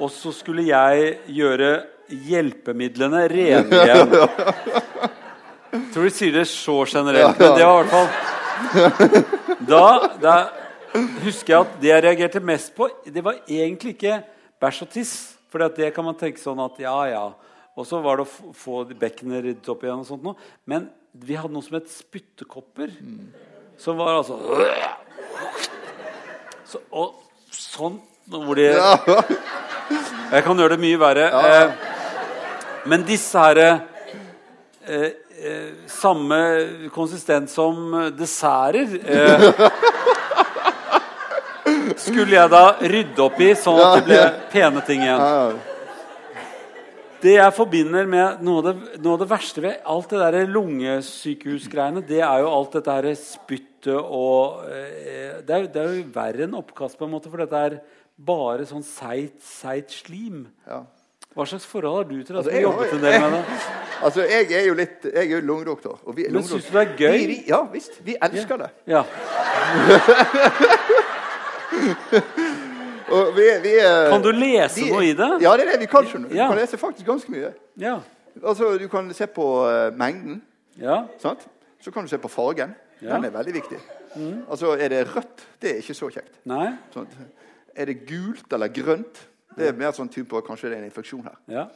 Og 0.00 0.10
så 0.10 0.32
skulle 0.34 0.66
jeg 0.66 1.14
gjøre 1.30 1.70
hjelpemidlene 2.10 3.26
rene 3.30 3.82
igjen. 3.84 4.16
Jeg 5.70 5.84
tror 5.94 6.08
de 6.08 6.14
sier 6.14 6.34
det 6.34 6.48
så 6.50 6.80
generelt, 6.88 7.38
men 7.38 7.54
det 7.54 7.68
var 7.68 7.76
i 7.76 7.82
hvert 7.84 7.94
fall 7.94 8.40
da, 9.70 9.84
da 10.20 10.34
husker 11.22 11.54
jeg 11.54 11.60
at 11.60 11.76
det 11.80 11.92
jeg 11.92 12.04
reagerte 12.04 12.42
mest 12.42 12.74
på, 12.76 12.88
det 13.06 13.22
var 13.24 13.38
egentlig 13.46 13.94
ikke 13.94 14.18
bæsj 14.60 14.82
og 14.84 14.90
tiss. 14.96 15.14
For 15.50 15.62
det 15.74 15.92
kan 15.94 16.06
man 16.06 16.18
tenke 16.18 16.42
sånn 16.42 16.60
at 16.62 16.76
ja, 16.82 16.96
ja. 17.10 17.24
Og 17.80 17.86
så 17.88 18.00
var 18.04 18.20
det 18.20 18.26
å 18.26 18.54
få 18.56 18.82
bekkenet 18.92 19.44
ryddet 19.44 19.70
opp 19.72 19.84
igjen. 19.86 20.02
og 20.02 20.08
sånt 20.08 20.24
noe. 20.26 20.36
Men 20.68 20.90
vi 21.16 21.38
hadde 21.38 21.54
noe 21.54 21.64
som 21.64 21.78
het 21.78 21.88
spyttekopper. 21.90 22.92
Som 23.80 23.96
var 23.96 24.20
altså 24.20 24.36
så, 26.68 26.82
Og 26.92 27.16
sånn 27.50 27.96
hvor 28.30 28.54
de 28.58 28.68
Jeg 30.30 30.44
kan 30.46 30.60
gjøre 30.60 30.76
det 30.76 30.82
mye 30.84 31.00
verre. 31.00 31.24
Eh, 31.40 31.70
men 32.90 33.02
disse 33.08 33.40
her 33.40 33.58
eh, 33.64 33.72
eh, 34.84 35.72
Samme 35.90 36.38
konsistens 36.94 37.56
som 37.56 37.96
desserter 38.14 38.94
eh, 39.02 39.48
skulle 41.98 42.36
jeg 42.36 42.52
da 42.52 42.62
rydde 42.78 43.24
opp 43.24 43.40
i, 43.42 43.50
sånn 43.58 43.80
at 43.82 43.98
det 43.98 44.06
ble 44.06 44.20
pene 44.52 44.82
ting 44.86 45.02
igjen. 45.04 45.60
Det 47.20 47.34
jeg 47.34 47.52
forbinder 47.52 48.06
med 48.08 48.40
noe 48.44 48.62
av 48.62 48.68
det, 48.70 49.00
noe 49.04 49.16
av 49.16 49.20
det 49.20 49.28
verste 49.28 49.62
ved 49.64 49.82
alt 49.92 50.12
det 50.12 50.20
der 50.22 50.52
lungesykehusgreiene, 50.54 52.02
det 52.08 52.22
er 52.24 52.40
jo 52.40 52.52
alt 52.52 52.78
dette 52.78 52.94
her 52.96 53.08
spyttet 53.18 53.98
og 54.00 54.62
eh, 54.68 55.40
det, 55.44 55.56
er, 55.56 55.66
det, 55.72 55.82
er, 55.82 55.98
jo 55.98 56.06
verre 56.14 56.46
enn 56.46 56.56
oppkast, 56.56 56.98
på 56.98 57.06
en 57.06 57.12
måte, 57.12 57.30
for 57.32 57.40
dette 57.40 57.60
er 57.60 57.76
bare 58.20 58.66
sånn 58.68 58.84
seigt, 58.84 59.38
seigt 59.44 59.92
slim. 59.92 60.46
Ja. 60.68 60.82
Hva 61.36 61.46
slags 61.46 61.66
forhold 61.68 61.96
har 61.96 62.04
du 62.08 62.16
til 62.18 62.34
det? 62.34 62.40
Altså, 62.40 62.52
jeg, 62.56 62.62
jobbet 62.66 62.92
en 62.96 63.04
del 63.04 63.20
med 63.22 63.32
det? 63.38 63.44
Altså, 64.00 64.22
jeg 64.24 64.48
er 64.56 64.62
jo 64.64 64.72
litt 64.78 65.02
Jeg 65.04 65.26
er 65.26 65.28
jo 65.28 65.40
lungedoktor. 65.44 65.98
Men 66.16 66.40
syns 66.48 66.70
du 66.70 66.72
det 66.72 66.80
er 66.86 66.94
gøy? 66.96 67.18
Vi, 67.28 67.34
ja 67.50 67.58
visst. 67.68 67.98
Vi 68.00 68.14
elsker 68.16 68.56
det. 68.62 68.70
Ja. 68.88 69.04
vi, 73.36 73.46
vi, 73.64 73.74
kan 74.10 74.22
du 74.24 74.30
lese 74.34 74.86
noe 74.88 75.04
i 75.06 75.14
det? 75.18 75.30
Ja, 75.42 75.54
det 75.58 75.66
er 75.66 75.72
det 75.74 75.80
vi 75.82 75.88
kan. 75.90 76.06
skjønne. 76.06 76.30
Du 76.30 76.36
ja. 76.36 76.48
kan 76.50 76.58
lese 76.60 76.78
faktisk 76.80 77.06
ganske 77.06 77.32
mye. 77.32 77.52
Ja. 77.80 77.98
Altså, 78.42 78.76
Du 78.78 78.86
kan 78.88 79.10
se 79.14 79.26
på 79.26 79.46
uh, 79.66 79.88
mengden. 79.96 80.42
Ja. 80.80 81.02
Sant? 81.22 81.46
Så 81.80 81.90
kan 81.90 82.06
du 82.06 82.12
se 82.12 82.18
på 82.18 82.28
fargen. 82.28 82.74
Den 83.00 83.24
er 83.24 83.30
veldig 83.30 83.54
viktig. 83.54 83.78
Mm. 84.14 84.42
Altså, 84.50 84.76
Er 84.76 84.88
det 84.88 85.16
rødt? 85.16 85.46
Det 85.62 85.70
er 85.70 85.82
ikke 85.82 85.94
så 85.94 86.10
kjekt. 86.12 86.32
Nei. 86.44 86.72
Sånn. 86.94 87.08
Er 87.74 87.90
det 87.90 88.00
gult 88.06 88.52
eller 88.52 88.68
grønt? 88.68 89.26
Det 89.56 89.68
er 89.68 89.76
mer 89.76 89.92
sånn 89.96 90.08
type 90.12 90.42
kanskje 90.46 90.70
det 90.70 90.76
er 90.76 90.82
en 90.84 90.90
infeksjon 90.90 91.24
her. 91.26 91.38
Ja. 91.50 91.66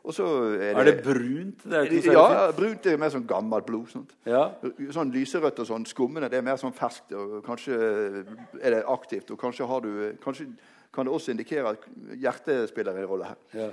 Er, 0.00 0.56
det, 0.56 0.70
er 0.70 0.88
det 0.88 0.94
brunt? 1.04 1.64
Det 1.68 1.80
er 1.80 2.12
ja, 2.14 2.46
brunt 2.56 2.86
er 2.88 2.96
mer 3.00 3.12
sånn 3.12 3.26
gammelt 3.28 3.66
blod. 3.68 3.90
Sånt. 3.92 4.14
Ja. 4.24 4.46
Sånn 4.94 5.12
Lyserødt 5.12 5.60
og 5.60 5.68
sånn 5.68 5.84
skummende 5.88 6.30
det 6.32 6.40
er 6.40 6.46
mer 6.46 6.56
sånn 6.60 6.74
ferskt. 6.76 7.12
og 7.12 7.40
Kanskje 7.44 7.76
er 8.62 8.78
det 8.78 8.80
aktivt. 8.88 9.30
og 9.34 9.40
Kanskje, 9.42 9.68
har 9.68 9.84
du, 9.84 9.92
kanskje 10.24 10.48
kan 10.94 11.06
det 11.06 11.14
også 11.14 11.34
indikere 11.34 11.76
at 11.76 11.86
hjertet 12.18 12.72
spiller 12.72 12.96
en 12.96 13.08
rolle 13.12 13.28
her. 13.30 13.38
Ja. 13.54 13.70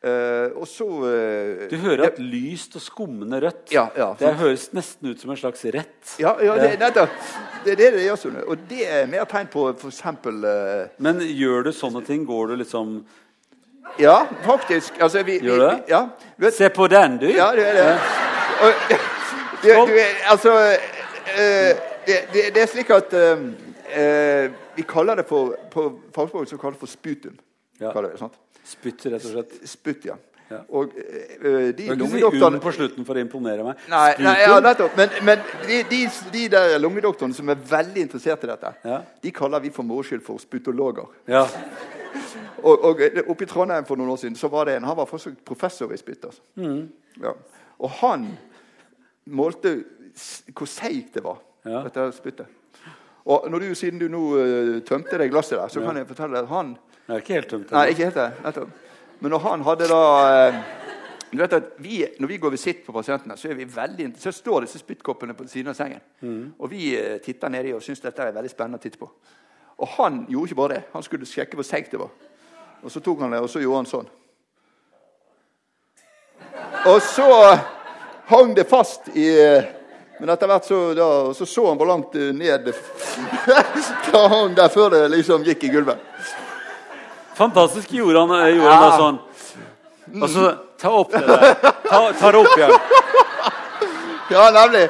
Uh, 0.00 0.56
og 0.56 0.64
så 0.64 0.86
uh, 0.88 1.66
Du 1.68 1.74
hører 1.76 2.06
at 2.06 2.18
lyst 2.24 2.72
og 2.78 2.80
skummende 2.80 3.36
rødt 3.44 3.68
ja, 3.68 3.82
ja, 3.92 4.06
Det 4.16 4.30
høres 4.38 4.70
nesten 4.72 5.10
ut 5.10 5.20
som 5.20 5.34
en 5.34 5.36
slags 5.36 5.60
rett. 5.76 6.14
Ja, 6.16 6.30
ja 6.40 6.54
det, 6.56 6.70
nettopp. 6.80 7.18
Det 7.66 7.74
er 7.74 7.82
det 7.82 7.88
det 7.98 8.06
gjør. 8.06 8.38
Og 8.46 8.62
det 8.70 8.86
er 8.88 9.10
mer 9.12 9.28
tegn 9.28 9.50
på 9.52 9.66
f.eks. 9.74 10.00
Uh, 10.24 10.88
Men 11.04 11.20
gjør 11.20 11.68
du 11.68 11.72
sånne 11.76 12.00
ting? 12.06 12.24
Går 12.24 12.48
du 12.48 12.62
liksom 12.62 13.02
ja, 13.98 14.26
faktisk. 14.44 15.00
Altså, 15.00 15.22
vi, 15.22 15.38
Gjør 15.38 15.56
du 15.56 15.64
det? 15.64 15.82
Ja. 15.88 16.08
Vet, 16.36 16.54
Se 16.54 16.68
på 16.68 16.86
den, 16.86 17.18
du. 17.18 17.26
Ja, 17.26 17.50
det 17.56 17.68
er 17.68 17.72
det. 17.72 18.00
Og, 18.60 18.72
du, 19.62 19.68
du, 19.68 19.98
altså 20.30 20.52
uh, 20.52 21.38
det, 22.06 22.16
det, 22.32 22.42
det, 22.54 22.62
er 22.62 22.66
slik 22.66 22.90
at 22.90 23.12
uh, 23.14 24.52
Vi 24.76 24.82
kaller 24.88 25.14
det 25.14 25.24
for 25.28 25.56
På 25.70 26.00
fagspråket 26.14 26.50
så 26.50 26.56
kaller 26.56 26.76
det 26.76 26.80
for 26.80 26.86
sputum. 26.86 27.38
Ja. 27.80 27.92
Kaller 27.92 28.10
det, 28.10 28.30
Spytt, 28.64 29.06
rett 29.06 29.24
og 29.24 29.32
slett. 29.32 29.54
Spytt, 29.66 30.04
ja. 30.04 30.14
Ja. 30.50 30.58
Og 30.68 30.90
øh, 31.40 31.78
de 31.78 31.94
lungedoktorene 31.94 32.60
på 32.60 32.72
slutten 32.74 33.06
for 33.06 33.14
å 33.14 33.22
imponere 33.22 33.62
meg. 33.62 33.84
Nei, 33.90 34.08
nei 34.18 34.34
ja, 34.42 34.56
nettopp. 34.64 34.96
Men, 34.98 35.12
men 35.22 35.44
de, 35.68 35.78
de, 35.90 36.00
de, 36.32 36.44
der 36.50 36.74
lungedoktorene 36.82 37.36
som 37.36 37.52
er 37.52 37.60
veldig 37.70 38.02
interessert 38.08 38.44
i 38.44 38.50
dette, 38.50 38.72
ja. 38.84 38.98
de 39.22 39.32
kaller 39.34 39.62
vi 39.62 39.70
for 39.74 39.86
moro 39.86 40.02
skyld 40.06 40.24
for 40.26 40.42
sputologer. 40.42 41.06
Ja. 41.30 41.44
og, 42.66 42.84
og 42.90 43.04
Oppe 43.26 43.46
i 43.46 43.50
Trondheim 43.50 43.86
for 43.86 44.00
noen 44.00 44.10
år 44.16 44.22
siden 44.24 44.38
så 44.40 44.50
var 44.50 44.66
det 44.66 44.80
en, 44.80 44.90
han 44.90 44.98
var 44.98 45.08
faktisk 45.10 45.38
professor 45.46 45.94
i 45.94 46.00
spytt. 46.00 46.26
Altså. 46.32 46.42
Mm. 46.58 46.82
Ja. 47.22 47.36
Og 47.78 47.98
han 48.02 48.26
målte 49.30 49.78
hvor 50.56 50.66
seigt 50.66 51.14
det 51.14 51.22
var, 51.24 51.38
dette 51.62 52.10
spyttet. 52.16 52.46
Og 53.30 53.46
du, 53.52 53.74
Siden 53.78 54.00
du 54.00 54.08
nå 54.10 54.20
uh, 54.34 54.76
tømte 54.82 55.18
det 55.20 55.30
glasset 55.30 55.58
der, 55.58 55.68
så 55.70 55.82
kan 55.84 55.96
jeg 55.96 56.08
fortelle 56.08 56.34
deg 56.34 56.48
at 56.48 56.54
han 56.54 56.72
er 57.06 57.20
ikke 57.22 57.36
helt 57.36 57.50
tømt. 57.52 57.74
Nei, 57.74 57.90
ikke 57.92 58.08
helt 58.08 58.18
det. 58.18 58.30
Nettopp. 58.44 58.89
Men 59.20 59.34
når 59.34 59.42
han 59.44 59.64
hadde 59.64 59.88
da 59.90 60.04
uh, 60.50 60.60
du 61.30 61.38
vet 61.38 61.52
at 61.52 61.74
vi, 61.78 62.00
Når 62.18 62.28
vi 62.28 62.38
går 62.42 62.50
visitt 62.50 62.86
på 62.86 62.92
pasientene, 62.92 63.36
så, 63.36 63.52
vi 63.54 63.64
veldig, 63.64 64.12
så 64.18 64.32
står 64.32 64.64
disse 64.64 64.80
spyttkoppene 64.82 65.34
på 65.34 65.46
siden 65.46 65.70
av 65.70 65.76
sengen. 65.78 66.00
Mm. 66.20 66.54
Og 66.58 66.70
vi 66.70 66.94
uh, 66.98 67.18
titter 67.22 67.52
nedi 67.52 67.74
og 67.76 67.82
syns 67.84 68.02
dette 68.02 68.24
er 68.24 68.34
veldig 68.34 68.50
spennende 68.50 68.80
å 68.80 68.82
titte 68.82 68.98
på. 68.98 69.10
Og 69.80 69.94
han 69.98 70.24
gjorde 70.28 70.50
ikke 70.50 70.58
bare 70.58 70.74
det. 70.74 70.82
Han 70.92 71.04
skulle 71.06 71.28
sjekke 71.28 71.56
hvor 71.56 71.68
seigt 71.68 71.92
det 71.94 72.00
var. 72.00 72.10
Og 72.82 72.90
så 72.90 73.00
tok 73.04 73.22
han 73.22 73.36
det, 73.36 73.42
og 73.44 73.50
så 73.52 73.62
gjorde 73.62 73.82
han 73.82 73.90
sånn. 73.92 74.10
Og 76.90 76.98
så 77.04 77.28
hang 78.30 78.54
det 78.56 78.64
fast 78.68 79.08
i 79.12 79.28
Men 80.20 80.28
etter 80.34 80.48
hvert 80.50 80.66
så, 80.68 80.78
da, 80.96 81.06
så, 81.32 81.46
så 81.48 81.62
han 81.64 81.78
hvor 81.80 81.88
langt 81.88 82.14
ned 82.36 82.66
det 82.68 82.74
hang 84.12 84.52
der 84.56 84.68
før 84.68 84.90
det 84.92 85.06
liksom 85.14 85.46
gikk 85.46 85.64
i 85.64 85.70
gulvet. 85.72 86.02
Fantastisk 87.40 87.92
gjorde 87.96 88.20
han, 88.20 88.48
gjorde 88.52 88.72
han 88.74 88.82
det 88.84 88.96
sånn. 89.00 89.18
Og 90.20 90.28
så 90.28 90.50
ta 90.80 90.90
opp 90.92 91.14
det 91.14 91.22
der. 91.24 91.54
Ta, 91.86 92.00
ta 92.20 92.32
det 92.34 92.40
opp 92.42 92.58
igjen. 92.58 92.74
Ja, 94.30 94.50
nemlig. 94.54 94.88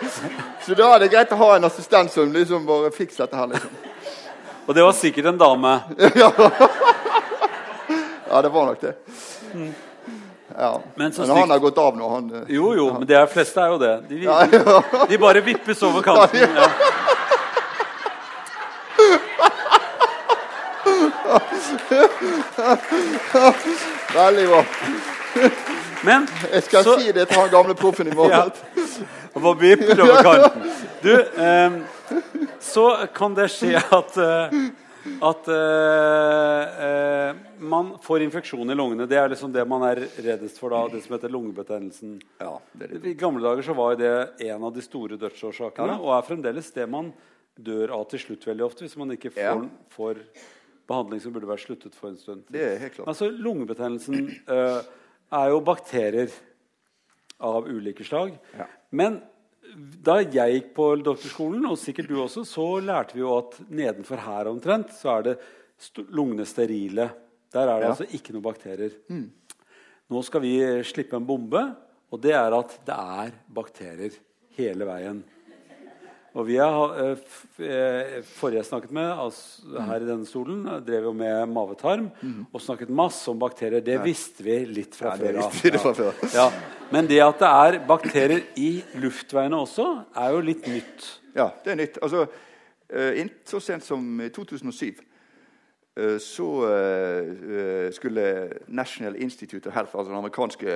Så 0.66 0.74
da 0.74 0.88
er 0.94 1.04
det 1.04 1.08
greit 1.12 1.30
å 1.32 1.38
ha 1.40 1.52
en 1.56 1.64
assistent 1.68 2.10
som 2.12 2.32
liksom 2.34 2.66
bare 2.66 2.90
fikser 2.90 3.24
dette 3.24 3.38
her. 3.38 3.46
liksom. 3.52 3.70
Og 4.66 4.74
det 4.74 4.82
var 4.84 4.92
sikkert 4.98 5.30
en 5.30 5.38
dame. 5.38 5.76
ja. 6.24 6.30
det 8.42 8.50
var 8.50 8.66
nok 8.66 8.80
det. 8.80 8.92
Ja. 10.58 10.80
Men, 10.94 11.12
men 11.18 11.30
han 11.30 11.50
har 11.50 11.58
gått 11.58 11.78
av 11.78 11.96
nå, 11.96 12.08
han. 12.16 12.34
Eh, 12.34 12.54
jo, 12.58 12.74
jo, 12.74 12.90
men 12.98 13.06
de 13.08 13.22
fleste 13.30 13.62
er 13.62 13.72
jo 13.72 13.78
det. 13.80 13.94
De, 14.10 14.20
de, 14.26 15.06
de 15.08 15.18
bare 15.22 15.40
vippes 15.46 15.82
over 15.86 16.02
kanten. 16.02 16.58
Ja. 16.58 16.68
Veldig 24.14 24.46
bra. 24.48 24.64
Men, 26.04 26.26
jeg 26.52 26.62
skal 26.66 26.84
så, 26.84 26.98
si 27.00 27.12
det 27.12 27.28
til 27.28 27.38
han 27.38 27.50
gamle 27.52 27.74
proffen 27.76 28.08
i 28.08 28.14
morgen. 28.16 28.50
Ja. 28.50 28.50
Og 29.34 29.42
bare 29.44 29.58
vipper 29.60 30.00
over 30.02 30.22
kanten. 30.24 30.70
Du, 31.04 31.12
eh, 31.14 31.70
så 32.60 32.86
kan 33.14 33.34
det 33.36 33.48
skje 33.52 33.76
at, 33.78 34.16
eh, 34.16 34.54
at 35.28 35.48
eh, 35.48 36.82
eh, 36.86 37.40
man 37.60 37.92
får 38.02 38.24
infeksjon 38.26 38.70
i 38.70 38.76
lungene. 38.76 39.06
Det 39.08 39.18
er 39.20 39.32
liksom 39.32 39.52
det 39.54 39.64
man 39.68 39.84
er 39.88 40.02
reddest 40.18 40.60
for 40.60 40.74
da, 40.74 40.82
det 40.92 41.02
som 41.04 41.16
heter 41.16 41.32
lungebetennelsen. 41.32 42.18
Ja. 42.40 42.54
I 43.00 43.14
gamle 43.18 43.44
dager 43.46 43.66
så 43.66 43.76
var 43.76 43.98
det 44.00 44.14
en 44.50 44.64
av 44.64 44.72
de 44.74 44.84
store 44.84 45.20
dødsårsakene, 45.20 45.96
ja. 45.96 46.00
og 46.00 46.16
er 46.16 46.28
fremdeles 46.28 46.72
det 46.76 46.88
man 46.90 47.12
dør 47.60 47.92
av 47.98 48.06
til 48.10 48.22
slutt 48.22 48.46
veldig 48.48 48.64
ofte 48.64 48.86
hvis 48.86 48.96
man 48.96 49.12
ikke 49.12 49.32
får, 49.34 49.64
ja. 49.66 49.86
får 49.92 50.22
behandling 50.90 51.22
som 51.22 51.34
burde 51.34 51.48
vært 51.50 51.64
sluttet 51.64 51.96
for 51.96 52.10
en 52.10 52.18
stund. 52.20 52.44
Det 52.52 52.62
er 52.66 52.78
helt 52.82 52.96
klart. 52.98 53.10
Altså, 53.12 53.30
Lungebetennelsen 53.30 54.30
uh, 54.50 54.80
er 55.40 55.52
jo 55.54 55.60
bakterier 55.64 56.34
av 57.46 57.68
ulike 57.70 58.04
slag. 58.06 58.34
Ja. 58.58 58.66
Men 58.96 59.20
da 60.02 60.18
jeg 60.20 60.56
gikk 60.56 60.70
på 60.76 60.86
doktorskolen, 60.98 61.64
og 61.70 61.78
sikkert 61.78 62.10
du 62.10 62.16
også, 62.20 62.44
så 62.48 62.66
lærte 62.82 63.16
vi 63.16 63.22
jo 63.22 63.32
at 63.38 63.58
nedenfor 63.70 64.22
her 64.24 64.50
omtrent 64.50 64.92
så 64.96 65.18
er 65.18 65.28
det 65.28 65.36
lungene 66.10 66.46
sterile. 66.48 67.06
Der 67.54 67.66
er 67.66 67.78
det 67.78 67.86
ja. 67.86 67.92
altså 67.94 68.08
ikke 68.18 68.34
noen 68.34 68.46
bakterier. 68.46 68.96
Mm. 69.10 69.28
Nå 70.10 70.22
skal 70.26 70.42
vi 70.42 70.56
slippe 70.86 71.18
en 71.18 71.26
bombe, 71.26 71.62
og 72.10 72.22
det 72.22 72.34
er 72.34 72.56
at 72.56 72.74
det 72.86 72.96
er 72.96 73.36
bakterier 73.54 74.16
hele 74.58 74.88
veien. 74.88 75.22
Og 76.38 76.46
vi 76.46 76.56
har, 76.62 76.92
eh, 77.00 78.20
Forrige 78.22 78.60
jeg 78.60 78.68
snakket 78.68 78.92
med 78.94 79.08
altså 79.10 79.82
her 79.82 80.04
i 80.04 80.06
denne 80.06 80.26
stolen, 80.26 80.62
drev 80.86 81.08
jo 81.08 81.12
med 81.12 81.48
mavetarm 81.50 82.10
mm. 82.20 82.46
og 82.52 82.62
snakket 82.62 82.90
masse 82.90 83.26
om 83.30 83.38
bakterier. 83.38 83.82
Det 83.82 83.98
visste 84.04 84.46
vi 84.46 84.60
litt 84.70 84.94
fra 84.94 85.16
ja, 85.18 85.48
før 85.50 85.80
av. 85.90 86.30
Ja. 86.34 86.46
Men 86.94 87.10
det 87.10 87.18
at 87.24 87.42
det 87.42 87.50
er 87.50 87.80
bakterier 87.86 88.46
i 88.56 88.70
luftveiene 89.02 89.58
også, 89.58 89.88
er 90.14 90.36
jo 90.36 90.46
litt 90.46 90.70
nytt. 90.70 91.10
Ja, 91.34 91.50
det 91.64 91.74
er 91.74 91.82
nytt. 91.82 92.00
Altså, 92.02 92.26
Så 93.46 93.60
sent 93.62 93.84
som 93.86 94.02
i 94.20 94.28
2007 94.34 94.96
så 96.18 96.48
skulle 97.94 98.24
National 98.66 99.14
Institute 99.14 99.68
of 99.68 99.74
Health, 99.74 99.94
altså 99.94 100.10
den 100.10 100.18
amerikanske 100.18 100.72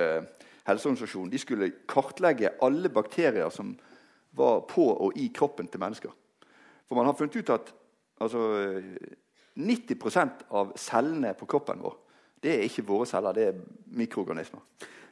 helseorganisasjonen, 0.67 1.31
de 1.31 1.41
skulle 1.41 1.71
kartlegge 1.91 2.53
alle 2.63 2.89
bakterier 2.89 3.49
som 3.51 3.75
var 4.35 4.63
på 4.69 4.87
og 4.93 5.17
i 5.17 5.29
kroppen 5.33 5.67
til 5.71 5.81
mennesker. 5.81 6.13
For 6.85 6.97
man 6.97 7.07
har 7.09 7.17
funnet 7.17 7.37
ut 7.39 7.53
at 7.55 7.71
altså, 8.21 8.41
90% 9.55 10.45
av 10.51 10.73
cellene 10.79 11.33
på 11.37 11.47
kroppen 11.49 11.81
vår 11.81 11.95
det 12.45 12.53
er 12.53 12.67
ikke 12.67 12.85
våre 12.85 13.07
celler, 13.09 13.33
det 13.33 13.47
er 13.49 13.59
mikroorganismer. 13.97 14.61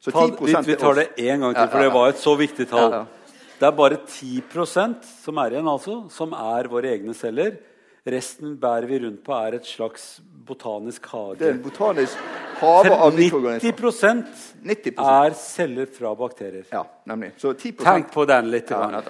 Så 0.03 0.11
10 0.11 0.51
Ta, 0.51 0.61
vi 0.67 0.75
tar 0.77 0.99
det 0.99 1.05
én 1.17 1.41
gang 1.41 1.55
til, 1.55 1.69
for 1.71 1.81
det 1.81 1.93
var 1.95 2.11
et 2.11 2.21
så 2.21 2.33
viktig 2.37 2.67
tall. 2.69 2.91
Ja, 2.91 3.03
ja. 3.03 3.39
Det 3.59 3.67
er 3.69 3.75
bare 3.77 3.97
10% 4.03 5.05
som 5.23 5.39
er 5.39 5.55
igjen, 5.55 5.69
altså, 5.71 5.95
som 6.11 6.33
er 6.35 6.67
våre 6.69 6.91
egne 6.91 7.15
celler. 7.15 7.55
Resten 8.03 8.57
bærer 8.59 8.89
vi 8.89 8.99
rundt 9.05 9.21
på 9.23 9.33
er 9.37 9.55
et 9.55 9.69
slags 9.69 10.17
botanisk 10.45 11.07
hage. 11.13 11.37
Det 11.39 11.47
er 11.47 11.55
en 11.55 11.63
botanisk 11.63 12.19
hage 12.63 12.95
av 12.95 13.17
mikroorganismer. 13.17 14.23
90% 14.63 15.03
er 15.03 15.35
celler 15.37 15.91
fra 15.97 16.13
bakterier. 16.15 16.65
Ja, 16.71 16.85
nemlig. 17.09 17.33
Så 17.37 17.53
10 17.53 17.77
Tenk 17.83 18.11
på 18.13 18.25
den 18.29 18.49
litt. 18.51 18.71
Ja. 18.71 19.03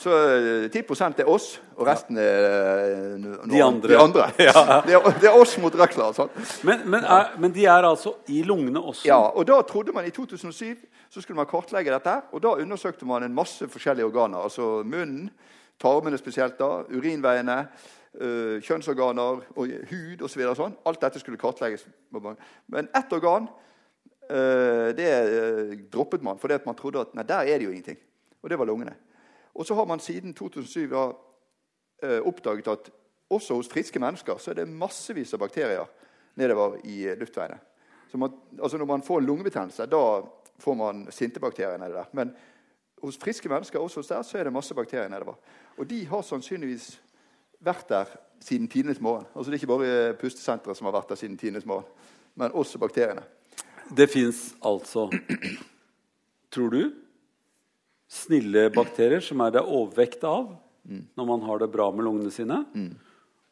Så 0.00 0.14
10 0.72 0.78
eh, 0.80 1.08
er 1.18 1.28
oss, 1.28 1.48
og 1.76 1.84
resten 1.86 2.16
er 2.18 2.46
uh, 3.18 3.42
de 3.50 3.62
andre. 3.62 3.90
De 3.92 3.98
andre. 4.00 4.30
Ja. 4.48 4.80
Det, 4.86 4.94
er, 4.96 5.10
det, 5.20 5.28
er, 5.28 5.36
oss 5.36 5.58
mot 5.60 5.74
røkla. 5.76 6.08
Men, 6.64 6.86
men, 6.86 7.04
er, 7.04 7.34
men, 7.38 7.52
de 7.52 7.66
er 7.68 7.84
altså 7.84 8.14
i 8.32 8.40
lungene 8.42 8.80
også? 8.80 9.04
Ja. 9.08 9.20
og 9.28 9.44
Da 9.48 9.60
trodde 9.68 9.92
man 9.92 10.08
i 10.08 10.14
2007 10.14 10.86
så 11.10 11.20
skulle 11.20 11.36
man 11.36 11.50
kartlegge 11.50 11.92
dette. 11.92 12.20
og 12.32 12.42
Da 12.42 12.54
undersøkte 12.62 13.06
man 13.06 13.26
en 13.26 13.34
masse 13.34 13.68
forskjellige 13.68 14.06
organer. 14.06 14.38
Altså 14.38 14.82
munnen, 14.86 15.30
tarmene 15.80 16.18
spesielt, 16.18 16.58
da, 16.58 16.84
urinveiene, 16.88 17.64
kjønnsorganer 18.18 19.42
og 19.54 19.74
hud 19.90 20.22
osv. 20.26 20.42
Så 20.42 20.54
sånn. 20.58 20.76
Alt 20.88 21.02
dette 21.02 21.22
skulle 21.22 21.38
kartlegges. 21.40 21.86
Men 22.10 22.88
ett 22.96 23.12
organ 23.14 23.46
uh, 24.30 24.90
det 24.96 25.10
uh, 25.30 25.74
droppet 25.92 26.24
man 26.26 26.40
fordi 26.42 26.58
man 26.66 26.78
trodde 26.78 27.04
at 27.04 27.14
nei, 27.14 27.26
der 27.28 27.46
er 27.46 27.58
det 27.58 27.68
jo 27.68 27.74
ingenting. 27.74 28.00
Og 28.42 28.50
det 28.50 28.58
var 28.58 28.66
lungene. 28.70 28.96
Og 29.54 29.66
så 29.66 29.76
har 29.78 29.86
man 29.86 30.02
siden 30.02 30.34
2007 30.34 30.88
da, 30.90 31.10
oppdaget 32.24 32.68
at 32.70 32.86
også 33.30 33.58
hos 33.58 33.68
friske 33.68 34.00
mennesker 34.00 34.38
så 34.40 34.50
er 34.50 34.62
det 34.62 34.70
massevis 34.72 35.34
av 35.36 35.42
bakterier 35.42 35.90
nedover 36.40 36.78
i 36.88 37.02
luftveiene. 37.18 37.58
Man, 38.14 38.32
altså 38.56 38.78
når 38.78 38.88
man 38.88 39.02
får 39.02 39.20
en 39.20 39.26
lungebetennelse, 39.26 39.86
da 39.86 40.22
får 40.58 40.74
man 40.74 41.04
sinte 41.12 41.40
nedi 41.40 41.92
der. 41.92 42.08
Men 42.12 42.32
hos 43.02 43.18
friske 43.18 43.48
mennesker 43.48 43.78
også 43.78 44.00
hos 44.00 44.08
der, 44.08 44.22
så 44.22 44.38
er 44.38 44.44
det 44.44 44.52
masse 44.52 44.74
bakterier 44.74 45.08
nedover. 45.08 45.34
Og 45.76 45.90
de 45.90 46.06
har 46.06 46.22
sannsynligvis 46.22 47.02
vært 47.64 47.88
der 47.90 48.14
siden 48.40 48.68
tidenes 48.72 49.00
morgen. 49.00 49.26
Altså 49.34 49.50
Det 49.50 49.58
er 49.58 49.60
ikke 49.60 49.74
bare 49.74 50.14
pustesenteret 50.20 50.78
som 50.78 50.88
har 50.88 50.96
vært 50.96 51.12
der 51.12 51.20
siden 51.20 51.36
tidenes 51.40 51.66
morgen, 51.68 51.88
men 52.40 52.56
også 52.56 52.80
bakteriene. 52.80 53.22
Det 53.90 54.06
fins 54.10 54.54
altså, 54.64 55.08
tror 56.54 56.72
du, 56.72 56.82
snille 58.10 58.68
bakterier 58.74 59.22
som 59.22 59.42
er 59.44 59.54
det 59.54 59.62
overvekt 59.62 60.24
av 60.26 60.54
mm. 60.82 61.04
når 61.18 61.28
man 61.28 61.46
har 61.46 61.62
det 61.62 61.70
bra 61.74 61.90
med 61.94 62.06
lungene 62.06 62.32
sine. 62.34 62.62
Mm. 62.74 62.94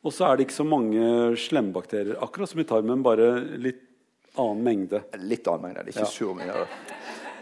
Og 0.07 0.15
så 0.15 0.29
er 0.29 0.39
det 0.39 0.47
ikke 0.47 0.61
så 0.61 0.67
mange 0.67 1.37
slembakterier, 1.43 2.19
akkurat 2.23 2.51
som 2.51 2.63
i 2.63 2.67
tarmen, 2.67 3.03
bare 3.05 3.33
litt 3.59 3.83
annen 4.39 4.63
mengde. 4.63 5.03
Litt 5.27 5.49
annen 5.51 5.67
mengde. 5.67 5.83
Det 5.83 5.91
er 5.91 5.97
ikke 5.97 6.07
ja. 6.07 6.13
sur 6.13 6.37
mye. 6.39 6.67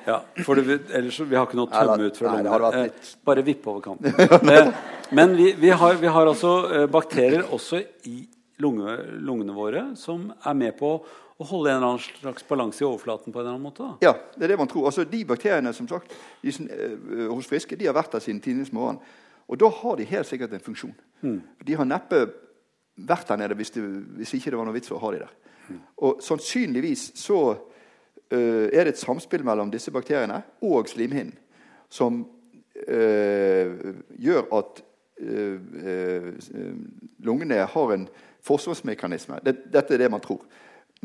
Ja, 0.06 0.20
for 0.46 0.54
det, 0.54 0.78
ellers, 0.94 1.18
Vi 1.20 1.34
har 1.34 1.48
ikke 1.48 1.58
noe 1.58 1.70
tømme 1.72 2.06
ut 2.06 2.18
fra 2.18 2.32
lungene. 2.36 2.70
Eh, 2.84 3.12
bare 3.26 3.44
vipp 3.46 3.66
over 3.66 3.82
kanten. 3.82 4.14
eh, 4.54 4.72
men 5.16 5.36
vi, 5.36 5.50
vi, 5.58 5.70
har, 5.70 5.98
vi, 6.00 6.06
har, 6.06 6.30
altså 6.30 6.52
eh, 6.70 6.86
bakterier 6.90 7.46
også 7.52 7.82
i 8.06 8.20
lunge, 8.62 8.96
lungene 9.18 9.54
våre 9.56 9.82
som 9.98 10.28
er 10.30 10.58
med 10.58 10.76
på 10.78 10.92
å 11.36 11.44
holde 11.50 11.72
en 11.72 11.76
eller 11.76 11.90
annen 11.90 12.04
slags 12.22 12.46
balanse 12.48 12.80
i 12.80 12.86
overflaten. 12.86 13.32
på 13.32 13.40
en 13.40 13.44
eller 13.44 13.56
annen 13.56 13.66
måte. 13.66 13.84
Da. 13.84 14.08
Ja, 14.08 14.14
det 14.36 14.46
er 14.46 14.54
det 14.54 14.62
man 14.62 14.70
tror. 14.70 14.86
Altså, 14.88 15.04
De 15.04 15.24
bakteriene 15.28 15.74
som 15.76 15.88
sagt, 15.90 16.14
de, 16.40 16.54
hos 17.28 17.50
friske 17.50 17.76
de 17.76 17.90
har 17.90 17.96
vært 17.96 18.14
der 18.16 18.24
siden 18.24 18.40
tidligst 18.40 18.72
morgen. 18.72 19.02
Og 19.46 19.58
da 19.60 19.68
har 19.70 19.98
de 19.98 20.08
helt 20.08 20.26
sikkert 20.26 20.54
en 20.56 20.64
funksjon. 20.64 20.94
Mm. 21.20 21.40
De 21.66 21.76
har 21.76 21.86
neppe 21.86 22.24
vært 22.96 23.28
der 23.28 23.42
nede 23.42 23.58
hvis, 23.58 23.74
det, 23.74 23.82
hvis 24.16 24.32
ikke 24.38 24.54
det 24.54 24.58
var 24.58 24.68
noe 24.68 24.78
vits 24.78 24.94
å 24.94 25.02
ha 25.02 25.12
de 25.12 25.20
der. 25.26 25.34
Mm. 25.66 25.82
Og 26.06 26.22
sannsynligvis 26.24 27.10
så 27.18 27.40
er 28.30 28.84
det 28.84 28.92
et 28.94 28.98
samspill 28.98 29.44
mellom 29.46 29.70
disse 29.70 29.92
bakteriene 29.94 30.40
og 30.66 30.88
slimhinnen 30.90 31.34
som 31.88 32.24
uh, 32.88 33.94
gjør 34.18 34.46
at 34.58 34.82
uh, 35.22 35.58
lungene 37.24 37.66
har 37.72 37.92
en 37.94 38.08
forsvarsmekanisme. 38.46 39.40
Dette 39.44 39.94
er 39.94 40.04
det 40.04 40.10
man 40.12 40.24
tror. 40.24 40.44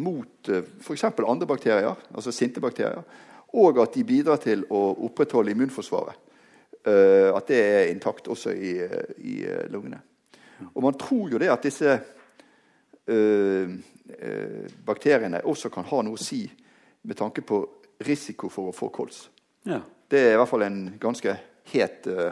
Mot 0.02 0.50
uh, 0.50 0.64
f.eks. 0.82 1.04
andre 1.04 1.48
bakterier, 1.48 1.96
altså 2.14 2.32
sinte 2.32 2.64
bakterier. 2.64 3.04
Og 3.54 3.82
at 3.84 3.96
de 3.96 4.08
bidrar 4.08 4.40
til 4.40 4.64
å 4.72 4.86
opprettholde 5.08 5.52
immunforsvaret. 5.52 6.28
At 6.82 7.50
det 7.52 7.58
er 7.62 7.90
intakt 7.92 8.26
også 8.32 8.56
i, 8.56 8.72
i 9.22 9.34
lungene. 9.70 10.00
Og 10.72 10.80
man 10.82 10.96
tror 10.98 11.28
jo 11.30 11.38
det 11.38 11.52
at 11.52 11.62
disse 11.62 11.98
bakteriene 14.88 15.44
også 15.46 15.70
kan 15.70 15.86
ha 15.92 16.00
noe 16.02 16.18
å 16.18 16.24
si 16.24 16.40
med 17.02 17.18
tanke 17.18 17.42
på 17.42 17.64
risiko 18.06 18.50
for 18.50 18.72
å 18.72 18.76
få 18.76 18.90
kols. 18.94 19.26
Ja. 19.68 19.82
Det 20.12 20.20
er 20.20 20.36
i 20.36 20.40
hvert 20.42 20.50
fall 20.50 20.66
en 20.66 20.80
ganske 21.00 21.36
het 21.72 22.08
uh, 22.10 22.32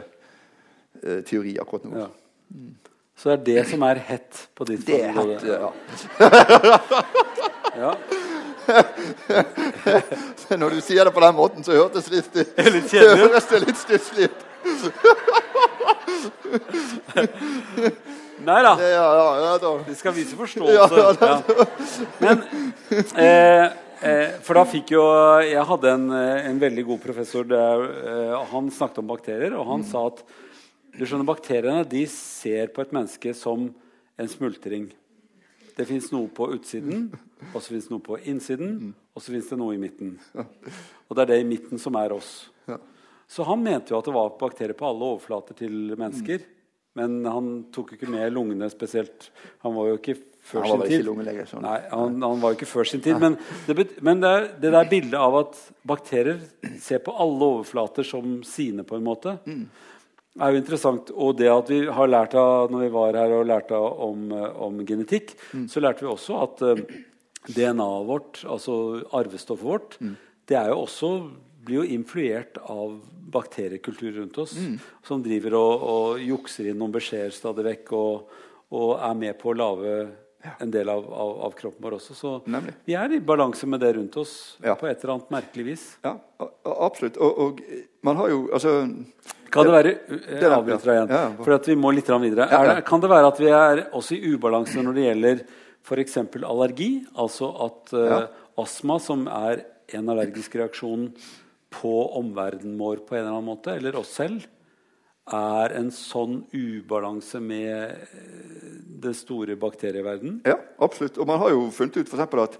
teori 1.26 1.56
akkurat 1.62 1.86
nå. 1.88 1.96
Ja. 2.04 2.08
Mm. 2.54 2.74
Så 3.20 3.28
det 3.28 3.36
er 3.36 3.44
det 3.46 3.62
som 3.68 3.82
er 3.84 4.00
hett 4.00 4.48
på 4.56 4.64
ditt 4.64 4.86
Det 4.88 5.02
er 5.04 5.12
hett, 5.12 5.42
ja. 5.44 5.70
ja. 7.84 7.94
Når 10.60 10.76
du 10.76 10.80
sier 10.84 11.04
det 11.04 11.12
på 11.14 11.20
den 11.24 11.34
måten, 11.36 11.64
så 11.66 11.76
hørtes 11.76 12.08
det 12.08 12.16
litt, 12.16 12.34
litt 12.74 12.94
høres 13.22 13.50
det 13.50 13.60
litt 13.66 13.78
stusslig 13.80 14.30
ut. 14.30 14.40
Nei 18.40 18.60
da. 18.64 18.72
Ja, 18.80 18.88
ja, 19.20 19.56
ja, 19.60 19.72
Vi 19.86 19.94
skal 19.98 20.16
vise 20.16 20.36
forståelse. 20.36 21.28
Men 22.24 22.42
eh, 23.20 23.66
Eh, 24.00 24.38
for 24.40 24.56
da 24.56 24.62
fikk 24.64 24.94
jo 24.94 25.02
Jeg 25.44 25.60
hadde 25.68 25.90
en, 25.92 26.06
eh, 26.16 26.46
en 26.48 26.60
veldig 26.60 26.84
god 26.88 27.00
professor. 27.02 27.44
Der, 27.44 27.82
eh, 27.84 28.44
han 28.48 28.70
snakket 28.70 28.98
om 28.98 29.06
bakterier, 29.06 29.52
og 29.52 29.66
han 29.66 29.80
mm. 29.80 29.90
sa 29.90 30.06
at 30.06 30.22
du 30.96 31.04
skjønner, 31.04 31.28
bakteriene 31.28 31.88
de 31.88 32.06
ser 32.06 32.72
på 32.72 32.80
et 32.80 32.92
menneske 32.92 33.34
som 33.36 33.68
en 34.18 34.28
smultring. 34.28 34.90
Det 35.76 35.86
fins 35.86 36.10
noe 36.12 36.28
på 36.28 36.48
utsiden, 36.56 37.10
og 37.54 37.60
så 37.60 37.74
fins 37.76 37.90
noe 37.90 38.00
på 38.00 38.18
innsiden, 38.24 38.72
mm. 38.80 38.94
og 39.14 39.22
så 39.22 39.32
fins 39.32 39.48
det 39.48 39.58
noe 39.60 39.76
i 39.76 39.80
midten. 39.80 40.16
Og 40.34 41.16
det 41.16 41.22
er 41.22 41.30
det 41.34 41.40
i 41.42 41.48
midten 41.48 41.78
som 41.78 41.94
er 41.96 42.12
oss. 42.12 42.48
Så 43.30 43.44
han 43.46 43.62
mente 43.62 43.92
jo 43.92 44.00
at 44.00 44.08
det 44.08 44.14
var 44.16 44.32
bakterier 44.40 44.74
på 44.74 44.88
alle 44.88 45.12
overflater 45.12 45.54
til 45.54 45.94
mennesker. 45.94 46.42
Mm. 46.42 46.56
Men 46.98 47.24
han 47.26 47.50
tok 47.70 47.94
ikke 47.94 48.08
med 48.10 48.32
lungene 48.34 48.66
spesielt. 48.72 49.28
Han 49.62 49.76
var 49.76 49.92
jo 49.92 49.98
ikke 50.00 50.16
før 50.50 50.66
sin 50.66 50.82
tid. 50.86 51.10
Sånn. 51.50 51.64
Nei, 51.64 51.76
han, 51.90 52.16
han, 52.22 52.40
var 52.42 52.52
jo 52.52 52.58
ikke 52.58 52.70
før 52.70 52.88
sin 52.90 53.02
tid. 53.04 53.18
Men, 53.22 53.36
det, 53.66 53.86
men 54.06 54.22
det, 54.22 54.32
det, 54.62 54.72
der 54.74 54.90
bildet 54.90 55.18
av 55.18 55.38
at 55.42 55.60
bakterier 55.86 56.42
ser 56.82 57.02
på 57.06 57.14
alle 57.14 57.52
overflater 57.56 58.06
som 58.06 58.40
sine, 58.46 58.84
på 58.86 58.98
en 58.98 59.06
måte, 59.06 59.36
mm. 59.46 59.62
er 60.40 60.54
jo 60.54 60.62
interessant. 60.62 61.12
Og 61.14 61.36
det 61.40 61.50
at 61.52 61.70
vi 61.72 61.82
har 61.98 62.10
lært 62.10 62.38
av 62.38 62.72
når 62.72 62.86
vi 62.86 62.94
var 62.96 63.20
her 63.22 63.36
og 63.38 63.46
lærte 63.50 63.78
om, 63.78 64.26
om 64.68 64.82
genetikk, 64.86 65.36
mm. 65.52 65.68
så 65.72 65.84
lærte 65.84 66.06
vi 66.06 66.12
også 66.12 66.40
at 66.44 66.66
uh, 66.66 66.82
DNA-et 67.48 68.10
vårt, 68.10 68.42
altså 68.44 68.74
arvestoffet 69.16 69.70
vårt, 69.70 69.96
mm. 70.02 70.18
det 70.50 70.60
er 70.60 70.74
jo 70.74 70.82
også 70.82 71.14
blir 71.64 71.82
jo 71.82 71.96
influert 71.96 72.58
av 72.72 73.00
bakteriekultur 73.30 74.12
rundt 74.12 74.38
oss, 74.38 74.56
mm. 74.56 74.78
som 75.06 75.22
driver 75.22 75.56
og, 75.58 75.84
og, 75.92 76.22
jukser 76.24 76.70
inn 76.70 76.80
noen 76.80 76.94
beskjeder 76.94 77.34
stadig 77.34 77.66
vekk 77.66 77.92
og, 77.98 78.32
og 78.76 78.90
er 78.96 79.16
med 79.18 79.38
på 79.40 79.52
å 79.52 79.56
lage. 79.58 79.94
En 80.58 80.70
del 80.72 80.88
av, 80.88 81.04
av, 81.12 81.32
av, 81.46 81.54
kroppen 81.56 81.84
vår 81.84 81.98
også. 81.98 82.16
Så 82.16 82.32
Nemlig. 82.50 82.74
vi 82.88 82.96
er 82.96 83.12
i 83.12 83.20
balanse 83.20 83.66
med 83.68 83.82
det 83.82 83.92
rundt 83.96 84.16
oss 84.20 84.34
ja. 84.64 84.74
på 84.78 84.88
et 84.88 85.02
eller 85.02 85.16
annet 85.16 85.32
merkelig 85.34 85.66
vis. 85.66 85.86
Ja, 86.06 86.14
absolutt. 86.64 87.18
Og, 87.20 87.40
og 87.44 87.62
man 88.06 88.20
har 88.20 88.32
jo 88.32 88.44
altså 88.56 88.76
kan 89.50 89.66
det 89.66 89.72
være 89.74 89.90
Jeg 89.90 90.46
avbryter 90.46 90.86
deg 90.86 90.94
igjen, 90.94 91.10
ja, 91.10 91.22
for 91.40 91.54
at 91.56 91.66
vi 91.66 91.74
må 91.74 91.90
litt 91.90 92.10
videre. 92.22 92.46
Det, 92.46 92.84
kan 92.86 93.02
det 93.02 93.10
være 93.10 93.32
at 93.32 93.40
vi 93.42 93.50
er 93.50 93.82
også 93.98 94.14
i 94.14 94.30
ubalanse 94.30 94.84
når 94.84 94.96
det 94.96 95.06
gjelder 95.08 95.42
f.eks. 95.82 96.16
allergi? 96.46 96.90
Altså 97.18 97.50
at 97.66 97.94
uh, 97.96 98.28
astma, 98.62 99.00
som 99.02 99.26
er 99.26 99.64
en 99.98 100.12
allergisk 100.12 100.54
reaksjon 100.60 101.08
på 101.74 101.94
omverdenen 102.18 102.78
vår 102.78 103.02
på 103.06 103.16
en 103.16 103.24
eller 103.24 103.34
annen 103.34 103.50
måte, 103.50 103.74
eller 103.74 103.98
oss 103.98 104.14
selv, 104.20 104.46
er 105.30 105.74
en 105.78 105.90
sånn 105.94 106.40
ubalanse 106.52 107.40
med 107.42 108.06
det 109.00 109.14
store 109.18 109.56
bakterieverdenen? 109.60 110.40
Ja, 110.48 110.56
absolutt. 110.82 111.18
Og 111.18 111.28
man 111.28 111.38
har 111.42 111.52
jo 111.54 111.68
funnet 111.74 112.00
ut 112.00 112.10
for 112.10 112.42
at 112.42 112.56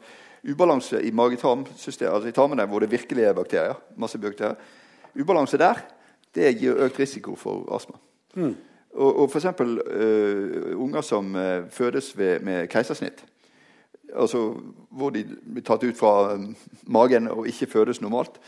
ubalanse 0.47 1.01
i 1.05 1.13
mage-tarm-systemet, 1.13 2.13
altså 2.15 2.31
i 2.31 2.37
tarmene 2.37 2.67
hvor 2.69 2.81
det 2.81 2.93
virkelig 2.93 3.27
er 3.27 3.37
bakterier, 3.37 3.81
masse 3.97 4.19
bakterier, 4.19 4.57
ubalanse 5.19 5.59
der 5.61 5.83
det 6.35 6.53
gir 6.61 6.79
økt 6.79 7.01
risiko 7.01 7.35
for 7.35 7.67
astma. 7.75 7.99
Mm. 8.39 8.55
Og, 8.95 9.21
og 9.23 9.31
f.eks. 9.31 9.47
Uh, 9.61 10.79
unger 10.79 11.03
som 11.07 11.35
uh, 11.35 11.67
fødes 11.71 12.13
ved, 12.19 12.41
med 12.47 12.69
keisersnitt, 12.71 13.25
altså 14.15 14.55
hvor 14.91 15.11
de 15.15 15.25
blir 15.27 15.65
tatt 15.67 15.85
ut 15.85 15.99
fra 15.99 16.35
um, 16.35 16.55
magen 16.87 17.29
og 17.31 17.47
ikke 17.51 17.71
fødes 17.71 18.01
normalt, 18.01 18.41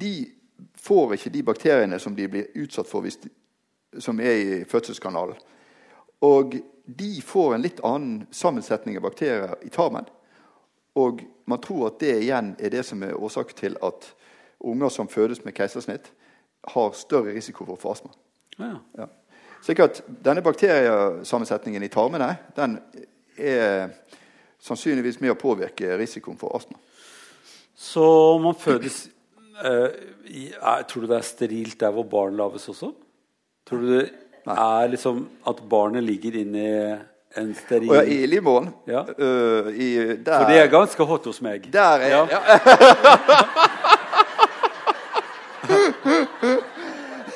de 0.00 0.30
får 0.78 1.14
ikke 1.14 1.32
de 1.34 1.42
bakteriene 1.42 1.98
som 1.98 2.16
de 2.16 2.28
blir 2.28 2.50
utsatt 2.62 2.88
for 2.88 3.06
de, 3.06 3.30
som 3.98 4.20
er 4.20 4.36
i 4.36 4.64
fødselskanalen. 4.68 5.36
Og 6.26 6.56
de 6.84 7.10
får 7.22 7.54
en 7.54 7.64
litt 7.64 7.80
annen 7.86 8.26
sammensetning 8.34 8.98
av 8.98 9.06
bakterier 9.08 9.54
i 9.62 9.70
tarmen. 9.72 10.08
Og 10.98 11.22
man 11.48 11.60
tror 11.62 11.88
at 11.88 12.00
det 12.02 12.16
igjen 12.22 12.54
er 12.58 12.72
det 12.72 12.84
som 12.86 13.02
er 13.06 13.16
årsaken 13.16 13.56
til 13.56 13.78
at 13.82 14.10
unger 14.60 14.92
som 14.92 15.08
fødes 15.08 15.44
med 15.44 15.54
keisersnitt, 15.56 16.10
har 16.74 16.92
større 16.92 17.32
risiko 17.32 17.64
for 17.64 17.78
å 17.78 17.80
få 17.80 17.92
astma. 17.94 18.10
Ja. 18.58 18.74
Ja. 18.98 19.06
Slik 19.64 19.80
at 19.80 20.02
denne 20.24 20.42
bakteriesammensetningen 20.44 21.84
i 21.84 21.92
tarmene 21.92 22.34
den 22.56 22.76
er 23.40 23.94
sannsynligvis 24.60 25.20
med 25.20 25.32
å 25.32 25.40
påvirke 25.40 25.96
risikoen 26.00 26.38
for 26.40 26.56
astma. 26.56 26.76
Så 27.76 28.04
man 28.42 28.56
fødes 28.60 29.06
er, 29.60 30.82
Tror 30.88 31.04
du 31.04 31.08
det 31.10 31.18
er 31.18 31.26
sterilt 31.26 31.78
der 31.80 31.94
hvor 31.94 32.06
barn 32.08 32.36
lages 32.38 32.68
også? 32.72 32.92
Tror 33.68 33.78
du 33.82 33.86
det 33.98 34.10
er 34.50 34.88
liksom 34.90 35.28
at 35.46 35.58
barnet 35.70 36.02
ligger 36.04 36.40
inni 36.40 36.66
en 37.38 37.54
steril 37.54 37.92
ja, 37.94 38.02
I 38.02 38.26
livmoren? 38.26 38.70
Ja. 38.88 39.04
Uh, 39.04 39.68
For 40.24 40.48
det 40.48 40.58
er 40.58 40.72
ganske 40.72 41.04
hot 41.06 41.24
hos 41.30 41.42
meg. 41.44 41.68
Der 41.72 42.00
er 42.00 42.08
ja. 42.10 42.24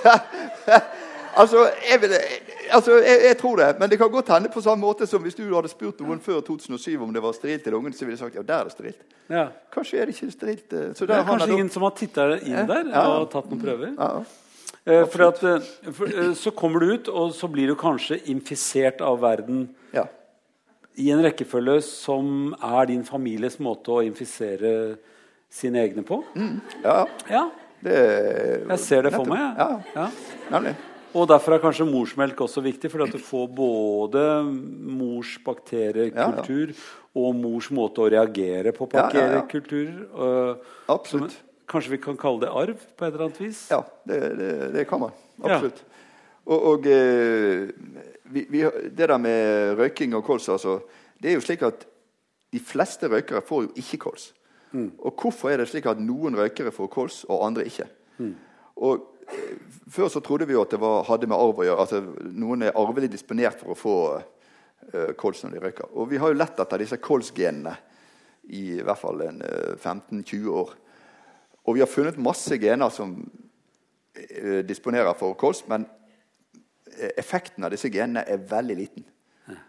altså, 1.40 1.70
jeg, 1.90 2.00
vil, 2.00 2.10
altså 2.74 2.98
jeg, 2.98 3.20
jeg, 3.28 3.36
tror 3.40 3.56
det, 3.60 3.68
men 3.80 3.90
det 3.90 3.98
kan 4.00 4.10
godt 4.12 4.30
hende 4.34 4.50
på 4.52 4.62
samme 4.64 4.84
måte 4.84 5.06
som 5.08 5.22
hvis 5.22 5.36
du 5.38 5.44
hadde 5.48 5.70
spurt 5.72 6.00
noen 6.04 6.20
før 6.22 6.40
2007 6.46 7.02
om 7.02 7.12
det 7.14 7.22
var 7.24 7.36
sterilt 7.36 7.64
til 7.66 7.76
ungen, 7.78 7.94
så 7.94 8.04
ville 8.04 8.16
de 8.16 8.22
sagt 8.22 8.38
ja, 8.38 8.44
der 8.46 8.62
er 8.62 8.68
det 8.70 8.74
sterilt. 8.74 9.04
Ja. 9.30 9.44
Kanskje 9.74 10.00
er 10.00 10.10
det 10.10 10.16
ikke 10.16 10.30
sterilt. 10.34 10.72
Eh, 10.72 10.90
så 10.98 11.08
det 11.08 11.16
er 11.16 11.26
kanskje 11.28 11.52
ingen 11.54 11.70
som 11.72 11.86
har 11.86 11.94
titta 11.98 12.28
inn 12.40 12.70
der 12.70 12.90
og 13.04 13.30
tatt 13.32 13.48
noen 13.50 13.62
prøver? 13.62 13.94
Ja. 13.98 14.10
Eh, 14.84 15.06
for 15.08 15.26
at, 15.30 15.42
eh, 15.48 15.92
for, 15.96 16.14
så 16.36 16.52
kommer 16.52 16.84
du 16.84 16.92
ut, 16.92 17.08
og 17.08 17.32
så 17.34 17.48
blir 17.48 17.72
du 17.72 17.78
kanskje 17.80 18.20
infisert 18.32 19.00
av 19.04 19.22
verden 19.22 19.68
ja. 19.96 20.04
i 21.00 21.10
en 21.14 21.24
rekkefølge 21.24 21.80
som 21.86 22.52
er 22.60 22.90
din 22.92 23.04
families 23.08 23.60
måte 23.64 23.94
å 23.94 24.02
infisere 24.04 24.96
sine 25.54 25.80
egne 25.86 26.04
på. 26.04 26.20
Mm. 26.34 26.58
Ja. 26.82 27.04
ja. 27.30 27.44
Det, 27.84 28.00
jeg 28.64 28.80
ser 28.80 29.06
det 29.06 29.14
for 29.14 29.28
meg. 29.28 29.60
Ja. 29.60 29.70
ja. 29.94 30.10
Nemlig. 30.52 30.74
Og 31.14 31.28
Derfor 31.30 31.54
er 31.54 31.62
kanskje 31.62 31.86
morsmelk 31.86 32.40
også 32.42 32.62
viktig, 32.64 32.90
fordi 32.90 33.06
at 33.06 33.14
du 33.14 33.22
får 33.22 33.46
både 33.54 34.22
mors 34.42 35.36
bakteriekultur 35.46 36.72
ja, 36.72 36.74
ja. 36.74 36.86
og 37.22 37.36
mors 37.38 37.68
måte 37.74 38.02
å 38.02 38.08
reagere 38.10 38.72
på 38.74 38.88
bakteriekultur. 38.90 39.92
Uh, 40.10 40.72
Absolutt. 40.90 41.36
kanskje 41.70 41.94
vi 41.94 42.00
kan 42.02 42.18
kalle 42.18 42.42
det 42.42 42.50
arv 42.50 42.82
på 42.82 43.06
et 43.06 43.12
eller 43.12 43.28
annet 43.28 43.42
vis? 43.44 43.64
Ja, 43.70 43.84
det, 44.10 44.20
det, 44.40 44.52
det 44.74 44.86
kan 44.90 45.04
man. 45.04 45.14
Absolutt. 45.42 45.84
Og, 46.44 46.58
og 46.72 46.88
uh, 46.90 47.70
vi, 48.34 48.46
vi, 48.50 48.64
det 48.90 49.08
der 49.08 49.20
med 49.22 49.78
røyking 49.78 50.16
og 50.18 50.24
kols 50.26 50.48
altså, 50.50 50.80
Det 51.20 51.30
er 51.30 51.38
jo 51.38 51.44
slik 51.44 51.62
at 51.64 51.86
de 52.54 52.60
fleste 52.62 53.08
røykere 53.10 53.42
får 53.42 53.68
jo 53.68 53.70
ikke 53.78 54.02
kols. 54.08 54.32
Mm. 54.74 54.90
Og 54.98 55.14
hvorfor 55.20 55.50
er 55.50 55.62
det 55.62 55.68
slik 55.70 55.86
at 55.90 56.02
noen 56.02 56.34
røykere 56.38 56.74
får 56.74 56.90
kols, 56.90 57.22
og 57.30 57.46
andre 57.46 57.66
ikke? 57.70 57.86
Mm. 58.18 58.34
Og 58.82 58.94
eh, 58.94 59.13
Før 59.90 60.08
så 60.08 60.20
trodde 60.24 60.46
vi 60.48 60.56
jo 60.56 60.62
at 60.64 60.72
det 60.74 60.80
var, 60.82 61.04
hadde 61.08 61.28
med 61.30 61.38
arv 61.38 61.60
å 61.60 61.66
gjøre. 61.66 61.84
altså 61.84 62.30
Noen 62.34 62.66
er 62.66 62.78
arvelig 62.78 63.10
disponert 63.12 63.60
for 63.60 63.74
å 63.74 63.78
få 63.78 63.96
uh, 64.18 65.12
kols 65.20 65.44
når 65.44 65.56
de 65.56 65.62
røyker. 65.64 65.90
Og 65.92 66.08
vi 66.10 66.20
har 66.20 66.32
jo 66.32 66.38
lett 66.38 66.60
etter 66.60 66.82
disse 66.82 67.00
kolsgenene 67.02 67.74
i, 68.48 68.78
i 68.78 68.84
hvert 68.84 69.00
fall 69.00 69.22
uh, 69.22 69.74
15-20 69.76 70.48
år. 70.50 70.72
Og 71.64 71.76
vi 71.76 71.84
har 71.84 71.90
funnet 71.90 72.20
masse 72.20 72.58
gener 72.60 72.92
som 72.94 73.16
uh, 73.20 74.60
disponerer 74.66 75.14
for 75.18 75.36
kols, 75.40 75.64
men 75.70 75.86
effekten 77.18 77.64
av 77.66 77.72
disse 77.74 77.90
genene 77.90 78.22
er 78.30 78.44
veldig 78.46 78.74
liten. 78.78 79.06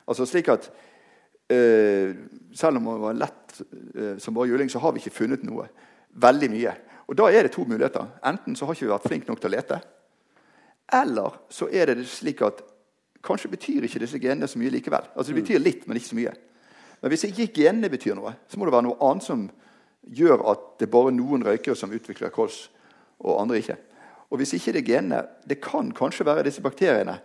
Altså 0.05 0.27
slik 0.29 0.51
at 0.53 0.67
selv 1.49 2.77
om 2.77 2.85
det 2.85 3.01
var 3.01 3.17
lett 3.17 3.55
som 4.21 4.33
bare 4.33 4.49
juling, 4.51 4.69
så 4.69 4.77
har 4.83 4.93
vi 4.93 5.01
ikke 5.01 5.13
funnet 5.13 5.41
noe. 5.45 5.65
Veldig 6.21 6.49
mye. 6.53 6.73
Og 7.05 7.17
da 7.17 7.27
er 7.29 7.45
det 7.45 7.53
to 7.53 7.65
muligheter. 7.67 8.07
Enten 8.25 8.55
så 8.57 8.65
har 8.65 8.75
ikke 8.75 8.87
vi 8.87 8.93
vært 8.93 9.07
flinke 9.09 9.29
nok 9.29 9.41
til 9.41 9.51
å 9.51 9.55
lete. 9.55 9.79
Eller 10.93 11.37
så 11.53 11.67
er 11.69 11.91
det 11.91 12.07
slik 12.09 12.41
at 12.45 12.63
kanskje 13.25 13.51
betyr 13.53 13.85
ikke 13.85 14.01
disse 14.01 14.21
genene 14.21 14.49
så 14.49 14.59
mye 14.61 14.73
likevel. 14.73 15.07
Altså 15.15 15.33
Det 15.33 15.41
betyr 15.41 15.61
litt, 15.61 15.87
men 15.87 15.97
ikke 15.97 16.11
så 16.11 16.19
mye. 16.19 16.33
Men 17.01 17.13
hvis 17.13 17.25
ikke 17.27 17.51
genene 17.53 17.91
betyr 17.91 18.17
noe, 18.17 18.35
så 18.49 18.57
må 18.57 18.67
det 18.67 18.73
være 18.75 18.87
noe 18.87 19.01
annet 19.09 19.25
som 19.25 19.45
gjør 20.05 20.45
at 20.51 20.65
det 20.79 20.87
er 20.87 20.93
bare 20.93 21.13
noen 21.13 21.45
røykere 21.45 21.77
som 21.77 21.93
utvikler 21.93 22.33
kols, 22.33 22.67
og 23.21 23.39
andre 23.41 23.61
ikke. 23.61 23.77
Og 24.29 24.41
hvis 24.41 24.55
ikke 24.57 24.73
det 24.75 24.81
er 24.81 24.89
genene 24.89 25.19
Det 25.45 25.59
kan 25.61 25.91
kanskje 25.95 26.25
være 26.25 26.43
disse 26.47 26.61
bakteriene 26.61 27.19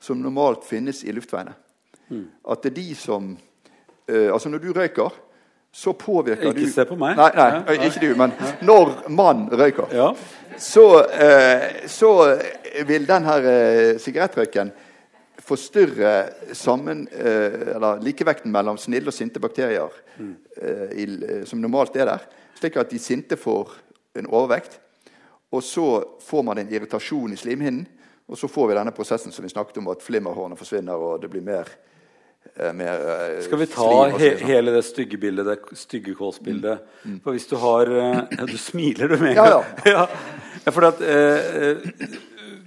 som 0.00 0.20
normalt 0.20 0.64
finnes 0.64 1.02
i 1.04 1.12
luftveiene. 1.12 1.52
Mm. 2.08 2.26
At 2.48 2.62
det 2.62 2.70
er 2.72 2.76
de 2.76 2.94
som 2.94 3.28
uh, 3.36 4.32
altså 4.32 4.48
Når 4.48 4.58
du 4.58 4.72
røyker, 4.72 5.12
så 5.76 5.92
påvirker 5.92 6.48
ikke 6.48 6.56
du 6.56 6.62
Ikke 6.64 6.72
se 6.72 6.84
på 6.88 6.96
meg. 6.96 7.18
Nei, 7.18 7.28
nei, 7.36 7.46
ja, 7.52 7.74
ikke 7.84 8.00
du, 8.00 8.08
men 8.16 8.32
når 8.64 8.94
mann 9.12 9.42
røyker, 9.52 9.90
ja. 9.92 10.06
så, 10.56 10.84
uh, 11.04 11.66
så, 11.92 12.12
vil 12.88 13.04
den 13.08 13.28
her 13.28 13.48
uh, 13.48 13.90
sigarettrøyken 14.00 14.72
forstyrre 15.46 16.14
sammen, 16.56 17.04
eller 17.12 18.00
likevekten 18.02 18.50
mellom 18.50 18.80
snille 18.82 19.12
og 19.12 19.14
sinte 19.14 19.38
bakterier 19.38 19.92
mm. 20.18 20.32
i, 20.98 21.04
som 21.46 21.60
normalt 21.62 21.94
er 22.00 22.08
der, 22.08 22.24
slik 22.58 22.80
at 22.80 22.90
de 22.90 22.98
sinte 22.98 23.38
får 23.38 23.76
en 24.18 24.26
overvekt. 24.26 24.80
Og 25.54 25.62
så 25.62 25.86
får 26.26 26.42
man 26.48 26.58
en 26.58 26.72
irritasjon 26.72 27.36
i 27.36 27.38
slimhinnen, 27.38 27.84
og 28.26 28.40
så 28.40 28.50
får 28.50 28.72
vi 28.72 28.78
denne 28.80 28.96
prosessen 28.96 29.30
som 29.30 29.46
vi 29.46 29.52
snakket 29.52 29.78
om, 29.78 29.92
at 29.92 30.02
flimmerhårene 30.02 30.58
forsvinner, 30.58 30.98
og 30.98 31.22
det 31.22 31.30
blir 31.30 31.46
mer 31.46 31.70
Eh, 31.70 31.95
mer 32.76 33.02
uh, 33.02 33.40
Skal 33.44 33.60
vi 33.60 33.66
ta 33.72 33.88
he 34.18 34.30
hele 34.46 34.74
det 34.74 34.82
stygge 34.86 35.18
bildet, 35.20 35.48
det 35.48 35.78
stygge 35.78 36.14
kålsbildet? 36.18 36.84
Mm. 37.02 37.10
Mm. 37.12 37.18
For 37.24 37.36
hvis 37.36 37.48
du 37.50 37.56
har 37.62 37.90
uh, 37.90 38.22
ja, 38.30 38.46
Du 38.48 38.56
smiler, 38.60 39.08
du, 39.08 39.18
med 39.20 39.34
en 39.34 39.40
gang. 39.40 39.68
Ja, 39.92 40.06
ja. 40.64 40.72
for 40.74 40.88
at 40.88 41.02
uh, 41.02 42.16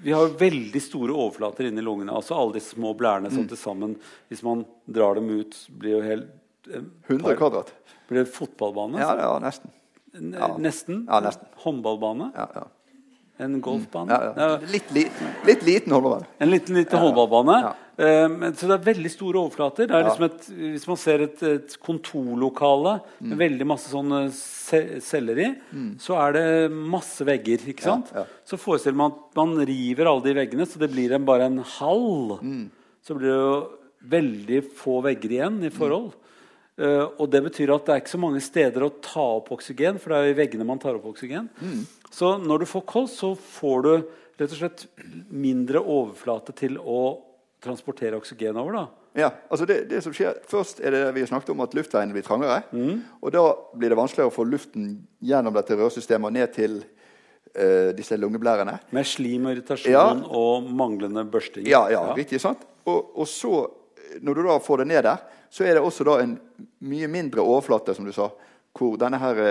vi 0.03 0.15
har 0.15 0.35
veldig 0.39 0.81
store 0.83 1.15
overflater 1.15 1.67
inni 1.67 1.83
lungene. 1.83 2.13
Altså 2.15 2.37
alle 2.39 2.59
de 2.59 2.63
små 2.63 2.93
blærene 2.97 3.31
som 3.33 3.43
mm. 3.43 3.49
til 3.51 3.59
sammen, 3.59 3.97
hvis 4.31 4.45
man 4.47 4.63
drar 4.87 5.19
dem 5.19 5.27
ut, 5.41 5.57
blir 5.81 5.97
jo 5.97 6.05
helt 6.05 6.29
100 7.07 7.35
kvadrat. 7.35 7.73
Blir 8.09 8.23
det 8.23 8.31
fotballbane? 8.33 9.01
Ja, 9.01 9.13
ja 9.19 9.33
nesten. 9.43 9.73
Nesten? 10.59 11.03
Ja, 11.07 11.19
nesten. 11.23 11.47
Håndballbane? 11.63 12.31
Ja, 12.35 12.47
ja. 12.55 12.65
En 13.39 13.59
golfbane? 13.63 14.11
Ja, 14.11 14.31
ja. 14.35 14.55
Litt, 14.67 14.89
li, 14.91 15.05
litt, 15.47 15.61
liten 15.63 15.93
holdbar. 15.95 16.25
En 16.43 16.51
liten, 16.51 16.75
liten 16.75 16.99
håndballbane. 16.99 17.59
Um, 17.99 18.35
så 18.55 18.67
det 18.67 18.75
er 18.75 18.83
veldig 18.85 19.11
store 19.11 19.39
overflater. 19.41 19.87
Det 19.87 19.95
er 19.95 20.05
liksom 20.07 20.25
et, 20.27 20.49
hvis 20.75 20.87
man 20.87 20.99
ser 20.99 21.23
et, 21.23 21.41
et 21.47 21.77
kontorlokale 21.83 22.97
med 23.17 23.33
mm. 23.33 23.39
veldig 23.41 23.67
masse 23.67 23.91
sånne 23.91 24.21
celler 24.31 25.41
i, 25.43 25.49
mm. 25.71 25.89
så 26.03 26.19
er 26.19 26.35
det 26.35 26.45
masse 26.75 27.27
vegger. 27.27 27.63
ikke 27.71 27.87
sant? 27.87 28.11
Så 28.47 28.59
forestiller 28.59 28.99
man 28.99 29.15
at 29.15 29.39
man 29.39 29.55
river 29.71 30.11
alle 30.11 30.27
de 30.27 30.35
veggene, 30.41 30.67
så 30.67 30.83
det 30.83 30.91
blir 30.91 31.15
en, 31.15 31.27
bare 31.27 31.47
en 31.47 31.59
hall. 31.77 32.39
Mm. 32.43 32.65
Så 33.03 33.15
blir 33.15 33.31
det 33.31 33.39
jo 33.39 33.59
veldig 34.15 34.63
få 34.79 34.99
vegger 35.07 35.39
igjen 35.39 35.63
i 35.67 35.71
forhold. 35.73 36.11
Uh, 36.79 37.11
og 37.19 37.27
det 37.31 37.41
betyr 37.43 37.73
at 37.75 37.87
det 37.87 37.95
er 37.95 38.01
ikke 38.03 38.13
så 38.13 38.21
mange 38.21 38.41
steder 38.43 38.85
å 38.85 38.93
ta 39.03 39.25
opp 39.39 39.51
oksygen, 39.51 39.99
for 39.99 40.13
det 40.13 40.19
er 40.19 40.29
jo 40.29 40.35
i 40.35 40.39
veggene 40.39 40.67
man 40.67 40.79
tar 40.79 40.95
opp 40.95 41.09
oksygen. 41.11 41.49
Mm. 41.59 41.81
Så 42.13 42.37
når 42.39 42.63
du 42.63 42.69
får 42.71 42.85
kols, 42.87 43.17
så 43.19 43.33
får 43.35 43.83
du 43.85 43.91
rett 44.39 44.53
og 44.53 44.55
slett 44.61 44.85
mindre 45.27 45.81
overflate 45.83 46.55
til 46.55 46.79
å 46.79 47.01
transportere 47.63 48.17
oksygen 48.19 48.57
over. 48.57 48.77
da. 48.79 48.85
Ja, 49.17 49.31
altså 49.49 49.65
det, 49.65 49.81
det, 49.89 50.03
som 50.05 50.13
skjer 50.13 50.37
Først 50.47 50.79
er 50.85 50.93
det 50.93 51.01
vi 51.15 51.23
har 51.23 51.29
snakket 51.31 51.49
om 51.55 51.63
at 51.65 51.73
luftveiene 51.75 52.13
blir 52.15 52.25
trangere. 52.25 52.61
Mm. 52.71 53.01
og 53.21 53.33
Da 53.33 53.43
blir 53.73 53.91
det 53.91 53.97
vanskeligere 53.99 54.31
å 54.31 54.35
få 54.35 54.45
luften 54.47 54.91
gjennom 55.19 55.55
dette 55.57 55.77
rørsystemet 55.79 56.29
og 56.29 56.35
ned 56.37 56.53
til 56.55 56.77
uh, 56.79 57.89
disse 57.97 58.17
lungeblærene. 58.19 58.77
Med 58.95 59.09
slim 59.09 59.49
og 59.49 59.57
irritasjon 59.57 59.91
ja. 59.91 60.05
og 60.29 60.69
manglende 60.69 61.25
børsting. 61.25 61.67
Ja, 61.67 61.87
ja, 61.91 62.05
ja. 62.11 62.15
riktig 62.17 62.41
sant. 62.43 62.63
Og, 62.85 63.11
og, 63.15 63.27
så, 63.29 63.65
når 64.21 64.39
du 64.39 64.47
da 64.47 64.59
får 64.63 64.83
det 64.83 64.89
ned 64.93 65.03
der, 65.09 65.25
så 65.49 65.65
er 65.65 65.77
det 65.77 65.83
også 65.83 66.05
da 66.07 66.19
en 66.23 66.37
mye 66.85 67.09
mindre 67.11 67.41
overflate, 67.41 67.95
som 67.97 68.05
du 68.05 68.13
sa, 68.15 68.29
hvor 68.77 69.01
her, 69.01 69.43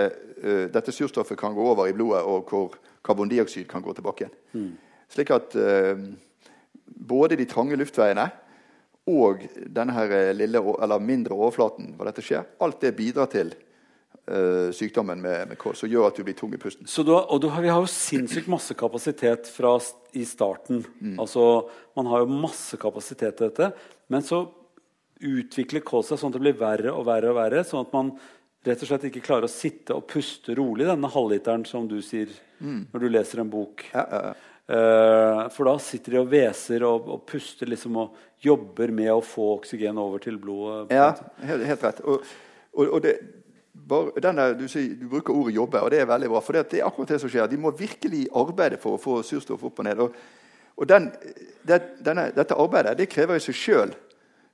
uh, 0.43 0.65
dette 0.71 0.95
surstoffet 0.95 1.37
kan 1.37 1.53
gå 1.53 1.65
over 1.73 1.89
i 1.89 1.93
blodet, 1.93 2.23
og 2.23 2.49
hvor 2.49 2.77
karbondioksid 3.05 3.67
kan 3.67 3.83
gå 3.83 3.93
tilbake 3.93 4.25
igjen. 4.25 4.37
Mm. 4.53 4.71
Slik 5.09 5.31
at 5.35 5.55
uh, 5.59 5.99
både 6.85 7.37
de 7.39 7.47
trange 7.49 7.77
luftveiene 7.79 8.29
og 9.09 9.45
denne 9.73 9.95
her 9.95 10.11
eh, 10.13 10.35
lille, 10.37 10.61
eller 10.61 11.01
mindre 11.01 11.37
overflaten 11.37 11.93
hvor 11.97 12.09
dette 12.09 12.23
skjer, 12.25 12.45
alt 12.61 12.81
det 12.83 12.91
bidrar 12.97 13.29
til 13.31 13.53
uh, 14.29 14.69
sykdommen 14.75 15.21
med, 15.21 15.49
med 15.49 15.57
kols 15.61 15.81
og 15.85 15.89
gjør 15.89 16.09
at 16.09 16.19
du 16.19 16.25
blir 16.27 16.37
tung 16.37 16.53
i 16.53 16.61
pusten. 16.61 16.85
Har, 16.85 17.25
og 17.31 17.47
har, 17.49 17.63
Vi 17.65 17.71
har 17.73 17.81
jo 17.81 17.89
sinnssykt 17.89 18.51
masse 18.51 18.75
kapasitet 18.77 19.49
fra, 19.49 19.77
i 20.13 20.25
starten. 20.29 20.83
Mm. 20.99 21.17
Altså, 21.19 21.69
Man 21.97 22.11
har 22.11 22.25
jo 22.25 22.41
masse 22.45 22.77
kapasitet 22.77 23.39
til 23.39 23.49
dette. 23.49 23.71
Men 24.09 24.25
så 24.25 24.43
utvikler 25.19 25.83
kols 25.85 26.11
seg 26.11 26.19
sånn 26.19 26.31
at 26.31 26.37
det 26.37 26.43
blir 26.43 26.59
verre 26.59 26.93
og 26.95 27.07
verre. 27.07 27.31
og 27.31 27.39
verre, 27.39 27.63
sånn 27.67 27.85
at 27.85 27.95
man 27.95 28.13
rett 28.65 28.83
og 28.83 28.89
slett 28.89 29.07
ikke 29.09 29.23
klarer 29.23 29.47
å 29.47 29.51
sitte 29.51 29.95
og 29.95 30.07
puste 30.09 30.55
rolig 30.57 30.87
denne 30.87 31.11
halvliteren 31.11 31.65
som 31.67 31.87
du 31.87 31.99
sier 32.03 32.31
mm. 32.59 32.89
når 32.91 33.03
du 33.03 33.09
leser 33.11 33.43
en 33.43 33.51
bok. 33.51 33.85
Ja, 33.93 34.05
ja, 34.05 34.21
ja. 34.29 34.37
Uh, 34.69 35.47
for 35.49 35.65
da 35.65 35.79
sitter 35.81 36.13
de 36.13 36.19
og 36.19 36.27
hveser 36.29 36.83
og, 36.85 37.07
og, 37.09 37.23
puster 37.25 37.65
liksom 37.65 37.95
og 38.03 38.17
jobber 38.45 38.91
med 38.93 39.09
å 39.09 39.23
få 39.25 39.55
oksygen 39.55 39.97
over 39.97 40.21
til 40.21 40.37
blodet. 40.37 40.93
Ja, 40.93 41.15
helt, 41.41 41.63
helt 41.65 41.85
rett. 41.87 42.01
Og, 42.05 42.27
og, 42.75 42.83
og 42.85 43.01
det, 43.01 43.15
bare, 43.89 44.13
denne, 44.21 44.51
du, 44.59 44.67
du, 44.69 45.07
bruker 45.09 45.33
ordet 45.33 45.55
'jobbe', 45.55 45.81
og 45.81 45.89
det 45.89 46.03
er 46.03 46.11
veldig 46.11 46.29
bra. 46.29 46.43
For 46.45 46.53
det, 46.53 46.67
det, 46.69 46.83
er 46.83 46.85
akkurat 46.85 47.15
det 47.15 47.19
som 47.23 47.31
skjer. 47.33 47.49
De 47.49 47.57
må 47.57 47.73
virkelig 47.73 48.27
arbeide 48.29 48.77
for 48.77 48.93
å 48.93 49.01
få 49.01 49.23
surstoff 49.25 49.65
opp 49.65 49.81
og 49.81 49.89
ned. 49.89 50.03
Og, 50.05 50.85
den, 50.87 51.09
det, 51.65 51.81
denne, 52.05 52.29
dette 52.35 52.55
arbeidet 52.55 52.93
det 52.99 53.09
krever 53.09 53.41
i 53.41 53.43
seg 53.43 53.57
sjøl 53.57 53.97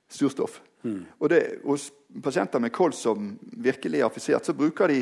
surstoff. 0.08 0.60
Mm. 0.82 1.04
Og 1.18 1.30
det, 1.30 1.40
hos 1.64 1.90
pasienter 2.22 2.62
med 2.62 2.74
kols 2.74 3.00
som 3.06 3.32
virkelig 3.52 4.00
er 4.00 4.08
affisert, 4.08 4.46
så 4.46 4.54
bruker 4.56 4.92
de 4.92 5.00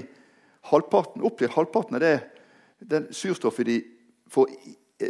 halvparten, 0.71 1.25
opptil 1.27 1.53
halvparten 1.53 1.99
av 1.99 2.05
det 2.05 2.15
den 2.85 3.07
surstoffet 3.13 3.67
de 3.67 3.77
får 4.31 4.51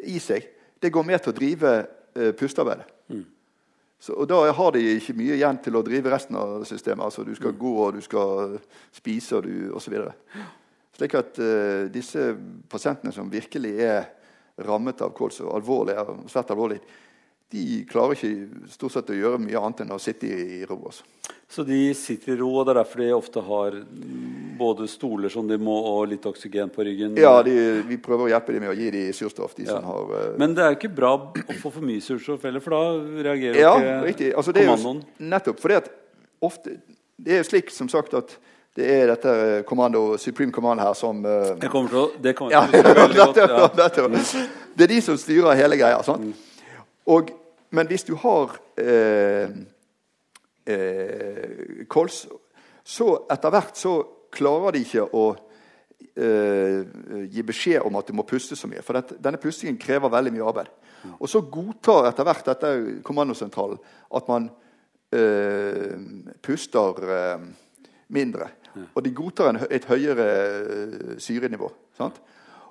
i 0.04 0.18
seg, 0.22 0.46
det 0.80 0.92
går 0.92 1.06
med 1.06 1.22
til 1.22 1.32
å 1.32 1.36
drive 1.36 1.70
eh, 2.14 2.32
pustearbeidet. 2.36 2.90
Mm. 3.08 3.24
Så, 4.00 4.16
og 4.18 4.28
Da 4.28 4.40
har 4.52 4.74
de 4.74 4.82
ikke 4.98 5.16
mye 5.16 5.38
igjen 5.38 5.60
til 5.64 5.78
å 5.78 5.84
drive 5.86 6.12
resten 6.12 6.36
av 6.36 6.64
systemet. 6.68 7.06
Altså 7.06 7.24
Du 7.24 7.32
skal 7.34 7.54
mm. 7.54 7.60
gå, 7.60 7.72
og 7.86 7.94
du 7.96 8.02
skal 8.04 8.58
spise 8.92 9.38
og 9.38 9.46
du, 9.46 9.54
osv. 9.78 9.96
Slik 10.94 11.16
at 11.18 11.40
uh, 11.40 11.86
disse 11.90 12.26
pasientene 12.70 13.14
som 13.14 13.30
virkelig 13.32 13.72
er 13.82 14.04
rammet 14.66 15.00
av 15.02 15.14
kols, 15.16 15.40
og 15.42 15.54
alvorlig, 15.56 15.96
svært 16.30 16.52
alvorlig, 16.54 16.78
de 17.52 17.84
klarer 17.90 18.16
ikke 18.16 18.70
stort 18.72 18.94
sett 18.94 19.10
å 19.12 19.16
gjøre 19.16 19.38
mye 19.42 19.60
annet 19.60 19.84
enn 19.84 19.94
å 19.94 20.00
sitte 20.02 20.26
i, 20.26 20.62
ro. 20.66 20.78
Også. 20.88 21.04
Så 21.50 21.62
de 21.66 21.78
sitter 21.94 22.34
i 22.34 22.36
ro, 22.40 22.48
og 22.58 22.66
det 22.66 22.72
er 22.72 22.78
derfor 22.80 23.02
de 23.02 23.10
ofte 23.14 23.42
har 23.46 23.76
både 24.58 24.88
stoler 24.90 25.30
som 25.30 25.46
de 25.46 25.58
må, 25.60 25.74
og 25.90 26.08
litt 26.10 26.24
oksygen 26.26 26.72
på 26.74 26.86
ryggen? 26.86 27.18
Ja, 27.20 27.36
de, 27.46 27.54
vi 27.86 27.98
prøver 28.02 28.26
å 28.26 28.32
hjelpe 28.32 28.56
dem 28.56 28.64
med 28.64 28.72
å 28.72 28.78
gi 28.78 28.88
dem 28.94 29.12
surstoff. 29.14 29.54
De 29.58 29.68
ja. 29.68 29.76
har, 29.84 30.08
uh... 30.10 30.32
Men 30.40 30.56
det 30.56 30.64
er 30.64 30.72
jo 30.72 30.80
ikke 30.80 30.94
bra 30.96 31.12
å 31.14 31.58
få 31.60 31.70
for 31.70 31.84
mye 31.84 32.02
surstoff 32.02 32.42
heller, 32.48 32.64
for 32.64 32.74
da 32.74 33.28
reagerer 33.28 33.60
ja, 33.60 33.76
ikke. 34.10 34.32
Altså, 34.32 34.54
det 34.56 34.64
kommandoen? 34.66 35.04
Jo, 35.04 35.28
nettopp. 35.34 35.62
For 35.62 35.76
ofte, 36.48 36.78
det 37.22 37.36
er 37.36 37.44
jo 37.44 37.48
slik 37.52 37.70
som 37.74 37.92
sagt 37.92 38.16
at 38.18 38.34
det 38.74 38.88
er 38.90 39.12
dette 39.12 39.34
kommando, 39.68 40.16
Supreme 40.18 40.50
Command 40.50 40.82
her 40.82 40.96
som 40.98 41.20
uh... 41.22 41.52
Det 41.60 41.70
kommer 41.70 41.92
til 41.92 42.00
å, 42.00 42.08
det 42.18 42.34
kommer 42.34 42.66
til 42.72 42.82
å 42.82 43.06
ja, 43.14 43.14
godt. 43.20 44.02
ja. 44.02 44.42
Det 44.74 44.88
er 44.88 44.92
de 44.96 44.98
som 45.06 45.20
styrer 45.20 45.54
hele 45.60 45.78
greia. 45.78 46.02
sant? 46.02 46.26
Mm. 46.32 46.53
Og 47.10 47.32
men 47.74 47.90
hvis 47.90 48.06
du 48.06 48.14
har 48.22 48.54
eh, 48.78 49.50
eh, 50.66 51.86
kols, 51.90 52.24
så 52.84 53.08
etter 53.32 53.54
hvert 53.54 53.80
så 53.80 53.94
klarer 54.34 54.76
de 54.76 54.82
ikke 54.84 55.06
å 55.16 55.24
eh, 56.14 56.84
gi 57.32 57.44
beskjed 57.46 57.86
om 57.86 57.98
at 57.98 58.10
du 58.10 58.14
må 58.16 58.26
puste 58.28 58.58
så 58.58 58.70
mye. 58.70 58.82
For 58.84 58.98
dette, 58.98 59.18
denne 59.22 59.42
pustingen 59.42 59.80
krever 59.80 60.12
veldig 60.12 60.34
mye 60.36 60.46
arbeid. 60.52 60.70
Og 61.18 61.26
så 61.28 61.42
godtar 61.52 62.08
etter 62.08 62.26
hvert 62.28 62.46
dette 62.52 62.70
kommandosentralen 63.04 63.80
at 64.14 64.30
man 64.30 64.48
eh, 65.12 65.98
puster 66.44 67.10
eh, 67.18 67.48
mindre. 68.14 68.52
Og 68.94 69.02
de 69.02 69.14
godtar 69.14 69.50
en, 69.50 69.62
et 69.66 69.90
høyere 69.90 70.30
eh, 70.30 71.14
syrenivå. 71.22 71.68
Sant? 71.98 72.22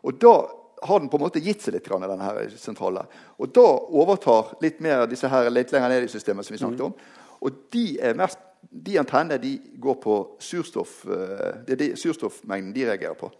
Og 0.03 0.15
da 0.19 0.37
har 0.83 0.99
den 0.99 1.09
på 1.09 1.17
en 1.17 1.23
måte 1.23 1.41
gitt 1.43 1.63
seg 1.63 1.77
litt, 1.77 1.85
grann, 1.87 2.05
denne 2.05 2.27
her 2.27 2.49
sentrale. 2.59 3.05
Og 3.39 3.51
da 3.55 3.65
overtar 3.95 4.55
litt 4.63 4.81
mer 4.83 5.05
disse 5.09 5.29
her 5.31 5.49
litt 5.51 5.71
lenger 5.73 5.93
ned 5.93 6.07
i 6.07 6.11
systemet 6.11 6.47
som 6.47 6.55
vi 6.55 6.61
snakket 6.61 6.87
om. 6.87 6.95
Og 7.43 7.59
de, 7.75 7.85
mest, 8.19 8.39
de 8.69 8.97
antennene 9.01 9.39
de 9.41 9.53
går 9.83 9.99
på 10.03 10.17
surstoff, 10.43 11.01
eh, 11.07 11.63
det 11.67 11.75
er 11.75 11.81
de 11.81 11.89
surstoffmengden 11.99 12.73
de 12.75 12.87
reagerer 12.87 13.19
på. 13.19 13.31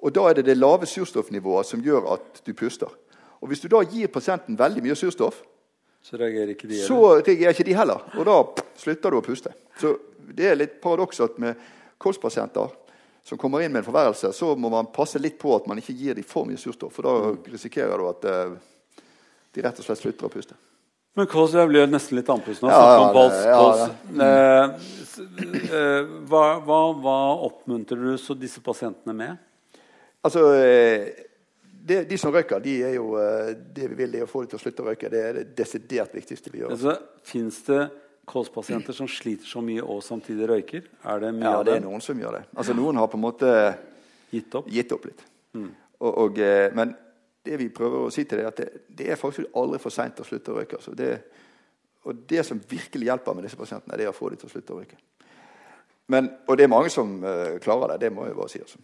Og 0.00 0.14
da 0.16 0.30
er 0.30 0.38
det 0.38 0.46
det 0.48 0.56
lave 0.56 0.88
surstoffnivået 0.88 1.68
som 1.68 1.82
gjør 1.84 2.08
at 2.14 2.42
du 2.46 2.54
puster. 2.56 2.92
Og 3.40 3.48
hvis 3.48 3.60
du 3.60 3.68
da 3.72 3.82
gir 3.84 4.12
pasienten 4.12 4.58
veldig 4.58 4.84
mye 4.84 4.96
surstoff, 4.96 5.42
så 6.00 6.16
reagerer 6.16 6.54
ikke 6.54 6.68
de 6.68 6.78
heller. 6.78 6.88
Så 6.88 7.00
reagerer 7.20 7.56
ikke 7.56 7.68
de 7.68 7.76
heller. 7.76 8.04
Og 8.16 8.24
da 8.28 8.36
slutter 8.80 9.12
du 9.12 9.18
å 9.18 9.24
puste. 9.24 9.52
Så 9.80 9.92
det 10.32 10.48
er 10.48 10.56
litt 10.56 10.78
paradoks 10.80 11.20
at 11.24 11.36
med 11.42 11.60
kolspasienter 12.00 12.72
som 13.30 13.38
kommer 13.38 13.62
inn 13.62 13.72
med 13.72 13.78
en 13.78 13.84
forværelse, 13.84 14.32
så 14.32 14.56
må 14.56 14.68
man 14.68 14.88
passe 14.90 15.18
litt 15.22 15.36
på 15.38 15.52
at 15.54 15.66
man 15.70 15.78
ikke 15.78 15.94
gir 15.94 16.16
dem 16.18 16.26
for 16.26 16.48
mye 16.48 16.58
surstoff. 16.58 16.96
For 16.96 17.06
da 17.06 17.12
mm. 17.28 17.36
risikerer 17.52 18.02
du 18.02 18.06
at 18.10 18.24
uh, 18.26 18.56
de 19.54 19.62
rett 19.62 19.78
og 19.78 19.86
slett 19.86 20.00
slutter 20.00 20.26
å 20.26 20.30
puste. 20.32 20.56
Men 21.14 21.28
kols, 21.30 21.54
Jeg 21.54 21.70
blir 21.70 21.86
nesten 21.86 22.18
litt 22.18 22.32
andpusten 22.34 22.66
av 22.66 22.74
å 22.74 22.88
snakke 22.88 23.22
om 23.22 23.38
Ja, 23.46 23.86
eh, 24.26 24.90
eh, 25.78 26.10
hva, 26.26 26.42
hva, 26.66 26.80
hva, 27.04 27.16
oppmuntrer 27.46 28.02
du 28.02 28.18
så 28.18 28.34
disse 28.34 28.62
pasientene 28.66 29.14
med? 29.14 29.38
Altså, 30.26 30.42
de, 31.70 32.02
De 32.10 32.18
som 32.18 32.34
røyker, 32.34 32.58
de 32.66 32.76
er 32.88 32.96
jo, 32.98 33.12
det 33.74 33.92
vi 33.92 34.00
vil 34.02 34.18
er 34.18 34.26
å 34.26 34.30
få 34.30 34.42
dem 34.42 34.56
til 34.56 34.58
å 34.58 34.64
slutte 34.64 34.82
å 34.82 34.90
røyke. 34.90 35.10
Det 35.14 35.22
er 35.28 35.38
det 35.38 35.48
desidert 35.62 36.18
viktigste 36.18 36.50
vi 36.50 36.64
gjør. 36.64 36.74
Altså, 36.74 36.98
finnes 37.30 37.62
det 37.70 37.84
kolspasienter 38.28 38.96
som 38.96 39.08
sliter 39.10 39.48
så 39.48 39.62
mye 39.64 39.82
og 39.82 40.02
samtidig 40.04 40.48
røyker? 40.48 40.88
Er 41.04 41.22
det 41.22 41.34
mye 41.36 41.52
ja, 41.52 41.62
det 41.66 41.76
er 41.78 41.84
noen 41.84 42.02
som 42.04 42.18
gjør 42.18 42.38
det. 42.38 42.42
Altså 42.56 42.76
Noen 42.76 43.00
har 43.00 43.10
på 43.10 43.18
en 43.18 43.24
måte 43.24 43.52
gitt 44.30 44.54
opp, 44.58 44.68
gitt 44.70 44.92
opp 44.96 45.06
litt. 45.08 45.22
Mm. 45.56 45.70
Og, 46.00 46.10
og, 46.10 46.40
eh, 46.40 46.68
men 46.76 46.94
det 47.44 47.58
vi 47.60 47.68
prøver 47.74 48.06
å 48.06 48.12
si 48.12 48.24
til 48.24 48.40
det, 48.40 48.44
er 48.44 48.52
at 48.52 48.60
det, 48.60 48.82
det 49.00 49.10
er 49.10 49.20
faktisk 49.20 49.56
aldri 49.56 49.80
for 49.82 49.94
seint 49.94 50.20
å 50.20 50.26
slutte 50.26 50.52
å 50.52 50.58
røyke. 50.60 50.78
Altså 50.78 50.94
det, 50.96 51.12
og 52.08 52.24
det 52.28 52.44
som 52.46 52.60
virkelig 52.70 53.08
hjelper 53.08 53.36
med 53.36 53.46
disse 53.46 53.58
pasientene, 53.60 53.96
det 53.98 54.06
er 54.06 54.12
å 54.12 54.16
få 54.16 54.30
dem 54.32 54.40
til 54.40 54.50
å 54.50 54.52
slutte 54.54 54.76
å 54.76 54.80
røyke. 54.80 55.00
Men, 56.10 56.28
og 56.48 56.58
det 56.58 56.66
er 56.66 56.72
mange 56.72 56.90
som 56.90 57.12
uh, 57.22 57.56
klarer 57.62 57.94
det. 57.94 58.06
Det 58.06 58.12
må 58.14 58.26
jeg 58.26 58.36
bare 58.36 58.52
si. 58.52 58.60
Altså. 58.64 58.80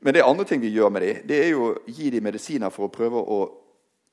Men 0.00 0.14
det 0.14 0.24
andre 0.24 0.46
ting 0.46 0.62
vi 0.62 0.72
gjør 0.72 0.92
med 0.94 1.02
dem, 1.02 1.22
det 1.28 1.40
er 1.44 1.48
jo 1.50 1.64
å 1.66 1.72
gi 1.90 2.10
dem 2.14 2.24
medisiner 2.24 2.72
for 2.72 2.86
å 2.86 2.94
prøve 2.94 3.20
å 3.20 3.40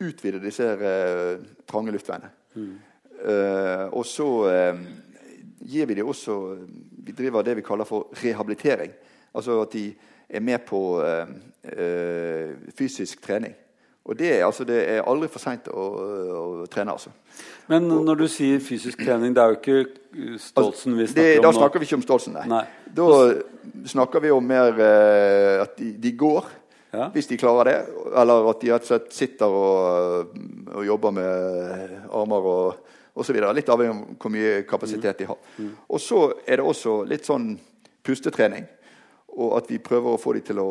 utvide 0.03 0.41
disse 0.41 0.65
uh, 0.65 1.43
trange 1.69 1.93
luftveiene. 1.93 2.31
Mm. 2.57 2.71
Uh, 3.17 3.87
og 3.97 4.05
så 4.05 4.25
uh, 4.45 4.81
gir 5.65 5.87
vi 5.89 5.95
dem 5.97 6.07
også 6.07 6.35
Vi 7.07 7.15
driver 7.17 7.41
det 7.41 7.55
vi 7.57 7.65
kaller 7.65 7.87
for 7.87 8.11
rehabilitering. 8.23 8.91
Altså 9.33 9.61
at 9.61 9.73
de 9.73 9.93
er 10.29 10.39
med 10.39 10.59
på 10.67 11.01
uh, 11.01 11.27
fysisk 12.77 13.21
trening. 13.23 13.55
Og 14.05 14.19
det, 14.19 14.31
altså, 14.43 14.63
det 14.63 14.77
er 14.89 15.01
aldri 15.03 15.27
for 15.27 15.43
seint 15.43 15.67
å, 15.67 15.85
å, 16.31 16.65
trene. 16.71 16.93
altså. 16.93 17.09
Men 17.67 17.87
når 17.87 18.21
du 18.21 18.27
sier 18.31 18.61
fysisk 18.63 19.01
trening, 19.03 19.33
det 19.35 19.43
er 19.43 19.51
jo 19.51 19.57
ikke 19.57 20.37
Stoltsen 20.39 20.95
vi 20.95 21.07
snakker 21.09 21.27
det, 21.27 21.39
om? 21.39 21.43
Da 21.43 21.51
snakker 21.57 21.83
vi 21.83 21.89
ikke 21.89 21.97
om 21.99 22.05
Stoltsen, 22.05 22.37
nei. 22.37 22.45
nei. 22.47 22.93
Da 22.95 23.09
snakker 23.91 24.23
vi 24.23 24.31
om 24.31 24.47
mer 24.47 24.79
at 25.65 25.75
de, 25.75 25.91
de 25.91 26.13
går. 26.15 26.47
Ja. 26.93 27.09
Hvis 27.13 27.27
de 27.27 27.37
klarer 27.37 27.63
det. 27.67 27.77
Eller 28.15 28.49
at 28.49 28.61
de 28.61 28.71
rett 28.71 28.85
og 28.85 28.91
slett 28.91 29.09
sitter 29.15 29.57
og, 29.59 30.37
og 30.71 30.85
jobber 30.87 31.15
med 31.17 31.97
armer 32.15 32.51
og 32.51 32.93
osv. 33.21 33.39
Litt 33.55 33.69
avhengig 33.73 33.93
av 33.93 34.17
hvor 34.21 34.33
mye 34.33 34.61
kapasitet 34.69 35.21
de 35.21 35.29
har. 35.29 35.39
Mm. 35.57 35.71
Og 35.89 36.01
så 36.01 36.21
er 36.45 36.59
det 36.59 36.67
også 36.67 36.99
litt 37.09 37.27
sånn 37.27 37.53
pustetrening. 38.05 38.67
Og 39.37 39.57
at 39.59 39.71
vi 39.71 39.81
prøver 39.83 40.15
å 40.15 40.21
få 40.21 40.33
dem 40.37 40.45
til 40.47 40.61
å 40.61 40.69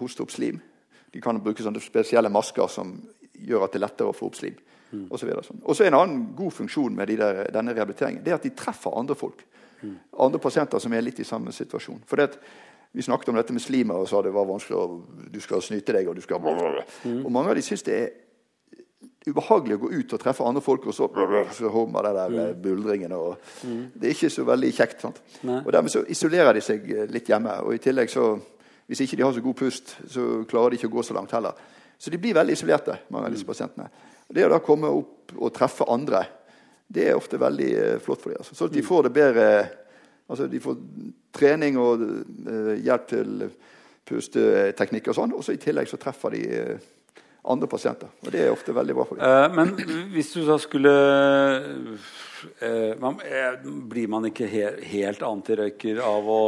hoste 0.00 0.24
opp 0.24 0.32
slim. 0.34 0.60
De 1.14 1.22
kan 1.22 1.38
bruke 1.42 1.62
sånne 1.62 1.82
spesielle 1.82 2.32
masker 2.32 2.70
som 2.72 2.96
gjør 3.34 3.66
at 3.66 3.74
det 3.74 3.80
er 3.80 3.86
lettere 3.86 4.10
å 4.10 4.16
få 4.16 4.30
opp 4.30 4.38
slim. 4.38 4.56
Mm. 4.94 5.06
Og 5.10 5.18
så, 5.18 5.28
sånn. 5.46 5.62
og 5.62 5.76
så 5.76 5.86
En 5.86 5.96
annen 5.98 6.20
god 6.36 6.54
funksjon 6.54 6.94
med 6.94 7.10
de 7.10 7.18
der, 7.18 7.44
denne 7.54 7.74
rehabiliteringen 7.74 8.22
det 8.22 8.32
er 8.32 8.38
at 8.38 8.46
de 8.46 8.54
treffer 8.54 8.94
andre 8.98 9.16
folk. 9.18 9.42
Mm. 9.82 9.96
Andre 10.26 10.40
pasienter 10.42 10.82
som 10.82 10.94
er 10.94 11.04
litt 11.04 11.20
i 11.20 11.26
samme 11.26 11.52
situasjon. 11.52 12.02
For 12.08 12.20
det, 12.20 12.38
vi 12.94 13.02
snakket 13.02 13.32
om 13.32 13.38
dette 13.38 13.54
med 13.54 13.62
slimer 13.62 13.98
og 13.98 14.08
sa 14.08 14.22
det 14.22 14.32
var 14.34 14.46
vanskelig 14.48 14.78
og 14.78 15.24
du 15.34 15.40
skal 15.42 15.62
snyte 15.62 15.96
deg. 15.96 16.08
Og 16.08 16.18
du 16.18 16.22
skal... 16.22 16.42
Mm. 16.42 17.24
Og 17.24 17.32
mange 17.32 17.50
av 17.50 17.58
de 17.58 17.64
syns 17.66 17.82
det 17.86 17.96
er 17.98 18.12
ubehagelig 19.24 19.78
å 19.78 19.82
gå 19.86 19.90
ut 19.94 20.12
og 20.12 20.20
treffe 20.20 20.44
andre 20.44 20.62
folk, 20.64 20.88
og 20.90 20.96
så, 20.96 21.08
så 21.56 21.70
hummer 21.72 22.04
det 22.04 22.14
der 22.18 22.32
mm. 22.32 22.40
Eh, 22.42 22.56
buldringen. 22.66 23.12
og 23.16 23.36
mm. 23.64 23.84
Det 23.94 24.08
er 24.08 24.16
ikke 24.16 24.32
så 24.32 24.44
veldig 24.44 24.72
kjekt. 24.76 25.06
Og 25.06 25.70
Dermed 25.72 25.92
så 25.92 26.04
isolerer 26.12 26.56
de 26.56 26.64
seg 26.64 26.90
eh, 26.92 27.06
litt 27.10 27.28
hjemme. 27.32 27.56
og 27.64 27.74
i 27.74 27.80
tillegg 27.80 28.12
så, 28.12 28.34
Hvis 28.86 29.00
ikke 29.00 29.16
de 29.16 29.24
har 29.24 29.32
så 29.32 29.40
god 29.40 29.56
pust, 29.56 29.96
så 30.12 30.44
klarer 30.48 30.70
de 30.70 30.80
ikke 30.80 30.92
å 30.92 30.96
gå 30.98 31.02
så 31.02 31.16
langt 31.16 31.32
heller. 31.32 31.56
Så 31.98 32.10
de 32.10 32.20
blir 32.20 32.36
veldig 32.36 32.52
isolerte, 32.52 32.98
mange 33.08 33.30
av 33.30 33.32
disse 33.32 33.48
pasientene. 33.48 33.88
Og 34.28 34.34
Det 34.34 34.44
å 34.44 34.50
da 34.52 34.60
komme 34.60 34.90
opp 34.92 35.32
og 35.38 35.52
treffe 35.54 35.88
andre, 35.88 36.26
det 36.86 37.08
er 37.08 37.16
ofte 37.16 37.40
veldig 37.40 37.70
uh, 37.72 37.98
flott 38.04 38.20
for 38.20 38.30
dem. 38.30 38.42
Altså. 38.42 38.54
Så 38.54 38.68
de 38.68 38.82
mm. 38.82 38.86
får 38.86 39.02
det 39.06 39.12
bedre 39.14 39.46
altså 40.24 40.46
De 40.48 40.60
får 40.60 40.76
trening 41.36 41.76
og 41.80 42.00
uh, 42.00 42.74
hjelp 42.80 43.08
til 43.08 43.48
pusteteknikk 44.04 45.08
og 45.08 45.16
sånn, 45.16 45.32
og 45.32 45.44
så 45.44 45.52
i 45.52 45.60
tillegg 45.60 45.88
så 45.88 45.98
treffer 46.00 46.36
de 46.36 46.44
andre 47.44 47.68
pasienter. 47.68 48.08
Og 48.24 48.32
det 48.32 48.44
er 48.44 48.52
ofte 48.52 48.74
veldig 48.74 48.94
bra 48.96 49.04
for 49.08 49.20
dem. 49.20 49.26
Eh, 49.28 49.56
men 49.58 50.08
hvis 50.14 50.32
du 50.32 50.44
da 50.46 50.56
skulle 50.60 50.94
eh, 52.60 52.94
man, 53.00 53.20
eh, 53.24 53.58
Blir 53.64 54.08
man 54.08 54.30
ikke 54.30 54.48
he 54.48 54.64
helt 54.94 55.24
antirøyker 55.26 56.00
av 56.04 56.30
å, 56.30 56.44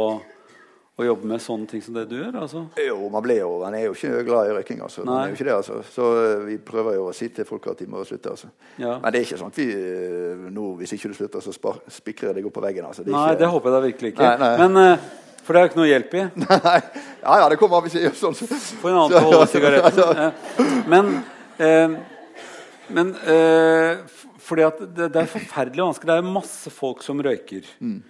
å, 0.97 1.05
jobbe 1.05 1.29
med 1.29 1.43
sånne 1.43 1.69
ting 1.69 1.83
som 1.85 1.97
det 1.97 2.07
du 2.09 2.17
gjør? 2.17 2.39
Altså? 2.41 2.63
Jo, 2.81 2.97
man 3.13 3.25
blir 3.25 3.43
jo 3.43 3.51
Man 3.61 3.77
er 3.77 3.85
jo 3.87 3.93
ikke 3.97 4.23
glad 4.25 4.49
i 4.49 4.57
røyking. 4.57 4.81
Altså. 4.87 5.05
Man 5.05 5.21
er 5.21 5.29
jo 5.29 5.37
ikke 5.37 5.49
det, 5.51 5.59
altså. 5.59 5.83
Så 5.93 6.09
eh, 6.23 6.33
vi 6.49 6.57
prøver 6.71 6.97
jo 6.97 7.05
å 7.11 7.13
si 7.17 7.29
til 7.29 7.45
folk 7.49 7.69
at 7.73 7.83
de 7.83 7.89
må 7.93 8.01
slutte. 8.07 8.33
Altså. 8.33 8.51
Ja. 8.81 8.97
Men 9.03 9.13
det 9.13 9.21
er 9.21 9.29
ikke 9.29 9.41
sånn 9.43 9.53
at 9.53 9.61
vi 9.61 9.69
eh, 9.77 10.49
nå, 10.49 10.73
hvis 10.81 10.97
ikke 10.97 11.13
du 11.13 11.21
slutter, 11.21 11.45
så 11.45 11.55
spikrer 11.99 12.31
jeg 12.31 12.41
deg 12.41 12.49
opp 12.49 12.57
på 12.57 12.65
veggen. 12.65 12.89
Altså. 12.89 13.05
Det 13.05 13.13
nei, 13.13 13.29
ikke, 13.31 13.43
det 13.45 13.53
håper 13.53 13.69
jeg 13.71 13.77
da 13.77 13.87
virkelig 13.87 14.13
ikke. 14.15 14.33
Nei, 14.33 14.51
nei. 14.57 14.59
Men 14.65 15.25
for 15.47 15.55
det 15.55 15.61
er 15.61 15.65
jo 15.65 15.71
ikke 15.71 15.79
noe 15.79 15.87
hjelp 15.87 16.13
i. 16.19 16.25
Nei, 16.43 16.77
ja, 17.23 17.37
ja, 17.39 17.47
det 17.47 17.57
kommer 17.61 17.79
av 17.79 17.87
hvis 17.87 17.95
jeg 17.95 18.09
gjør 18.09 18.17
sånn. 18.19 18.37
Få 18.81 18.91
en 18.91 18.99
annen 18.99 19.13
til 19.13 19.19
å 19.21 19.31
holde 19.31 19.49
sigaretten. 19.53 20.83
Men, 20.91 21.13
eh, 21.63 21.95
men 22.97 23.13
eh, 23.31 24.17
fordi 24.43 24.67
at 24.67 24.81
det, 24.83 25.07
det, 25.15 25.23
er 25.23 25.31
forferdelig 25.31 25.85
vanskelig. 25.85 26.11
Det 26.11 26.17
er 26.19 26.35
masse 26.35 26.73
folk 26.73 27.05
som 27.05 27.23
røyker. 27.23 27.69
Mm. 27.79 28.01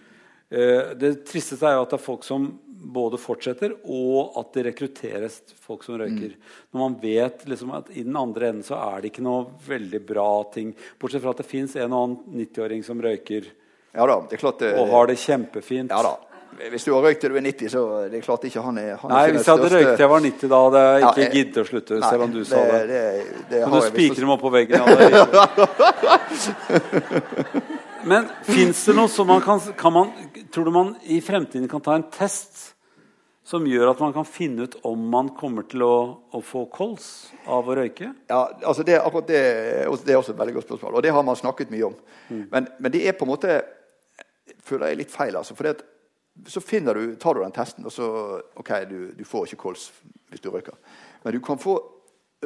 Eh, 0.50 0.96
det 0.98 1.14
tristeste 1.30 1.70
er 1.70 1.78
jo 1.78 1.86
at 1.86 1.94
det 1.94 2.00
er 2.00 2.08
folk 2.08 2.26
som 2.26 2.50
både 2.78 3.20
fortsetter, 3.20 3.74
og 3.90 4.38
at 4.40 4.52
det 4.56 4.66
rekrutteres 4.70 5.40
folk 5.62 5.86
som 5.86 5.98
røyker. 6.00 6.34
Mm. 6.34 6.58
Når 6.74 6.82
man 6.82 6.98
vet 7.02 7.46
liksom, 7.50 7.74
at 7.78 7.90
i 7.94 8.06
den 8.06 8.18
andre 8.18 8.52
enden 8.52 8.66
så 8.66 8.78
er 8.80 9.02
det 9.02 9.12
ikke 9.12 9.26
noe 9.26 9.48
veldig 9.68 10.02
bra 10.08 10.30
ting. 10.54 10.74
Bortsett 11.00 11.24
fra 11.24 11.34
at 11.36 11.42
det 11.42 11.50
fins 11.50 11.76
en 11.78 11.94
og 11.94 12.04
annen 12.04 12.44
90-åring 12.46 12.86
som 12.86 13.02
røyker. 13.04 13.50
Ja 13.98 14.06
da, 14.06 14.20
det 14.30 14.38
er 14.38 14.44
klart 14.44 14.62
det, 14.62 14.76
og 14.78 14.92
har 14.94 15.10
det 15.10 15.18
kjempefint. 15.20 15.94
Ja 15.94 16.04
da. 16.06 16.16
Hvis 16.58 16.88
du 16.88 16.92
har 16.96 17.04
røykt 17.06 17.20
til 17.22 17.30
du 17.34 17.38
er 17.38 17.46
90, 17.46 17.70
så 17.70 17.82
det 18.10 18.18
er 18.18 18.24
klart 18.26 18.46
ikke 18.50 18.62
han 18.66 18.78
er 18.82 18.96
han 18.98 19.12
Nei, 19.14 19.24
er 19.28 19.36
hvis 19.36 19.46
jeg 19.46 19.54
hadde 19.58 19.70
røykt 19.74 19.92
til 19.92 20.04
jeg 20.04 20.12
var 20.14 20.24
90, 20.26 20.48
da 20.50 20.62
hadde 20.64 20.80
jeg 20.86 21.04
ikke 21.04 21.22
ja, 21.22 21.30
giddet 21.36 21.60
å 21.62 21.66
slutte. 21.68 22.00
Nei, 22.02 22.10
selv 22.10 22.24
om 22.26 22.32
du 22.34 22.40
sa 22.48 22.62
det. 22.72 22.80
det, 22.90 23.02
det 23.52 23.60
kan 23.64 23.76
du 23.76 23.82
spikre 23.86 24.22
dem 24.24 24.32
opp 24.34 24.42
på 24.42 24.52
veggen? 24.56 24.80
Men 28.08 28.30
fins 28.48 28.82
det 28.88 28.96
noe 28.96 29.12
som 29.12 29.28
man 29.30 29.44
kan, 29.44 29.62
kan 29.78 29.94
man, 29.94 30.12
Tror 30.54 30.66
du 30.66 30.72
man 30.74 30.96
i 31.04 31.20
fremtiden 31.22 31.68
kan 31.70 31.84
ta 31.84 31.98
en 31.98 32.08
test 32.14 32.74
som 33.48 33.64
gjør 33.68 33.94
at 33.94 34.00
man 34.04 34.12
kan 34.16 34.26
finne 34.28 34.66
ut 34.68 34.76
om 34.88 35.04
man 35.12 35.30
kommer 35.38 35.64
til 35.72 35.84
å, 35.86 35.96
å 36.36 36.42
få 36.44 36.66
kols 36.72 37.30
av 37.48 37.68
å 37.68 37.76
røyke? 37.80 38.10
Ja, 38.28 38.42
altså 38.60 38.84
det, 38.88 38.98
akkurat 39.00 39.30
det, 39.30 39.44
det, 40.04 40.16
er 40.16 40.20
også 40.20 40.34
et 40.34 40.42
veldig 40.42 40.56
godt 40.58 40.68
spørsmål, 40.68 40.98
og 41.00 41.06
det 41.06 41.14
har 41.16 41.24
man 41.24 41.40
snakket 41.40 41.72
mye 41.72 41.86
om. 41.88 41.96
Mm. 42.28 42.42
Men, 42.52 42.68
men, 42.76 42.92
det 42.92 43.06
er 43.08 43.16
på 43.16 43.24
en 43.28 43.32
måte 43.32 43.62
føler 44.68 44.92
jeg 44.92 45.00
litt 45.04 45.14
feil. 45.14 45.38
altså, 45.40 45.56
for 45.56 45.68
det 45.68 45.78
at 45.78 45.86
så 46.46 46.62
du, 46.62 47.16
tar 47.16 47.34
du 47.34 47.42
den 47.42 47.56
testen, 47.56 47.86
og 47.86 47.92
så 47.92 48.08
OK, 48.56 48.72
du, 48.90 48.98
du, 49.18 49.24
får 49.26 49.48
ikke 49.48 49.64
kols 49.68 49.90
hvis 50.30 50.44
du 50.44 50.50
røyker. 50.54 50.76
Men 51.24 51.34
du 51.34 51.40
kan 51.44 51.60
få 51.60 51.78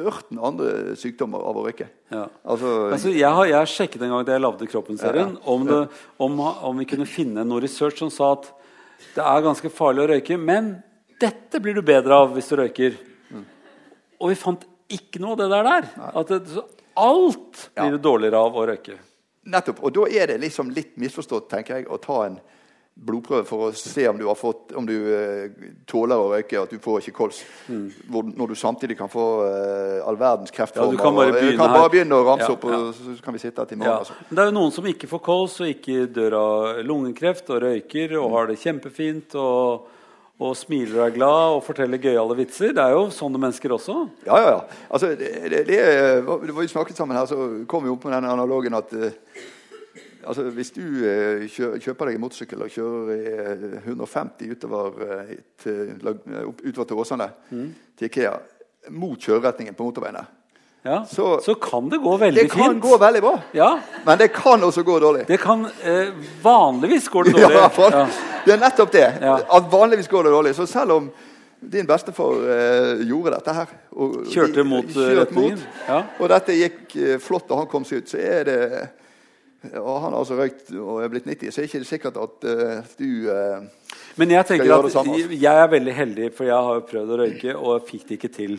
ørten 0.00 0.40
andre 0.40 0.96
sykdommer 0.96 1.42
av 1.44 1.58
å 1.58 1.66
røyke. 1.66 1.86
Ja. 2.12 2.24
Altså, 2.42 2.70
altså, 2.88 3.12
jeg, 3.12 3.28
har, 3.28 3.46
jeg, 3.50 3.58
har, 3.58 3.68
sjekket 3.68 4.02
en 4.02 4.14
gang 4.14 4.24
da 4.26 4.36
jeg 4.36 4.44
lagde 4.44 4.68
Kroppen-serien, 4.72 5.36
ja, 5.36 5.42
om, 5.52 5.68
om, 6.24 6.40
om, 6.40 6.80
vi 6.80 6.88
kunne 6.88 7.08
finne 7.08 7.44
noe 7.44 7.62
research 7.64 8.00
som 8.00 8.12
sa 8.12 8.32
at 8.38 8.48
det 9.12 9.24
er 9.26 9.44
ganske 9.44 9.68
farlig 9.74 10.04
å 10.04 10.10
røyke, 10.14 10.38
men 10.40 10.76
dette 11.20 11.60
blir 11.62 11.76
du 11.76 11.82
bedre 11.84 12.22
av 12.24 12.32
hvis 12.32 12.48
du 12.48 12.56
røyker. 12.62 12.96
Mm. 13.28 13.44
Og 14.22 14.32
vi 14.32 14.38
fant 14.38 14.64
ikke 14.92 15.20
noe 15.22 15.36
av 15.36 15.42
det 15.42 15.50
der. 15.52 15.68
der. 15.68 15.90
At 16.22 16.32
det, 16.32 16.64
alt 17.02 17.68
blir 17.76 17.96
du 17.96 18.02
dårligere 18.02 18.40
av 18.40 18.56
å 18.56 18.66
røyke. 18.68 18.96
Nettopp. 19.52 19.82
Og 19.82 19.94
da 19.96 20.06
er 20.08 20.30
det 20.30 20.40
liksom 20.42 20.70
litt 20.74 20.94
misforstått 21.02 21.48
tenker 21.50 21.80
jeg, 21.80 21.88
å 21.90 21.98
ta 22.00 22.22
en 22.28 22.38
blodprøve 22.94 23.46
for 23.48 23.68
å 23.68 23.70
se 23.76 24.04
om 24.08 24.18
du, 24.18 24.26
har 24.28 24.36
fått, 24.38 24.74
om 24.78 24.86
du 24.86 24.94
uh, 24.94 25.70
tåler 25.88 26.20
å 26.20 26.26
røyke, 26.34 26.60
at 26.60 26.74
du 26.74 26.82
får 26.82 27.00
ikke 27.02 27.16
kols. 27.16 27.40
Mm. 27.66 27.86
Hvor, 28.12 28.28
når 28.42 28.52
du 28.52 28.58
samtidig 28.58 28.98
kan 28.98 29.10
få 29.12 29.24
uh, 29.46 30.02
all 30.06 30.18
verdens 30.20 30.52
kreftformer. 30.54 30.92
Ja, 30.92 30.98
du 30.98 31.02
kan 31.02 31.16
bare 31.16 31.32
begynne, 31.34 31.56
kan 31.60 31.72
bare 31.74 31.92
begynne 31.92 32.20
å 32.20 32.26
ramse 32.28 32.50
ja, 32.50 32.56
opp, 32.56 32.68
og 32.68 32.92
så 32.98 33.16
kan 33.24 33.36
vi 33.36 33.42
sitte 33.42 33.64
her 33.64 33.70
til 33.70 33.80
morgen. 33.80 33.94
Ja. 33.94 34.02
Altså. 34.04 34.28
Det 34.28 34.44
er 34.44 34.52
jo 34.52 34.58
noen 34.58 34.76
som 34.76 34.90
ikke 34.92 35.10
får 35.10 35.24
kols 35.24 35.56
og 35.64 35.72
ikke 35.72 36.06
dør 36.12 36.38
av 36.42 36.84
lungekreft 36.86 37.50
og 37.54 37.64
røyker 37.66 38.16
og 38.20 38.28
mm. 38.28 38.36
har 38.36 38.52
det 38.52 38.60
kjempefint. 38.66 39.40
og 39.40 39.90
og 40.42 40.56
smiler 40.58 40.96
og 40.96 41.04
er 41.04 41.14
glad 41.14 41.56
og 41.56 41.64
forteller 41.66 42.00
gøyale 42.02 42.36
vitser. 42.38 42.72
Det 42.74 42.82
er 42.82 42.96
jo 42.96 43.04
sånne 43.14 43.38
mennesker 43.38 43.74
også. 43.76 43.98
Ja, 44.26 44.38
ja, 44.40 44.52
ja. 44.56 44.78
Altså, 44.88 45.12
det, 45.18 45.30
det, 45.52 45.60
det, 45.68 45.78
det 45.78 46.54
var 46.56 46.66
jo 46.66 46.72
snakket 46.72 46.98
sammen 46.98 47.18
her, 47.18 47.28
så 47.30 47.36
kom 47.70 47.84
vi 47.84 47.92
opp 47.92 48.06
med 48.08 48.16
den 48.16 48.30
analogen 48.32 48.74
at 48.78 48.90
uh, 48.96 49.12
Altså, 50.26 50.44
hvis 50.54 50.70
du 50.74 50.84
eh, 51.08 51.46
kjøper 51.50 52.08
deg 52.08 52.18
en 52.18 52.22
motorsykkel 52.22 52.62
og 52.64 52.74
kjører 52.74 53.80
150 53.82 54.44
eh, 54.46 54.52
utover, 54.52 55.00
eh, 55.06 55.32
til, 55.62 55.96
utover 56.62 56.86
til 56.88 57.02
Åsane, 57.02 57.28
mm. 57.50 57.66
til 57.98 58.10
Ikea, 58.10 58.36
mot 58.90 59.18
kjøreretningen 59.18 59.78
på 59.78 59.86
motorveiene 59.86 60.24
ja, 60.82 61.04
så, 61.06 61.40
så, 61.40 61.54
kan 61.54 61.88
det 61.88 62.00
gå 62.02 62.16
veldig 62.16 62.40
fint. 62.40 62.52
Det 62.52 62.58
kan 62.58 62.80
gå 62.82 62.96
veldig 62.98 63.20
bra. 63.22 63.36
Ja. 63.54 63.68
Men 64.04 64.18
det 64.18 64.32
kan 64.34 64.64
også 64.66 64.82
gå 64.82 64.96
dårlig. 64.98 65.26
Det 65.28 65.36
kan, 65.38 65.68
eh, 65.82 66.08
Vanligvis 66.42 67.06
går 67.08 67.24
det 67.24 67.32
dårlig. 67.36 67.56
Ja, 67.56 67.68
for, 67.70 67.94
ja. 67.94 68.06
Det 68.44 68.56
er 68.56 68.58
nettopp 68.58 68.90
det. 68.92 69.04
At 69.22 69.68
vanligvis 69.70 70.10
går 70.10 70.26
det 70.26 70.32
dårlig. 70.34 70.54
Så 70.58 70.66
selv 70.66 70.96
om 70.96 71.06
din 71.70 71.86
bestefar 71.86 72.42
eh, 72.50 73.04
gjorde 73.06 73.36
dette 73.36 73.54
her 73.54 73.70
og, 73.94 74.16
Kjørte 74.32 74.64
mot 74.66 74.90
retningen. 74.90 75.62
Mot, 75.62 76.18
og 76.18 76.32
dette 76.34 76.58
gikk 76.58 76.96
eh, 76.98 77.14
flott 77.22 77.46
da 77.46 77.60
han 77.60 77.70
kom 77.70 77.86
seg 77.86 78.02
ut, 78.02 78.10
så 78.10 78.18
er 78.18 78.50
det 78.50 78.58
og 79.70 80.00
han 80.02 80.10
har 80.10 80.18
altså 80.18 80.36
røykt 80.38 80.72
og 80.74 81.04
er 81.04 81.10
blitt 81.12 81.26
90, 81.28 81.52
så 81.52 81.60
er 81.60 81.66
det 81.66 81.70
ikke 81.70 81.86
sikkert 81.86 82.18
at 82.18 82.46
uh, 82.50 82.94
du 82.98 83.28
uh, 83.30 83.62
Men 84.18 84.34
jeg 84.34 84.48
tenker 84.48 84.72
at 84.74 84.90
samme, 84.90 85.14
altså. 85.14 85.38
jeg 85.38 85.62
er 85.62 85.70
veldig 85.70 85.94
heldig, 85.94 86.30
for 86.36 86.48
jeg 86.48 86.68
har 86.68 86.82
prøvd 86.88 87.12
å 87.14 87.18
røyke 87.20 87.54
og 87.56 87.86
fikk 87.86 88.08
det 88.08 88.18
ikke 88.18 88.32
til. 88.34 88.56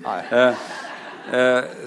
Uh, 0.00 0.54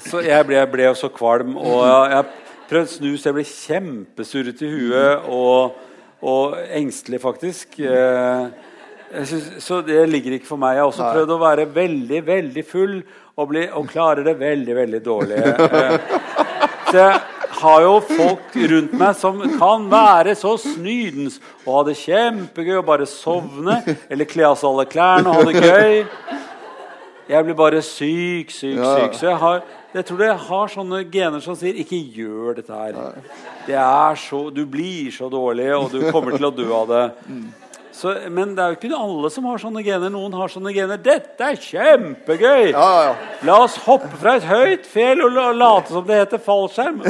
så 0.06 0.22
jeg 0.26 0.46
ble, 0.46 0.62
ble 0.70 0.90
så 1.00 1.10
kvalm. 1.14 1.58
Og 1.58 1.82
jeg 2.14 2.26
prøvde 2.70 2.94
snus, 2.94 3.26
jeg 3.26 3.38
ble 3.40 3.46
kjempesurret 3.50 4.62
i 4.62 4.72
huet 4.74 5.30
og, 5.34 5.80
og 6.22 6.60
engstelig, 6.78 7.22
faktisk. 7.24 7.80
Synes, 7.80 9.50
så 9.66 9.82
det 9.82 10.04
ligger 10.12 10.38
ikke 10.38 10.52
for 10.52 10.62
meg. 10.62 10.78
Jeg 10.78 10.84
har 10.84 10.92
også 10.92 11.10
prøvd 11.10 11.34
å 11.34 11.42
være 11.42 11.66
veldig, 11.74 12.22
veldig 12.28 12.66
full 12.68 13.00
og, 13.40 13.48
bli, 13.50 13.66
og 13.74 13.90
klare 13.90 14.24
det 14.28 14.36
veldig, 14.38 14.76
veldig 14.84 15.02
dårlig. 15.06 15.42
så 16.92 16.98
jeg, 17.00 17.20
har 17.62 17.82
jo 17.84 17.96
folk 18.08 18.56
rundt 18.72 18.94
meg 19.00 19.16
som 19.20 19.40
kan 19.60 19.88
være 19.92 20.36
så 20.40 20.56
snydens 20.62 21.40
og 21.66 21.74
ha 21.76 21.84
det 21.90 21.98
kjempegøy 22.02 22.78
og 22.80 22.86
bare 22.88 23.08
sovne 23.10 23.82
eller 24.10 24.30
kle 24.30 24.48
av 24.48 24.56
seg 24.60 24.70
alle 24.70 24.86
klærne 24.90 25.32
og 25.32 25.42
ha 25.42 25.48
det 25.50 25.64
gøy. 25.64 26.06
Jeg 27.30 27.46
blir 27.46 27.54
bare 27.60 27.82
syk, 27.86 28.50
syk, 28.50 28.80
syk. 28.80 29.14
Så 29.20 29.28
jeg, 29.28 29.38
har, 29.38 29.62
jeg 29.94 30.06
tror 30.08 30.24
jeg 30.26 30.38
har 30.48 30.72
sånne 30.74 31.04
gener 31.14 31.44
som 31.46 31.56
sier 31.56 31.78
'ikke 31.78 32.00
gjør 32.16 32.56
dette 32.58 32.74
her'. 32.74 33.22
Det 33.68 33.76
er 33.76 34.16
så, 34.16 34.50
Du 34.50 34.66
blir 34.66 35.12
så 35.12 35.30
dårlig, 35.30 35.70
og 35.76 35.92
du 35.92 36.12
kommer 36.12 36.32
til 36.38 36.46
å 36.50 36.52
dø 36.52 36.72
av 36.74 36.88
det. 36.88 37.06
Så, 38.00 38.14
men 38.32 38.54
det 38.56 38.64
er 38.64 38.72
jo 38.72 38.78
ikke 38.78 38.96
alle 38.96 39.30
som 39.34 39.48
har 39.50 39.60
sånne 39.60 39.82
gener. 39.84 40.12
Noen 40.14 40.36
har 40.40 40.52
sånne 40.52 40.72
gener. 40.72 41.00
'Dette 41.04 41.44
er 41.44 41.58
kjempegøy!' 41.60 42.72
Ja, 42.72 42.90
ja. 43.10 43.16
La 43.48 43.58
oss 43.66 43.76
hoppe 43.84 44.12
fra 44.22 44.38
et 44.40 44.46
høyt 44.48 44.88
fjell 44.88 45.26
og 45.26 45.36
late 45.58 45.92
som 45.92 46.06
det 46.08 46.22
heter 46.22 46.44
fallskjerm. 46.44 47.02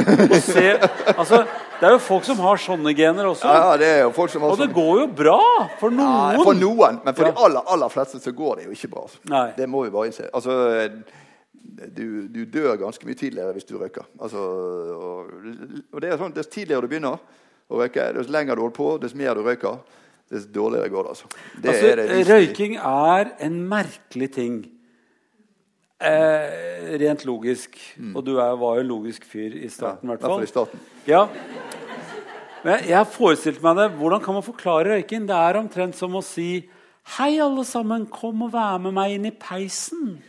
Altså, 1.20 1.44
det 1.80 1.86
er 1.86 1.94
jo 1.94 2.00
folk 2.02 2.26
som 2.26 2.42
har 2.42 2.58
sånne 2.60 2.92
gener 2.96 3.28
også. 3.30 3.46
Ja, 3.46 3.76
det 3.78 3.86
er 3.88 4.02
jo 4.02 4.10
folk 4.16 4.32
som 4.32 4.42
har 4.42 4.54
Og 4.54 4.58
det 4.58 4.68
går 4.74 5.00
jo 5.00 5.06
bra 5.20 5.38
for 5.80 5.94
noen. 5.94 6.42
For 6.42 6.58
noen, 6.58 7.00
Men 7.04 7.14
for 7.14 7.30
de 7.30 7.46
aller, 7.46 7.62
aller 7.76 7.92
fleste 7.92 8.20
så 8.20 8.34
går 8.36 8.60
det 8.60 8.66
jo 8.66 8.74
ikke 8.74 8.90
bra. 8.96 9.06
Altså. 9.06 9.42
Det 9.56 9.68
må 9.70 9.84
vi 9.86 9.94
bare 9.94 10.10
innse. 10.10 10.26
Altså, 10.34 10.90
du, 11.96 12.26
du, 12.28 12.44
dør 12.44 12.76
ganske 12.82 13.06
mye 13.06 13.14
tidligere 13.14 13.54
hvis 13.54 13.68
du 13.68 13.76
røyker. 13.78 14.10
Altså, 14.20 14.42
og, 14.96 15.30
og 15.92 16.02
det 16.02 16.10
er 16.10 16.18
sånn, 16.20 16.34
Dess 16.36 16.50
tidligere 16.50 16.84
du 16.84 16.90
begynner 16.90 17.16
å 17.70 17.80
røyke, 17.80 18.10
dess 18.16 18.30
lenger 18.32 18.58
du 18.58 18.66
holder 18.66 18.76
på, 18.76 18.90
dess 19.02 19.14
mer 19.14 19.38
du 19.38 19.46
røyker 19.46 19.78
dess 20.30 20.46
dårligere 20.54 20.88
går 20.88 21.02
det. 21.02 21.14
Altså. 21.14 21.24
Det 21.62 21.72
altså, 21.72 21.86
er 21.86 21.96
det 21.96 22.28
røyking 22.30 22.76
er 22.76 23.32
en 23.46 23.56
merkelig 23.68 24.30
ting. 24.36 24.60
Eh, 26.00 26.96
rent 27.02 27.24
logisk. 27.28 27.76
Mm. 27.96 28.16
Og 28.16 28.26
du 28.26 28.36
er, 28.38 28.56
var 28.56 28.78
jo 28.78 28.84
en 28.84 28.86
logisk 28.86 29.24
fyr 29.28 29.56
i 29.58 29.68
starten, 29.68 30.08
i 30.08 30.14
hvert 30.14 30.24
fall. 30.24 30.42
I 30.42 30.46
starten. 30.46 30.80
Ja. 31.06 31.26
Men 32.64 32.84
jeg 32.88 33.06
forestilte 33.12 33.64
meg 33.64 33.76
det. 33.76 33.90
Hvordan 34.00 34.22
kan 34.24 34.36
man 34.38 34.46
forklare 34.46 34.94
røyking? 34.94 35.26
Det 35.28 35.36
er 35.36 35.58
omtrent 35.60 35.98
som 35.98 36.16
å 36.16 36.24
si 36.24 36.68
Hei, 37.16 37.40
alle 37.42 37.64
sammen, 37.64 38.04
kom 38.06 38.42
og 38.44 38.52
vær 38.52 38.76
med 38.78 38.92
meg 38.94 39.14
inn 39.16 39.24
i 39.26 39.32
peisen. 39.34 40.20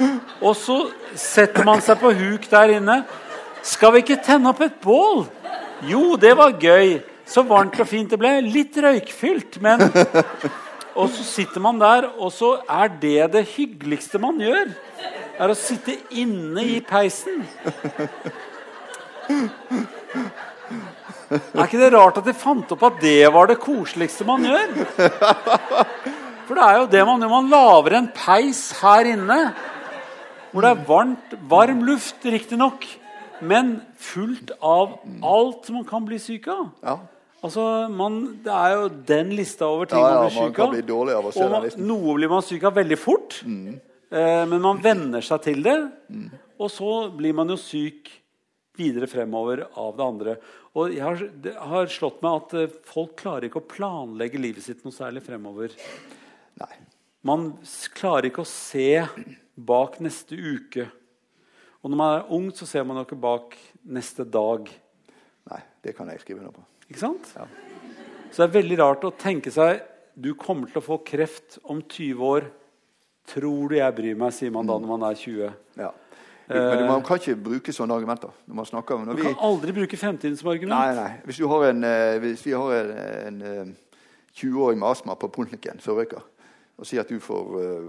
Mm. 0.00 0.16
Og 0.40 0.56
så 0.58 0.78
setter 1.14 1.62
man 1.68 1.82
seg 1.84 2.00
på 2.00 2.10
huk 2.16 2.48
der 2.50 2.72
inne. 2.80 2.96
Skal 3.62 3.94
vi 3.94 4.02
ikke 4.02 4.16
tenne 4.24 4.50
opp 4.50 4.64
et 4.64 4.80
bål? 4.82 5.26
Jo, 5.86 6.16
det 6.20 6.32
var 6.40 6.56
gøy. 6.58 6.98
Så 7.26 7.42
varmt 7.48 7.80
og 7.80 7.88
fint 7.88 8.10
det 8.10 8.20
ble. 8.20 8.36
Litt 8.44 8.76
røykfylt, 8.76 9.60
men 9.64 9.86
Og 10.94 11.10
så 11.10 11.24
sitter 11.26 11.62
man 11.62 11.80
der, 11.80 12.06
og 12.22 12.30
så 12.30 12.52
er 12.70 12.92
det 13.02 13.32
det 13.34 13.48
hyggeligste 13.56 14.20
man 14.22 14.38
gjør. 14.38 14.70
Er 15.42 15.50
å 15.50 15.56
sitte 15.58 15.96
inne 16.14 16.62
i 16.76 16.76
peisen. 16.86 17.42
Er 21.34 21.64
ikke 21.64 21.80
det 21.80 21.90
rart 21.96 22.20
at 22.20 22.28
de 22.28 22.34
fant 22.38 22.74
opp 22.76 22.84
at 22.86 23.00
det 23.02 23.26
var 23.34 23.50
det 23.50 23.58
koseligste 23.62 24.26
man 24.28 24.46
gjør? 24.46 24.76
For 26.44 26.54
det 26.54 26.66
er 26.68 26.78
jo 26.78 26.90
det 26.92 27.02
man 27.08 27.24
gjør. 27.24 27.32
Man 27.32 27.50
lager 27.50 27.96
en 27.98 28.10
peis 28.14 28.68
her 28.78 29.10
inne. 29.16 29.40
hvor 30.52 30.62
det 30.62 30.70
er 30.70 30.84
varmt, 30.86 31.34
varm 31.50 31.80
luft, 31.82 32.22
riktignok, 32.22 32.86
men 33.42 33.80
fullt 33.98 34.52
av 34.62 35.00
alt 35.26 35.66
man 35.74 35.82
kan 35.88 36.06
bli 36.06 36.20
syk 36.22 36.46
av. 36.46 36.68
Ja. 36.86 36.94
Altså, 37.44 37.62
man, 37.92 38.18
Det 38.44 38.52
er 38.52 38.74
jo 38.74 38.88
den 39.10 39.34
lista 39.36 39.68
over 39.68 39.88
ting 39.90 40.00
Ja, 40.00 40.10
ja, 40.14 40.20
man 40.22 40.32
blir 40.32 40.48
syk 40.48 40.60
av. 40.64 40.70
bli 40.72 40.84
dårlig 40.88 41.16
av 41.18 41.28
å 41.28 41.32
se 41.34 41.44
Og 41.44 41.52
man, 41.52 41.66
den 41.68 41.86
noe 41.90 42.16
blir 42.16 42.32
man 42.32 42.44
syk 42.46 42.64
av 42.70 42.78
veldig 42.78 42.98
fort, 43.00 43.40
eh, 43.44 44.44
men 44.48 44.60
man 44.64 44.80
venner 44.80 45.24
seg 45.24 45.42
til 45.44 45.64
det. 45.66 45.78
Og 46.56 46.70
så 46.72 46.92
blir 47.12 47.34
man 47.36 47.50
jo 47.52 47.58
syk 47.60 48.08
videre 48.78 49.06
fremover 49.10 49.66
av 49.76 49.92
det 49.98 50.04
andre. 50.06 50.36
Og 50.74 50.90
jeg 50.90 51.04
har, 51.04 51.20
det 51.44 51.54
har 51.54 51.92
slått 51.92 52.22
meg 52.24 52.40
at 52.40 52.56
eh, 52.58 52.74
folk 52.88 53.14
klarer 53.20 53.48
ikke 53.48 53.62
å 53.62 53.68
planlegge 53.70 54.40
livet 54.40 54.64
sitt 54.64 54.82
noe 54.86 54.94
særlig 54.94 55.22
fremover. 55.26 55.74
Nei. 56.62 56.72
Man 57.24 57.52
klarer 57.94 58.28
ikke 58.28 58.44
å 58.44 58.48
se 58.48 59.04
bak 59.54 60.00
neste 60.04 60.36
uke. 60.36 60.88
Og 61.84 61.92
når 61.92 62.00
man 62.00 62.16
er 62.18 62.30
ung, 62.32 62.48
så 62.56 62.66
ser 62.68 62.84
man 62.88 62.98
jo 62.98 63.06
ikke 63.06 63.20
bak 63.20 63.56
neste 63.84 64.24
dag. 64.24 64.68
Nei, 65.52 65.60
det 65.84 65.94
kan 65.96 66.08
jeg 66.10 66.24
skrive 66.24 66.42
noe 66.42 66.54
på. 66.56 66.64
Ikke 66.88 67.00
sant? 67.00 67.32
Ja. 67.36 67.48
Så 68.30 68.42
det 68.42 68.48
er 68.48 68.56
veldig 68.60 68.78
rart 68.80 69.04
å 69.06 69.12
tenke 69.14 69.52
seg 69.54 69.82
du 70.14 70.30
kommer 70.38 70.70
til 70.70 70.78
å 70.78 70.84
få 70.84 71.00
kreft 71.06 71.58
om 71.70 71.82
20 71.82 72.22
år. 72.22 72.48
Tror 73.34 73.72
du 73.72 73.78
jeg 73.78 73.96
bryr 73.96 74.18
meg, 74.18 74.34
sier 74.36 74.52
man 74.54 74.68
da 74.68 74.76
når 74.78 74.90
man 74.90 75.06
er 75.08 75.18
20. 75.18 75.54
Ja. 75.80 75.90
Men 76.48 76.84
man 76.86 77.02
kan 77.06 77.18
ikke 77.18 77.38
bruke 77.40 77.72
sånne 77.72 77.96
argumenter. 77.96 78.30
når 78.46 78.58
man 78.58 78.66
snakker 78.68 78.94
om... 78.94 79.06
Man 79.06 79.16
Du 79.16 79.22
vi, 79.22 79.28
kan 79.30 79.46
aldri 79.48 79.72
bruke 79.72 79.96
fremtiden 79.96 80.36
som 80.36 80.50
argument. 80.52 80.76
nei, 80.76 80.94
nei. 80.94 81.22
Hvis, 81.24 81.40
du 81.40 81.48
har 81.48 81.70
en, 81.70 81.84
eh, 81.88 82.18
hvis 82.20 82.44
vi 82.46 82.52
har 82.52 82.74
en, 82.76 82.90
en 83.28 83.42
eh, 83.42 84.00
20-åring 84.36 84.78
med 84.78 84.88
astma 84.88 85.16
på 85.16 85.30
poliklinikken 85.32 85.80
som 85.80 85.96
røyker, 85.96 86.20
og 86.76 86.86
sier 86.86 87.00
at 87.00 87.08
du 87.08 87.16
får 87.22 87.56
eh, 87.62 87.88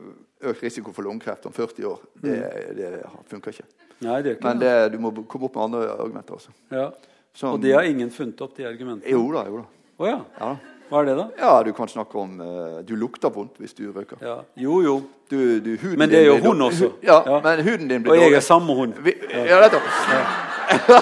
økt 0.52 0.64
risiko 0.64 0.94
for 0.96 1.04
lungekreft 1.04 1.46
om 1.50 1.54
40 1.54 1.90
år, 1.90 2.00
det, 2.24 2.38
det 2.80 2.94
funker 3.28 3.52
ikke. 3.52 3.68
Nei, 4.06 4.22
det 4.24 4.38
ikke 4.38 4.48
Men 4.48 4.64
det, 4.64 4.74
du 4.94 4.98
må 5.04 5.12
komme 5.28 5.50
opp 5.50 5.60
med 5.60 5.68
andre 5.68 5.92
argumenter 5.98 6.40
også. 6.40 6.56
Ja. 6.72 6.90
Som- 7.36 7.54
Og 7.54 7.62
det 7.62 7.74
har 7.76 7.84
ingen 7.84 8.10
funnet 8.12 8.42
opp, 8.42 8.56
de 8.58 8.66
argumentene? 8.66 9.12
Jo 9.12 9.26
da, 9.34 9.44
jo 9.50 9.58
da. 9.58 9.64
Oh, 10.00 10.08
ja. 10.08 10.20
Ja. 10.40 10.56
Hva 10.90 11.00
er 11.02 11.06
det, 11.10 11.14
da? 11.18 11.24
ja, 11.42 11.64
du 11.66 11.72
kan 11.74 11.88
snakke 11.90 12.16
om 12.22 12.36
uh, 12.40 12.82
Du 12.86 12.96
lukter 12.96 13.32
vondt 13.34 13.56
hvis 13.60 13.74
du 13.74 13.88
røyker. 13.92 14.18
Ja. 14.22 14.36
Jo, 14.56 14.82
jo. 14.86 14.96
Du, 15.32 15.38
du, 15.60 15.72
huden 15.82 15.98
Men 15.98 16.10
det 16.12 16.20
er 16.20 16.26
jo 16.30 16.36
hun 16.44 16.62
også. 16.62 16.86
Hu- 16.92 17.00
Ja, 17.04 17.22
Ja. 17.26 17.40
men 17.42 17.64
huden 17.66 17.88
din 17.90 18.04
blir 18.04 18.12
Og 18.14 18.18
jeg 18.22 18.34
er 18.38 18.40
sammen 18.46 18.68
med 18.68 18.76
hun. 18.76 18.94
Vi, 19.04 19.14
ja, 19.34 19.60
nettopp. 19.60 19.82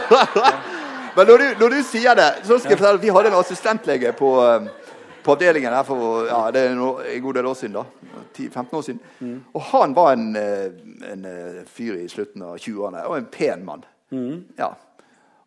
Men 1.16 1.28
når 1.28 1.38
du, 1.38 1.44
når 1.60 1.70
du 1.70 1.82
sier 1.86 2.16
det, 2.18 2.30
så 2.48 2.56
skal 2.60 2.72
jeg 2.74 2.80
fortelle 2.80 2.98
at 2.98 3.04
vi 3.04 3.12
hadde 3.14 3.30
en 3.30 3.36
assistentlege 3.38 4.14
på, 4.18 4.30
eh, 4.42 4.64
på 5.24 5.36
avdelingen 5.36 5.74
her 5.76 5.84
for 5.86 6.24
ja, 6.26 6.40
det 6.52 6.64
er 6.72 6.74
no, 6.76 6.96
en 7.06 7.22
god 7.22 7.34
del 7.38 7.46
år 7.52 7.54
siden. 7.60 7.76
da, 7.78 7.84
10-15 8.34 8.74
år 8.80 8.82
siden. 8.88 9.00
Mm. 9.20 9.36
Og 9.54 9.62
han 9.62 9.94
var 9.96 10.14
en, 10.16 10.36
eh, 10.36 10.66
en 11.12 11.28
fyr 11.70 12.00
i 12.02 12.08
slutten 12.10 12.42
av 12.48 12.58
20-årene 12.58 13.04
og 13.06 13.18
en 13.20 13.28
pen 13.32 13.62
mann. 13.66 13.84
Mm. 14.12 14.44
Ja. 14.58 14.72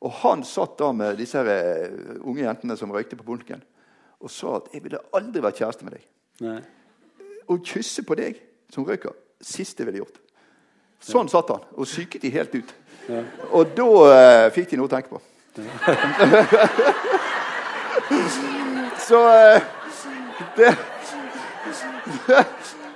Og 0.04 0.12
han 0.22 0.44
satt 0.44 0.78
da 0.78 0.92
med 0.92 1.16
disse 1.20 1.40
eh, 1.40 1.90
unge 2.20 2.42
jentene 2.44 2.76
som 2.76 2.92
røykte 2.92 3.16
på 3.16 3.24
Bunken, 3.26 3.62
og 4.20 4.30
sa 4.30 4.56
at 4.56 4.62
'jeg 4.72 4.84
ville 4.84 4.98
aldri 5.14 5.42
vært 5.42 5.58
kjæreste 5.60 5.84
med 5.84 5.92
deg'. 5.92 6.06
Nei. 6.40 6.60
Å 7.48 7.58
kysse 7.64 8.02
på 8.02 8.14
deg 8.14 8.40
som 8.72 8.84
røyker, 8.84 9.12
siste 9.40 9.82
jeg 9.82 9.86
ville 9.86 9.98
gjort. 10.04 10.20
Sånn 11.00 11.28
satt 11.28 11.48
han 11.48 11.60
og 11.76 11.86
psyket 11.86 12.22
de 12.22 12.30
helt 12.30 12.54
ut. 12.54 12.74
Og 13.52 13.66
da 13.76 13.86
uh, 13.86 14.50
fikk 14.50 14.70
de 14.70 14.76
noe 14.76 14.86
å 14.88 14.90
tenke 14.90 15.08
på. 15.08 15.20
Så 19.06 19.22
uh, 19.22 19.60
det, 20.56 20.76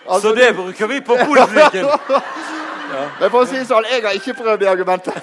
altså, 0.07 0.29
Så 0.29 0.35
det 0.35 0.57
bruker 0.57 0.87
vi 0.87 1.01
på 1.01 1.17
politikken! 1.17 1.87
Men 3.21 3.31
for 3.31 3.41
å 3.45 3.47
si 3.47 3.65
sånn, 3.65 3.85
jeg 3.87 4.03
har 4.03 4.13
ikke 4.19 4.35
prøvd 4.35 4.61
det 4.65 4.69
argumentet. 4.69 5.15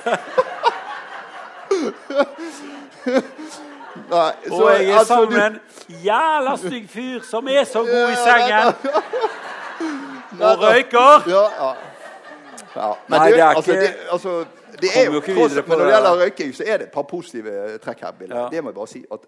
Nei, 4.08 4.32
så, 4.48 4.54
Og 4.54 4.72
jeg 4.72 4.90
er 4.90 4.98
altså, 4.98 5.14
sammen 5.14 5.34
med 5.34 5.46
en 5.48 5.60
jævla 6.04 6.54
stygg 6.62 6.90
fyr 6.90 7.24
som 7.26 7.48
er 7.50 7.64
så 7.68 7.82
god 7.88 8.12
i 8.12 8.18
sengen 8.22 8.74
og 10.38 10.62
røyker. 10.62 11.26
Ja, 11.32 11.44
ja. 11.58 11.70
ja. 12.76 12.92
Men 13.08 13.20
Nei, 13.20 13.32
det 13.32 13.40
er 13.40 13.46
altså, 13.48 13.72
ikke- 13.72 13.82
det, 13.82 13.96
altså, 14.12 14.46
det 14.82 14.90
er 14.96 15.06
jo 15.06 15.20
tross- 15.20 15.56
Men 15.68 15.78
når 15.78 15.86
det. 15.86 15.94
gjelder 15.94 16.20
røyking, 16.24 16.54
så 16.56 16.64
er 16.68 16.78
det 16.78 16.86
et 16.88 16.92
par 16.94 17.02
positive 17.10 17.78
trekk 17.78 18.00
her. 18.02 18.14
Ja. 18.30 18.48
Det 18.52 18.64
må 18.64 18.70
jeg 18.70 18.76
bare 18.76 18.88
si. 18.88 19.06
at 19.12 19.20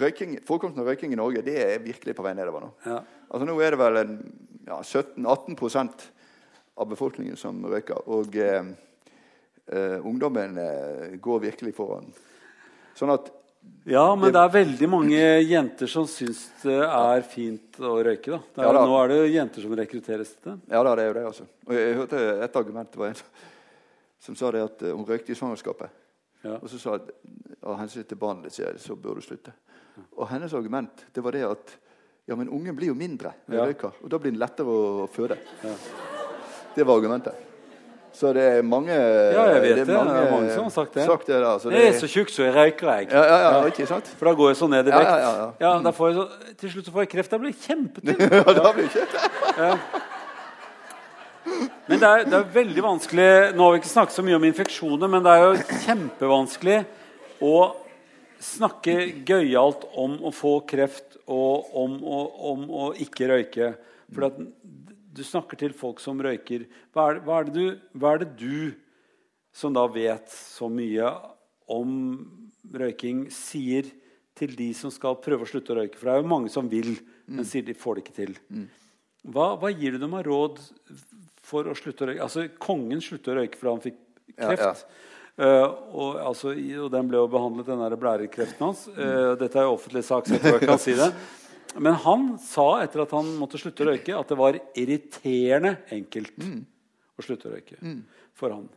røyking, 0.00 0.38
Forekomsten 0.46 0.80
av 0.80 0.86
røyking 0.88 1.12
i 1.12 1.16
Norge 1.16 1.42
det 1.42 1.74
er 1.74 1.78
virkelig 1.78 2.16
på 2.16 2.22
vei 2.22 2.34
nedover 2.34 2.60
nå. 2.60 2.70
Ja. 2.86 2.98
Altså 3.30 3.44
Nå 3.46 3.60
er 3.60 3.70
det 3.70 3.78
vel 3.78 4.18
ja, 4.66 4.80
17-18% 4.80 6.08
av 6.78 6.88
befolkningen 6.88 7.36
som 7.36 7.64
røyker. 7.64 8.08
Og 8.08 8.36
eh, 8.36 8.62
eh, 9.72 9.98
ungdommen 10.04 10.58
eh, 10.58 11.16
går 11.22 11.40
virkelig 11.48 11.74
foran. 11.76 12.10
Sånn 12.98 13.12
at 13.14 13.30
Ja, 13.88 14.14
men 14.14 14.28
det 14.32 14.36
er 14.40 14.50
veldig 14.52 14.88
mange 14.92 15.20
jenter 15.48 15.88
som 15.88 16.04
syns 16.06 16.42
det 16.62 16.76
er 16.84 17.22
fint 17.24 17.78
å 17.80 17.94
røyke. 18.04 18.30
da. 18.34 18.38
Det 18.54 18.60
er, 18.60 18.66
Ja, 18.66 18.72
da. 18.76 18.82
Nå 18.86 18.98
er 19.02 19.08
det 19.08 19.18
jenter 19.32 19.62
som 19.64 19.72
rekrutteres 19.72 20.34
til 20.36 20.52
det. 20.52 20.58
Ja 20.74 20.82
da, 20.84 20.94
det 20.94 21.02
er 21.04 21.08
jo 21.08 21.14
det, 21.16 21.24
altså. 21.30 21.46
Og 21.66 21.74
jeg 21.74 21.94
hørte 21.96 22.20
et 22.44 22.56
argument. 22.60 22.90
Det 22.92 22.98
var 23.00 23.08
en 23.08 23.22
som 24.24 24.36
sa 24.36 24.50
det 24.52 24.62
at 24.64 24.82
eh, 24.82 24.92
hun 24.92 25.04
røykte 25.08 25.32
i 25.32 25.38
svangerskapet. 25.38 25.88
Ja. 26.44 26.58
Og 26.60 26.68
så 26.68 26.78
sa 26.78 26.94
at 26.98 27.08
av 27.64 27.78
hensyn 27.80 28.04
til 28.04 28.20
barnet 28.20 28.52
ditt 28.52 28.80
så, 28.84 28.96
bør 28.96 29.16
du 29.16 29.24
slutte. 29.24 29.52
Og 30.18 30.28
hennes 30.28 30.52
argument 30.52 31.06
det 31.14 31.24
var 31.24 31.32
det 31.32 31.44
at 31.48 31.74
ja, 32.28 32.36
men 32.36 32.48
ungen 32.48 32.76
blir 32.76 32.88
jo 32.92 32.94
mindre 32.96 33.32
når 33.48 33.56
Ja. 33.56 33.64
røyker. 33.64 33.92
Og 34.02 34.10
da 34.10 34.18
blir 34.18 34.30
den 34.32 34.40
lettere 34.40 34.66
å 34.68 35.08
føde. 35.08 35.38
Det 36.74 36.84
var 36.84 36.96
argumentet. 36.98 37.34
Så 38.14 38.30
det 38.36 38.42
er 38.46 38.62
mange 38.62 38.94
Ja, 38.94 39.44
jeg 39.50 39.62
vet 39.62 39.70
er 39.72 39.78
det. 39.80 39.86
Det 39.88 39.96
er 39.98 40.30
mange 40.30 40.50
som 40.54 40.68
har 40.68 40.70
sagt 40.70 40.94
det. 40.94 41.06
Sagt 41.08 41.26
det 41.26 41.40
da, 41.42 41.56
så 41.58 41.70
det 41.72 41.80
Jeg 41.80 41.88
er 41.90 41.98
så 41.98 42.08
tjukk, 42.10 42.30
så 42.30 42.44
jeg 42.44 42.54
røyker, 42.54 42.90
jeg. 42.94 43.08
ja, 43.10 43.22
ja, 43.26 43.38
ja, 43.42 43.62
ikke 43.72 43.86
sant? 43.90 44.10
For 44.18 44.30
da 44.30 44.34
går 44.38 44.52
jeg 44.52 44.58
så 44.60 44.68
ned 44.70 44.86
i 44.86 44.94
vekt. 44.94 45.10
ja, 45.10 45.32
ja, 45.34 45.46
ja. 45.64 45.72
da 45.82 45.92
får 45.96 46.10
jeg 46.10 46.16
så, 46.20 46.54
til 46.60 46.74
slutt 46.74 46.86
så 46.86 46.94
får 46.94 47.06
jeg 47.06 47.10
kreft. 47.16 47.30
Da 47.34 47.40
blir 47.42 47.50
jeg 47.50 47.62
kjempetynn. 47.66 48.20
Ja, 48.38 48.54
da 48.54 48.72
blir 48.76 48.86
det 48.86 49.02
ikke 49.02 49.78
Men 51.88 52.00
det 52.00 52.08
er, 52.08 52.22
det 52.24 52.36
er 52.38 52.46
veldig 52.54 52.82
vanskelig 52.82 53.26
Nå 53.54 53.66
har 53.66 53.74
vi 53.74 53.80
ikke 53.82 53.90
snakket 53.90 54.16
så 54.16 54.22
mye 54.24 54.38
om 54.38 54.46
infeksjoner, 54.48 55.10
men 55.10 55.24
det 55.26 55.32
er 55.34 55.42
jo 55.44 55.80
kjempevanskelig 55.84 56.78
å 57.44 57.56
snakke 58.44 58.94
gøyalt 59.26 59.84
om 60.00 60.16
å 60.24 60.32
få 60.34 60.58
kreft 60.68 61.18
og 61.26 61.74
om 61.80 61.98
å, 62.04 62.20
om 62.52 62.64
å 62.68 62.88
ikke 63.00 63.28
røyke. 63.30 63.72
For 64.12 64.28
at 64.28 64.40
du 65.14 65.22
snakker 65.26 65.58
til 65.60 65.74
folk 65.76 66.02
som 66.02 66.20
røyker. 66.22 66.66
Hva 66.94 67.10
er, 67.12 67.20
hva, 67.24 67.40
er 67.40 67.48
det 67.48 67.54
du, 67.54 67.82
hva 68.00 68.14
er 68.14 68.24
det 68.24 68.32
du, 68.40 68.74
som 69.54 69.74
da 69.76 69.84
vet 69.90 70.32
så 70.34 70.66
mye 70.72 71.12
om 71.70 71.92
røyking, 72.74 73.28
sier 73.32 73.90
til 74.34 74.56
de 74.58 74.72
som 74.74 74.90
skal 74.90 75.20
prøve 75.22 75.46
å 75.46 75.50
slutte 75.50 75.74
å 75.74 75.78
røyke? 75.78 75.98
For 76.00 76.10
det 76.10 76.16
er 76.16 76.24
jo 76.24 76.32
mange 76.34 76.52
som 76.52 76.70
vil, 76.70 76.96
men 77.30 77.46
sier 77.48 77.66
de 77.66 77.76
får 77.78 77.98
det 77.98 78.06
ikke 78.06 78.18
til. 78.18 78.36
Hva, 79.24 79.54
hva 79.60 79.70
gir 79.72 79.94
du 79.94 80.02
dem 80.02 80.18
av 80.18 80.26
råd 80.26 80.60
for 81.44 81.70
å 81.70 81.76
slutte 81.78 82.04
å 82.04 82.10
røyke? 82.10 82.26
Altså, 82.26 82.48
Kongen 82.60 83.02
sluttet 83.04 83.32
å 83.32 83.38
røyke 83.38 83.60
fordi 83.60 83.74
han 83.76 83.84
fikk 83.88 84.00
Ja, 84.34 84.50
kreft. 84.50 84.88
Uh, 85.34 85.66
og, 85.90 86.10
altså, 86.22 86.52
og 86.54 86.90
den 86.94 87.08
ble 87.10 87.18
jo 87.18 87.30
behandlet, 87.30 87.66
den 87.66 87.80
der 87.82 87.96
blærekreften 87.98 88.68
hans. 88.68 88.84
Eh, 88.94 89.32
dette 89.40 89.58
er 89.58 89.66
jo 89.66 89.72
offentlig 89.74 90.04
sak, 90.06 90.28
så 90.28 90.36
jeg 90.36 90.44
tror 90.44 90.60
jeg 90.60 90.68
kan 90.70 90.82
si 90.82 90.94
det. 90.98 91.08
Men 91.76 91.96
han 92.04 92.26
sa 92.38 92.68
etter 92.84 93.02
at 93.04 93.12
han 93.16 93.32
måtte 93.40 93.58
slutte 93.58 93.84
å 93.84 93.90
røyke, 93.90 94.14
at 94.16 94.30
det 94.30 94.38
var 94.38 94.58
irriterende 94.78 95.76
enkelt 95.94 96.36
å 96.38 97.24
slutte 97.24 97.50
å 97.50 97.54
røyke 97.54 97.78
for 98.36 98.54
han. 98.54 98.68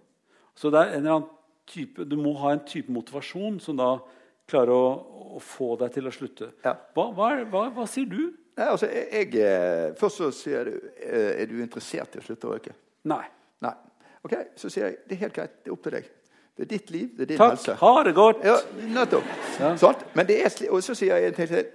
Så 0.57 0.71
det 0.73 0.81
er 0.81 0.95
en 0.95 1.01
eller 1.03 1.15
annen 1.17 1.29
type, 1.67 2.05
du 2.07 2.15
må 2.17 2.33
ha 2.41 2.55
en 2.55 2.63
type 2.65 2.91
motivasjon 2.93 3.59
som 3.61 3.77
da 3.77 3.91
klarer 4.47 4.73
å, 4.73 4.89
å 5.37 5.39
få 5.43 5.75
deg 5.81 5.93
til 5.97 6.07
å 6.09 6.13
slutte. 6.15 6.51
Ja. 6.63 6.73
Hva, 6.95 7.09
hva, 7.13 7.31
hva, 7.51 7.63
hva 7.75 7.87
sier 7.89 8.07
du? 8.09 8.21
Nei, 8.57 8.69
altså, 8.71 8.87
jeg, 8.89 9.07
jeg, 9.13 9.41
eh, 9.45 9.89
først 9.99 10.21
så 10.21 10.27
sier 10.33 10.65
du 10.65 10.77
eh, 10.95 11.43
Er 11.43 11.45
du 11.45 11.59
interessert 11.61 12.15
i 12.15 12.21
å 12.21 12.25
slutte 12.25 12.47
å 12.49 12.55
røyke? 12.55 12.71
Nei. 13.11 13.25
Nei. 13.61 13.73
Ok, 14.25 14.33
Så 14.57 14.71
sier 14.73 14.87
jeg 14.87 15.03
det 15.05 15.17
er 15.17 15.25
helt 15.27 15.35
greit. 15.35 15.59
Det 15.61 15.69
er 15.69 15.75
opp 15.75 15.83
til 15.85 15.97
deg. 15.99 16.07
Det 16.57 16.65
er 16.65 16.69
ditt 16.71 16.89
liv. 16.89 17.11
Det 17.13 17.27
er 17.27 17.29
din 17.33 17.41
Takk. 17.43 17.53
helse. 17.53 17.75
Ha 17.83 17.91
det 18.07 18.13
godt. 18.17 18.41
Ja, 18.47 18.55
nettopp. 18.95 19.35
Ja. 19.59 19.75
Sant? 19.77 20.07
Men 20.17 20.25
det 20.29 20.39
er 20.41 20.55
og 20.71 20.81
så 20.81 20.95
sier 20.97 21.21
jeg 21.21 21.35
til 21.37 21.51
deg 21.53 21.69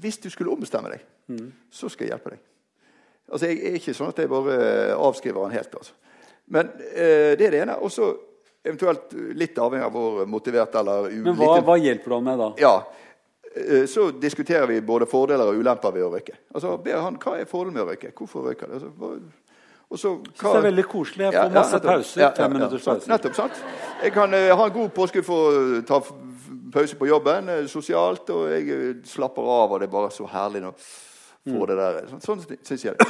hvis 0.00 0.18
du 0.22 0.28
skulle 0.30 0.52
ombestemme 0.52 0.90
deg, 0.92 1.04
så 1.72 1.88
skal 1.90 2.06
jeg 2.06 2.12
hjelpe 2.14 2.30
deg. 2.34 2.42
Altså, 3.32 3.46
Jeg 3.50 3.58
er 3.66 3.78
ikke 3.80 3.94
sånn 3.96 4.12
at 4.12 4.18
jeg 4.22 4.28
bare 4.30 4.56
avskriver 4.94 5.42
han 5.48 5.54
helt. 5.56 5.74
altså. 5.74 5.92
Men 6.48 6.68
eh, 6.94 7.32
det 7.38 7.46
er 7.48 7.50
det 7.56 7.62
ene. 7.64 7.78
Og 7.82 7.90
så 7.90 8.12
eventuelt 8.66 9.12
litt 9.34 9.58
avhengig 9.58 9.86
av 9.86 9.92
hvor 9.94 10.26
motivert 10.30 10.74
eller 10.78 11.08
ulike. 11.10 11.24
Men 11.26 11.40
hva, 11.40 11.56
hva 11.66 11.76
hjelper 11.80 12.12
du 12.12 12.14
han 12.18 12.24
med 12.28 12.38
da? 12.38 12.48
Ja. 12.62 12.74
Eh, 13.56 13.86
Så 13.90 14.10
diskuterer 14.20 14.66
vi 14.70 14.80
både 14.80 15.06
fordeler 15.10 15.48
og 15.50 15.58
ulemper 15.58 15.90
ved 15.96 16.06
å 16.06 16.12
røyke. 16.14 16.36
Altså, 16.54 16.76
ber 16.78 17.00
han, 17.02 17.18
Hva 17.18 17.34
er 17.40 17.50
fordelen 17.50 17.74
med 17.74 17.82
å 17.86 17.90
røyke? 17.90 18.12
Hvorfor 18.14 18.46
røyker 18.50 18.70
du? 18.70 18.74
Altså, 18.78 18.92
og 19.90 19.98
så, 19.98 20.10
synes 20.34 20.42
det 20.42 20.58
er 20.58 20.64
veldig 20.66 20.84
koselig. 20.90 21.24
Jeg 21.24 21.32
får 21.36 21.52
masse 21.54 21.76
nettopp. 21.76 21.90
pauser. 21.92 22.20
Ja, 22.20 22.26
ja, 22.26 22.30
Fem 22.34 22.44
ja, 22.52 22.58
minutters 22.58 22.84
pauser. 22.84 23.10
Nettopp, 23.12 23.34
sant? 23.38 23.60
Jeg 24.02 24.12
kan 24.12 24.34
uh, 24.34 24.56
ha 24.58 24.66
en 24.66 24.72
god 24.74 24.88
påske 24.96 25.22
for 25.22 25.54
å 25.54 25.82
ta 25.86 26.00
pause 26.74 26.98
på 26.98 27.06
jobben 27.06 27.48
uh, 27.52 27.60
sosialt, 27.70 28.30
og 28.34 28.48
jeg 28.50 28.66
eh, 28.74 28.86
slapper 29.06 29.46
av, 29.56 29.72
og 29.76 29.80
det 29.80 29.86
er 29.86 29.92
bare 29.94 30.10
så 30.14 30.26
herlig 30.30 30.64
å 30.66 30.74
få 30.76 31.12
Mm. 31.46 31.66
det 31.70 31.76
der. 31.78 31.98
Sånn, 32.10 32.20
sånn 32.24 32.40
syns 32.66 32.82
jeg 32.82 32.96
det. 32.98 33.06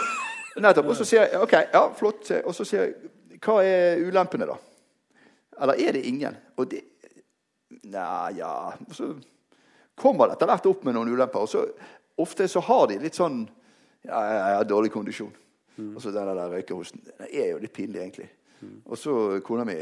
Nettopp. 0.60 0.90
Og 0.92 0.96
så 0.98 1.06
sier 1.08 1.22
jeg 1.24 1.40
OK, 1.40 1.54
ja, 1.72 1.80
flott. 1.96 2.28
Og 2.44 2.52
så 2.52 2.66
sier 2.68 2.82
jeg 2.84 3.38
hva 3.40 3.62
er 3.64 4.02
ulempene, 4.04 4.44
da? 4.50 4.58
Eller 5.64 5.80
er 5.80 5.96
det 5.96 6.02
ingen? 6.04 6.36
Og 6.60 6.68
det 6.68 6.82
Nei, 7.86 8.36
ja 8.38 8.72
Så 8.94 9.08
kommer 9.98 10.28
det 10.28 10.36
etter 10.36 10.50
hvert 10.50 10.68
opp 10.68 10.84
med 10.84 10.94
noen 10.96 11.08
ulemper. 11.14 11.46
Og 11.46 11.48
så, 11.48 11.64
ofte 12.20 12.46
så 12.48 12.60
har 12.68 12.86
de 12.92 12.98
litt 13.02 13.16
sånn 13.16 13.46
Ja, 14.04 14.20
jeg 14.20 14.58
har 14.60 14.68
dårlig 14.68 14.92
kondisjon. 14.94 15.32
Mm. 15.76 15.96
Og 15.96 16.02
så 16.02 16.10
den 16.10 16.28
der 16.28 16.50
røykehosten. 16.50 17.00
Det 17.04 17.28
er 17.32 17.50
jo 17.50 17.58
litt 17.58 17.72
pinlig, 17.72 18.00
egentlig. 18.00 18.30
Mm. 18.60 18.82
Og 18.84 18.98
så 18.98 19.40
kona 19.44 19.64
mi, 19.64 19.74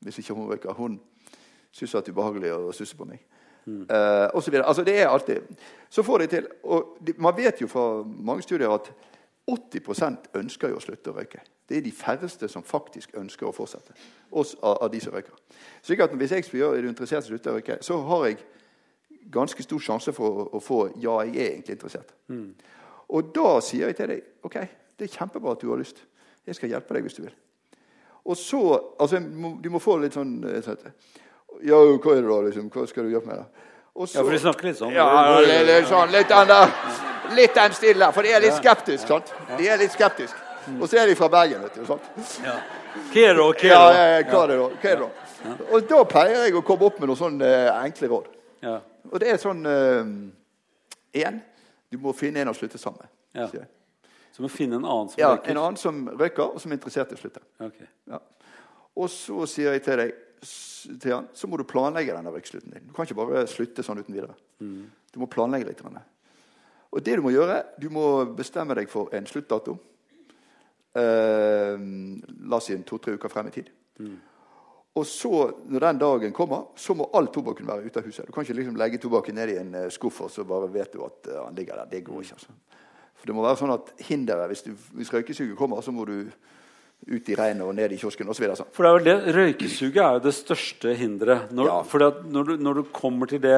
hvis 0.00 0.18
ikke 0.18 0.34
hun 0.34 0.48
røyker, 0.48 0.72
hun 0.72 1.00
syns 1.70 1.92
det 1.92 2.08
er 2.08 2.14
ubehagelig 2.14 2.52
å 2.56 2.72
susse 2.72 2.96
på 2.96 3.04
meg. 3.04 3.20
Mm. 3.66 3.82
Uh, 3.90 4.28
og 4.34 4.42
så 4.42 4.50
videre. 4.50 4.66
Altså, 4.66 4.84
det 4.84 5.00
er 5.00 5.08
alltid 5.08 5.40
Så 5.88 6.02
får 6.02 6.18
de 6.18 6.26
til. 6.26 6.46
Og 6.62 6.96
de, 7.06 7.14
man 7.18 7.36
vet 7.36 7.60
jo 7.60 7.66
fra 7.66 8.02
mange 8.04 8.42
studier 8.42 8.70
at 8.70 8.92
80 9.46 10.16
ønsker 10.34 10.68
jo 10.68 10.76
å 10.76 10.80
slutte 10.80 11.10
å 11.10 11.16
røyke. 11.16 11.40
Det 11.68 11.76
er 11.76 11.82
de 11.82 11.92
færreste 11.92 12.48
som 12.48 12.62
faktisk 12.62 13.10
ønsker 13.14 13.46
å 13.46 13.52
fortsette. 13.52 13.94
Oss 14.30 14.56
av, 14.62 14.76
av 14.82 14.90
de 14.90 15.00
som 15.00 15.14
røyker. 15.14 15.34
Slik 15.82 16.00
at 16.00 16.14
Hvis 16.14 16.32
jeg 16.32 16.62
er 16.62 16.88
interessert 16.88 17.24
i 17.24 17.26
å 17.26 17.28
slutte 17.28 17.50
å 17.50 17.54
røyke, 17.58 17.78
så 17.80 17.98
har 18.06 18.26
jeg 18.26 18.38
ganske 19.30 19.62
stor 19.62 19.78
sjanse 19.78 20.12
for 20.12 20.28
å, 20.28 20.48
å 20.56 20.60
få 20.60 20.80
'ja, 20.96 21.20
jeg 21.22 21.36
er 21.36 21.50
egentlig 21.50 21.76
interessert'. 21.76 22.14
Mm. 22.28 22.54
Og 23.08 23.34
da 23.34 23.60
sier 23.60 23.86
jeg 23.86 23.96
til 23.96 24.08
deg 24.08 24.22
ok, 24.42 24.56
det 25.00 25.08
er 25.08 25.16
kjempebra 25.16 25.54
at 25.56 25.62
du 25.62 25.70
har 25.72 25.80
lyst. 25.80 26.02
Jeg 26.46 26.58
skal 26.58 26.74
hjelpe 26.74 26.96
deg 26.96 27.06
hvis 27.06 27.16
du 27.16 27.22
vil. 27.24 27.32
Og 28.28 28.36
så, 28.36 28.60
altså, 29.00 29.20
Du 29.62 29.70
må 29.72 29.80
få 29.80 29.96
litt 30.02 30.12
sånn 30.12 30.42
eh, 30.44 30.66
Ja, 31.64 31.78
hva 31.80 32.12
er 32.12 32.20
det 32.20 32.28
da? 32.28 32.40
liksom? 32.46 32.68
Hva 32.72 32.84
skal 32.88 33.06
du 33.06 33.14
gjøre 33.14 33.26
med 33.26 33.40
det? 33.40 33.66
Så, 34.00 34.18
ja, 34.18 34.22
for 34.22 34.32
de 34.32 34.40
snakker 34.40 34.68
litt 34.68 34.78
sånn? 34.78 34.92
Ja, 34.94 35.06
litt, 35.40 35.64
litt 35.66 35.88
sånn, 35.90 36.12
litt 36.12 36.28
den 36.30 36.46
der, 36.48 36.70
litt 37.36 37.56
den 37.56 37.74
stilen 37.76 38.04
der. 38.04 38.12
For 38.16 38.24
de 38.24 38.30
er 38.32 38.44
litt 38.44 38.56
skeptiske. 38.56 39.08
sant? 39.08 39.32
De 39.58 39.66
er 39.68 39.80
litt 39.80 39.92
skeptiske. 39.92 40.38
Og 40.76 40.86
så 40.88 41.00
er 41.02 41.10
de 41.10 41.16
fra 41.18 41.28
Bergen, 41.32 41.64
vet 41.66 41.80
du. 41.80 41.82
sant? 41.88 42.06
Ja. 42.44 42.54
Hva 43.10 43.24
er 43.24 43.34
det 43.34 43.40
da? 43.40 43.48
Ja, 43.66 43.80
ja, 43.96 44.22
hva 44.30 44.44
er 44.44 44.52
det 44.52 44.60
da? 44.60 44.68
Hva 44.84 44.92
er 44.92 45.02
det 45.02 45.08
da? 45.08 45.56
Og 45.72 45.90
da 45.90 46.04
pleier 46.08 46.46
jeg 46.46 46.56
å 46.60 46.62
komme 46.66 46.86
opp 46.86 47.00
med 47.00 47.10
noen 47.10 47.18
sånne 47.18 47.50
enkle 47.80 48.12
råd. 48.12 48.30
Ja. 48.64 48.76
Og 49.10 49.20
det 49.22 49.34
er 49.34 49.42
sånn 49.42 49.64
Én, 51.10 51.40
uh, 51.40 51.68
du 51.90 51.98
må 51.98 52.14
finne 52.14 52.44
en 52.44 52.52
å 52.52 52.56
slutte 52.56 52.78
sammen 52.78 53.02
med. 53.02 53.12
Ja. 53.40 53.66
Så 54.40 54.46
må 54.46 54.48
finne 54.48 54.78
en 54.80 54.86
annen 54.88 55.10
som 55.12 55.20
ja, 55.20 55.34
røyker? 55.34 55.52
En 55.52 55.58
annen 55.60 55.76
som 55.76 55.96
røyker, 56.08 56.54
og 56.54 56.62
som 56.62 56.72
er 56.72 56.78
interessert 56.78 57.10
i 57.12 57.16
å 57.18 57.20
slutte. 57.20 57.42
Okay. 57.60 57.88
Ja. 58.08 58.20
Og 58.96 59.10
så 59.12 59.44
sier 59.52 59.74
jeg 59.76 59.82
til 59.84 60.00
deg 60.00 60.14
til 60.40 61.12
han, 61.12 61.26
så 61.36 61.44
må 61.44 61.58
du 61.60 61.66
planlegge 61.68 62.14
denne 62.16 62.32
røykslutten 62.32 62.72
din. 62.72 62.86
Du 62.88 62.94
kan 62.96 63.04
ikke 63.04 63.18
bare 63.18 63.42
slutte 63.52 63.84
sånn 63.84 64.00
uten 64.00 64.16
videre. 64.16 64.32
Mm. 64.64 64.86
Du 65.12 65.20
må 65.20 65.28
planlegge 65.28 65.68
litt. 65.68 65.82
Og 65.84 67.04
det 67.04 67.18
du 67.20 67.24
må 67.26 67.34
gjøre, 67.34 67.58
du 67.76 67.90
må 67.92 68.06
bestemme 68.32 68.72
deg 68.78 68.88
for 68.88 69.12
en 69.12 69.28
sluttdato. 69.28 69.76
Eh, 70.96 71.76
la 71.76 72.56
oss 72.56 72.70
si 72.70 72.78
en 72.78 72.88
to-tre 72.88 73.18
uker 73.20 73.28
frem 73.28 73.52
i 73.52 73.54
tid. 73.58 73.68
Mm. 74.00 74.16
Og 74.96 75.06
så, 75.06 75.34
når 75.68 75.84
den 75.84 76.00
dagen 76.00 76.32
kommer, 76.34 76.72
så 76.80 76.96
må 76.96 77.10
all 77.12 77.28
tobakken 77.28 77.68
være 77.68 77.84
ute 77.84 78.00
av 78.00 78.08
huset. 78.08 78.24
Du 78.24 78.32
kan 78.32 78.48
ikke 78.48 78.56
liksom 78.56 78.80
legge 78.80 79.04
tobakken 79.04 79.36
ned 79.36 79.52
i 79.52 79.60
en 79.60 79.76
uh, 79.84 79.90
skuff, 79.92 80.24
og 80.24 80.32
så 80.32 80.48
bare 80.48 80.72
vet 80.72 80.96
du 80.96 81.04
at 81.04 81.28
uh, 81.28 81.44
han 81.44 81.60
ligger 81.60 81.78
der. 81.78 81.92
Det 81.92 82.06
går 82.08 82.24
ikke. 82.24 82.40
altså. 82.40 82.56
For 83.20 83.28
det 83.28 83.36
må 83.36 83.44
være 83.44 83.60
sånn 83.60 83.74
at 83.74 83.92
hinderet, 84.08 84.48
Hvis, 84.48 84.64
du, 84.64 84.72
hvis 84.96 85.12
røykesuget 85.12 85.58
kommer, 85.58 85.82
så 85.84 85.92
må 85.92 86.06
du 86.08 86.22
ut 87.08 87.28
i 87.32 87.36
regnet 87.36 87.64
og 87.64 87.74
ned 87.76 87.92
i 87.94 87.98
kiosken 88.00 88.28
osv. 88.28 88.46
Så 88.56 88.66
for 88.76 88.84
det 88.84 88.90
er 88.90 88.96
vel 88.96 89.06
det, 89.06 89.34
Røykesuget 89.36 90.00
er 90.04 90.16
jo 90.18 90.24
det 90.24 90.34
største 90.36 90.94
hinderet. 90.98 91.52
Når, 91.56 91.70
ja. 91.70 92.10
når, 92.28 92.56
når, 92.60 92.80
du 92.80 92.90
kommer 92.92 93.30
til 93.30 93.40
det, 93.44 93.56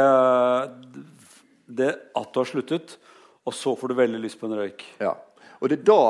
det 1.66 1.90
at 2.18 2.28
du 2.34 2.38
har 2.42 2.50
sluttet, 2.50 2.96
og 3.42 3.54
så 3.54 3.74
får 3.78 3.90
du 3.90 3.98
veldig 3.98 4.20
lyst 4.22 4.38
på 4.38 4.46
en 4.46 4.54
røyk 4.54 4.84
ja. 5.02 5.16
Og 5.58 5.70
det 5.70 5.80
er 5.80 5.86
da 5.88 6.02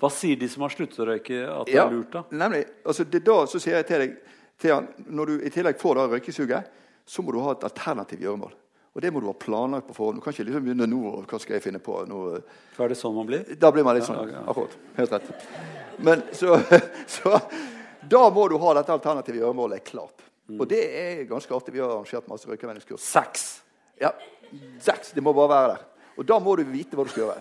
Hva 0.00 0.08
sier 0.14 0.38
de 0.40 0.46
som 0.48 0.62
har 0.64 0.72
sluttet 0.72 1.02
å 1.02 1.08
røyke, 1.10 1.42
at 1.42 1.68
det 1.68 1.74
ja, 1.74 1.84
er 1.84 1.92
lurt? 1.92 2.14
da? 2.14 2.22
Nemlig, 2.38 2.62
altså 2.86 3.04
det 3.04 3.18
er 3.18 3.26
da 3.26 3.38
så 3.50 3.60
sier 3.60 3.76
jeg 3.76 3.88
til 3.88 4.04
deg 4.04 4.14
til 4.62 4.72
han, 4.72 4.86
Når 5.06 5.30
du 5.30 5.34
i 5.42 5.52
tillegg 5.52 5.80
får 5.80 5.98
da 5.98 6.06
røykesuget, 6.12 6.70
så 7.08 7.24
må 7.24 7.34
du 7.34 7.40
ha 7.44 7.52
et 7.54 7.66
alternativt 7.66 8.22
gjøremål. 8.24 8.54
Og 8.98 9.02
det 9.02 9.12
må 9.14 9.20
du 9.22 9.28
ha 9.28 9.32
planlagt 9.38 9.86
på 9.86 9.94
forhånd. 9.94 10.16
Du 10.18 10.24
kan 10.24 10.34
ikke 10.34 10.42
liksom 10.48 10.64
begynne 10.66 10.86
nå. 10.90 11.00
Hva 11.30 11.38
skal 11.38 11.54
jeg 11.54 11.62
finne 11.68 11.78
på? 11.78 12.00
Nå, 12.10 12.16
Hva 12.74 12.82
er 12.82 12.90
det 12.90 12.96
sånn 12.98 13.12
man 13.14 13.28
blir? 13.28 13.44
Da 13.54 13.70
blir 13.70 13.84
man 13.86 13.94
litt 13.94 14.08
sånn. 14.08 14.32
Ja, 14.32 14.40
Akkurat. 14.50 14.72
Helt 14.96 15.12
rett. 15.14 15.28
Men 16.02 16.24
så, 16.34 16.56
så, 17.14 17.36
Da 18.10 18.24
må 18.34 18.48
du 18.50 18.56
ha 18.58 18.72
dette 18.80 18.96
alternative 18.96 19.38
gjøremålet 19.38 19.84
klart. 19.86 20.26
Mm. 20.50 20.56
Og 20.58 20.66
det 20.72 20.82
er 20.98 21.22
ganske 21.30 21.54
artig. 21.54 21.76
Vi 21.76 21.84
har 21.84 21.92
arrangert 21.94 22.26
masse 22.26 22.50
røykevenningskurs. 22.50 23.06
Seks. 23.06 23.46
Ja, 24.02 24.10
seks. 24.82 25.14
Det 25.14 25.22
må 25.22 25.30
bare 25.36 25.52
være 25.54 25.70
der. 25.76 25.86
Og 26.18 26.26
da 26.32 26.42
må 26.42 26.58
du 26.58 26.66
vite 26.66 26.98
hva 26.98 27.06
du 27.06 27.14
skal 27.14 27.28
gjøre. 27.28 27.38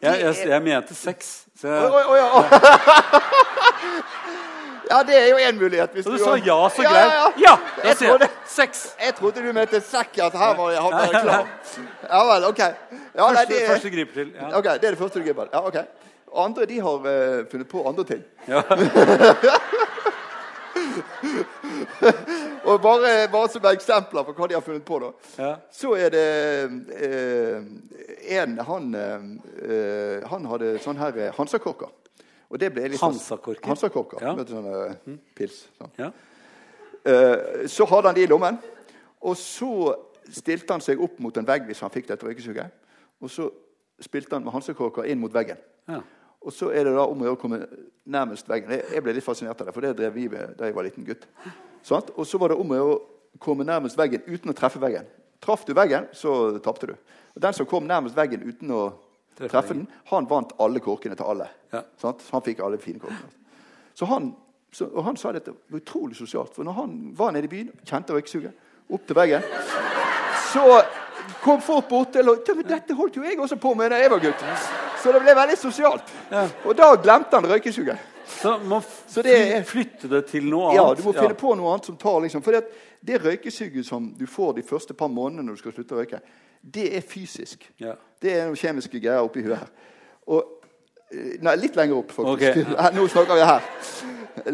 Jeg, 0.00 0.16
jeg, 0.16 0.32
jeg, 0.48 0.62
mente 0.64 0.96
seks. 0.96 1.34
Så 1.60 1.68
jeg... 1.68 1.92
Oh, 1.92 1.92
oh, 2.08 2.40
oh, 2.40 2.48
ja. 4.90 5.02
Det 5.06 5.16
er 5.16 5.28
jo 5.28 5.36
én 5.36 5.58
mulighet. 5.60 5.90
Hvis 5.92 6.06
og 6.06 6.12
du, 6.12 6.18
sa 6.18 6.34
ja 6.36 6.58
så 6.74 6.82
greit. 6.82 6.94
Ja, 6.94 7.04
ja, 7.04 7.30
ja. 7.46 7.54
ja 7.82 7.90
jeg, 7.90 7.96
jeg 8.20 8.30
seks. 8.46 8.84
Jeg 9.04 9.14
trodde 9.14 9.44
du 9.46 9.52
mente 9.52 9.80
sekk. 9.80 10.18
At 10.24 10.32
her 10.32 10.54
var 10.58 10.70
jeg 10.74 10.82
være 10.92 11.22
klar. 11.22 11.46
Ja 12.08 12.20
vel, 12.32 12.44
OK. 12.50 12.58
Ja, 12.58 13.28
første, 13.28 13.54
det, 13.54 13.62
første 13.68 13.90
griper 13.90 14.14
til. 14.14 14.34
Ja. 14.34 14.58
Ok, 14.58 14.64
Det 14.64 14.84
er 14.84 14.90
det 14.90 14.98
første 14.98 15.18
du 15.18 15.24
griper 15.24 15.46
Ja, 15.52 15.66
ok. 15.66 15.76
Andre 16.36 16.66
de 16.66 16.80
har 16.80 16.94
uh, 16.94 17.46
funnet 17.50 17.68
på 17.68 17.88
andre 17.88 18.04
ting. 18.04 18.22
Ja. 18.48 18.62
og 22.64 22.82
bare, 22.82 23.28
bare, 23.32 23.48
som 23.48 23.64
eksempler 23.72 24.22
på 24.22 24.32
hva 24.36 24.46
de 24.48 24.54
har 24.54 24.62
funnet 24.64 24.84
på, 24.84 24.98
da, 25.02 25.10
ja. 25.38 25.54
så 25.72 25.94
er 25.96 26.08
det 26.12 26.28
uh, 26.68 27.62
en 28.38 28.58
han, 28.68 28.94
uh, 28.94 30.28
han 30.28 30.46
hadde 30.52 30.78
sånn 30.84 31.00
her 31.00 31.32
Hansakorker. 31.38 31.88
Og 32.48 32.60
det 32.60 32.72
ble 32.72 32.88
sånn- 32.88 33.12
Hansakorker? 33.12 33.68
Hansakorker. 33.68 34.24
Ja. 34.24 34.34
Med 34.34 34.48
sånne 34.48 34.98
mm. 35.04 35.18
pils. 35.36 35.66
Sånn. 35.78 35.92
Ja. 35.98 36.12
Uh, 37.08 37.66
så 37.68 37.86
hadde 37.88 38.08
han 38.08 38.16
de 38.16 38.24
i 38.24 38.30
lommen. 38.30 38.58
Og 39.20 39.36
så 39.36 39.94
stilte 40.30 40.72
han 40.72 40.84
seg 40.84 41.00
opp 41.00 41.18
mot 41.20 41.36
en 41.36 41.46
vegg 41.46 41.66
hvis 41.68 41.80
han 41.84 41.92
fikk 41.92 42.08
dette 42.08 42.26
røykesuget. 42.26 42.72
Og 43.20 43.32
så 43.32 43.48
spilte 44.00 44.36
han 44.36 44.44
med 44.46 44.54
hansakorker 44.54 45.08
inn 45.10 45.20
mot 45.20 45.34
veggen. 45.34 45.60
Ja. 45.88 46.00
Og 46.40 46.54
så 46.54 46.70
er 46.70 46.86
det 46.86 46.94
da 46.94 47.04
om 47.08 47.18
å 47.18 47.26
gjøre 47.26 47.36
å 47.36 47.40
komme 47.40 47.60
nærmest 48.06 48.48
veggen. 48.48 48.70
Jeg 48.70 49.02
ble 49.02 49.14
litt 49.16 49.26
fascinert 49.26 49.58
av 49.60 49.68
det, 49.68 49.74
for 49.74 49.84
det 49.84 49.96
drev 49.98 50.14
vi 50.14 50.28
med 50.30 50.54
da 50.58 50.68
jeg 50.68 50.76
var 50.76 50.86
liten 50.86 51.06
gutt. 51.06 51.26
Sånn? 51.84 52.12
Og 52.14 52.26
så 52.28 52.38
var 52.38 52.52
det 52.52 52.60
om 52.62 52.70
å 52.70 52.78
gjøre 52.78 52.94
å 52.94 53.00
komme 53.42 53.66
nærmest 53.66 53.98
veggen 53.98 54.22
uten 54.28 54.52
å 54.52 54.56
treffe 54.56 54.80
veggen. 54.82 55.08
Traff 55.42 55.64
du 55.66 55.74
veggen, 55.74 56.06
så 56.14 56.58
tapte 56.62 56.92
du. 56.92 56.94
Og 57.34 57.42
den 57.42 57.54
som 57.54 57.66
kom 57.68 57.86
nærmest 57.86 58.16
veggen 58.18 58.46
uten 58.46 58.70
å 58.74 58.82
treffe 59.38 59.74
den, 59.74 59.86
han 60.10 60.28
vant 60.30 60.54
alle 60.58 60.82
korkene 60.82 61.16
til 61.18 61.30
alle. 61.30 61.48
Ja. 61.72 61.82
Han 62.02 62.44
fikk 62.44 62.62
alle 62.64 62.80
fine 62.82 63.02
korkene. 63.02 63.30
Så 63.94 64.08
han, 64.10 64.32
så, 64.72 64.88
og 64.92 65.04
han 65.04 65.16
sa 65.16 65.32
dette 65.34 65.54
utrolig 65.74 66.16
sosialt. 66.16 66.54
For 66.54 66.66
når 66.66 66.76
han 66.78 66.96
var 67.18 67.32
nede 67.34 67.48
i 67.48 67.52
byen, 67.52 67.70
kjente 67.86 68.14
røyksuget, 68.14 68.66
opp 68.88 69.06
til 69.06 69.18
veggen, 69.18 69.44
så 70.52 70.64
kom 71.42 71.60
folk 71.62 71.88
bort 71.88 72.12
til 72.16 72.28
og 72.30 72.46
Dette 72.46 72.94
holdt 72.96 73.18
jo 73.18 73.24
jeg 73.26 73.38
også 73.38 73.58
på 73.60 73.74
med 73.76 73.92
da 73.92 73.98
jeg 74.00 74.10
var 74.10 74.22
gutt. 74.22 74.44
Så 75.02 75.12
det 75.14 75.22
ble 75.22 75.34
veldig 75.36 75.58
sosialt. 75.60 76.14
Ja. 76.32 76.46
Og 76.64 76.76
da 76.78 76.92
glemte 76.98 77.38
han 77.38 77.50
røykesuget. 77.50 78.14
Så 78.28 78.58
må 78.58 78.80
så 79.06 79.22
det, 79.24 79.64
flytte 79.66 80.08
det 80.10 80.26
til 80.28 80.46
noe 80.50 80.68
annet? 80.68 80.78
Ja, 80.78 80.88
du 80.94 81.02
må 81.06 81.14
finne 81.16 81.32
ja. 81.32 81.38
på 81.38 81.54
noe 81.56 81.72
annet 81.72 81.88
som 81.88 81.96
tar 81.98 82.20
liksom, 82.22 82.42
For 82.44 82.54
det, 82.54 82.66
det 83.00 83.22
røykesuget 83.22 83.86
som 83.86 84.10
du 84.18 84.26
får 84.28 84.58
de 84.58 84.66
første 84.68 84.94
par 84.94 85.08
månedene 85.08 85.46
når 85.46 85.56
du 85.56 85.62
skal 85.62 85.74
slutte 85.76 85.96
å 85.96 86.02
røyke, 86.02 86.20
det 86.62 86.96
er 86.96 87.04
fysisk. 87.06 87.64
Ja. 87.80 87.94
Det 88.22 88.34
er 88.34 88.48
noen 88.48 88.58
kjemiske 88.58 89.00
greier 89.00 89.24
oppi 89.24 89.44
huet 89.46 89.58
her. 89.60 89.70
Og, 90.28 90.68
eh, 91.12 91.38
nei, 91.44 91.54
litt 91.60 91.78
lenger 91.78 92.00
opp, 92.00 92.12
faktisk. 92.16 92.62
Okay. 92.64 92.94
Nå 92.96 93.06
snakker 93.08 93.38
vi 93.38 93.46
her. 93.48 93.70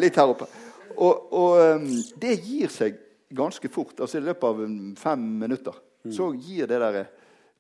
Litt 0.01 0.21
her 0.21 0.33
oppe. 0.35 0.49
Og, 0.95 1.33
og, 1.35 1.53
ehm, 1.61 1.91
det 2.21 2.37
gir 2.45 2.71
seg 2.71 2.99
ganske 3.35 3.69
fort. 3.73 3.99
altså 4.01 4.19
I 4.19 4.25
løpet 4.29 4.49
av 4.49 4.65
fem 5.01 5.23
minutter 5.41 5.75
mm. 6.05 6.13
så 6.15 6.31
gir 6.33 6.69
det 6.71 6.81
der 6.81 7.01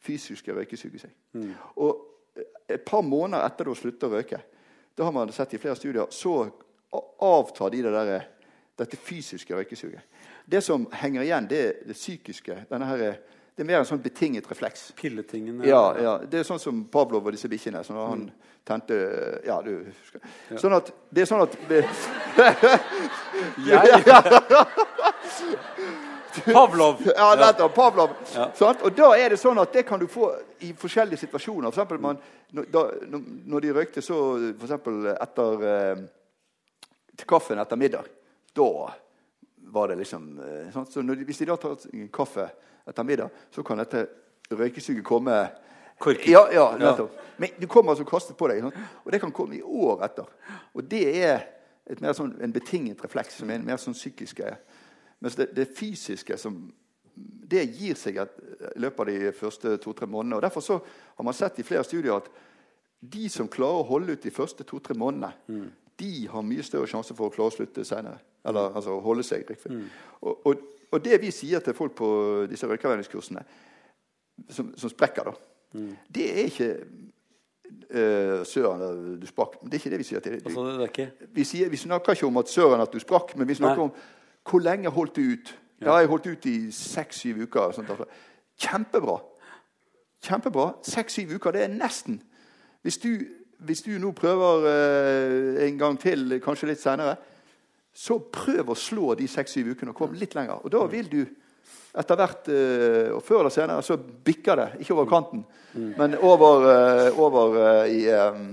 fysiske 0.04 0.54
røykesuget 0.54 1.06
seg. 1.06 1.14
Mm. 1.32 1.54
Og 1.82 2.36
eh, 2.36 2.50
et 2.76 2.84
par 2.86 3.02
måneder 3.02 3.46
etter 3.46 3.68
du 3.68 3.74
slutter 3.78 4.10
å 4.10 4.18
røyke, 4.20 4.40
da 4.94 5.08
har 5.08 5.14
man 5.14 5.32
sett 5.34 5.56
i 5.56 5.58
flere 5.58 5.74
studier, 5.76 6.06
så 6.14 6.44
avtar 7.24 7.72
de 7.74 7.80
det 7.82 7.90
der, 7.90 8.26
dette 8.78 8.98
fysiske 9.00 9.56
røykesuget. 9.56 10.04
Det 10.46 10.60
som 10.62 10.84
henger 10.92 11.24
igjen, 11.24 11.48
det 11.50 11.60
er 11.64 11.72
det 11.88 11.96
psykiske. 11.96 12.66
denne 12.70 12.86
her 12.86 13.16
det 13.55 13.62
er 13.62 13.68
mer 13.68 13.78
en 13.78 13.86
sånn 13.86 14.02
betinget 14.02 14.48
refleks. 14.51 14.89
Pilletingene. 14.98 15.62
Ja, 15.68 15.94
ja. 16.01 16.14
Det 16.26 16.40
er 16.40 16.47
sånn 16.48 16.59
som 16.59 16.81
Pavlov 16.90 17.28
og 17.28 17.32
disse 17.36 17.48
bikkjene. 17.51 17.85
Sånn 17.86 18.01
han 18.01 18.24
mm. 18.24 18.31
tente 18.66 18.97
Ja, 19.47 19.60
du. 19.62 19.86
Ja. 20.51 20.59
Sånn 20.59 20.74
at 20.74 20.90
Det 21.10 21.22
er 21.22 21.28
sånn 21.31 21.44
at 21.44 21.55
Pavlov. 26.48 26.98
Ja, 27.06 27.28
nettopp. 27.39 27.74
Pavlov. 27.76 28.10
Ja. 28.35 28.48
Sånn, 28.59 28.82
og 28.82 28.97
da 28.98 29.12
er 29.14 29.31
det 29.31 29.39
sånn 29.39 29.62
at 29.62 29.70
det 29.72 29.85
kan 29.86 30.02
du 30.02 30.09
få 30.10 30.32
i 30.66 30.72
forskjellige 30.74 31.22
situasjoner. 31.22 31.70
For 31.70 31.85
eksempel, 31.85 32.02
man, 32.02 32.18
da, 32.51 32.82
når 33.47 33.60
de 33.62 33.72
røykte 33.76 34.02
så 34.02 34.18
eksempel 34.51 35.12
etter 35.14 35.64
eh, 35.70 36.02
til 37.14 37.31
kaffen 37.31 37.62
etter 37.62 37.78
middag. 37.78 38.10
Da 38.51 38.68
var 39.74 39.90
det 39.90 40.01
liksom 40.02 40.26
sånn. 40.74 40.90
Så 40.90 41.06
når, 41.06 41.22
Hvis 41.28 41.43
de 41.43 41.51
da 41.52 41.56
tar 41.60 41.78
kaffe 42.14 42.51
etter 42.89 43.06
middag, 43.06 43.31
så 43.51 43.62
kan 43.62 43.81
dette 43.81 44.06
røykesuget 44.52 45.05
komme 45.05 45.39
Korken. 45.98 46.32
Ja, 46.32 46.48
ja, 46.52 46.77
nettopp. 46.78 47.12
Men 47.36 47.48
du 47.61 47.66
kommer 47.66 47.93
altså 47.94 48.05
kastet 48.05 48.36
på 48.36 48.48
deg. 48.51 48.65
Og 49.05 49.12
det 49.12 49.20
kan 49.23 49.32
komme 49.32 49.56
i 49.56 49.62
år 49.62 50.02
etter. 50.05 50.27
Og 50.74 50.82
det 50.90 51.05
er 51.23 51.44
mer 52.01 52.16
sånn, 52.16 52.32
en 52.43 52.52
betinget 52.52 53.02
refleks, 53.05 53.39
som 53.39 53.51
er 53.51 53.61
en 53.61 53.66
mer 53.66 53.81
sånn 53.81 53.94
greie 53.94 54.56
Mens 55.23 55.36
det, 55.39 55.52
det 55.56 55.70
fysiske 55.73 56.36
som 56.36 56.59
det 57.15 57.62
gir 57.78 57.97
seg 57.97 58.19
et, 58.19 58.40
i 58.74 58.81
løpet 58.82 59.01
av 59.01 59.06
de 59.06 59.32
første 59.32 59.77
to-tre 59.81 60.09
månedene. 60.11 60.36
og 60.36 60.43
Derfor 60.43 60.61
så 60.61 60.78
har 61.16 61.24
man 61.24 61.36
sett 61.36 61.59
i 61.59 61.65
flere 61.65 61.85
studier 61.85 62.16
at 62.16 62.28
de 63.01 63.28
som 63.31 63.48
klarer 63.48 63.85
å 63.85 63.89
holde 63.89 64.16
ut 64.16 64.24
de 64.24 64.32
første 64.35 64.66
to-tre 64.66 64.97
månedene, 64.98 65.31
mm. 65.47 65.70
de 66.01 66.12
har 66.32 66.44
mye 66.44 66.65
større 66.66 66.90
sjanse 66.90 67.15
for 67.16 67.31
å 67.31 67.35
klare 67.35 67.52
å 67.52 67.56
slutte 67.56 67.85
senere. 67.86 68.19
Eller 68.44 68.74
altså 68.74 68.98
holde 69.01 69.24
seg. 69.24 69.48
Mm. 69.70 69.86
Og, 70.20 70.47
og, 70.51 70.65
og, 70.94 71.02
det 71.04 71.20
vi 71.22 71.32
sier 71.34 71.62
til 71.64 71.74
folk 71.76 71.96
på 71.98 72.08
disse 72.50 72.68
røykeavvenningskursene, 72.70 73.42
som, 74.50 74.70
som, 74.78 74.90
sprekker, 74.90 75.30
da, 75.30 75.34
mm. 75.78 75.90
det 76.14 76.26
er 76.30 76.48
ikke 76.50 76.70
uh, 77.94 78.46
'Søren, 78.46 79.20
du 79.20 79.26
sprakk'. 79.26 79.60
Det 79.64 79.74
er 79.74 79.82
ikke 79.82 79.90
det 79.90 79.98
vi 79.98 80.08
sier 80.08 80.20
til 80.20 80.32
dem. 80.32 80.40
Altså, 80.46 81.10
vi, 81.32 81.44
sier, 81.44 81.68
vi, 81.68 81.76
snakker 81.76 82.12
ikke 82.12 82.26
om 82.26 82.36
at 82.36 82.48
'søren, 82.48 82.80
at 82.80 82.92
du 82.92 82.98
sprakk', 82.98 83.36
men 83.36 83.48
vi 83.48 83.54
snakker 83.54 83.76
Nei. 83.76 83.84
om 83.84 84.50
hvor 84.50 84.58
lenge 84.58 84.90
holdt 84.90 85.16
du 85.16 85.20
ut. 85.20 85.58
Ja, 85.80 85.96
jeg 85.96 86.08
holdt 86.08 86.26
ut 86.26 86.46
i 86.46 86.70
seks-syv 86.72 87.42
uker. 87.42 87.72
Sånt. 87.72 87.90
Kjempebra. 88.60 89.18
Kjempebra. 90.22 90.72
Seks-syv 90.82 91.34
uker, 91.34 91.50
det 91.50 91.62
er 91.62 91.68
nesten. 91.68 92.22
Hvis 92.82 92.98
du, 92.98 93.08
hvis 93.58 93.82
du 93.82 93.90
nå 93.98 94.12
prøver 94.12 94.68
uh, 94.68 95.64
en 95.68 95.78
gang 95.78 96.00
til, 96.00 96.40
kanskje 96.44 96.68
litt 96.68 96.82
senere, 96.82 97.16
så 97.94 98.18
prøv 98.18 98.72
å 98.72 98.76
slå 98.78 99.14
de 99.18 99.28
seks-syv 99.30 99.72
ukene 99.74 99.94
og 99.94 99.98
kom 99.98 100.14
litt 100.18 100.34
lenger. 100.34 100.64
Og 100.66 100.72
da 100.74 100.82
vil 100.90 101.08
du 101.10 101.20
etter 101.94 102.18
hvert, 102.18 102.48
uh, 102.50 103.10
og 103.14 103.22
før 103.22 103.44
eller 103.44 103.54
senere, 103.54 103.84
så 103.86 103.96
bikker 103.96 104.58
det. 104.58 104.68
Ikke 104.82 104.96
over 104.96 105.10
kanten, 105.10 105.44
mm. 105.72 105.90
men 106.00 106.16
over, 106.26 106.66
uh, 106.66 107.20
over 107.22 107.60
i 107.86 108.00
um, 108.10 108.48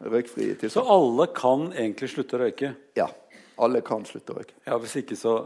røykfri 0.00 0.54
tilstand. 0.54 0.78
Så 0.78 0.86
alle 0.94 1.28
kan 1.36 1.68
egentlig 1.74 2.08
slutte 2.14 2.38
å 2.38 2.44
røyke? 2.46 2.72
Ja. 2.98 3.10
Alle 3.62 3.82
kan 3.84 4.06
slutte 4.08 4.32
å 4.32 4.40
røyke. 4.40 4.56
Ja, 4.64 4.80
Hvis 4.80 4.96
ikke 5.02 5.18
så 5.20 5.36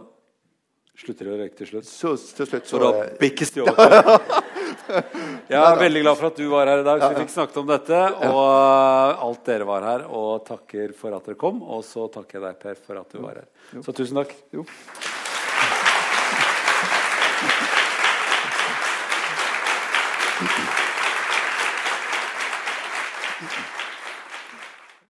slutter 0.97 1.27
de 1.27 1.35
å 1.35 1.41
røyke 1.43 1.59
til 1.59 1.73
slutt? 1.75 1.89
Så, 1.91 2.15
til 2.39 2.49
slutt 2.49 2.71
så, 2.71 2.79
så 2.79 2.85
da 2.85 3.09
bikkes 3.21 3.57
de 3.57 3.67
over. 3.67 4.15
Jeg 5.53 5.61
er 5.61 5.79
veldig 5.81 6.03
glad 6.05 6.19
for 6.21 6.31
at 6.31 6.41
du 6.41 6.47
var 6.53 6.71
her 6.71 6.83
i 6.83 6.87
dag, 6.87 7.03
så 7.03 7.11
vi 7.13 7.25
fikk 7.25 7.35
snakket 7.35 7.61
om 7.63 7.69
dette. 7.71 8.01
Og 8.31 9.23
alt 9.29 9.45
dere 9.49 9.69
var 9.69 9.87
her. 9.91 10.07
Og 10.09 10.45
takker 10.47 10.95
for 10.99 11.17
at 11.17 11.29
dere 11.29 11.41
kom. 11.41 11.63
Og 11.63 11.85
så 11.87 12.09
takker 12.13 12.41
jeg 12.41 12.47
deg, 12.49 12.59
Per, 12.63 12.83
for 12.89 13.03
at 13.03 13.15
du 13.15 13.23
var 13.25 13.43
her. 13.43 13.49
Så 13.83 13.97
tusen 13.97 14.23
takk. 14.23 14.37